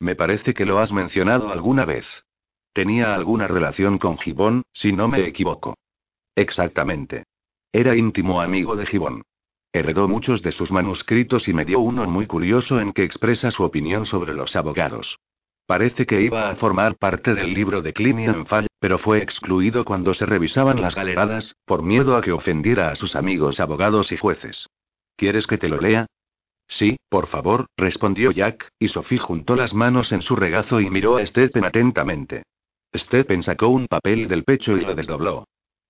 Me 0.00 0.16
parece 0.16 0.54
que 0.54 0.64
lo 0.64 0.80
has 0.80 0.92
mencionado 0.92 1.52
alguna 1.52 1.84
vez. 1.84 2.25
Tenía 2.76 3.14
alguna 3.14 3.48
relación 3.48 3.96
con 3.96 4.18
Gibbon, 4.18 4.62
si 4.70 4.92
no 4.92 5.08
me 5.08 5.26
equivoco. 5.26 5.78
Exactamente. 6.34 7.24
Era 7.72 7.96
íntimo 7.96 8.42
amigo 8.42 8.76
de 8.76 8.84
Gibbon. 8.84 9.22
Heredó 9.72 10.08
muchos 10.08 10.42
de 10.42 10.52
sus 10.52 10.70
manuscritos 10.70 11.48
y 11.48 11.54
me 11.54 11.64
dio 11.64 11.80
uno 11.80 12.04
muy 12.04 12.26
curioso 12.26 12.78
en 12.78 12.92
que 12.92 13.02
expresa 13.02 13.50
su 13.50 13.62
opinión 13.62 14.04
sobre 14.04 14.34
los 14.34 14.56
abogados. 14.56 15.18
Parece 15.64 16.04
que 16.04 16.20
iba 16.20 16.50
a 16.50 16.56
formar 16.56 16.96
parte 16.96 17.34
del 17.34 17.54
libro 17.54 17.80
de 17.80 17.94
Clinian 17.94 18.44
Fall, 18.44 18.66
pero 18.78 18.98
fue 18.98 19.22
excluido 19.22 19.86
cuando 19.86 20.12
se 20.12 20.26
revisaban 20.26 20.78
las 20.82 20.94
galeradas, 20.94 21.56
por 21.64 21.82
miedo 21.82 22.14
a 22.14 22.20
que 22.20 22.32
ofendiera 22.32 22.90
a 22.90 22.94
sus 22.94 23.16
amigos 23.16 23.58
abogados 23.58 24.12
y 24.12 24.18
jueces. 24.18 24.68
¿Quieres 25.16 25.46
que 25.46 25.56
te 25.56 25.70
lo 25.70 25.80
lea? 25.80 26.04
Sí, 26.68 26.98
por 27.08 27.26
favor, 27.26 27.68
respondió 27.78 28.32
Jack, 28.32 28.68
y 28.78 28.88
Sophie 28.88 29.16
juntó 29.16 29.56
las 29.56 29.72
manos 29.72 30.12
en 30.12 30.20
su 30.20 30.36
regazo 30.36 30.82
y 30.82 30.90
miró 30.90 31.16
a 31.16 31.24
Stephen 31.24 31.64
atentamente. 31.64 32.42
Stephen 32.98 33.42
sacó 33.42 33.68
un 33.68 33.86
papel 33.86 34.28
del 34.28 34.44
pecho 34.44 34.76
y 34.76 34.82
lo 34.82 34.94
desdobló. 34.94 35.46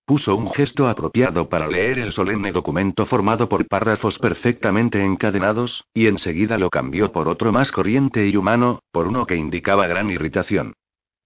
Puso 0.07 0.37
un 0.37 0.51
gesto 0.53 0.89
apropiado 0.89 1.49
para 1.49 1.67
leer 1.67 1.99
el 1.99 2.13
solemne 2.13 2.53
documento 2.53 3.07
formado 3.07 3.49
por 3.49 3.67
párrafos 3.67 4.21
perfectamente 4.21 5.03
encadenados, 5.03 5.85
y 5.93 6.07
enseguida 6.07 6.59
lo 6.59 6.71
cambió 6.71 7.11
por 7.11 7.27
otro 7.27 7.51
más 7.51 7.73
corriente 7.73 8.29
y 8.29 8.37
humano, 8.37 8.81
por 8.93 9.09
uno 9.09 9.27
que 9.27 9.35
indicaba 9.35 9.89
gran 9.89 10.09
irritación. 10.11 10.75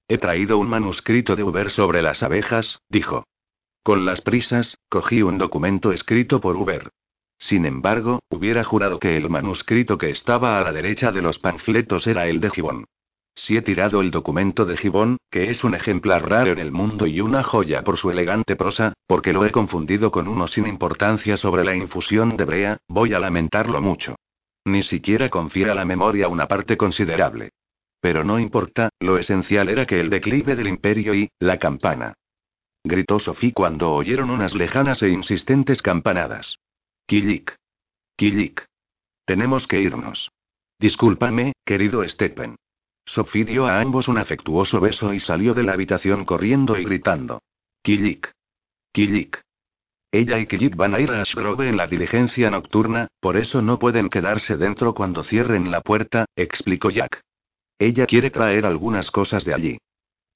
He 0.08 0.16
traído 0.16 0.56
un 0.56 0.68
manuscrito 0.68 1.36
de 1.36 1.44
Uber 1.44 1.70
sobre 1.70 2.00
las 2.00 2.22
abejas, 2.22 2.80
dijo. 2.88 3.24
Con 3.82 4.06
las 4.06 4.22
prisas, 4.22 4.78
cogí 4.88 5.22
un 5.22 5.36
documento 5.36 5.92
escrito 5.92 6.40
por 6.40 6.56
Uber. 6.56 6.90
Sin 7.38 7.64
embargo, 7.66 8.20
hubiera 8.30 8.64
jurado 8.64 8.98
que 8.98 9.16
el 9.16 9.28
manuscrito 9.28 9.98
que 9.98 10.10
estaba 10.10 10.58
a 10.58 10.62
la 10.62 10.72
derecha 10.72 11.12
de 11.12 11.22
los 11.22 11.38
panfletos 11.38 12.06
era 12.06 12.26
el 12.28 12.40
de 12.40 12.50
Gibbon. 12.50 12.86
Si 13.34 13.56
he 13.56 13.62
tirado 13.62 14.00
el 14.00 14.10
documento 14.10 14.66
de 14.66 14.76
Gibbon, 14.76 15.16
que 15.30 15.50
es 15.50 15.64
un 15.64 15.74
ejemplar 15.74 16.28
raro 16.28 16.52
en 16.52 16.58
el 16.58 16.72
mundo 16.72 17.06
y 17.06 17.20
una 17.20 17.42
joya 17.42 17.82
por 17.82 17.96
su 17.96 18.10
elegante 18.10 18.56
prosa, 18.56 18.92
porque 19.06 19.32
lo 19.32 19.44
he 19.44 19.50
confundido 19.50 20.10
con 20.10 20.28
uno 20.28 20.46
sin 20.46 20.66
importancia 20.66 21.36
sobre 21.36 21.64
la 21.64 21.74
infusión 21.74 22.36
de 22.36 22.44
brea, 22.44 22.78
voy 22.88 23.14
a 23.14 23.18
lamentarlo 23.18 23.80
mucho. 23.80 24.16
Ni 24.64 24.82
siquiera 24.82 25.30
confiera 25.30 25.72
a 25.72 25.74
la 25.74 25.84
memoria 25.84 26.28
una 26.28 26.46
parte 26.46 26.76
considerable. 26.76 27.50
Pero 28.00 28.24
no 28.24 28.38
importa, 28.38 28.90
lo 28.98 29.18
esencial 29.18 29.68
era 29.68 29.86
que 29.86 30.00
el 30.00 30.10
declive 30.10 30.56
del 30.56 30.68
imperio 30.68 31.14
y, 31.14 31.30
la 31.38 31.58
campana. 31.58 32.14
Gritó 32.82 33.18
Sophie 33.18 33.52
cuando 33.52 33.92
oyeron 33.92 34.30
unas 34.30 34.54
lejanas 34.54 35.02
e 35.02 35.10
insistentes 35.10 35.82
campanadas. 35.82 36.56
Killik. 37.06 37.56
Killik. 38.16 38.64
Tenemos 39.26 39.66
que 39.66 39.80
irnos. 39.80 40.30
Discúlpame, 40.78 41.52
querido 41.64 42.06
Stephen. 42.08 42.56
Sophie 43.04 43.44
dio 43.44 43.66
a 43.66 43.80
ambos 43.80 44.08
un 44.08 44.18
afectuoso 44.18 44.80
beso 44.80 45.12
y 45.12 45.20
salió 45.20 45.54
de 45.54 45.62
la 45.62 45.72
habitación 45.72 46.24
corriendo 46.24 46.78
y 46.78 46.84
gritando. 46.84 47.42
Killik. 47.82 48.32
Killik. 48.92 49.40
Ella 50.12 50.38
y 50.38 50.46
Killik 50.46 50.74
van 50.74 50.94
a 50.94 51.00
ir 51.00 51.10
a 51.10 51.22
Ashgrove 51.22 51.68
en 51.68 51.76
la 51.76 51.86
diligencia 51.86 52.50
nocturna, 52.50 53.08
por 53.20 53.36
eso 53.36 53.62
no 53.62 53.78
pueden 53.78 54.08
quedarse 54.08 54.56
dentro 54.56 54.94
cuando 54.94 55.22
cierren 55.22 55.70
la 55.70 55.80
puerta, 55.82 56.26
explicó 56.34 56.90
Jack. 56.90 57.22
Ella 57.78 58.06
quiere 58.06 58.30
traer 58.30 58.66
algunas 58.66 59.10
cosas 59.10 59.44
de 59.44 59.54
allí. 59.54 59.78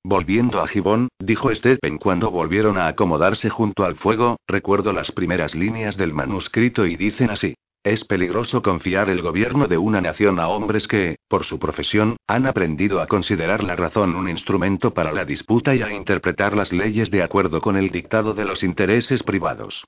Volviendo 0.04 0.60
a 0.60 0.68
Gibbon, 0.68 1.08
dijo 1.18 1.54
Stephen 1.54 1.98
cuando 1.98 2.30
volvieron 2.30 2.78
a 2.78 2.88
acomodarse 2.88 3.50
junto 3.50 3.84
al 3.84 3.96
fuego, 3.96 4.36
recuerdo 4.46 4.92
las 4.92 5.10
primeras 5.12 5.54
líneas 5.54 5.96
del 5.96 6.12
manuscrito 6.12 6.86
y 6.86 6.96
dicen 6.96 7.30
así. 7.30 7.54
Es 7.84 8.02
peligroso 8.02 8.62
confiar 8.62 9.10
el 9.10 9.20
gobierno 9.20 9.68
de 9.68 9.76
una 9.76 10.00
nación 10.00 10.40
a 10.40 10.48
hombres 10.48 10.88
que, 10.88 11.18
por 11.28 11.44
su 11.44 11.58
profesión, 11.58 12.16
han 12.26 12.46
aprendido 12.46 13.02
a 13.02 13.06
considerar 13.06 13.62
la 13.62 13.76
razón 13.76 14.16
un 14.16 14.26
instrumento 14.26 14.94
para 14.94 15.12
la 15.12 15.26
disputa 15.26 15.74
y 15.74 15.82
a 15.82 15.92
interpretar 15.92 16.56
las 16.56 16.72
leyes 16.72 17.10
de 17.10 17.22
acuerdo 17.22 17.60
con 17.60 17.76
el 17.76 17.90
dictado 17.90 18.32
de 18.32 18.46
los 18.46 18.62
intereses 18.62 19.22
privados. 19.22 19.84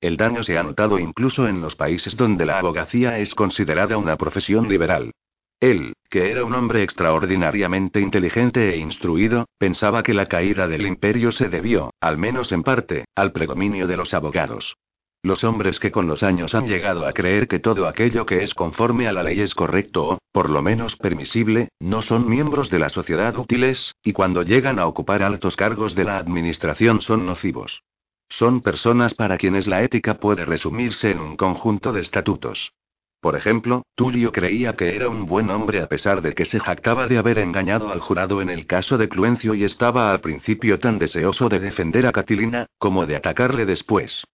El 0.00 0.16
daño 0.16 0.44
se 0.44 0.58
ha 0.58 0.62
notado 0.62 1.00
incluso 1.00 1.48
en 1.48 1.60
los 1.60 1.74
países 1.74 2.16
donde 2.16 2.46
la 2.46 2.60
abogacía 2.60 3.18
es 3.18 3.34
considerada 3.34 3.98
una 3.98 4.16
profesión 4.16 4.68
liberal. 4.68 5.10
Él, 5.58 5.94
que 6.08 6.30
era 6.30 6.44
un 6.44 6.54
hombre 6.54 6.84
extraordinariamente 6.84 8.00
inteligente 8.00 8.72
e 8.72 8.76
instruido, 8.76 9.46
pensaba 9.58 10.04
que 10.04 10.14
la 10.14 10.26
caída 10.26 10.68
del 10.68 10.86
imperio 10.86 11.32
se 11.32 11.48
debió, 11.48 11.90
al 12.00 12.16
menos 12.16 12.52
en 12.52 12.62
parte, 12.62 13.06
al 13.16 13.32
predominio 13.32 13.88
de 13.88 13.96
los 13.96 14.14
abogados. 14.14 14.76
Los 15.22 15.44
hombres 15.44 15.78
que 15.78 15.90
con 15.90 16.06
los 16.06 16.22
años 16.22 16.54
han 16.54 16.66
llegado 16.66 17.06
a 17.06 17.12
creer 17.12 17.46
que 17.46 17.58
todo 17.58 17.86
aquello 17.86 18.24
que 18.24 18.42
es 18.42 18.54
conforme 18.54 19.06
a 19.06 19.12
la 19.12 19.22
ley 19.22 19.40
es 19.40 19.54
correcto 19.54 20.08
o, 20.08 20.18
por 20.32 20.48
lo 20.48 20.62
menos 20.62 20.96
permisible, 20.96 21.68
no 21.78 22.00
son 22.00 22.26
miembros 22.26 22.70
de 22.70 22.78
la 22.78 22.88
sociedad 22.88 23.36
útiles, 23.36 23.94
y 24.02 24.14
cuando 24.14 24.42
llegan 24.42 24.78
a 24.78 24.86
ocupar 24.86 25.22
altos 25.22 25.56
cargos 25.56 25.94
de 25.94 26.04
la 26.04 26.16
administración 26.16 27.02
son 27.02 27.26
nocivos. 27.26 27.82
Son 28.30 28.62
personas 28.62 29.12
para 29.12 29.36
quienes 29.36 29.66
la 29.66 29.82
ética 29.82 30.14
puede 30.14 30.46
resumirse 30.46 31.10
en 31.10 31.18
un 31.18 31.36
conjunto 31.36 31.92
de 31.92 32.00
estatutos. 32.00 32.72
Por 33.20 33.36
ejemplo, 33.36 33.82
Tulio 33.96 34.32
creía 34.32 34.74
que 34.76 34.96
era 34.96 35.10
un 35.10 35.26
buen 35.26 35.50
hombre 35.50 35.82
a 35.82 35.88
pesar 35.88 36.22
de 36.22 36.32
que 36.32 36.46
se 36.46 36.60
jactaba 36.60 37.08
de 37.08 37.18
haber 37.18 37.38
engañado 37.38 37.90
al 37.90 38.00
jurado 38.00 38.40
en 38.40 38.48
el 38.48 38.66
caso 38.66 38.96
de 38.96 39.10
Cluencio 39.10 39.52
y 39.54 39.64
estaba 39.64 40.10
al 40.10 40.22
principio 40.22 40.78
tan 40.78 40.98
deseoso 40.98 41.50
de 41.50 41.60
defender 41.60 42.06
a 42.06 42.12
Catilina, 42.12 42.64
como 42.78 43.04
de 43.04 43.16
atacarle 43.16 43.66
después. 43.66 44.24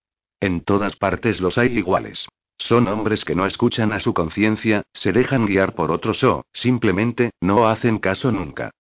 En 0.40 0.60
todas 0.60 0.96
partes 0.96 1.40
los 1.40 1.58
hay 1.58 1.76
iguales. 1.78 2.28
Son 2.58 2.88
hombres 2.88 3.24
que 3.24 3.34
no 3.34 3.46
escuchan 3.46 3.92
a 3.92 4.00
su 4.00 4.14
conciencia, 4.14 4.82
se 4.92 5.12
dejan 5.12 5.46
guiar 5.46 5.74
por 5.74 5.90
otros 5.90 6.22
o, 6.24 6.44
simplemente, 6.52 7.30
no 7.40 7.68
hacen 7.68 7.98
caso 7.98 8.32
nunca. 8.32 8.70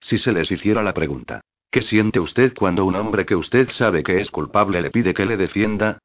Si 0.00 0.18
se 0.18 0.32
les 0.32 0.50
hiciera 0.50 0.82
la 0.82 0.94
pregunta, 0.94 1.40
¿qué 1.70 1.82
siente 1.82 2.20
usted 2.20 2.54
cuando 2.54 2.84
un 2.84 2.96
hombre 2.96 3.26
que 3.26 3.36
usted 3.36 3.70
sabe 3.70 4.02
que 4.02 4.20
es 4.20 4.30
culpable 4.30 4.80
le 4.80 4.90
pide 4.90 5.14
que 5.14 5.26
le 5.26 5.36
defienda? 5.36 5.98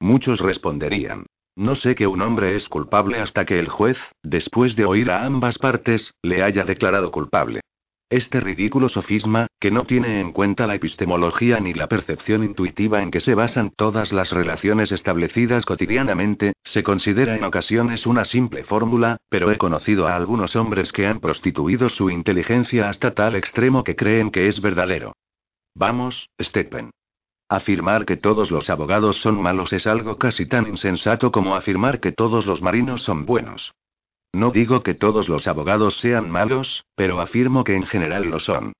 Muchos 0.00 0.40
responderían, 0.40 1.26
no 1.58 1.74
sé 1.74 1.96
que 1.96 2.06
un 2.06 2.22
hombre 2.22 2.54
es 2.54 2.68
culpable 2.68 3.18
hasta 3.18 3.44
que 3.44 3.58
el 3.58 3.68
juez, 3.68 3.98
después 4.22 4.76
de 4.76 4.84
oír 4.84 5.10
a 5.10 5.24
ambas 5.24 5.58
partes, 5.58 6.14
le 6.22 6.44
haya 6.44 6.62
declarado 6.62 7.10
culpable. 7.10 7.62
Este 8.10 8.40
ridículo 8.40 8.88
sofisma, 8.88 9.48
que 9.60 9.70
no 9.70 9.84
tiene 9.84 10.20
en 10.20 10.32
cuenta 10.32 10.66
la 10.66 10.74
epistemología 10.74 11.60
ni 11.60 11.74
la 11.74 11.88
percepción 11.88 12.42
intuitiva 12.42 13.02
en 13.02 13.10
que 13.10 13.20
se 13.20 13.34
basan 13.34 13.70
todas 13.76 14.14
las 14.14 14.32
relaciones 14.32 14.92
establecidas 14.92 15.66
cotidianamente, 15.66 16.54
se 16.62 16.82
considera 16.82 17.36
en 17.36 17.44
ocasiones 17.44 18.06
una 18.06 18.24
simple 18.24 18.64
fórmula, 18.64 19.18
pero 19.28 19.50
he 19.50 19.58
conocido 19.58 20.08
a 20.08 20.16
algunos 20.16 20.56
hombres 20.56 20.90
que 20.90 21.06
han 21.06 21.20
prostituido 21.20 21.90
su 21.90 22.08
inteligencia 22.08 22.88
hasta 22.88 23.12
tal 23.12 23.36
extremo 23.36 23.84
que 23.84 23.94
creen 23.94 24.30
que 24.30 24.48
es 24.48 24.62
verdadero. 24.62 25.14
Vamos, 25.74 26.30
Stephen. 26.40 26.90
Afirmar 27.50 28.06
que 28.06 28.16
todos 28.16 28.50
los 28.50 28.70
abogados 28.70 29.18
son 29.18 29.42
malos 29.42 29.74
es 29.74 29.86
algo 29.86 30.16
casi 30.16 30.46
tan 30.46 30.66
insensato 30.66 31.30
como 31.30 31.56
afirmar 31.56 32.00
que 32.00 32.12
todos 32.12 32.46
los 32.46 32.62
marinos 32.62 33.02
son 33.02 33.26
buenos. 33.26 33.74
No 34.32 34.50
digo 34.50 34.82
que 34.82 34.94
todos 34.94 35.28
los 35.28 35.48
abogados 35.48 35.98
sean 36.00 36.30
malos, 36.30 36.84
pero 36.94 37.20
afirmo 37.20 37.64
que 37.64 37.74
en 37.74 37.84
general 37.84 38.24
lo 38.24 38.38
son. 38.38 38.72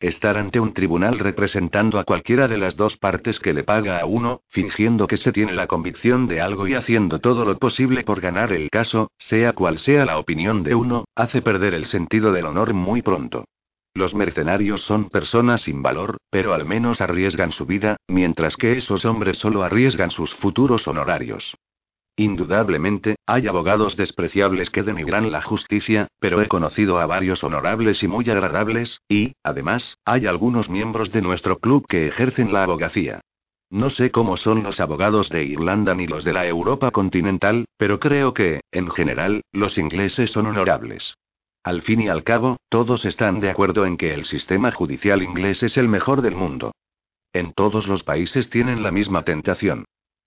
Estar 0.00 0.36
ante 0.36 0.60
un 0.60 0.74
tribunal 0.74 1.18
representando 1.18 1.98
a 1.98 2.04
cualquiera 2.04 2.48
de 2.48 2.58
las 2.58 2.76
dos 2.76 2.98
partes 2.98 3.40
que 3.40 3.54
le 3.54 3.64
paga 3.64 3.98
a 3.98 4.04
uno, 4.04 4.42
fingiendo 4.48 5.06
que 5.06 5.16
se 5.16 5.32
tiene 5.32 5.54
la 5.54 5.66
convicción 5.66 6.26
de 6.26 6.42
algo 6.42 6.66
y 6.68 6.74
haciendo 6.74 7.18
todo 7.18 7.46
lo 7.46 7.58
posible 7.58 8.02
por 8.02 8.20
ganar 8.20 8.52
el 8.52 8.68
caso, 8.68 9.10
sea 9.16 9.54
cual 9.54 9.78
sea 9.78 10.04
la 10.04 10.18
opinión 10.18 10.62
de 10.62 10.74
uno, 10.74 11.06
hace 11.14 11.40
perder 11.40 11.72
el 11.72 11.86
sentido 11.86 12.32
del 12.32 12.44
honor 12.44 12.74
muy 12.74 13.00
pronto. 13.00 13.46
Los 13.94 14.14
mercenarios 14.14 14.82
son 14.82 15.08
personas 15.08 15.62
sin 15.62 15.82
valor, 15.82 16.18
pero 16.28 16.52
al 16.52 16.66
menos 16.66 17.00
arriesgan 17.00 17.50
su 17.50 17.64
vida, 17.64 17.96
mientras 18.06 18.56
que 18.56 18.76
esos 18.76 19.06
hombres 19.06 19.38
solo 19.38 19.62
arriesgan 19.62 20.10
sus 20.10 20.34
futuros 20.34 20.86
honorarios. 20.86 21.56
Indudablemente, 22.18 23.16
hay 23.26 23.46
abogados 23.46 23.94
despreciables 23.96 24.70
que 24.70 24.82
denigran 24.82 25.30
la 25.30 25.42
justicia, 25.42 26.08
pero 26.18 26.40
he 26.40 26.48
conocido 26.48 26.98
a 26.98 27.04
varios 27.04 27.44
honorables 27.44 28.02
y 28.02 28.08
muy 28.08 28.28
agradables, 28.30 29.02
y, 29.06 29.34
además, 29.42 29.98
hay 30.06 30.26
algunos 30.26 30.70
miembros 30.70 31.12
de 31.12 31.20
nuestro 31.20 31.58
club 31.58 31.86
que 31.86 32.06
ejercen 32.06 32.54
la 32.54 32.62
abogacía. 32.62 33.20
No 33.68 33.90
sé 33.90 34.10
cómo 34.10 34.38
son 34.38 34.62
los 34.62 34.80
abogados 34.80 35.28
de 35.28 35.44
Irlanda 35.44 35.94
ni 35.94 36.06
los 36.06 36.24
de 36.24 36.32
la 36.32 36.46
Europa 36.46 36.90
continental, 36.90 37.66
pero 37.76 38.00
creo 38.00 38.32
que, 38.32 38.60
en 38.72 38.90
general, 38.90 39.42
los 39.52 39.76
ingleses 39.76 40.30
son 40.30 40.46
honorables. 40.46 41.18
Al 41.64 41.82
fin 41.82 42.00
y 42.00 42.08
al 42.08 42.22
cabo, 42.22 42.56
todos 42.70 43.04
están 43.04 43.40
de 43.40 43.50
acuerdo 43.50 43.84
en 43.84 43.96
que 43.96 44.14
el 44.14 44.24
sistema 44.24 44.70
judicial 44.70 45.22
inglés 45.22 45.62
es 45.64 45.76
el 45.76 45.88
mejor 45.88 46.22
del 46.22 46.36
mundo. 46.36 46.72
En 47.32 47.52
todos 47.52 47.88
los 47.88 48.04
países 48.04 48.48
tienen 48.48 48.82
la 48.82 48.92
misma 48.92 49.22
tentación. 49.22 49.84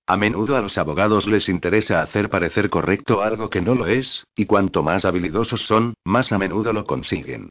A 0.09 0.17
menudo 0.17 0.57
a 0.57 0.61
los 0.61 0.79
abogados 0.79 1.27
les 1.27 1.49
interesa 1.49 2.01
hacer 2.01 2.31
parecer 2.31 2.71
correcto 2.71 3.21
algo 3.21 3.51
que 3.51 3.61
no 3.61 3.75
lo 3.75 3.85
es, 3.85 4.25
y 4.35 4.47
cuanto 4.47 4.81
más 4.81 5.05
habilidosos 5.05 5.61
son, 5.67 5.93
más 6.03 6.31
a 6.31 6.39
menudo 6.39 6.73
lo 6.73 6.85
consiguen. 6.85 7.49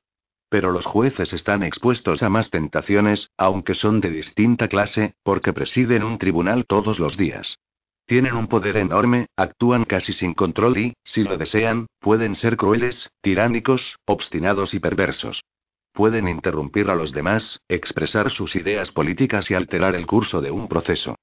Pero 0.49 0.73
los 0.73 0.85
jueces 0.85 1.33
están 1.33 1.63
expuestos 1.63 2.25
a 2.25 2.31
más 2.31 2.51
tentaciones, 2.51 3.31
aunque 3.39 3.75
son 3.75 4.01
de 4.01 4.11
distinta 4.11 4.67
clase, 4.67 5.15
porque 5.23 5.53
presiden 5.53 6.03
un 6.03 6.19
tribunal 6.19 6.67
todos 6.67 6.99
los 6.99 7.17
días. 7.17 7.61
Tienen 8.07 8.35
un 8.35 8.49
poder 8.49 8.77
enorme, 8.77 9.29
actúan 9.37 9.85
casi 9.85 10.13
sin 10.13 10.35
control 10.35 10.79
y, 10.79 10.95
si 11.05 11.23
lo 11.23 11.37
desean, 11.37 11.87
pueden 12.01 12.35
ser 12.35 12.57
crueles, 12.57 13.09
tiránicos, 13.21 14.01
obstinados 14.05 14.75
y 14.75 14.81
perversos. 14.81 15.45
Pueden 15.93 16.27
interrumpir 16.27 16.91
a 16.91 16.97
los 16.97 17.13
demás, 17.13 17.61
expresar 17.69 18.33
sus 18.33 18.57
ideas 18.57 18.91
políticas 18.91 19.49
y 19.49 19.55
alterar 19.55 19.95
el 19.95 20.09
curso 20.09 20.41
de 20.41 20.51
un 20.51 20.67
proceso. 20.67 21.15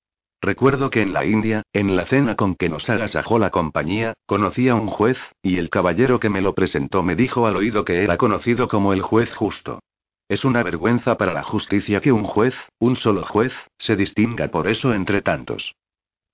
Recuerdo 0.46 0.92
que 0.92 1.02
en 1.02 1.12
la 1.12 1.26
India, 1.26 1.64
en 1.74 1.96
la 1.96 2.06
cena 2.06 2.36
con 2.36 2.54
que 2.54 2.70
nos 2.70 2.88
agasajó 2.88 3.40
la 3.40 3.50
compañía, 3.50 4.14
conocí 4.28 4.70
a 4.70 4.76
un 4.76 4.86
juez, 4.86 5.18
y 5.42 5.58
el 5.58 5.72
caballero 5.72 6.20
que 6.20 6.30
me 6.30 6.40
lo 6.40 6.54
presentó 6.54 7.02
me 7.02 7.16
dijo 7.16 7.48
al 7.48 7.56
oído 7.56 7.84
que 7.84 8.04
era 8.04 8.18
conocido 8.18 8.68
como 8.68 8.94
el 8.94 9.02
juez 9.02 9.34
justo. 9.34 9.80
Es 10.30 10.46
una 10.46 10.62
vergüenza 10.62 11.18
para 11.18 11.34
la 11.34 11.42
justicia 11.42 12.00
que 12.00 12.12
un 12.12 12.26
juez, 12.26 12.54
un 12.78 12.96
solo 12.96 13.26
juez, 13.26 13.54
se 13.80 13.96
distinga 13.96 14.50
por 14.50 14.68
eso 14.68 14.94
entre 14.94 15.24
tantos. 15.24 15.74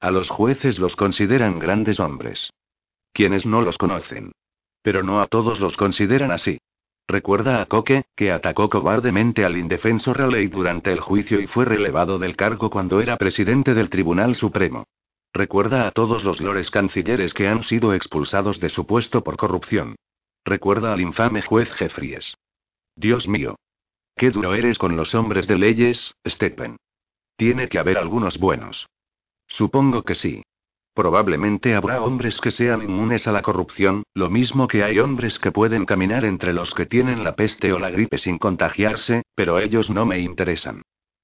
A 0.01 0.11
los 0.11 0.29
jueces 0.29 0.77
los 0.77 0.97
consideran 0.97 1.57
grandes 1.57 2.01
hombres. 2.01 2.51
Quienes 3.13 3.45
no 3.45 3.61
los 3.61 3.77
conocen. 3.77 4.33
Pero 4.81 5.03
no 5.03 5.21
a 5.21 5.27
todos 5.27 5.61
los 5.61 5.77
consideran 5.77 6.31
así. 6.31 6.57
Recuerda 7.07 7.61
a 7.61 7.65
Coque, 7.65 8.05
que 8.15 8.31
atacó 8.31 8.69
cobardemente 8.69 9.43
al 9.43 9.57
indefenso 9.57 10.13
Raleigh 10.13 10.49
durante 10.49 10.91
el 10.91 10.99
juicio 10.99 11.39
y 11.39 11.47
fue 11.47 11.65
relevado 11.65 12.19
del 12.19 12.35
cargo 12.35 12.69
cuando 12.69 13.01
era 13.01 13.17
presidente 13.17 13.73
del 13.73 13.89
Tribunal 13.89 14.35
Supremo. 14.35 14.85
Recuerda 15.33 15.87
a 15.87 15.91
todos 15.91 16.23
los 16.23 16.41
lores 16.41 16.71
cancilleres 16.71 17.33
que 17.33 17.47
han 17.47 17.63
sido 17.63 17.93
expulsados 17.93 18.59
de 18.59 18.69
su 18.69 18.85
puesto 18.85 19.23
por 19.23 19.37
corrupción. 19.37 19.95
Recuerda 20.43 20.93
al 20.93 21.01
infame 21.01 21.41
juez 21.41 21.71
Jeffries. 21.71 22.35
Dios 22.95 23.27
mío. 23.27 23.55
Qué 24.15 24.29
duro 24.29 24.53
eres 24.53 24.77
con 24.77 24.97
los 24.97 25.15
hombres 25.15 25.47
de 25.47 25.57
leyes, 25.57 26.13
Stephen. 26.27 26.77
Tiene 27.37 27.69
que 27.69 27.79
haber 27.79 27.97
algunos 27.97 28.37
buenos. 28.37 28.87
Supongo 29.47 30.03
que 30.03 30.15
sí. 30.15 30.43
Probablemente 30.93 31.73
habrá 31.73 32.01
hombres 32.01 32.39
que 32.41 32.51
sean 32.51 32.81
inmunes 32.81 33.25
a 33.27 33.31
la 33.31 33.41
corrupción, 33.41 34.03
lo 34.13 34.29
mismo 34.29 34.67
que 34.67 34.83
hay 34.83 34.99
hombres 34.99 35.39
que 35.39 35.51
pueden 35.51 35.85
caminar 35.85 36.25
entre 36.25 36.51
los 36.51 36.73
que 36.73 36.85
tienen 36.85 37.23
la 37.23 37.35
peste 37.35 37.71
o 37.71 37.79
la 37.79 37.89
gripe 37.89 38.17
sin 38.17 38.37
contagiarse, 38.37 39.23
pero 39.33 39.59
ellos 39.59 39.89
no 39.89 40.05
me 40.05 40.19
interesan. 40.19 40.81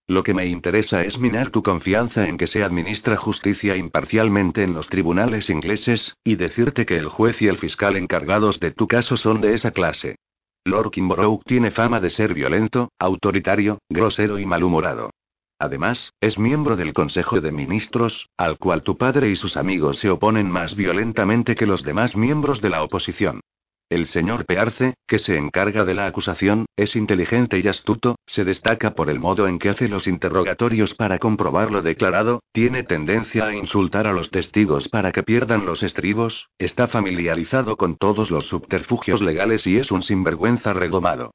Lo 0.10 0.23
que 0.23 0.34
me 0.34 0.45
interesa 0.45 1.03
es 1.03 1.19
minar 1.19 1.49
tu 1.49 1.64
confianza 1.64 2.30
en 2.30 2.38
que 2.38 2.48
se 2.48 2.64
administra 2.64 3.18
justicia 3.18 3.76
imparcialmente 3.76 4.64
en 4.64 4.73
los 4.73 4.88
tribunales 4.88 5.49
ingleses, 5.49 6.15
y 6.23 6.35
decirte 6.35 6.85
que 6.85 6.95
el 6.95 7.10
juez 7.10 7.41
y 7.41 7.48
el 7.48 7.57
fiscal 7.57 7.98
encargados 7.98 8.61
de 8.61 8.72
tu 8.72 8.88
caso 8.88 9.18
son 9.18 9.41
de 9.41 9.53
esa 9.53 9.72
clase. 9.72 10.15
Lord 10.64 10.91
Kimborough 10.91 11.44
tiene 11.44 11.72
fama 11.72 11.99
de 11.99 12.10
ser 12.10 12.34
violento, 12.34 12.89
autoritario, 12.99 13.80
grosero 13.89 14.39
y 14.39 14.45
malhumorado. 14.45 15.10
Además, 15.59 16.13
es 16.21 16.38
miembro 16.38 16.75
del 16.75 16.93
Consejo 16.93 17.41
de 17.41 17.51
Ministros, 17.51 18.29
al 18.38 18.57
cual 18.57 18.84
tu 18.84 18.95
padre 18.95 19.29
y 19.29 19.35
sus 19.35 19.57
amigos 19.57 19.97
se 19.99 20.09
oponen 20.09 20.51
más 20.51 20.75
violentamente 20.75 21.55
que 21.55 21.65
los 21.65 21.84
demás 21.84 22.15
miembros 22.15 22.61
de 22.61 22.69
la 22.69 22.84
oposición. 22.84 23.41
El 23.89 24.05
señor 24.05 24.45
Pearce, 24.45 24.95
que 25.07 25.17
se 25.17 25.38
encarga 25.38 25.85
de 25.85 25.93
la 25.93 26.07
acusación, 26.07 26.65
es 26.75 26.97
inteligente 26.97 27.57
y 27.59 27.67
astuto, 27.69 28.17
se 28.25 28.43
destaca 28.43 28.93
por 28.95 29.09
el 29.09 29.19
modo 29.19 29.47
en 29.47 29.59
que 29.59 29.69
hace 29.69 29.88
los 29.88 30.07
interrogatorios 30.07 30.93
para 30.93 31.19
comprobar 31.19 31.71
lo 31.71 31.81
declarado, 31.81 32.41
tiene 32.51 32.84
tendencia 32.84 33.45
a 33.45 33.55
insultar 33.55 34.05
a 34.05 34.11
los 34.11 34.29
testigos 34.29 34.89
para 34.89 35.13
que 35.13 35.23
pierdan 35.23 35.65
los 35.65 35.84
estribos, 35.84 36.49
está 36.59 36.89
familiarizado 36.89 37.77
con 37.77 37.95
todos 37.95 38.29
los 38.29 38.47
subterfugios 38.47 39.21
legales 39.21 39.65
y 39.65 39.77
es 39.77 39.89
un 39.89 40.03
sinvergüenza 40.03 40.73
regomado. 40.73 41.31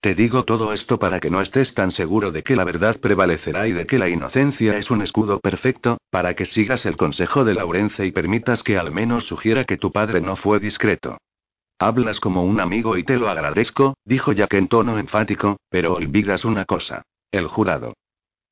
Te 0.00 0.14
digo 0.14 0.44
todo 0.44 0.72
esto 0.72 0.98
para 0.98 1.20
que 1.20 1.30
no 1.30 1.40
estés 1.40 1.74
tan 1.74 1.90
seguro 1.90 2.30
de 2.30 2.42
que 2.42 2.54
la 2.54 2.64
verdad 2.64 3.00
prevalecerá 3.00 3.66
y 3.66 3.72
de 3.72 3.86
que 3.86 3.98
la 3.98 4.08
inocencia 4.08 4.76
es 4.76 4.90
un 4.90 5.02
escudo 5.02 5.40
perfecto, 5.40 5.98
para 6.10 6.34
que 6.34 6.44
sigas 6.44 6.86
el 6.86 6.96
consejo 6.96 7.44
de 7.44 7.54
Laurence 7.54 8.06
y 8.06 8.12
permitas 8.12 8.62
que 8.62 8.78
al 8.78 8.92
menos 8.92 9.26
sugiera 9.26 9.64
que 9.64 9.78
tu 9.78 9.92
padre 9.92 10.20
no 10.20 10.36
fue 10.36 10.60
discreto. 10.60 11.18
Hablas 11.78 12.20
como 12.20 12.44
un 12.44 12.60
amigo 12.60 12.96
y 12.96 13.04
te 13.04 13.16
lo 13.16 13.28
agradezco, 13.28 13.94
dijo 14.04 14.32
Jack 14.32 14.54
en 14.54 14.68
tono 14.68 14.98
enfático, 14.98 15.58
pero 15.68 15.94
olvidas 15.94 16.44
una 16.44 16.64
cosa. 16.64 17.02
El 17.30 17.48
jurado. 17.48 17.94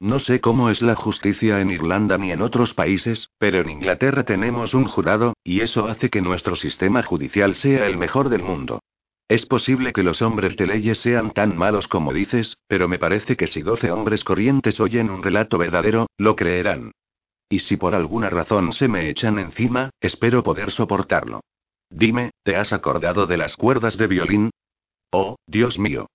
No 0.01 0.19
sé 0.19 0.41
cómo 0.41 0.69
es 0.69 0.83
la 0.83 0.95
justicia 0.97 1.61
en 1.61 1.71
Irlanda 1.71 2.19
ni 2.19 2.33
en 2.33 2.43
otros 2.43 2.75
países, 2.75 3.31
pero 3.39 3.61
en 3.61 3.71
Inglaterra 3.71 4.25
tenemos 4.25 4.75
un 4.75 4.85
jurado, 4.85 5.35
y 5.43 5.61
eso 5.61 5.87
hace 5.87 6.11
que 6.11 6.21
nuestro 6.21 6.57
sistema 6.57 7.03
judicial 7.03 7.55
sea 7.55 7.87
el 7.87 7.97
mejor 7.97 8.29
del 8.29 8.43
mundo. 8.43 8.81
Es 9.29 9.47
posible 9.47 9.93
que 9.93 10.03
los 10.03 10.21
hombres 10.21 10.57
de 10.57 10.67
leyes 10.67 10.99
sean 10.99 11.33
tan 11.33 11.57
malos 11.57 11.89
como 11.89 12.13
dices, 12.13 12.59
pero 12.67 12.89
me 12.89 12.99
parece 12.99 13.37
que 13.37 13.47
si 13.47 13.63
doce 13.63 13.91
hombres 13.91 14.23
corrientes 14.23 14.81
oyen 14.81 15.09
un 15.11 15.23
relato 15.23 15.57
verdadero, 15.57 16.09
lo 16.19 16.37
creerán. 16.37 16.93
Y 17.49 17.61
si 17.61 17.77
por 17.77 17.95
alguna 17.95 18.29
razón 18.29 18.73
se 18.73 18.89
me 18.89 19.09
echan 19.09 19.39
encima, 19.39 19.91
espero 20.01 20.43
poder 20.43 20.71
soportarlo. 20.71 21.41
Dime, 21.89 22.33
¿te 22.43 22.57
has 22.57 22.73
acordado 22.73 23.27
de 23.27 23.37
las 23.37 23.57
cuerdas 23.57 23.97
de 23.97 24.07
violín? 24.07 24.51
Oh, 25.11 25.37
Dios 25.47 25.79
mío. 25.79 26.07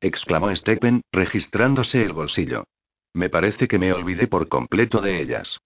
exclamó 0.00 0.54
Stephen, 0.54 1.02
registrándose 1.12 2.02
el 2.02 2.12
bolsillo. 2.12 2.64
Me 3.12 3.28
parece 3.28 3.66
que 3.66 3.78
me 3.78 3.92
olvidé 3.92 4.26
por 4.28 4.48
completo 4.48 5.00
de 5.00 5.20
ellas. 5.20 5.58